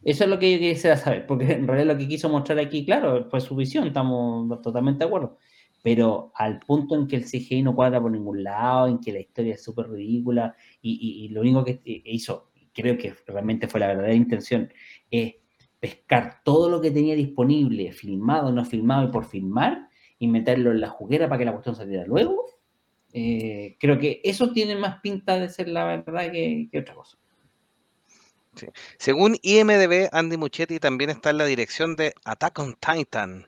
Eso 0.03 0.23
es 0.23 0.29
lo 0.29 0.39
que 0.39 0.51
yo 0.53 0.59
quisiera 0.59 0.95
saber, 0.97 1.25
porque 1.27 1.51
en 1.53 1.67
realidad 1.67 1.93
lo 1.93 1.97
que 1.99 2.07
quiso 2.07 2.29
mostrar 2.29 2.59
aquí, 2.59 2.85
claro, 2.85 3.27
fue 3.29 3.41
su 3.41 3.55
visión, 3.55 3.85
estamos 3.87 4.61
totalmente 4.61 4.99
de 4.99 5.05
acuerdo 5.07 5.37
pero 5.81 6.33
al 6.35 6.59
punto 6.59 6.93
en 6.95 7.07
que 7.07 7.15
el 7.15 7.23
CGI 7.25 7.61
no 7.63 7.73
cuadra 7.73 8.01
por 8.01 8.11
ningún 8.11 8.43
lado, 8.43 8.87
en 8.89 8.99
que 8.99 9.13
la 9.13 9.21
historia 9.21 9.53
es 9.53 9.63
súper 9.63 9.89
ridícula 9.89 10.53
y, 10.81 10.91
y- 11.23 11.25
y 11.25 11.29
lo 11.29 11.39
único 11.39 11.63
que 11.63 11.79
hizo, 11.85 12.51
creo 12.73 12.97
que 12.97 13.13
realmente 13.25 13.69
fue 13.69 13.79
la 13.79 13.87
verdadera 13.87 14.13
intención, 14.13 14.69
es 15.09 15.35
pescar 15.79 16.41
todo 16.43 16.69
lo 16.69 16.81
que 16.81 16.91
tenía 16.91 17.15
disponible, 17.15 17.93
filmado, 17.93 18.51
no 18.51 18.65
filmado 18.65 19.07
y 19.07 19.11
por 19.11 19.23
filmar, 19.25 19.87
y 20.19 20.27
meterlo 20.27 20.71
en 20.71 20.81
la 20.81 20.89
juguera 20.89 21.29
para 21.29 21.39
que 21.39 21.45
la 21.45 21.53
cuestión 21.53 21.75
saliera 21.75 22.05
luego. 22.05 22.45
Eh, 23.13 23.75
creo 23.79 23.97
que 23.97 24.21
eso 24.23 24.51
tiene 24.51 24.75
más 24.75 25.01
pinta 25.01 25.39
de 25.39 25.49
ser 25.49 25.67
la 25.67 25.85
verdad 25.85 26.31
que, 26.31 26.67
que 26.71 26.79
otra 26.79 26.95
cosa. 26.95 27.17
Según 28.97 29.37
IMDB, 29.41 30.09
Andy 30.11 30.37
Muchetti 30.37 30.79
también 30.79 31.09
está 31.09 31.29
en 31.29 31.37
la 31.37 31.45
dirección 31.45 31.95
de 31.95 32.13
Attack 32.25 32.59
on 32.59 32.75
Titan, 32.75 33.47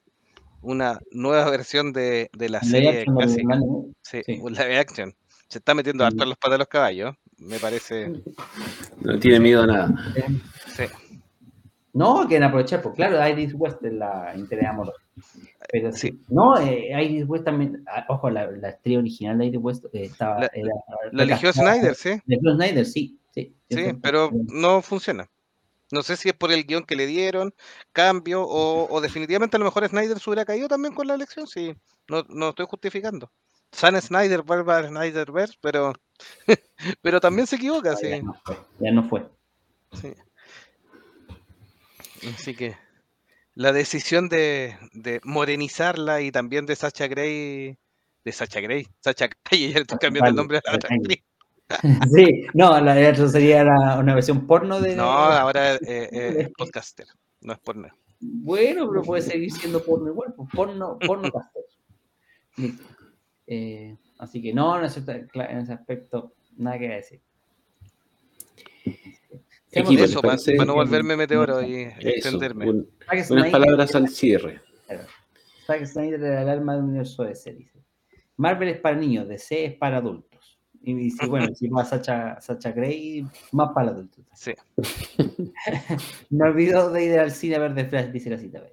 una 0.62 1.00
nueva 1.12 1.50
versión 1.50 1.92
de, 1.92 2.30
de 2.34 2.50
la 2.50 2.62
serie 2.62 3.02
action 3.02 3.16
de 3.16 3.20
clásica. 3.20 3.44
Orlando, 3.48 3.86
Sí, 4.04 4.22
sí. 4.26 4.34
live 4.38 4.78
action. 4.78 5.14
Se 5.48 5.58
está 5.58 5.74
metiendo 5.74 6.06
harto 6.06 6.24
en 6.24 6.30
los 6.30 6.38
patas 6.38 6.54
de 6.54 6.58
los 6.60 6.68
caballos, 6.68 7.16
me 7.38 7.60
parece. 7.60 8.10
No 9.02 9.20
tiene 9.20 9.40
miedo 9.42 9.64
a 9.64 9.68
nada. 9.68 10.14
No, 11.94 12.26
quieren 12.28 12.44
aprovechar, 12.44 12.82
pues 12.82 12.96
claro, 12.96 13.28
Iris 13.28 13.54
West 13.54 13.84
es 13.84 13.92
la 13.94 14.34
interés 14.36 14.66
amorosa. 14.68 14.98
Pero 15.72 15.92
sí. 15.92 16.22
No, 16.30 16.58
eh, 16.58 16.90
Iris 17.04 17.28
West 17.28 17.44
también, 17.46 17.84
ah, 17.88 18.06
ojo, 18.10 18.30
la, 18.30 18.50
la 18.50 18.70
estrella 18.70 19.00
original 19.00 19.38
de 19.38 19.46
Iris 19.48 19.60
West 19.62 19.86
eh, 19.94 20.06
estaba. 20.06 20.40
La- 20.40 20.50
era- 20.54 20.74
eligió 21.12 21.52
Snyder, 21.52 21.96
sí, 21.96 22.10
Zack 22.12 22.40
Snyder, 22.42 22.86
sí. 22.86 23.18
Sí, 23.34 23.84
pero 24.02 24.30
no 24.48 24.82
funciona. 24.82 25.30
No 25.92 26.04
sé 26.04 26.16
si 26.16 26.30
es 26.30 26.36
por 26.36 26.52
el 26.54 26.66
guion 26.66 26.86
que 26.86 26.96
le 26.96 27.06
dieron, 27.06 27.54
cambio, 27.92 28.44
o, 28.44 28.88
o 28.90 29.02
definitivamente 29.02 29.58
a 29.58 29.60
lo 29.60 29.66
mejor 29.66 29.88
Snyder 29.88 30.20
se 30.20 30.30
hubiera 30.30 30.46
caído 30.46 30.70
también 30.70 30.94
con 30.94 31.06
la 31.08 31.16
elección, 31.16 31.48
sí. 31.48 31.76
No, 32.10 32.24
no 32.30 32.50
estoy 32.50 32.66
justificando. 32.70 33.30
San 33.74 34.00
Snyder 34.02 34.42
vuelve 34.42 34.72
a 34.74 34.88
Snyderverse, 34.88 35.56
pero, 35.62 35.94
pero 37.02 37.20
también 37.20 37.48
se 37.48 37.58
equivoca, 37.58 37.96
sí. 37.98 38.10
Ya 38.10 38.22
no 38.22 38.34
fue. 38.46 38.58
Ya 38.80 38.92
no 38.92 39.04
fue. 39.10 39.30
Sí. 39.94 40.14
Así 42.34 42.56
que 42.56 42.76
la 43.56 43.74
decisión 43.74 44.30
de, 44.30 44.78
de 44.94 45.20
morenizarla 45.24 46.22
y 46.22 46.32
también 46.32 46.66
de 46.66 46.76
Sacha 46.76 47.08
Grey, 47.08 47.78
de 48.24 48.32
Sacha 48.32 48.60
Grey, 48.62 48.88
Sacha 49.00 49.28
Grey, 49.50 49.70
ya 49.74 49.80
estoy 49.80 49.98
cambiando 49.98 50.30
el 50.30 50.36
nombre 50.36 50.58
a 50.58 50.62
la 50.70 50.76
otra. 50.76 50.90
Sí, 52.14 52.48
no, 52.54 52.82
la 52.82 52.94
de 52.94 53.08
otro 53.08 53.30
sería 53.30 53.64
la- 53.64 53.98
una 53.98 54.14
versión 54.14 54.46
porno 54.46 54.82
de. 54.82 54.94
No, 54.94 55.04
ahora 55.10 55.76
eh, 55.76 55.80
eh, 56.12 56.36
es 56.40 56.50
podcaster, 56.50 57.08
no 57.40 57.54
es 57.54 57.60
porno. 57.60 57.88
Bueno, 58.20 58.90
pero 58.90 59.02
puede 59.04 59.22
seguir 59.22 59.50
siendo 59.54 59.82
porno 59.82 60.10
igual, 60.10 60.34
pues 60.36 60.50
porno, 60.54 61.00
porno 61.00 61.32
caster. 61.32 61.64
Eh, 63.48 63.96
así 64.20 64.42
que 64.42 64.54
no, 64.54 64.78
en 64.78 64.84
ese, 64.84 65.00
en 65.08 65.58
ese 65.60 65.72
aspecto, 65.72 66.34
nada 66.58 66.78
que 66.78 66.90
decir. 66.90 67.22
Equipo, 69.72 69.92
de 69.92 70.02
¿les 70.02 70.10
Eso, 70.12 70.22
para 70.22 70.34
parece? 70.34 70.56
no 70.56 70.74
volverme 70.74 71.16
meteoro 71.16 71.62
y 71.62 71.76
Eso, 71.84 71.96
extenderme. 72.10 72.70
un- 72.70 72.90
unas 73.12 73.28
Snyder- 73.28 73.52
palabras 73.52 73.96
al 73.96 74.10
cierre. 74.10 74.60
Zack 75.66 75.86
Snyder 75.86 76.22
era 76.22 76.42
el 76.42 76.50
alma 76.50 76.76
del 76.76 76.84
universo 76.84 77.24
DC, 77.24 77.54
dice. 77.54 77.80
Marvel 78.38 78.70
es 78.70 78.80
para 78.80 78.96
niños, 78.98 79.28
DC 79.28 79.66
es 79.66 79.74
para 79.76 79.98
adultos. 79.98 80.30
Y 80.84 80.96
dice, 80.96 81.28
bueno, 81.28 81.54
si 81.54 81.68
va 81.70 81.86
Sacha, 81.86 82.42
Sacha 82.42 82.72
Grey, 82.72 83.24
más 83.52 83.70
para 83.74 83.92
adultos. 83.92 84.26
Sí. 84.34 84.54
Me 86.30 86.46
olvidó 86.48 86.92
de 86.92 87.06
ir 87.06 87.20
al 87.20 87.32
cine 87.32 87.56
a 87.56 87.60
ver 87.60 87.76
The 87.76 87.86
Flash, 87.86 88.08
dice 88.12 88.30
la 88.30 88.38
cita. 88.38 88.64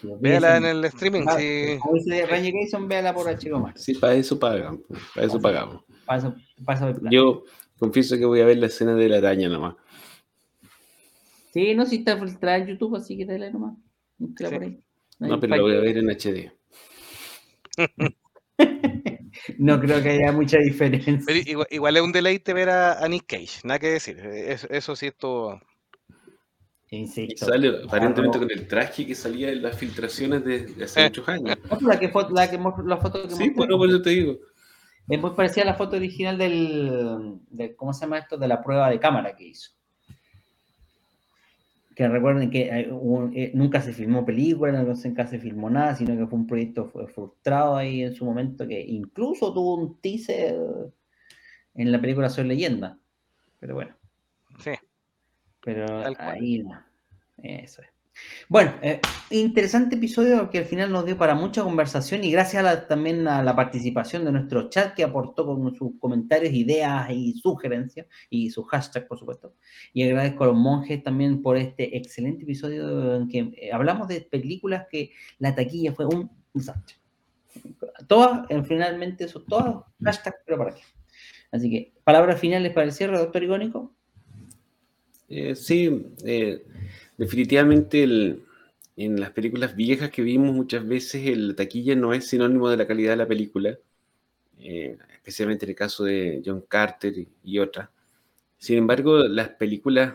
Si 0.00 0.08
Véala 0.20 0.56
en 0.56 0.64
el 0.64 0.84
streaming, 0.86 1.22
Ah, 1.26 1.36
sí. 1.38 1.78
Como 1.80 1.94
dice 1.94 2.26
Ranger 2.26 2.52
Grayson, 2.52 2.88
véala 2.88 3.14
por 3.14 3.26
HBO 3.26 3.60
Max. 3.60 3.82
Sí, 3.82 3.94
para 3.94 4.14
eso 4.14 4.38
pagan. 4.38 4.80
Para 5.14 5.26
eso 5.26 5.40
pagamos. 5.40 5.84
Para 6.04 6.34
para 6.64 6.86
hay 6.86 6.94
plata. 6.94 7.08
Yo 7.10 7.44
confieso 7.78 8.16
que 8.18 8.24
voy 8.24 8.40
a 8.40 8.44
ver 8.44 8.56
la 8.58 8.66
escena 8.66 8.94
de 8.94 9.08
la 9.08 9.18
araña 9.18 9.48
nomás. 9.48 9.76
Sí, 11.56 11.74
no, 11.74 11.86
si 11.86 11.96
está 11.96 12.18
filtrada 12.18 12.58
en 12.58 12.66
YouTube, 12.66 12.96
así 12.96 13.16
que 13.16 13.24
dale 13.24 13.50
nomás. 13.50 13.74
Sí. 14.18 14.44
por 14.44 14.62
ahí. 14.62 14.78
No, 15.20 15.40
pero 15.40 15.56
la 15.56 15.62
voy 15.62 15.74
a 15.74 15.80
ver 15.80 15.96
en 15.96 16.10
HD. 16.10 16.52
No 19.58 19.78
creo 19.80 20.02
que 20.02 20.08
haya 20.10 20.32
mucha 20.32 20.58
diferencia. 20.58 21.18
Pero 21.26 21.38
igual, 21.38 21.66
igual 21.70 21.96
es 21.96 22.02
un 22.02 22.12
deleite 22.12 22.52
ver 22.54 22.68
a, 22.70 23.04
a 23.04 23.08
Nick 23.08 23.26
Cage, 23.26 23.60
nada 23.64 23.78
que 23.78 23.88
decir. 23.88 24.18
Eso, 24.18 24.66
eso 24.70 24.96
sí 24.96 25.06
estuvo. 25.06 25.60
Y 26.90 26.96
Insisto. 26.98 27.46
sale 27.46 27.68
aparentemente 27.84 28.38
Claro. 28.38 28.48
con 28.48 28.58
el 28.58 28.66
traje 28.66 29.06
que 29.06 29.14
salía 29.14 29.50
en 29.50 29.62
las 29.62 29.76
filtraciones 29.78 30.44
de, 30.44 30.66
de 30.66 30.84
hace 30.84 31.00
Eh. 31.00 31.04
muchos 31.04 31.28
años. 31.28 31.56
Pues 31.68 31.82
La, 31.82 31.98
que 32.00 32.06
la, 32.32 32.50
que 32.50 32.58
la 32.84 32.96
foto 32.96 33.22
que 33.28 33.34
Sí, 33.34 33.50
bueno, 33.50 33.76
por 33.76 33.88
eso 33.88 34.02
te 34.02 34.10
digo. 34.10 34.38
es 35.08 35.20
muy 35.20 35.30
parecida 35.30 35.62
a 35.64 35.66
la 35.66 35.74
foto 35.74 35.96
original 35.96 36.38
del, 36.38 37.38
del- 37.50 37.76
¿cómo 37.76 37.92
se 37.92 38.00
llama 38.02 38.18
esto? 38.18 38.36
De 38.38 38.48
la 38.48 38.62
prueba 38.62 38.90
de 38.90 38.98
cámara 38.98 39.36
que 39.36 39.48
hizo. 39.48 39.72
Que 41.96 42.06
recuerden 42.08 42.50
que 42.50 42.68
eh, 42.68 42.90
eh, 43.34 43.50
nunca 43.54 43.80
se 43.80 43.92
filmó 43.92 44.24
película, 44.24 44.70
nunca 44.82 45.26
se 45.26 45.40
filmó 45.40 45.70
nada, 45.70 45.96
sino 45.96 46.16
que 46.16 46.26
fue 46.26 46.38
un 46.38 46.46
proyecto 46.46 46.88
frustrado 46.88 47.74
ahí 47.74 48.02
en 48.02 48.14
su 48.14 48.24
momento, 48.24 48.68
que 48.68 48.80
incluso 48.80 49.52
tuvo 49.52 49.76
un 49.76 49.98
teaser 50.00 50.54
en 51.74 51.92
la 51.92 52.00
película 52.00 52.28
Soy 52.28 52.44
Leyenda. 52.46 52.98
Pero 53.58 53.74
bueno. 53.74 53.96
Sí. 54.58 54.72
Pero 55.62 56.04
ahí 56.18 56.62
no. 56.62 56.84
Eso 57.38 57.82
es. 57.82 57.95
Bueno, 58.48 58.74
eh, 58.80 59.00
interesante 59.30 59.96
episodio 59.96 60.48
que 60.50 60.58
al 60.58 60.64
final 60.64 60.92
nos 60.92 61.04
dio 61.04 61.18
para 61.18 61.34
mucha 61.34 61.62
conversación 61.62 62.22
y 62.22 62.30
gracias 62.30 62.86
también 62.86 63.26
a 63.26 63.42
la 63.42 63.56
participación 63.56 64.24
de 64.24 64.32
nuestro 64.32 64.68
chat 64.68 64.94
que 64.94 65.02
aportó 65.02 65.44
con 65.46 65.74
sus 65.74 65.98
comentarios, 65.98 66.52
ideas 66.54 67.10
y 67.10 67.34
sugerencias 67.34 68.06
y 68.30 68.50
sus 68.50 68.66
hashtags, 68.68 69.06
por 69.06 69.18
supuesto. 69.18 69.54
Y 69.92 70.04
agradezco 70.04 70.44
a 70.44 70.46
los 70.48 70.56
monjes 70.56 71.02
también 71.02 71.42
por 71.42 71.56
este 71.56 71.96
excelente 71.96 72.44
episodio 72.44 73.16
en 73.16 73.28
que 73.28 73.38
eh, 73.56 73.72
hablamos 73.72 74.06
de 74.08 74.20
películas 74.20 74.86
que 74.90 75.12
la 75.38 75.54
taquilla 75.54 75.92
fue 75.92 76.06
un 76.06 76.30
desastre. 76.54 76.96
Todas, 78.06 78.46
finalmente, 78.66 79.24
eso, 79.24 79.42
todas 79.42 79.82
hashtags, 80.02 80.38
pero 80.44 80.58
para 80.58 80.74
qué. 80.74 80.82
Así 81.50 81.70
que, 81.70 81.94
palabras 82.04 82.38
finales 82.38 82.72
para 82.72 82.86
el 82.86 82.92
cierre, 82.92 83.18
doctor 83.18 83.42
Icónico. 83.42 83.96
Eh, 85.28 85.56
sí, 85.56 86.06
eh, 86.24 86.64
definitivamente 87.16 88.04
en 88.96 89.20
las 89.20 89.30
películas 89.30 89.74
viejas 89.74 90.10
que 90.10 90.22
vimos 90.22 90.54
muchas 90.54 90.86
veces 90.86 91.26
el 91.26 91.54
taquilla 91.56 91.96
no 91.96 92.12
es 92.12 92.28
sinónimo 92.28 92.68
de 92.68 92.76
la 92.76 92.86
calidad 92.86 93.10
de 93.12 93.16
la 93.16 93.26
película, 93.26 93.78
eh, 94.60 94.96
especialmente 95.14 95.66
en 95.66 95.70
el 95.70 95.76
caso 95.76 96.04
de 96.04 96.42
John 96.44 96.64
Carter 96.68 97.14
y, 97.42 97.58
otras. 97.58 97.88
Sin 98.58 98.78
embargo, 98.78 99.18
las 99.28 99.50
películas 99.50 100.14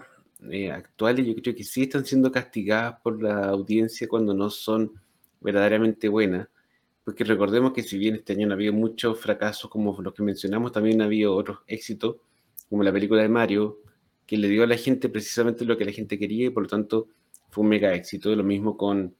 actuales 0.73 1.27
yo 1.27 1.35
creo 1.35 1.55
que 1.55 1.63
sí 1.63 1.83
están 1.83 2.05
siendo 2.05 2.31
castigadas 2.31 2.99
por 3.03 3.21
la 3.21 3.45
audiencia 3.49 4.07
cuando 4.07 4.33
no 4.33 4.49
son 4.49 4.91
verdaderamente 5.39 6.09
buenas, 6.09 6.47
porque 7.03 7.23
recordemos 7.23 7.73
que 7.73 7.83
si 7.83 7.97
bien 7.97 8.15
este 8.15 8.33
año 8.33 8.47
no 8.47 8.55
ha 8.55 8.71
muchos 8.71 9.19
fracasos 9.19 9.69
como 9.69 10.01
los 10.01 10.13
que 10.13 10.23
mencionamos, 10.23 10.71
también 10.71 11.01
ha 11.01 11.09
otros 11.31 11.59
éxitos, 11.67 12.17
como 12.69 12.83
la 12.83 12.91
película 12.91 13.21
de 13.21 13.29
Mario, 13.29 13.77
que 14.31 14.37
le 14.37 14.47
dio 14.47 14.63
a 14.63 14.65
la 14.65 14.77
gente 14.77 15.09
precisamente 15.09 15.65
lo 15.65 15.77
que 15.77 15.83
la 15.83 15.91
gente 15.91 16.17
quería 16.17 16.45
y 16.45 16.49
por 16.51 16.63
lo 16.63 16.69
tanto 16.69 17.09
fue 17.49 17.63
un 17.63 17.69
mega 17.69 17.93
éxito. 17.93 18.33
Lo 18.33 18.45
mismo 18.45 18.77
con 18.77 19.13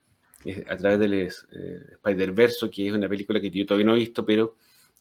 eh, 0.46 0.64
a 0.70 0.78
través 0.78 1.00
del 1.00 1.14
eh, 1.14 1.30
Spider-Verse, 1.96 2.70
que 2.70 2.88
es 2.88 2.94
una 2.94 3.10
película 3.10 3.42
que 3.42 3.52
yo 3.52 3.66
todavía 3.66 3.88
no 3.88 3.96
he 3.98 4.00
visto, 4.00 4.26
pero 4.26 4.56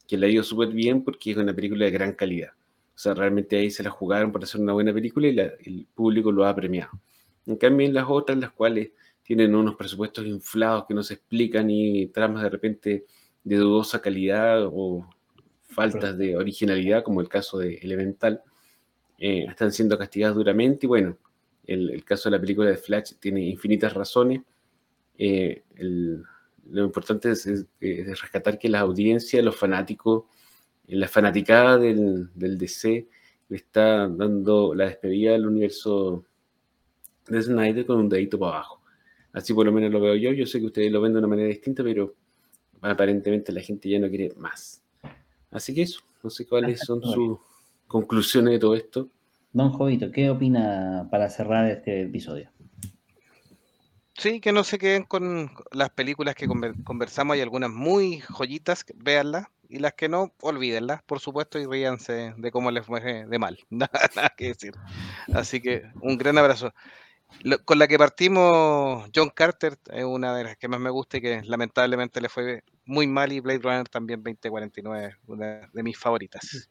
que 0.08 0.18
le 0.18 0.26
ha 0.26 0.28
ido 0.28 0.42
súper 0.42 0.70
bien 0.70 1.04
porque 1.04 1.30
es 1.30 1.36
una 1.36 1.54
película 1.54 1.84
de 1.84 1.92
gran 1.92 2.14
calidad. 2.14 2.48
O 2.92 2.98
sea, 2.98 3.14
realmente 3.14 3.56
ahí 3.56 3.70
se 3.70 3.84
la 3.84 3.90
jugaron 3.90 4.32
para 4.32 4.46
hacer 4.46 4.60
una 4.60 4.72
buena 4.72 4.92
película 4.92 5.28
y 5.28 5.38
el 5.38 5.86
público 5.94 6.32
lo 6.32 6.44
ha 6.44 6.56
premiado. 6.56 6.90
En 7.46 7.54
cambio, 7.54 7.86
en 7.86 7.94
las 7.94 8.06
otras, 8.08 8.36
las 8.36 8.50
cuales 8.50 8.90
tienen 9.22 9.54
unos 9.54 9.76
presupuestos 9.76 10.26
inflados 10.26 10.86
que 10.88 10.94
no 10.94 11.04
se 11.04 11.14
explican 11.14 11.70
y 11.70 12.08
tramas 12.08 12.42
de 12.42 12.48
repente 12.48 13.04
de 13.44 13.56
dudosa 13.56 14.02
calidad 14.02 14.66
o 14.72 15.08
faltas 15.68 16.18
de 16.18 16.36
originalidad, 16.36 17.04
como 17.04 17.20
el 17.20 17.28
caso 17.28 17.58
de 17.58 17.74
Elemental, 17.76 18.42
eh, 19.20 19.44
están 19.48 19.70
siendo 19.70 19.96
castigadas 19.98 20.34
duramente. 20.34 20.86
Y 20.86 20.88
bueno, 20.88 21.16
el, 21.66 22.02
caso 22.04 22.28
de 22.28 22.36
la 22.36 22.40
película 22.40 22.70
de 22.70 22.76
Flash 22.76 23.12
tiene 23.20 23.42
infinitas 23.42 23.94
razones. 23.94 24.40
Eh, 25.18 25.62
lo 25.76 26.84
importante 26.84 27.30
es, 27.30 27.46
rescatar 27.80 28.58
que 28.58 28.68
la 28.68 28.80
audiencia, 28.80 29.42
los 29.42 29.56
fanáticos, 29.56 30.24
la 30.88 31.06
fanaticada 31.06 31.78
del, 31.78 32.30
del 32.34 32.58
DC 32.58 33.06
le 33.48 33.56
está 33.56 34.08
dando 34.08 34.74
la 34.74 34.86
despedida 34.86 35.34
al 35.34 35.46
universo 35.46 36.24
de 37.28 37.42
Snyder 37.42 37.84
con 37.84 37.98
un 37.98 38.08
dedito 38.08 38.38
para 38.38 38.56
abajo. 38.56 38.80
Así 39.32 39.52
por 39.52 39.66
lo 39.66 39.72
menos 39.72 39.92
lo 39.92 40.00
veo 40.00 40.14
yo. 40.14 40.32
Yo 40.32 40.46
sé 40.46 40.58
que 40.60 40.66
ustedes 40.66 40.90
lo 40.90 41.00
ven 41.00 41.12
de 41.12 41.18
una 41.18 41.28
manera 41.28 41.48
distinta, 41.48 41.82
pero 41.84 42.14
aparentemente 42.80 43.52
la 43.52 43.60
gente 43.60 43.88
ya 43.88 43.98
no 43.98 44.08
quiere 44.08 44.32
más. 44.36 44.82
Así 45.50 45.74
que 45.74 45.82
eso, 45.82 46.00
no 46.22 46.30
sé 46.30 46.46
cuáles 46.46 46.80
son 46.80 47.02
sus 47.02 47.38
conclusiones 47.90 48.52
de 48.52 48.58
todo 48.60 48.76
esto. 48.76 49.08
Don 49.52 49.72
Jovito, 49.72 50.12
¿qué 50.12 50.30
opina 50.30 51.08
para 51.10 51.28
cerrar 51.28 51.68
este 51.68 52.02
episodio? 52.02 52.48
Sí, 54.14 54.40
que 54.40 54.52
no 54.52 54.62
se 54.62 54.78
queden 54.78 55.02
con 55.02 55.50
las 55.72 55.90
películas 55.90 56.36
que 56.36 56.46
conversamos. 56.46 57.34
Hay 57.34 57.40
algunas 57.40 57.70
muy 57.70 58.20
joyitas, 58.20 58.84
véanlas. 58.94 59.48
Y 59.68 59.78
las 59.78 59.94
que 59.94 60.08
no, 60.08 60.32
olvídenlas, 60.40 61.02
por 61.04 61.20
supuesto, 61.20 61.58
y 61.58 61.66
ríanse 61.66 62.34
de 62.36 62.50
cómo 62.50 62.70
les 62.70 62.86
fue 62.86 63.26
de 63.26 63.38
mal. 63.38 63.58
Nada 63.70 63.90
que 64.36 64.48
decir. 64.48 64.74
Así 65.32 65.60
que 65.60 65.82
un 66.00 66.16
gran 66.16 66.38
abrazo 66.38 66.72
con 67.64 67.78
la 67.78 67.88
que 67.88 67.98
partimos, 67.98 69.08
John 69.14 69.30
Carter, 69.30 69.78
es 69.92 70.04
una 70.04 70.36
de 70.36 70.44
las 70.44 70.56
que 70.56 70.68
más 70.68 70.80
me 70.80 70.90
gusta 70.90 71.18
y 71.18 71.20
que 71.20 71.42
lamentablemente 71.44 72.20
le 72.20 72.28
fue 72.28 72.64
muy 72.84 73.06
mal, 73.06 73.32
y 73.32 73.40
Blade 73.40 73.60
Runner 73.60 73.88
también 73.88 74.22
2049, 74.22 75.16
una 75.26 75.70
de 75.72 75.82
mis 75.82 75.96
favoritas. 75.96 76.70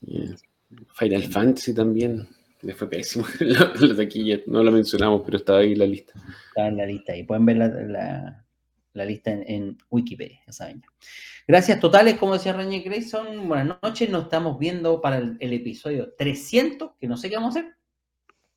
Final 0.00 1.22
Fantasy 1.24 1.74
también, 1.74 2.28
le 2.62 2.74
fue 2.74 2.88
pésimo. 2.88 3.26
lo, 3.40 3.94
de 3.94 4.02
aquí 4.02 4.42
no 4.46 4.62
lo 4.62 4.72
mencionamos, 4.72 5.22
pero 5.24 5.38
estaba 5.38 5.60
ahí 5.60 5.72
en 5.72 5.78
la 5.78 5.86
lista. 5.86 6.12
Estaba 6.48 6.68
en 6.68 6.76
la 6.76 6.86
lista 6.86 7.16
y 7.16 7.24
pueden 7.24 7.46
ver 7.46 7.56
la, 7.56 8.44
lista 9.04 9.30
en, 9.30 9.78
Wikipedia, 9.90 10.40
ya 10.46 10.52
saben. 10.52 10.82
Gracias 11.46 11.80
totales, 11.80 12.18
como 12.18 12.34
decía 12.34 12.52
Rañe 12.52 12.80
Grayson. 12.80 13.48
Buenas 13.48 13.78
noches, 13.82 14.10
nos 14.10 14.24
estamos 14.24 14.58
viendo 14.58 15.00
para 15.00 15.18
el, 15.18 15.36
el 15.40 15.52
episodio 15.52 16.12
300, 16.18 16.90
que 17.00 17.06
no 17.06 17.16
sé 17.16 17.30
qué 17.30 17.36
vamos 17.36 17.56
a 17.56 17.60
hacer 17.60 17.78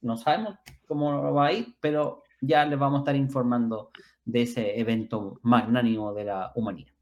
no 0.02 0.18
sabemos 0.18 0.56
cómo 0.88 1.34
va 1.34 1.48
a 1.48 1.54
ir, 1.54 1.76
pero 1.80 2.24
ya 2.42 2.66
les 2.66 2.78
vamos 2.78 3.00
a 3.00 3.02
estar 3.02 3.16
informando 3.16 3.92
de 4.26 4.44
ese 4.44 4.80
evento 4.80 5.40
magnánimo 5.44 6.14
de 6.14 6.26
la 6.26 6.52
humanidad. 6.56 6.94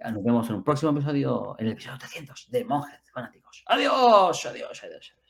Nos 0.00 0.24
vemos 0.24 0.48
en 0.48 0.56
un 0.56 0.64
próximo 0.64 0.92
episodio, 0.92 1.56
en 1.58 1.66
el 1.66 1.72
episodio 1.72 1.98
300 1.98 2.50
de 2.50 2.64
Monjes 2.64 3.10
Fanáticos. 3.12 3.62
Adiós, 3.66 4.46
adiós, 4.46 4.82
adiós. 4.82 5.12
adiós. 5.12 5.23